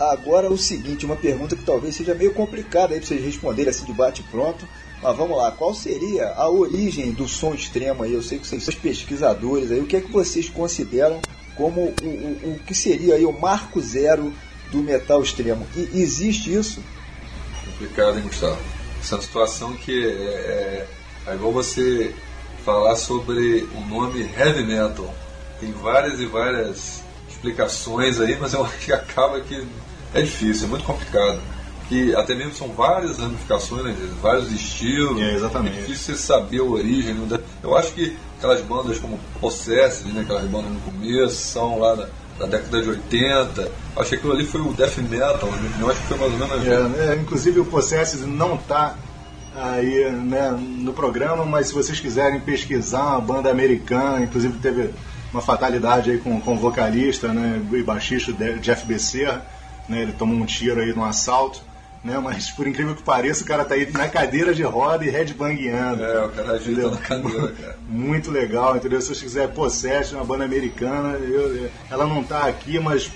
Agora 0.00 0.50
o 0.50 0.56
seguinte, 0.56 1.04
uma 1.04 1.14
pergunta 1.14 1.54
que 1.54 1.62
talvez 1.62 1.94
seja 1.94 2.14
meio 2.14 2.32
complicada 2.32 2.94
aí 2.94 3.00
para 3.00 3.06
vocês 3.06 3.22
responderem 3.22 3.68
assim 3.68 3.84
de 3.84 3.92
bate 3.92 4.22
pronto. 4.22 4.66
Mas 5.02 5.14
vamos 5.14 5.36
lá, 5.36 5.50
qual 5.50 5.74
seria 5.74 6.30
a 6.30 6.48
origem 6.48 7.12
do 7.12 7.28
som 7.28 7.52
extremo 7.52 8.02
aí? 8.02 8.14
Eu 8.14 8.22
sei 8.22 8.38
que 8.38 8.46
vocês 8.46 8.62
são 8.62 8.74
pesquisadores 8.74 9.70
aí, 9.70 9.78
o 9.78 9.86
que 9.86 9.96
é 9.96 10.00
que 10.00 10.10
vocês 10.10 10.48
consideram 10.48 11.20
como 11.54 11.94
o, 12.02 12.06
o, 12.06 12.54
o 12.54 12.58
que 12.60 12.74
seria 12.74 13.14
aí 13.14 13.26
o 13.26 13.32
marco 13.32 13.78
zero 13.80 14.32
do 14.70 14.78
metal 14.78 15.22
extremo? 15.22 15.66
E 15.76 16.00
existe 16.00 16.50
isso? 16.52 16.82
Complicado, 17.66 18.18
hein, 18.18 18.24
Gustavo? 18.24 18.58
Essa 19.02 19.14
é 19.14 19.18
uma 19.18 19.22
situação 19.22 19.74
que 19.74 20.06
é, 20.06 20.08
é, 20.08 20.86
é 21.26 21.34
igual 21.34 21.52
você 21.52 22.14
falar 22.64 22.96
sobre 22.96 23.68
o 23.74 23.80
nome 23.86 24.22
heavy 24.22 24.64
metal. 24.64 25.14
Tem 25.58 25.72
várias 25.72 26.20
e 26.20 26.26
várias 26.26 27.02
explicações 27.28 28.20
aí, 28.20 28.38
mas 28.38 28.54
eu 28.54 28.64
acho 28.64 28.78
que 28.78 28.92
acaba 28.92 29.40
que 29.40 29.66
é 30.14 30.22
difícil, 30.22 30.66
é 30.66 30.70
muito 30.70 30.84
complicado 30.84 31.40
que 31.90 32.14
até 32.14 32.36
mesmo 32.36 32.54
são 32.54 32.68
várias 32.68 33.18
ramificações, 33.18 33.82
né, 33.82 33.96
vários 34.22 34.52
estilos. 34.52 35.20
É, 35.20 35.34
exatamente. 35.34 35.76
É 35.76 35.80
difícil 35.80 36.14
você 36.14 36.22
saber 36.22 36.60
a 36.60 36.62
origem. 36.62 37.14
Né? 37.14 37.40
Eu 37.60 37.76
acho 37.76 37.92
que 37.92 38.16
aquelas 38.38 38.60
bandas 38.62 39.00
como 39.00 39.18
Possessed, 39.40 40.08
né, 40.12 40.20
aquelas 40.20 40.44
bandas 40.44 40.70
no 40.70 40.80
começo, 40.80 41.34
são 41.34 41.80
lá 41.80 41.96
da, 41.96 42.08
da 42.38 42.46
década 42.46 42.80
de 42.80 42.90
80. 42.90 43.72
Acho 43.96 44.08
que 44.10 44.14
aquilo 44.14 44.32
ali 44.32 44.46
foi 44.46 44.60
o 44.60 44.72
death 44.72 44.98
metal, 44.98 45.50
né? 45.50 45.78
eu 45.80 45.90
acho 45.90 46.00
que 46.00 46.06
foi 46.06 46.18
mais 46.18 46.32
ou 46.32 46.38
menos. 46.38 46.64
É, 46.64 47.12
é, 47.12 47.16
inclusive 47.16 47.58
o 47.58 47.64
Possesses 47.64 48.24
não 48.24 48.54
está 48.54 48.94
aí 49.56 50.12
né, 50.12 50.56
no 50.56 50.92
programa, 50.92 51.44
mas 51.44 51.66
se 51.66 51.74
vocês 51.74 51.98
quiserem 51.98 52.38
pesquisar 52.38 53.02
uma 53.02 53.20
banda 53.20 53.50
americana, 53.50 54.22
inclusive 54.22 54.56
teve 54.60 54.90
uma 55.32 55.42
fatalidade 55.42 56.12
aí 56.12 56.18
com, 56.18 56.40
com 56.40 56.54
o 56.54 56.56
vocalista 56.56 57.28
né, 57.28 57.60
e 57.72 57.82
baixista 57.82 58.32
Jeff 58.60 58.86
Becerra, 58.86 59.44
né, 59.90 60.02
ele 60.02 60.12
tomou 60.12 60.36
um 60.36 60.46
tiro 60.46 60.80
aí 60.80 60.94
num 60.94 61.04
assalto 61.04 61.62
né? 62.02 62.18
Mas 62.18 62.50
por 62.50 62.66
incrível 62.66 62.94
que 62.94 63.02
pareça, 63.02 63.44
o 63.44 63.46
cara 63.46 63.64
tá 63.64 63.74
aí 63.74 63.90
na 63.90 64.08
cadeira 64.08 64.54
de 64.54 64.62
roda 64.62 65.04
e 65.04 65.10
headbangando. 65.10 66.02
É, 66.02 66.24
o 66.24 66.28
cara 66.30 66.52
ajuda 66.52 66.90
na 66.90 66.96
cadeira, 66.96 67.48
cara. 67.60 67.78
Muito 67.88 68.30
legal, 68.30 68.76
entendeu? 68.76 69.00
Se 69.00 69.14
você 69.14 69.22
quiser 69.22 69.48
Possession, 69.48 70.16
uma 70.16 70.24
banda 70.24 70.44
americana, 70.44 71.18
eu, 71.18 71.70
ela 71.90 72.06
não 72.06 72.22
tá 72.22 72.46
aqui, 72.46 72.78
mas 72.78 73.10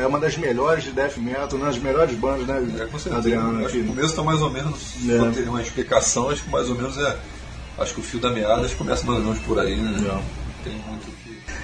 é 0.00 0.06
uma 0.06 0.20
das 0.20 0.36
melhores 0.36 0.84
de 0.84 0.92
death 0.92 1.16
metal, 1.16 1.48
uma 1.54 1.66
das 1.66 1.78
melhores 1.78 2.16
bandas, 2.16 2.46
né, 2.46 2.82
é, 2.82 2.86
com 2.86 2.98
certeza. 2.98 3.16
Adriano? 3.16 3.64
Acho 3.64 3.74
que 3.74 3.80
o 3.80 3.86
começo 3.86 4.14
tá 4.14 4.22
mais 4.22 4.40
ou 4.40 4.50
menos, 4.50 4.94
é. 5.08 5.30
ter 5.30 5.48
uma 5.48 5.62
explicação, 5.62 6.30
acho 6.30 6.44
que 6.44 6.50
mais 6.50 6.68
ou 6.68 6.76
menos 6.76 6.96
é. 6.98 7.16
Acho 7.78 7.92
que 7.92 8.00
o 8.00 8.02
fio 8.02 8.20
da 8.20 8.30
meada 8.30 8.66
começa 8.70 9.04
mais 9.04 9.18
ou 9.18 9.24
menos 9.26 9.38
por 9.40 9.58
aí, 9.58 9.76
né? 9.76 9.98
Não. 10.00 10.22
Tem 10.64 10.72
muito. 10.72 11.15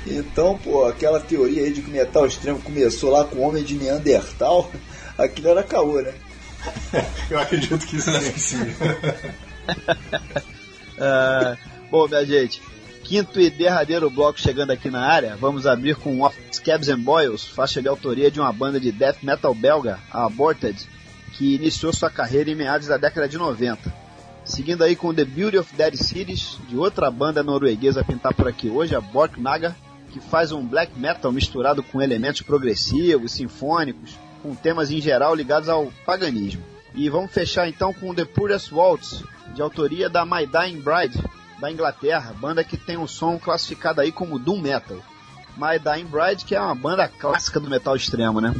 Então, 0.06 0.58
pô, 0.58 0.84
aquela 0.84 1.20
teoria 1.20 1.62
aí 1.62 1.72
de 1.72 1.82
que 1.82 1.88
o 1.88 1.92
metal 1.92 2.26
extremo 2.26 2.60
começou 2.60 3.10
lá 3.10 3.24
com 3.24 3.36
o 3.36 3.42
homem 3.42 3.62
de 3.62 3.74
Neandertal, 3.74 4.70
aquilo 5.16 5.48
era 5.48 5.62
caô, 5.62 6.00
né? 6.00 6.12
Eu 7.30 7.38
acredito 7.38 7.86
que 7.86 8.00
sim. 8.00 8.32
sim. 8.36 8.62
uh, 10.98 11.56
bom, 11.90 12.08
minha 12.08 12.24
gente, 12.24 12.62
quinto 13.02 13.40
e 13.40 13.50
derradeiro 13.50 14.10
bloco 14.10 14.40
chegando 14.40 14.70
aqui 14.70 14.90
na 14.90 15.04
área, 15.04 15.36
vamos 15.36 15.66
abrir 15.66 15.96
com 15.96 16.28
Scabs 16.52 16.88
and 16.88 17.00
Boils, 17.00 17.46
faixa 17.46 17.82
de 17.82 17.88
autoria 17.88 18.30
de 18.30 18.40
uma 18.40 18.52
banda 18.52 18.80
de 18.80 18.92
death 18.92 19.18
metal 19.22 19.54
belga, 19.54 19.98
a 20.10 20.24
Aborted, 20.24 20.76
que 21.32 21.54
iniciou 21.54 21.92
sua 21.92 22.10
carreira 22.10 22.50
em 22.50 22.54
meados 22.54 22.88
da 22.88 22.96
década 22.96 23.28
de 23.28 23.38
90. 23.38 24.02
Seguindo 24.44 24.82
aí 24.82 24.96
com 24.96 25.14
The 25.14 25.24
Beauty 25.24 25.58
of 25.58 25.74
Dead 25.74 25.94
Cities, 25.94 26.58
de 26.68 26.76
outra 26.76 27.10
banda 27.10 27.42
norueguesa 27.42 28.00
a 28.00 28.04
pintar 28.04 28.34
por 28.34 28.48
aqui 28.48 28.68
hoje, 28.68 28.94
a 28.94 29.00
Borknaga, 29.00 29.76
que 30.12 30.20
faz 30.20 30.52
um 30.52 30.64
black 30.64 30.98
metal 30.98 31.32
misturado 31.32 31.82
com 31.82 32.02
elementos 32.02 32.42
progressivos, 32.42 33.32
sinfônicos, 33.32 34.18
com 34.42 34.54
temas 34.54 34.90
em 34.90 35.00
geral 35.00 35.34
ligados 35.34 35.68
ao 35.68 35.90
paganismo. 36.04 36.62
E 36.94 37.08
vamos 37.08 37.32
fechar 37.32 37.68
então 37.68 37.92
com 37.92 38.14
The 38.14 38.24
Purest 38.24 38.70
Waltz, 38.72 39.24
de 39.54 39.62
autoria 39.62 40.10
da 40.10 40.26
My 40.26 40.46
Dying 40.46 40.80
Bride, 40.80 41.24
da 41.58 41.70
Inglaterra, 41.70 42.34
banda 42.38 42.62
que 42.62 42.76
tem 42.76 42.98
um 42.98 43.06
som 43.06 43.38
classificado 43.38 44.00
aí 44.00 44.12
como 44.12 44.38
Doom 44.38 44.60
Metal. 44.60 44.98
My 45.56 45.78
Dying 45.78 46.06
Bride, 46.06 46.44
que 46.44 46.54
é 46.54 46.60
uma 46.60 46.74
banda 46.74 47.08
clássica 47.08 47.58
do 47.60 47.70
metal 47.70 47.96
extremo, 47.96 48.40
né? 48.40 48.54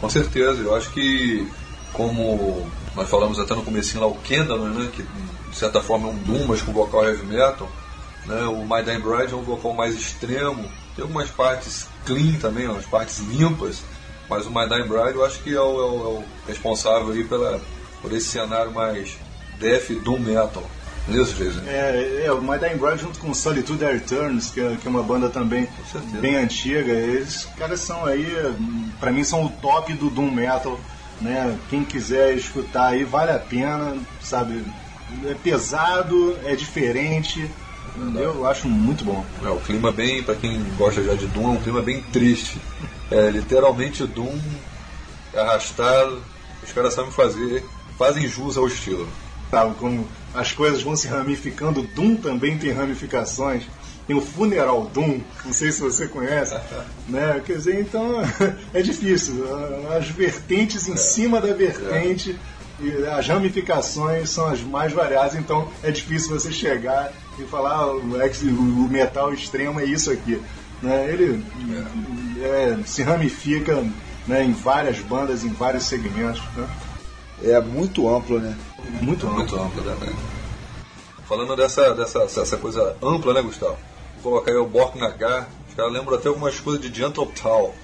Com 0.00 0.10
certeza, 0.10 0.62
eu 0.62 0.74
acho 0.74 0.90
que 0.90 1.48
como 1.92 2.68
nós 2.94 3.08
falamos 3.08 3.38
até 3.38 3.54
no 3.54 3.62
começo 3.62 3.98
lá 3.98 4.06
o 4.06 4.16
Kendall, 4.16 4.58
né, 4.68 4.90
que 4.92 5.02
de 5.02 5.56
certa 5.56 5.80
forma 5.80 6.08
é 6.08 6.10
um 6.10 6.18
Doom, 6.18 6.46
mas 6.46 6.60
com 6.60 6.72
vocal 6.72 7.04
heavy 7.04 7.24
metal, 7.24 7.68
né, 8.26 8.42
o 8.44 8.62
My 8.64 8.82
Dying 8.82 9.00
Bride 9.00 9.32
é 9.32 9.36
um 9.36 9.42
vocal 9.42 9.72
mais 9.72 9.94
extremo, 9.94 10.68
tem 10.94 11.02
algumas 11.02 11.30
partes 11.30 11.86
clean 12.04 12.38
também, 12.40 12.68
umas 12.68 12.86
partes 12.86 13.18
limpas, 13.20 13.82
mas 14.28 14.46
o 14.46 14.50
My 14.50 14.68
Dying 14.68 14.88
Bride 14.88 15.14
eu 15.14 15.24
acho 15.24 15.40
que 15.42 15.54
é 15.54 15.60
o, 15.60 15.80
é 15.80 15.84
o, 15.84 16.04
é 16.04 16.08
o 16.18 16.24
responsável 16.48 17.12
aí 17.12 17.24
pela, 17.24 17.60
por 18.02 18.12
esse 18.12 18.26
cenário 18.26 18.72
mais 18.72 19.16
death 19.58 19.90
doom 20.02 20.18
metal. 20.18 20.64
Não 21.08 21.18
é 21.18 21.22
isso, 21.22 21.34
Jason? 21.34 21.60
É, 21.68 22.24
é, 22.24 22.32
o 22.32 22.42
My 22.42 22.58
Dying 22.58 22.78
Bride 22.78 23.00
junto 23.00 23.18
com 23.20 23.32
Solitude 23.32 23.84
Returns, 23.84 24.50
que 24.50 24.60
é, 24.60 24.76
que 24.80 24.88
é 24.88 24.90
uma 24.90 25.02
banda 25.02 25.28
também 25.28 25.68
bem 26.20 26.36
antiga. 26.36 26.92
Esses 26.92 27.44
caras 27.56 27.80
são 27.80 28.04
aí, 28.04 28.26
para 28.98 29.12
mim, 29.12 29.22
são 29.22 29.44
o 29.44 29.48
top 29.48 29.92
do 29.94 30.10
doom 30.10 30.32
metal. 30.32 30.80
Né? 31.20 31.56
Quem 31.70 31.84
quiser 31.84 32.34
escutar 32.34 32.88
aí, 32.88 33.04
vale 33.04 33.30
a 33.30 33.38
pena, 33.38 33.96
sabe? 34.20 34.64
É 35.24 35.34
pesado, 35.34 36.36
é 36.44 36.56
diferente. 36.56 37.48
Eu 38.14 38.46
acho 38.46 38.68
muito 38.68 39.04
bom. 39.04 39.24
É, 39.44 39.48
o 39.48 39.58
clima 39.58 39.90
bem, 39.90 40.22
para 40.22 40.34
quem 40.34 40.62
gosta 40.76 41.02
já 41.02 41.14
de 41.14 41.26
Doom, 41.26 41.44
é 41.44 41.58
um 41.58 41.62
clima 41.62 41.82
bem 41.82 42.02
triste. 42.12 42.58
É 43.10 43.30
literalmente 43.30 44.06
Doom 44.06 44.38
arrastado. 45.34 46.22
Os 46.62 46.72
caras 46.72 46.94
sabem 46.94 47.10
fazer, 47.10 47.64
fazem 47.98 48.26
jus 48.28 48.56
ao 48.56 48.66
estilo. 48.66 49.08
Sabe, 49.50 49.74
como 49.76 50.06
as 50.34 50.52
coisas 50.52 50.82
vão 50.82 50.96
se 50.96 51.06
ramificando, 51.06 51.82
Doom 51.82 52.16
também 52.16 52.58
tem 52.58 52.72
ramificações. 52.72 53.64
Tem 54.06 54.14
o 54.14 54.20
Funeral 54.20 54.88
Doom, 54.92 55.20
não 55.44 55.52
sei 55.52 55.72
se 55.72 55.80
você 55.80 56.06
conhece, 56.06 56.54
né? 57.08 57.40
Quer 57.44 57.56
dizer, 57.56 57.80
então 57.80 58.22
é 58.72 58.82
difícil. 58.82 59.44
As 59.96 60.08
vertentes 60.08 60.88
em 60.88 60.96
cima 60.96 61.40
da 61.40 61.52
vertente, 61.52 62.38
e 62.78 63.06
as 63.06 63.26
ramificações 63.26 64.28
são 64.30 64.46
as 64.46 64.60
mais 64.60 64.92
variadas, 64.92 65.34
então 65.34 65.68
é 65.82 65.90
difícil 65.90 66.38
você 66.38 66.52
chegar 66.52 67.12
e 67.38 67.44
falar 67.44 67.74
ah, 67.74 67.92
o 67.92 68.88
metal 68.88 69.32
extremo 69.32 69.80
é 69.80 69.84
isso 69.84 70.10
aqui. 70.10 70.40
Né? 70.82 71.10
Ele 71.10 71.44
é, 72.42 72.78
se 72.84 73.02
ramifica 73.02 73.82
né, 74.26 74.44
em 74.44 74.52
várias 74.52 74.98
bandas, 74.98 75.44
em 75.44 75.48
vários 75.48 75.84
segmentos. 75.84 76.42
Né? 76.54 76.68
É 77.44 77.60
muito 77.60 78.08
amplo, 78.14 78.38
né? 78.38 78.56
Muito 79.00 79.26
amplo. 79.26 79.38
Muito 79.38 79.56
amplo 79.56 79.82
também. 79.82 80.14
Falando 81.26 81.56
dessa, 81.56 81.94
dessa 81.94 82.22
essa 82.22 82.56
coisa 82.56 82.96
ampla, 83.02 83.34
né, 83.34 83.42
Gustavo? 83.42 83.76
Vou 84.22 84.32
colocar 84.32 84.52
aí 84.52 84.56
o 84.56 84.66
Bork 84.66 84.98
Nagar. 84.98 85.48
Os 85.68 85.74
caras 85.74 85.92
lembram 85.92 86.16
até 86.16 86.28
algumas 86.28 86.58
coisas 86.60 86.80
de 86.80 86.96
Gentle 86.96 87.30
Tal, 87.40 87.74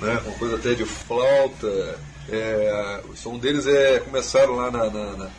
né? 0.00 0.20
Uma 0.24 0.34
coisa 0.38 0.56
até 0.56 0.74
de 0.74 0.84
flauta. 0.84 1.98
É, 2.28 3.00
o 3.10 3.16
som 3.16 3.38
deles 3.38 3.66
é 3.66 4.00
começaram 4.00 4.56
lá 4.56 4.70
na, 4.70 4.84
na, 4.90 5.12
na, 5.12 5.30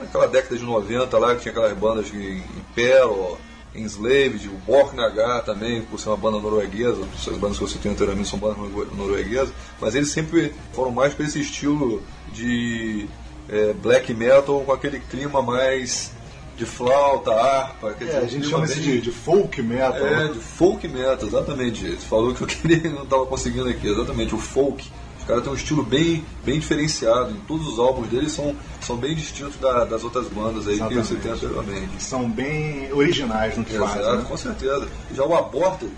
naquela 0.00 0.26
década 0.26 0.56
de 0.56 0.64
90 0.64 1.18
lá, 1.18 1.34
que 1.34 1.42
tinha 1.42 1.52
aquelas 1.52 1.76
bandas 1.76 2.06
de 2.06 2.42
Impero, 2.56 3.38
Enslaved, 3.74 4.48
o 4.48 4.58
Bork 4.66 4.94
Nagar 4.94 5.42
também, 5.44 5.82
por 5.82 5.98
ser 5.98 6.08
uma 6.08 6.16
banda 6.16 6.38
norueguesa, 6.38 7.02
as 7.14 7.36
bandas 7.38 7.58
que 7.58 7.64
você 7.64 7.78
tem 7.78 7.92
anteriormente 7.92 8.28
são 8.28 8.38
bandas 8.38 8.58
norueguesas, 8.92 9.52
mas 9.80 9.94
eles 9.94 10.10
sempre 10.10 10.52
foram 10.72 10.90
mais 10.90 11.14
para 11.14 11.24
esse 11.24 11.40
estilo 11.40 12.02
de 12.32 13.06
é, 13.48 13.72
black 13.72 14.12
metal 14.12 14.60
com 14.60 14.72
aquele 14.72 15.00
clima 15.00 15.40
mais 15.40 16.12
de 16.56 16.66
flauta, 16.66 17.32
harpa. 17.32 17.94
Quer 17.94 18.04
é, 18.04 18.06
dizer, 18.06 18.18
a 18.18 18.26
gente 18.26 18.48
chama 18.48 18.64
isso 18.66 18.80
de, 18.80 19.00
de, 19.00 19.10
folk 19.10 19.62
metal. 19.62 20.06
É, 20.06 20.28
de 20.28 20.38
folk 20.38 20.86
metal, 20.86 21.26
exatamente. 21.26 21.92
Você 21.92 22.06
falou 22.06 22.34
que 22.34 22.42
eu 22.42 22.46
queria 22.46 22.88
não 22.92 23.04
estava 23.04 23.24
conseguindo 23.26 23.68
aqui, 23.68 23.88
exatamente, 23.88 24.34
o 24.34 24.38
folk 24.38 24.90
os 25.32 25.42
caras 25.42 25.42
têm 25.42 25.52
um 25.52 25.56
estilo 25.56 25.82
bem, 25.82 26.24
bem 26.44 26.58
diferenciado. 26.58 27.30
Em 27.30 27.40
todos 27.40 27.66
os 27.66 27.78
álbuns 27.78 28.08
deles 28.08 28.32
são, 28.32 28.54
são 28.80 28.96
bem 28.96 29.14
distintos 29.14 29.56
da, 29.56 29.84
das 29.84 30.04
outras 30.04 30.28
bandas 30.28 30.68
aí 30.68 30.74
Exatamente. 30.74 31.02
que 31.02 31.08
você 31.08 31.16
tem 31.16 31.32
anteriormente. 31.32 32.02
São 32.02 32.30
bem 32.30 32.92
originais 32.92 33.56
no 33.56 33.64
que 33.64 33.74
Exato, 33.74 33.92
fazem. 33.92 34.16
Né? 34.16 34.24
Com 34.28 34.36
certeza. 34.36 34.88
Já 35.14 35.24
o 35.24 35.34
Aborted, 35.34 35.92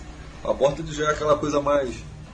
o 0.45 0.51
Aborted 0.51 0.93
já 0.93 1.07
é 1.07 1.11
aquela 1.11 1.37
coisa 1.37 1.61
mais 1.61 1.91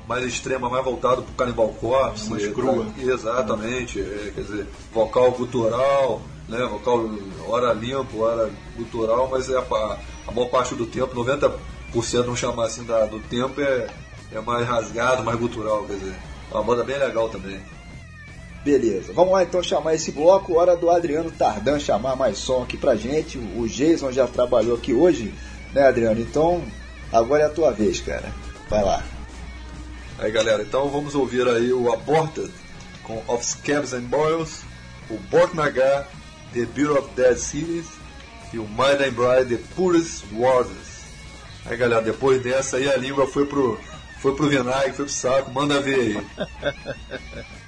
mais 0.08 0.24
extrema, 0.24 0.68
mais 0.68 0.84
voltado 0.84 1.22
para 1.22 1.30
o 1.30 1.34
Cannibal 1.36 1.68
Corpse. 1.68 2.28
Mais 2.28 2.44
crua. 2.48 2.84
Exatamente. 2.98 4.00
É, 4.00 4.32
quer 4.34 4.40
dizer, 4.40 4.66
vocal 4.92 5.30
gutural, 5.30 6.20
né, 6.48 6.58
vocal 6.66 7.08
hora 7.46 7.72
limpo, 7.72 8.22
hora 8.22 8.50
gutural, 8.76 9.28
mas 9.30 9.48
é 9.48 9.56
a, 9.56 9.60
a 10.26 10.32
maior 10.32 10.48
parte 10.48 10.74
do 10.74 10.84
tempo, 10.84 11.14
90%, 11.14 11.52
vamos 12.24 12.40
chamar 12.40 12.66
assim, 12.66 12.82
da, 12.82 13.06
do 13.06 13.20
tempo 13.20 13.60
é, 13.60 13.86
é 14.32 14.40
mais 14.40 14.66
rasgado, 14.66 15.22
mais 15.22 15.38
gutural, 15.38 15.84
quer 15.84 15.94
dizer. 15.94 16.29
Uma 16.50 16.62
banda 16.62 16.84
bem 16.84 16.98
legal 16.98 17.28
também. 17.28 17.60
Beleza, 18.64 19.12
vamos 19.14 19.32
lá 19.32 19.42
então 19.42 19.62
chamar 19.62 19.94
esse 19.94 20.12
bloco. 20.12 20.58
Hora 20.58 20.76
do 20.76 20.90
Adriano 20.90 21.30
Tardan 21.30 21.78
chamar 21.78 22.16
mais 22.16 22.36
som 22.38 22.62
aqui 22.62 22.76
pra 22.76 22.94
gente. 22.94 23.38
O 23.38 23.66
Jason 23.66 24.12
já 24.12 24.26
trabalhou 24.26 24.76
aqui 24.76 24.92
hoje, 24.92 25.32
né, 25.72 25.86
Adriano? 25.86 26.20
Então, 26.20 26.62
agora 27.10 27.44
é 27.44 27.46
a 27.46 27.50
tua 27.50 27.70
vez, 27.70 28.00
cara. 28.00 28.30
Vai 28.68 28.84
lá. 28.84 29.02
Aí, 30.18 30.30
galera, 30.30 30.62
então 30.62 30.88
vamos 30.90 31.14
ouvir 31.14 31.48
aí 31.48 31.72
o 31.72 31.90
Aborted 31.90 32.52
com 33.02 33.22
Of 33.26 33.44
Scabs 33.44 33.94
and 33.94 34.02
Boils, 34.02 34.60
o 35.08 35.16
Borknagar, 35.30 36.06
The 36.52 36.66
Bureau 36.66 36.98
of 36.98 37.08
Dead 37.16 37.38
Cities 37.38 37.86
e 38.52 38.58
o 38.58 38.68
Mind 38.68 39.00
and 39.00 39.12
Bride, 39.12 39.56
The 39.56 39.62
Purest 39.74 40.24
Waters. 40.32 41.00
Aí, 41.64 41.76
galera, 41.76 42.02
depois 42.02 42.42
dessa 42.42 42.76
aí 42.76 42.90
a 42.90 42.96
língua 42.96 43.26
foi 43.26 43.46
pro 43.46 43.78
foi 44.20 44.34
pro 44.34 44.48
vinagre, 44.48 44.92
foi 44.92 45.04
pro 45.06 45.14
saco, 45.14 45.50
manda 45.50 45.80
ver 45.80 45.94
aí. 45.94 46.26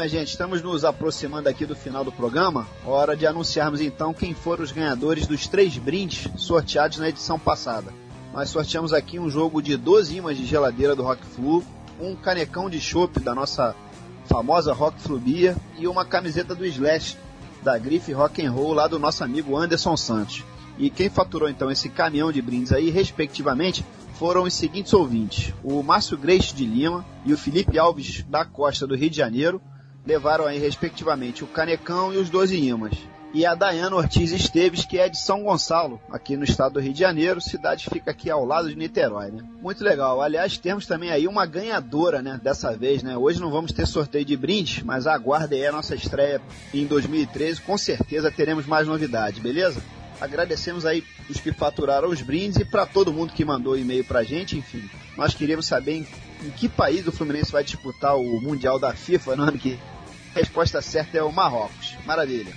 minha 0.00 0.08
gente, 0.08 0.28
estamos 0.28 0.62
nos 0.62 0.82
aproximando 0.82 1.46
aqui 1.46 1.66
do 1.66 1.76
final 1.76 2.02
do 2.02 2.10
programa. 2.10 2.66
Hora 2.86 3.14
de 3.14 3.26
anunciarmos 3.26 3.82
então 3.82 4.14
quem 4.14 4.32
foram 4.32 4.64
os 4.64 4.72
ganhadores 4.72 5.26
dos 5.26 5.46
três 5.46 5.76
brindes 5.76 6.26
sorteados 6.40 6.96
na 6.96 7.10
edição 7.10 7.38
passada. 7.38 7.92
Nós 8.32 8.48
sorteamos 8.48 8.94
aqui 8.94 9.18
um 9.18 9.28
jogo 9.28 9.60
de 9.60 9.76
12 9.76 10.16
imãs 10.16 10.38
de 10.38 10.46
geladeira 10.46 10.96
do 10.96 11.02
Rock 11.02 11.22
Flu, 11.26 11.62
um 12.00 12.16
canecão 12.16 12.70
de 12.70 12.80
chopp 12.80 13.20
da 13.20 13.34
nossa 13.34 13.76
famosa 14.24 14.72
Rock 14.72 14.98
Flu 15.02 15.20
e 15.76 15.86
uma 15.86 16.06
camiseta 16.06 16.54
do 16.54 16.64
Slash 16.64 17.18
da 17.62 17.76
Grife 17.76 18.14
Rock 18.14 18.42
and 18.42 18.52
Roll 18.52 18.72
lá 18.72 18.88
do 18.88 18.98
nosso 18.98 19.22
amigo 19.22 19.54
Anderson 19.54 19.98
Santos. 19.98 20.42
E 20.78 20.88
quem 20.88 21.10
faturou 21.10 21.46
então 21.46 21.70
esse 21.70 21.90
caminhão 21.90 22.32
de 22.32 22.40
brindes 22.40 22.72
aí, 22.72 22.88
respectivamente, 22.88 23.84
foram 24.14 24.44
os 24.44 24.54
seguintes 24.54 24.94
ouvintes: 24.94 25.52
o 25.62 25.82
Márcio 25.82 26.16
Greix 26.16 26.54
de 26.54 26.64
Lima 26.64 27.04
e 27.26 27.34
o 27.34 27.38
Felipe 27.38 27.78
Alves 27.78 28.24
da 28.30 28.46
Costa 28.46 28.86
do 28.86 28.96
Rio 28.96 29.10
de 29.10 29.18
Janeiro 29.18 29.60
levaram 30.10 30.44
aí 30.44 30.58
respectivamente 30.58 31.44
o 31.44 31.46
canecão 31.46 32.12
e 32.12 32.16
os 32.16 32.28
12 32.28 32.56
imãs. 32.56 32.98
e 33.32 33.46
a 33.46 33.54
Dayana 33.54 33.94
Ortiz 33.94 34.32
Esteves, 34.32 34.84
que 34.84 34.98
é 34.98 35.08
de 35.08 35.16
São 35.16 35.44
Gonçalo, 35.44 36.00
aqui 36.10 36.36
no 36.36 36.42
estado 36.42 36.72
do 36.72 36.80
Rio 36.80 36.92
de 36.92 36.98
Janeiro, 36.98 37.40
cidade 37.40 37.88
fica 37.88 38.10
aqui 38.10 38.28
ao 38.28 38.44
lado 38.44 38.68
de 38.68 38.74
Niterói, 38.74 39.30
né? 39.30 39.44
Muito 39.62 39.84
legal. 39.84 40.20
Aliás, 40.20 40.58
temos 40.58 40.84
também 40.84 41.12
aí 41.12 41.28
uma 41.28 41.46
ganhadora, 41.46 42.20
né, 42.20 42.40
dessa 42.42 42.76
vez, 42.76 43.04
né? 43.04 43.16
Hoje 43.16 43.40
não 43.40 43.52
vamos 43.52 43.70
ter 43.70 43.86
sorteio 43.86 44.24
de 44.24 44.36
brindes, 44.36 44.82
mas 44.82 45.06
aguarde 45.06 45.54
aí 45.54 45.64
a 45.64 45.70
nossa 45.70 45.94
estreia 45.94 46.42
em 46.74 46.86
2013, 46.86 47.60
com 47.60 47.78
certeza 47.78 48.32
teremos 48.32 48.66
mais 48.66 48.88
novidades, 48.88 49.38
beleza? 49.38 49.80
Agradecemos 50.20 50.84
aí 50.84 51.04
os 51.30 51.38
que 51.38 51.52
faturaram 51.52 52.08
os 52.08 52.20
brindes 52.20 52.58
e 52.58 52.64
para 52.64 52.84
todo 52.84 53.12
mundo 53.12 53.32
que 53.32 53.44
mandou 53.44 53.78
e-mail 53.78 54.04
pra 54.04 54.24
gente, 54.24 54.58
enfim. 54.58 54.82
Nós 55.16 55.34
queríamos 55.34 55.66
saber 55.66 55.98
em, 55.98 56.06
em 56.44 56.50
que 56.50 56.68
país 56.68 57.06
o 57.06 57.12
Fluminense 57.12 57.52
vai 57.52 57.62
disputar 57.62 58.16
o 58.16 58.40
Mundial 58.40 58.76
da 58.76 58.92
FIFA 58.92 59.36
no 59.36 59.44
ano 59.44 59.58
que 59.58 59.78
resposta 60.34 60.80
certa 60.80 61.18
é 61.18 61.22
o 61.22 61.32
Marrocos. 61.32 61.96
Maravilha. 62.04 62.52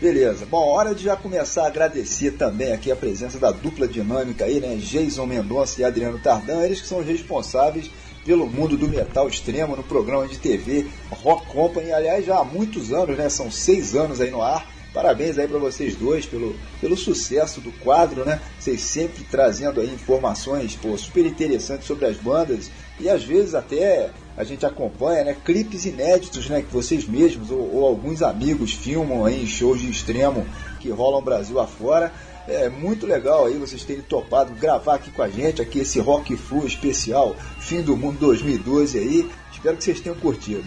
Beleza. 0.00 0.44
Bom, 0.44 0.66
hora 0.66 0.94
de 0.94 1.04
já 1.04 1.16
começar 1.16 1.64
a 1.64 1.68
agradecer 1.68 2.32
também 2.32 2.72
aqui 2.72 2.90
a 2.90 2.96
presença 2.96 3.38
da 3.38 3.50
dupla 3.50 3.86
dinâmica 3.86 4.44
aí, 4.44 4.60
né? 4.60 4.76
Jason 4.76 5.24
Mendonça 5.24 5.80
e 5.80 5.84
Adriano 5.84 6.18
Tardan, 6.18 6.62
eles 6.62 6.80
que 6.80 6.88
são 6.88 6.98
os 6.98 7.06
responsáveis 7.06 7.90
pelo 8.24 8.46
mundo 8.46 8.76
do 8.76 8.88
metal 8.88 9.28
extremo 9.28 9.76
no 9.76 9.82
programa 9.82 10.26
de 10.26 10.38
TV 10.38 10.86
Rock 11.10 11.46
Company. 11.46 11.92
Aliás, 11.92 12.24
já 12.24 12.38
há 12.38 12.44
muitos 12.44 12.92
anos, 12.92 13.16
né? 13.16 13.28
São 13.28 13.50
seis 13.50 13.94
anos 13.94 14.20
aí 14.20 14.30
no 14.30 14.42
ar. 14.42 14.68
Parabéns 14.92 15.38
aí 15.38 15.48
para 15.48 15.58
vocês 15.58 15.96
dois 15.96 16.24
pelo, 16.24 16.54
pelo 16.80 16.96
sucesso 16.96 17.60
do 17.60 17.72
quadro, 17.72 18.24
né? 18.24 18.40
Vocês 18.58 18.80
sempre 18.80 19.24
trazendo 19.24 19.80
aí 19.80 19.92
informações 19.92 20.76
pô, 20.76 20.96
super 20.96 21.26
interessantes 21.26 21.86
sobre 21.86 22.06
as 22.06 22.16
bandas 22.16 22.70
e 23.00 23.08
às 23.08 23.24
vezes 23.24 23.54
até 23.54 24.10
a 24.36 24.44
gente 24.44 24.66
acompanha, 24.66 25.24
né? 25.24 25.36
Clipes 25.44 25.84
inéditos, 25.84 26.48
né? 26.48 26.62
Que 26.62 26.72
vocês 26.72 27.06
mesmos 27.06 27.50
ou, 27.50 27.76
ou 27.76 27.86
alguns 27.86 28.22
amigos 28.22 28.72
filmam 28.72 29.24
aí 29.24 29.42
em 29.42 29.46
shows 29.46 29.80
de 29.80 29.90
extremo 29.90 30.46
que 30.80 30.90
rolam 30.90 31.22
Brasil 31.22 31.58
afora. 31.60 32.12
É 32.46 32.68
muito 32.68 33.06
legal 33.06 33.46
aí 33.46 33.54
vocês 33.54 33.84
terem 33.84 34.02
topado 34.02 34.52
gravar 34.54 34.96
aqui 34.96 35.10
com 35.10 35.22
a 35.22 35.28
gente, 35.28 35.62
aqui 35.62 35.78
esse 35.78 35.98
Rock 35.98 36.36
Flu 36.36 36.66
especial, 36.66 37.34
fim 37.58 37.80
do 37.80 37.96
mundo 37.96 38.18
2012 38.18 38.98
aí. 38.98 39.30
Espero 39.50 39.76
que 39.78 39.84
vocês 39.84 40.00
tenham 40.00 40.16
curtido. 40.16 40.64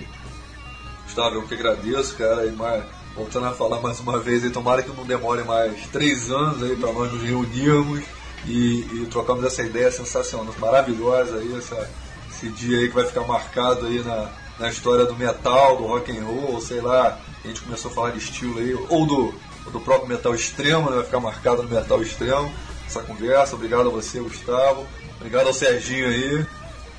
Gustavo, 1.03 1.35
eu 1.35 1.48
que 1.48 1.53
agradeço, 1.53 2.15
cara, 2.15 2.48
e 2.48 2.52
mais, 2.52 2.84
voltando 3.15 3.45
a 3.45 3.52
falar 3.52 3.80
mais 3.80 3.99
uma 3.99 4.19
vez, 4.19 4.44
e 4.44 4.49
tomara 4.49 4.81
que 4.81 4.89
não 4.89 5.06
demore 5.06 5.44
mais 5.44 5.85
três 5.88 6.31
anos 6.31 6.64
aí 6.64 6.76
para 6.76 6.91
nós 6.91 7.11
nos 7.14 7.22
reunirmos 7.22 8.03
e, 8.48 8.80
e 8.80 9.07
trocarmos 9.11 9.45
essa 9.45 9.61
ideia 9.61 9.91
sensacional, 9.91 10.53
maravilhosa 10.60 11.38
aí, 11.38 11.56
essa, 11.56 11.89
esse 12.38 12.49
dia 12.49 12.80
aí 12.80 12.88
que 12.88 12.93
vai 12.93 13.05
ficar 13.05 13.22
marcado 13.22 13.88
aí 13.88 14.03
na, 14.03 14.30
na 14.59 14.69
história 14.69 15.05
do 15.05 15.15
metal, 15.15 15.77
do 15.77 15.85
rock 15.85 16.15
and 16.15 16.23
roll, 16.23 16.61
sei 16.61 16.80
lá, 16.80 17.19
a 17.43 17.47
gente 17.47 17.61
começou 17.61 17.89
a 17.89 17.93
falar 17.93 18.11
de 18.11 18.19
estilo 18.19 18.59
aí, 18.59 18.73
ou 18.73 19.05
do, 19.07 19.34
ou 19.65 19.72
do 19.72 19.80
próprio 19.80 20.07
metal 20.07 20.35
extremo, 20.35 20.89
né, 20.89 20.97
vai 20.97 21.05
ficar 21.05 21.19
marcado 21.19 21.64
no 21.64 21.69
metal 21.69 22.01
extremo, 22.01 22.51
essa 22.85 23.01
conversa, 23.01 23.55
obrigado 23.55 23.88
a 23.88 23.91
você, 23.91 24.19
Gustavo, 24.19 24.85
obrigado 25.18 25.47
ao 25.47 25.53
Serginho 25.53 26.07
aí, 26.07 26.45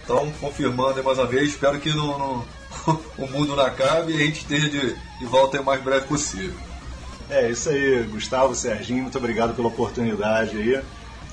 então 0.04 0.30
confirmando 0.40 0.98
aí 0.98 1.04
mais 1.04 1.18
uma 1.18 1.26
vez, 1.26 1.50
espero 1.50 1.78
que 1.78 1.90
não, 1.90 2.18
não 2.18 2.44
o 3.16 3.26
mundo 3.26 3.54
não 3.54 3.64
acabe 3.64 4.12
e 4.12 4.16
a 4.16 4.26
gente 4.26 4.40
esteja 4.40 4.68
de, 4.68 4.94
de 5.18 5.26
volta 5.26 5.60
o 5.60 5.64
mais 5.64 5.82
breve 5.82 6.06
possível. 6.06 6.54
É, 7.30 7.50
isso 7.50 7.68
aí, 7.68 8.04
Gustavo, 8.04 8.54
Serginho, 8.54 9.02
muito 9.02 9.18
obrigado 9.18 9.54
pela 9.54 9.68
oportunidade 9.68 10.56
aí. 10.56 10.82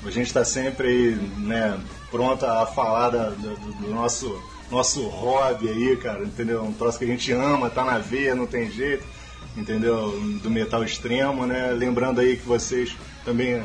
A 0.04 0.10
gente 0.10 0.26
está 0.26 0.44
sempre 0.44 0.88
aí, 0.88 1.14
né, 1.38 1.80
pronto 2.10 2.44
a 2.44 2.66
falar 2.66 3.10
da, 3.10 3.30
do, 3.30 3.56
do 3.80 3.94
nosso, 3.94 4.40
nosso 4.70 5.06
hobby 5.08 5.68
aí, 5.68 5.96
cara, 5.96 6.22
entendeu? 6.24 6.62
Um 6.62 6.72
troço 6.72 6.98
que 6.98 7.04
a 7.04 7.08
gente 7.08 7.32
ama, 7.32 7.70
tá 7.70 7.84
na 7.84 7.98
veia, 7.98 8.34
não 8.34 8.46
tem 8.46 8.70
jeito, 8.70 9.04
entendeu? 9.56 10.10
Do 10.42 10.50
metal 10.50 10.82
extremo, 10.84 11.46
né? 11.46 11.70
Lembrando 11.72 12.20
aí 12.20 12.36
que 12.36 12.46
vocês 12.46 12.96
também 13.24 13.62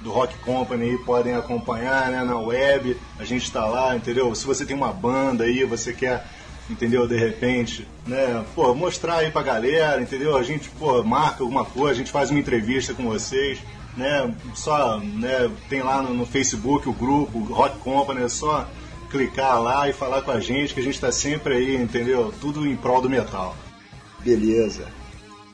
do 0.00 0.10
Rock 0.10 0.36
Company 0.38 0.90
aí 0.90 0.98
podem 0.98 1.34
acompanhar, 1.34 2.10
né, 2.10 2.24
na 2.24 2.36
web, 2.36 2.96
a 3.20 3.24
gente 3.24 3.44
está 3.44 3.64
lá, 3.66 3.94
entendeu? 3.94 4.34
Se 4.34 4.44
você 4.44 4.66
tem 4.66 4.74
uma 4.74 4.92
banda 4.92 5.44
aí, 5.44 5.64
você 5.64 5.92
quer 5.92 6.26
entendeu? 6.70 7.06
De 7.06 7.16
repente, 7.16 7.86
né? 8.06 8.44
Pô, 8.54 8.74
mostrar 8.74 9.16
aí 9.16 9.30
pra 9.30 9.42
galera, 9.42 10.00
entendeu? 10.00 10.36
A 10.36 10.42
gente, 10.42 10.68
pô, 10.70 11.02
marca 11.02 11.42
alguma 11.42 11.64
coisa, 11.64 11.92
a 11.92 11.98
gente 11.98 12.10
faz 12.10 12.30
uma 12.30 12.40
entrevista 12.40 12.94
com 12.94 13.04
vocês, 13.04 13.58
né? 13.96 14.34
Só, 14.54 14.98
né? 14.98 15.50
Tem 15.68 15.82
lá 15.82 16.02
no, 16.02 16.14
no 16.14 16.26
Facebook 16.26 16.88
o 16.88 16.92
grupo 16.92 17.38
Rock 17.44 17.78
Company, 17.78 18.22
é 18.22 18.28
só 18.28 18.68
clicar 19.10 19.60
lá 19.60 19.88
e 19.88 19.92
falar 19.92 20.22
com 20.22 20.30
a 20.30 20.40
gente 20.40 20.72
que 20.72 20.80
a 20.80 20.82
gente 20.82 20.98
tá 20.98 21.12
sempre 21.12 21.54
aí, 21.54 21.76
entendeu? 21.76 22.32
Tudo 22.40 22.66
em 22.66 22.74
prol 22.74 23.02
do 23.02 23.10
metal. 23.10 23.54
Beleza. 24.20 24.86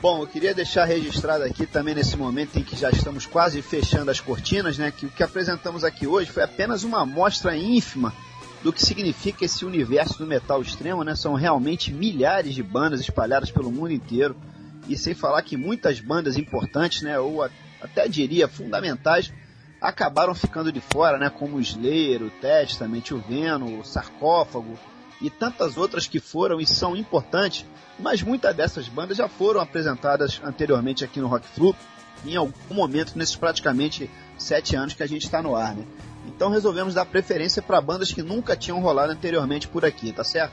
Bom, 0.01 0.23
eu 0.23 0.29
queria 0.29 0.55
deixar 0.55 0.85
registrado 0.85 1.43
aqui 1.43 1.67
também 1.67 1.93
nesse 1.93 2.17
momento 2.17 2.57
em 2.57 2.63
que 2.63 2.77
já 2.77 2.89
estamos 2.89 3.27
quase 3.27 3.61
fechando 3.61 4.13
as 4.13 4.21
cortinas, 4.21 4.79
né? 4.79 4.93
Que 4.93 5.07
o 5.07 5.11
que 5.11 5.25
apresentamos 5.25 5.83
aqui 5.83 6.07
hoje 6.07 6.31
foi 6.31 6.45
apenas 6.45 6.85
uma 6.85 7.03
amostra 7.03 7.57
ínfima 7.57 8.15
do 8.63 8.73
que 8.73 8.85
significa 8.85 9.45
esse 9.45 9.65
universo 9.65 10.19
do 10.19 10.27
metal 10.27 10.63
extremo, 10.63 11.03
né? 11.03 11.17
São 11.17 11.35
realmente 11.35 11.93
milhares 11.93 12.55
de 12.55 12.63
bandas 12.63 13.01
espalhadas 13.01 13.51
pelo 13.51 13.73
mundo 13.73 13.93
inteiro. 13.93 14.37
E 14.89 14.97
sem 14.97 15.15
falar 15.15 15.43
que 15.43 15.57
muitas 15.57 15.99
bandas 15.99 16.37
importantes, 16.37 17.03
né? 17.03 17.19
Ou 17.19 17.43
a, 17.43 17.51
até 17.81 18.09
diria 18.09 18.49
fundamentais, 18.49 19.33
acabaram 19.81 20.35
ficando 20.35 20.73
de 20.73 20.81
fora, 20.81 21.19
né? 21.19 21.31
Como 21.31 21.57
o 21.57 21.61
Slayer, 21.61 22.23
o 22.23 22.31
Testament, 22.31 23.13
o 23.13 23.19
Venom, 23.19 23.79
o 23.79 23.85
Sarcófago 23.85 24.79
e 25.21 25.31
tantas 25.31 25.77
outras 25.77 26.07
que 26.07 26.21
foram 26.21 26.61
e 26.61 26.67
são 26.67 26.97
importantes, 26.97 27.65
mas 27.99 28.23
muitas 28.23 28.55
dessas 28.55 28.89
bandas 28.89 29.17
já 29.17 29.29
foram 29.29 29.61
apresentadas 29.61 30.41
anteriormente 30.45 31.05
aqui 31.05 31.21
no 31.21 31.29
Rock 31.29 31.47
Flu 31.47 31.75
em 32.25 32.37
algum 32.37 32.75
momento 32.75 33.17
nesses 33.17 33.37
praticamente 33.37 34.11
sete 34.37 34.75
anos 34.77 34.95
que 34.95 35.03
a 35.03 35.07
gente 35.07 35.25
está 35.25 35.43
no 35.43 35.55
ar, 35.55 35.75
né? 35.75 35.85
Então 36.27 36.51
resolvemos 36.51 36.95
dar 36.95 37.07
preferência 37.07 37.63
para 37.63 37.81
bandas 37.81 38.13
que 38.13 38.23
nunca 38.23 38.57
tinham 38.57 38.81
rolado 38.81 39.13
anteriormente 39.13 39.67
por 39.67 39.85
aqui, 39.85 40.13
tá 40.13 40.23
certo? 40.23 40.53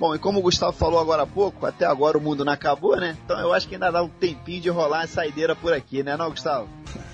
Bom, 0.00 0.14
e 0.14 0.18
como 0.18 0.38
o 0.38 0.42
Gustavo 0.42 0.72
falou 0.72 0.98
agora 0.98 1.24
há 1.24 1.26
pouco, 1.26 1.66
até 1.66 1.84
agora 1.84 2.16
o 2.16 2.22
mundo 2.22 2.42
não 2.42 2.54
acabou, 2.54 2.96
né? 2.96 3.18
Então 3.22 3.38
eu 3.38 3.52
acho 3.52 3.68
que 3.68 3.74
ainda 3.74 3.90
dá 3.90 4.02
um 4.02 4.08
tempinho 4.08 4.62
de 4.62 4.70
rolar 4.70 5.02
a 5.02 5.06
saideira 5.06 5.54
por 5.54 5.74
aqui, 5.74 6.02
né, 6.02 6.16
não, 6.16 6.30
Gustavo? 6.30 6.66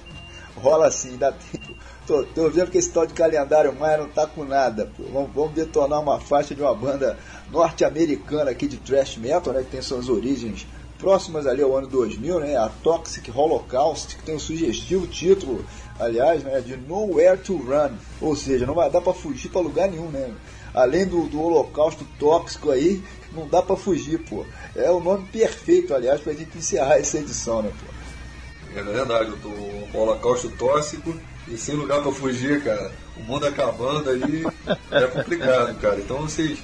Rola 0.54 0.88
sim, 0.92 1.16
dá 1.16 1.32
tempo. 1.32 1.74
Tô, 2.06 2.22
tô 2.22 2.48
vendo 2.48 2.70
que 2.70 2.78
esse 2.78 2.92
tal 2.92 3.04
de 3.04 3.12
calendário 3.12 3.74
maia 3.74 3.98
não 3.98 4.08
tá 4.08 4.24
com 4.24 4.44
nada. 4.44 4.88
Vamos, 5.12 5.32
vamos 5.34 5.52
detonar 5.52 6.00
uma 6.00 6.20
faixa 6.20 6.54
de 6.54 6.62
uma 6.62 6.72
banda 6.72 7.18
norte-americana 7.50 8.52
aqui 8.52 8.68
de 8.68 8.76
thrash 8.76 9.16
metal, 9.16 9.52
né? 9.52 9.64
Que 9.64 9.70
tem 9.70 9.82
suas 9.82 10.08
origens 10.08 10.64
próximas 10.96 11.44
ali 11.44 11.62
ao 11.62 11.76
ano 11.76 11.88
2000, 11.88 12.38
né? 12.38 12.56
A 12.56 12.68
Toxic 12.68 13.28
Holocaust, 13.36 14.16
que 14.16 14.22
tem 14.22 14.36
o 14.36 14.40
sugestivo 14.40 15.08
título, 15.08 15.66
aliás, 15.98 16.44
né? 16.44 16.60
De 16.60 16.76
Nowhere 16.76 17.36
to 17.36 17.56
Run. 17.56 17.96
Ou 18.20 18.36
seja, 18.36 18.64
não 18.64 18.74
vai 18.74 18.88
dar 18.88 19.00
para 19.00 19.12
fugir 19.12 19.50
para 19.50 19.60
lugar 19.60 19.90
nenhum, 19.90 20.08
né? 20.08 20.32
Além 20.76 21.06
do, 21.06 21.22
do 21.26 21.40
holocausto 21.40 22.04
tóxico 22.18 22.70
aí, 22.70 23.02
não 23.32 23.48
dá 23.48 23.62
para 23.62 23.76
fugir, 23.76 24.18
pô. 24.20 24.44
É 24.76 24.90
o 24.90 25.00
nome 25.00 25.26
perfeito, 25.32 25.94
aliás, 25.94 26.20
pra 26.20 26.34
gente 26.34 26.56
encerrar 26.58 26.98
essa 26.98 27.16
edição, 27.18 27.62
né, 27.62 27.70
pô? 27.80 28.78
É 28.78 28.82
verdade, 28.82 29.30
eu 29.30 29.38
tô 29.38 29.48
um 29.48 29.88
holocausto 29.94 30.50
tóxico 30.50 31.18
e 31.48 31.56
sem 31.56 31.74
lugar 31.74 32.02
pra 32.02 32.12
fugir, 32.12 32.62
cara. 32.62 32.92
O 33.16 33.22
mundo 33.22 33.46
acabando 33.46 34.10
aí 34.10 34.44
é 34.90 35.06
complicado, 35.06 35.74
cara. 35.80 35.96
Então 35.98 36.20
vocês 36.20 36.58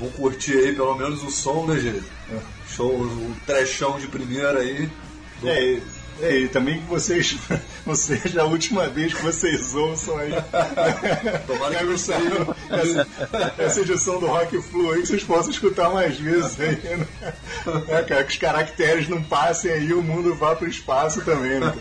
vão 0.00 0.08
curtir 0.12 0.56
aí 0.56 0.74
pelo 0.74 0.94
menos 0.96 1.22
o 1.22 1.30
som, 1.30 1.66
né, 1.66 1.78
gente? 1.78 2.04
Show, 2.70 2.90
o 3.02 3.36
trechão 3.44 3.98
de 3.98 4.06
primeira 4.06 4.60
aí. 4.60 4.88
Do- 5.40 5.48
É, 5.48 5.78
é, 6.20 6.38
e 6.40 6.48
também 6.48 6.80
que 6.80 6.86
vocês 6.86 7.36
não 7.86 7.94
seja 7.94 8.42
a 8.42 8.44
última 8.44 8.88
vez 8.88 9.14
que 9.14 9.22
vocês 9.22 9.74
ouçam 9.74 10.16
aí. 10.18 10.30
Tomara 11.46 11.74
que 11.76 11.92
essa, 11.94 12.14
essa, 13.58 13.80
edição 13.80 14.18
do 14.18 14.26
Rock 14.26 14.60
Flu 14.62 14.92
aí, 14.92 15.02
que 15.02 15.08
vocês 15.08 15.24
possam 15.24 15.50
escutar 15.50 15.90
mais 15.90 16.18
vezes 16.18 16.58
aí, 16.60 16.76
né? 16.96 17.06
É, 17.88 18.02
cara, 18.02 18.24
que 18.24 18.32
os 18.32 18.38
caracteres 18.38 19.08
não 19.08 19.22
passem 19.22 19.70
aí, 19.70 19.92
o 19.92 20.02
mundo 20.02 20.34
vá 20.34 20.54
pro 20.56 20.68
espaço 20.68 21.20
também, 21.24 21.60
né? 21.60 21.72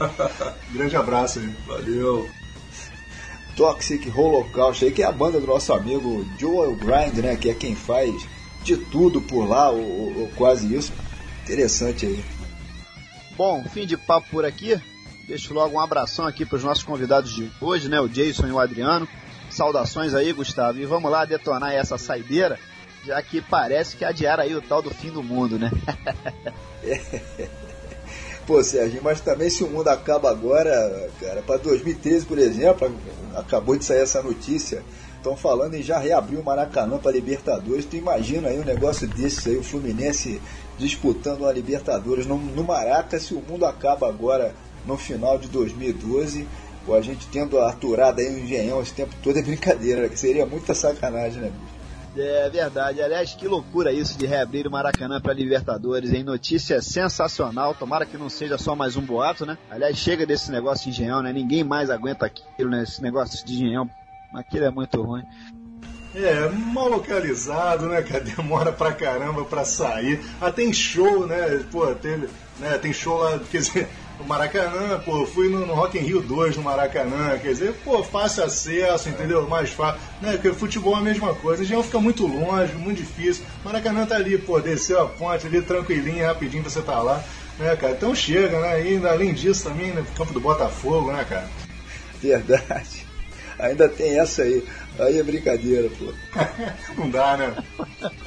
Grande 0.71 0.95
abraço 0.95 1.39
aí. 1.39 1.49
Valeu. 1.65 2.29
Toxic 3.55 4.07
Holocaust 4.15 4.85
aí, 4.85 4.91
que 4.91 5.01
é 5.01 5.05
a 5.05 5.11
banda 5.11 5.39
do 5.39 5.47
nosso 5.47 5.73
amigo 5.73 6.25
Joel 6.37 6.75
Grind, 6.75 7.17
né? 7.23 7.35
Que 7.35 7.49
é 7.49 7.53
quem 7.55 7.75
faz 7.75 8.13
de 8.63 8.77
tudo 8.77 9.19
por 9.21 9.47
lá, 9.47 9.71
ou- 9.71 10.19
ou 10.19 10.31
quase 10.35 10.75
isso. 10.75 10.91
Interessante 11.43 12.05
aí. 12.05 12.23
Bom, 13.37 13.63
fim 13.65 13.85
de 13.85 13.95
papo 13.95 14.27
por 14.31 14.43
aqui. 14.43 14.81
Deixo 15.27 15.53
logo 15.53 15.75
um 15.75 15.79
abração 15.79 16.25
aqui 16.25 16.43
para 16.43 16.55
os 16.55 16.63
nossos 16.63 16.83
convidados 16.83 17.31
de 17.31 17.51
hoje, 17.61 17.87
né? 17.87 18.01
O 18.01 18.09
Jason 18.09 18.47
e 18.47 18.51
o 18.51 18.59
Adriano. 18.59 19.07
Saudações 19.51 20.15
aí, 20.15 20.33
Gustavo. 20.33 20.79
E 20.79 20.85
vamos 20.85 21.11
lá 21.11 21.23
detonar 21.23 21.71
essa 21.71 21.99
saideira, 21.99 22.57
já 23.05 23.21
que 23.21 23.39
parece 23.39 23.95
que 23.95 24.03
adiaram 24.03 24.43
aí 24.43 24.55
o 24.55 24.61
tal 24.61 24.81
do 24.81 24.89
fim 24.89 25.11
do 25.11 25.21
mundo, 25.21 25.59
né? 25.59 25.69
Pô, 28.47 28.63
Sérgio, 28.63 29.01
mas 29.03 29.21
também 29.21 29.49
se 29.49 29.63
o 29.63 29.69
mundo 29.69 29.89
acaba 29.89 30.31
agora, 30.31 31.09
cara, 31.19 31.41
para 31.43 31.57
2013, 31.57 32.25
por 32.25 32.39
exemplo, 32.39 32.91
acabou 33.35 33.77
de 33.77 33.85
sair 33.85 33.99
essa 33.99 34.23
notícia 34.23 34.81
Estão 35.27 35.35
falando 35.35 35.73
em 35.73 35.81
já 35.81 35.97
reabrir 35.97 36.39
o 36.39 36.43
Maracanã 36.43 36.97
para 36.97 37.11
Libertadores. 37.11 37.85
Tu 37.85 37.97
imagina 37.97 38.47
aí 38.47 38.59
um 38.59 38.63
negócio 38.63 39.07
desse 39.07 39.49
aí, 39.49 39.57
o 39.57 39.63
Fluminense 39.63 40.39
disputando 40.77 41.45
a 41.45 41.53
Libertadores 41.53 42.25
no, 42.25 42.37
no 42.37 42.63
Maraca, 42.63 43.19
se 43.19 43.33
o 43.33 43.41
mundo 43.41 43.65
acaba 43.65 44.07
agora 44.07 44.53
no 44.85 44.97
final 44.97 45.37
de 45.37 45.47
2012, 45.47 46.47
ou 46.87 46.95
a 46.95 47.01
gente 47.01 47.27
tendo 47.27 47.59
aturado 47.59 48.19
aí 48.19 48.27
o 48.27 48.39
Engenhão 48.39 48.81
esse 48.81 48.93
tempo 48.93 49.13
todo 49.21 49.37
é 49.37 49.41
brincadeira, 49.41 50.07
que 50.07 50.19
seria 50.19 50.45
muita 50.45 50.73
sacanagem, 50.73 51.41
né, 51.41 51.49
bicho? 51.49 51.77
É 52.19 52.49
verdade. 52.49 53.01
Aliás, 53.01 53.35
que 53.35 53.47
loucura 53.47 53.91
isso 53.91 54.17
de 54.17 54.25
reabrir 54.25 54.65
o 54.65 54.71
Maracanã 54.71 55.21
para 55.21 55.33
Libertadores, 55.33 56.11
hein? 56.11 56.23
Notícia 56.23 56.81
sensacional. 56.81 57.75
Tomara 57.75 58.07
que 58.07 58.17
não 58.17 58.27
seja 58.27 58.57
só 58.57 58.75
mais 58.75 58.95
um 58.95 59.01
boato, 59.01 59.45
né? 59.45 59.55
Aliás, 59.69 59.95
chega 59.97 60.25
desse 60.25 60.51
negócio 60.51 60.85
de 60.85 60.89
engenhão, 60.89 61.21
né? 61.21 61.31
Ninguém 61.31 61.63
mais 61.63 61.91
aguenta 61.91 62.25
aquilo, 62.25 62.71
né? 62.71 62.83
Esse 62.83 63.03
negócio 63.03 63.45
de 63.45 63.53
engenhão. 63.53 63.87
Aquilo 64.33 64.65
é 64.65 64.71
muito 64.71 64.99
ruim. 65.01 65.23
É, 66.19 66.49
mal 66.49 66.89
localizado, 66.89 67.85
né, 67.85 68.01
cara? 68.01 68.23
Demora 68.25 68.71
pra 68.71 68.91
caramba 68.91 69.45
pra 69.45 69.63
sair. 69.63 70.19
Ah, 70.41 70.51
tem 70.51 70.73
show, 70.73 71.27
né? 71.27 71.63
Pô, 71.71 71.85
teve, 71.93 72.27
né, 72.59 72.77
tem 72.79 72.91
show 72.91 73.17
lá, 73.17 73.39
quer 73.51 73.59
dizer, 73.59 73.87
no 74.19 74.25
Maracanã, 74.25 74.99
pô, 75.05 75.27
fui 75.27 75.47
no, 75.47 75.63
no 75.63 75.75
Rock 75.75 75.95
in 75.95 76.01
Rio 76.01 76.19
2 76.21 76.57
no 76.57 76.63
Maracanã, 76.63 77.37
quer 77.37 77.49
dizer, 77.49 77.73
pô, 77.83 78.03
fácil 78.03 78.45
acesso, 78.45 79.09
entendeu? 79.09 79.47
Mais 79.47 79.69
fácil, 79.69 80.01
né? 80.19 80.31
Porque 80.31 80.53
futebol 80.53 80.95
é 80.95 80.99
a 80.99 81.03
mesma 81.03 81.35
coisa, 81.35 81.63
já 81.63 81.81
fica 81.83 81.99
muito 81.99 82.25
longe, 82.25 82.73
muito 82.73 82.97
difícil. 82.97 83.45
Maracanã 83.63 84.07
tá 84.07 84.15
ali, 84.15 84.39
pô, 84.39 84.59
desceu 84.59 84.99
a 85.03 85.07
ponte 85.07 85.45
ali 85.45 85.61
tranquilinho, 85.61 86.25
rapidinho 86.25 86.63
você 86.63 86.81
tá 86.81 86.99
lá, 86.99 87.23
né, 87.59 87.75
cara? 87.75 87.93
Então 87.93 88.15
chega, 88.15 88.59
né? 88.59 88.91
E 88.91 89.05
além 89.05 89.35
disso 89.35 89.65
também, 89.65 89.91
né, 89.91 90.03
campo 90.17 90.33
do 90.33 90.39
Botafogo, 90.39 91.11
né, 91.11 91.23
cara? 91.29 91.47
Verdade. 92.19 93.06
Ainda 93.59 93.89
tem 93.89 94.19
essa 94.19 94.43
aí. 94.43 94.63
Aí 94.99 95.19
é 95.19 95.23
brincadeira, 95.23 95.89
pô. 95.89 96.13
Não 96.97 97.09
dá, 97.09 97.37
né? 97.37 97.55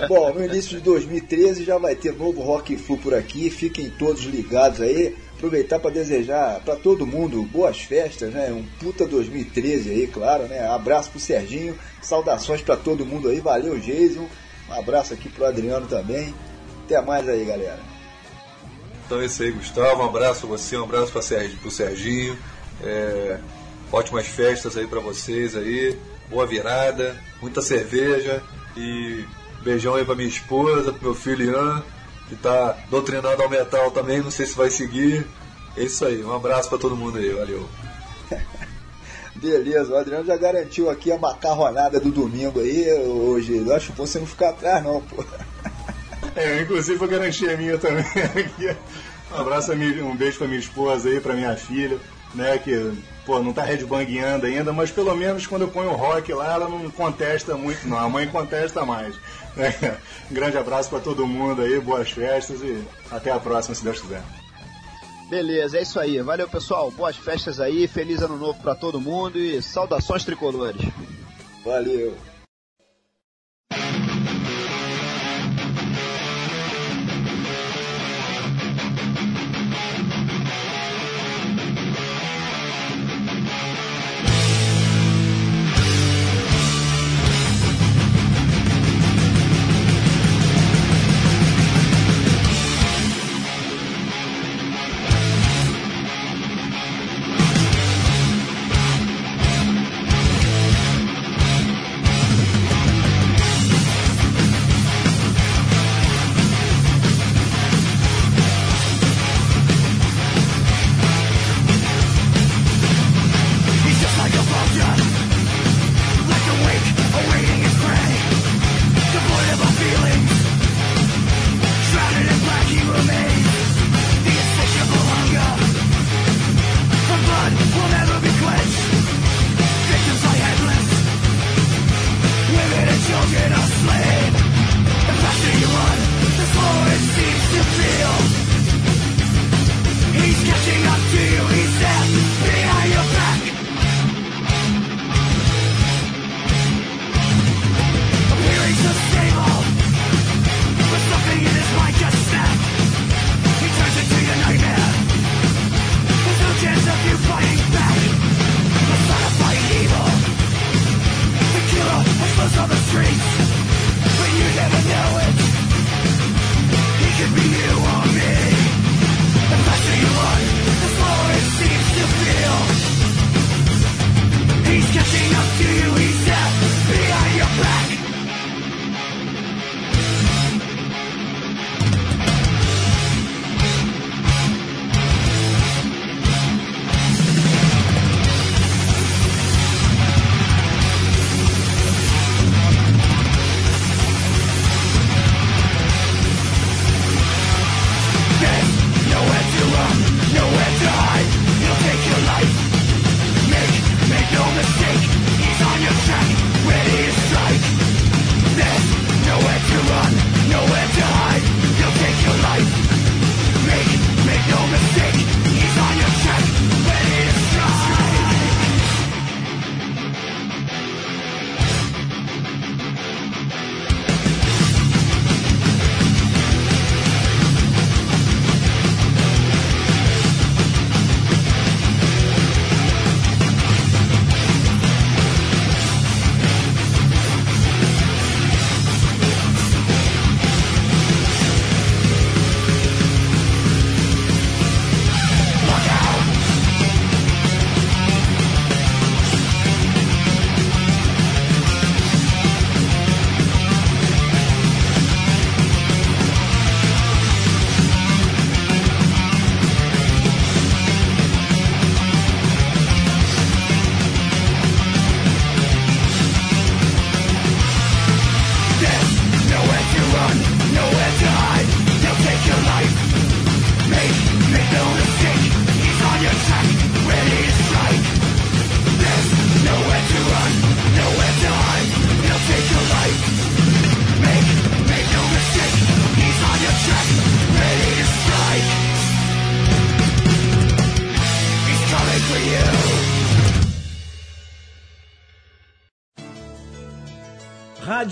Bom, 0.08 0.32
no 0.32 0.44
início 0.44 0.76
de 0.76 0.80
2013 0.80 1.64
já 1.64 1.78
vai 1.78 1.94
ter 1.94 2.12
novo 2.12 2.40
Rock 2.42 2.76
Flu 2.76 2.98
por 2.98 3.14
aqui. 3.14 3.50
Fiquem 3.50 3.90
todos 3.90 4.22
ligados 4.22 4.80
aí. 4.80 5.16
Aproveitar 5.36 5.78
para 5.78 5.90
desejar 5.90 6.60
para 6.60 6.76
todo 6.76 7.06
mundo 7.06 7.42
boas 7.44 7.80
festas, 7.80 8.32
né? 8.32 8.52
Um 8.52 8.64
puta 8.78 9.06
2013 9.06 9.90
aí, 9.90 10.06
claro, 10.06 10.44
né? 10.44 10.66
Abraço 10.68 11.10
pro 11.10 11.18
Serginho, 11.18 11.78
saudações 12.02 12.60
para 12.60 12.76
todo 12.76 13.06
mundo 13.06 13.28
aí. 13.28 13.40
Valeu, 13.40 13.78
Jason. 13.78 14.28
Um 14.68 14.72
abraço 14.74 15.14
aqui 15.14 15.28
pro 15.28 15.46
Adriano 15.46 15.86
também. 15.86 16.34
Até 16.84 17.00
mais 17.00 17.28
aí, 17.28 17.44
galera. 17.44 17.80
Então 19.06 19.20
é 19.20 19.24
isso 19.24 19.42
aí, 19.42 19.50
Gustavo. 19.50 20.02
Um 20.02 20.06
abraço 20.06 20.40
pra 20.40 20.50
você, 20.50 20.76
um 20.76 20.84
abraço 20.84 21.10
pro 21.10 21.70
Serginho. 21.70 22.38
É, 22.82 23.38
ótimas 23.92 24.26
festas 24.26 24.76
aí 24.76 24.86
pra 24.86 25.00
vocês 25.00 25.56
aí. 25.56 25.98
Boa 26.28 26.46
virada, 26.46 27.16
muita 27.42 27.60
cerveja 27.60 28.42
e 28.76 29.24
beijão 29.62 29.94
aí 29.94 30.04
pra 30.04 30.14
minha 30.14 30.28
esposa, 30.28 30.92
pro 30.92 31.02
meu 31.02 31.14
filho 31.14 31.44
Ian, 31.44 31.82
que 32.28 32.36
tá 32.36 32.76
doutrinado 32.88 33.42
ao 33.42 33.48
metal 33.48 33.90
também, 33.90 34.20
não 34.20 34.30
sei 34.30 34.46
se 34.46 34.56
vai 34.56 34.70
seguir. 34.70 35.26
É 35.76 35.82
isso 35.82 36.04
aí, 36.04 36.22
um 36.24 36.34
abraço 36.34 36.68
pra 36.68 36.78
todo 36.78 36.96
mundo 36.96 37.18
aí, 37.18 37.30
valeu. 37.30 37.68
Beleza, 39.34 39.92
o 39.92 39.96
Adriano 39.96 40.26
já 40.26 40.36
garantiu 40.36 40.90
aqui 40.90 41.10
a 41.10 41.18
macarronada 41.18 41.98
do 41.98 42.10
domingo 42.10 42.60
aí 42.60 42.92
hoje. 42.92 43.56
Eu 43.56 43.74
acho 43.74 43.92
bom 43.92 44.06
você 44.06 44.18
não 44.18 44.26
ficar 44.26 44.50
atrás, 44.50 44.82
não, 44.84 45.00
pô. 45.00 45.24
É, 46.36 46.60
inclusive 46.60 47.02
a 47.02 47.08
garantia 47.08 47.56
minha 47.56 47.78
também 47.78 48.04
aqui. 48.04 48.76
Um 49.32 49.36
abraço, 49.36 49.72
a 49.72 49.74
um 49.74 50.16
beijo 50.16 50.38
pra 50.38 50.46
minha 50.46 50.60
esposa 50.60 51.08
aí, 51.08 51.20
pra 51.20 51.34
minha 51.34 51.56
filha, 51.56 51.98
né, 52.34 52.58
que, 52.58 52.92
pô, 53.24 53.40
não 53.40 53.52
tá 53.52 53.62
headbangueando 53.62 54.46
ainda, 54.46 54.72
mas 54.72 54.90
pelo 54.90 55.14
menos 55.14 55.46
quando 55.46 55.62
eu 55.62 55.68
ponho 55.68 55.90
o 55.90 55.96
rock 55.96 56.32
lá, 56.32 56.54
ela 56.54 56.68
não 56.68 56.90
contesta 56.90 57.56
muito, 57.56 57.86
não. 57.88 57.98
A 57.98 58.08
mãe 58.08 58.26
contesta 58.26 58.84
mais. 58.84 59.14
né? 59.56 59.98
Um 60.30 60.34
grande 60.34 60.56
abraço 60.56 60.88
pra 60.88 61.00
todo 61.00 61.26
mundo 61.26 61.62
aí, 61.62 61.80
boas 61.80 62.10
festas 62.10 62.60
e 62.62 62.82
até 63.10 63.30
a 63.30 63.38
próxima, 63.38 63.74
se 63.74 63.84
Deus 63.84 64.00
quiser. 64.00 64.22
Beleza, 65.28 65.78
é 65.78 65.82
isso 65.82 66.00
aí. 66.00 66.20
Valeu, 66.20 66.48
pessoal. 66.48 66.90
Boas 66.90 67.16
festas 67.16 67.60
aí. 67.60 67.86
Feliz 67.86 68.20
ano 68.20 68.36
novo 68.36 68.60
para 68.60 68.74
todo 68.74 69.00
mundo 69.00 69.38
e 69.38 69.62
saudações 69.62 70.24
tricolores. 70.24 70.82
Valeu. 71.64 72.16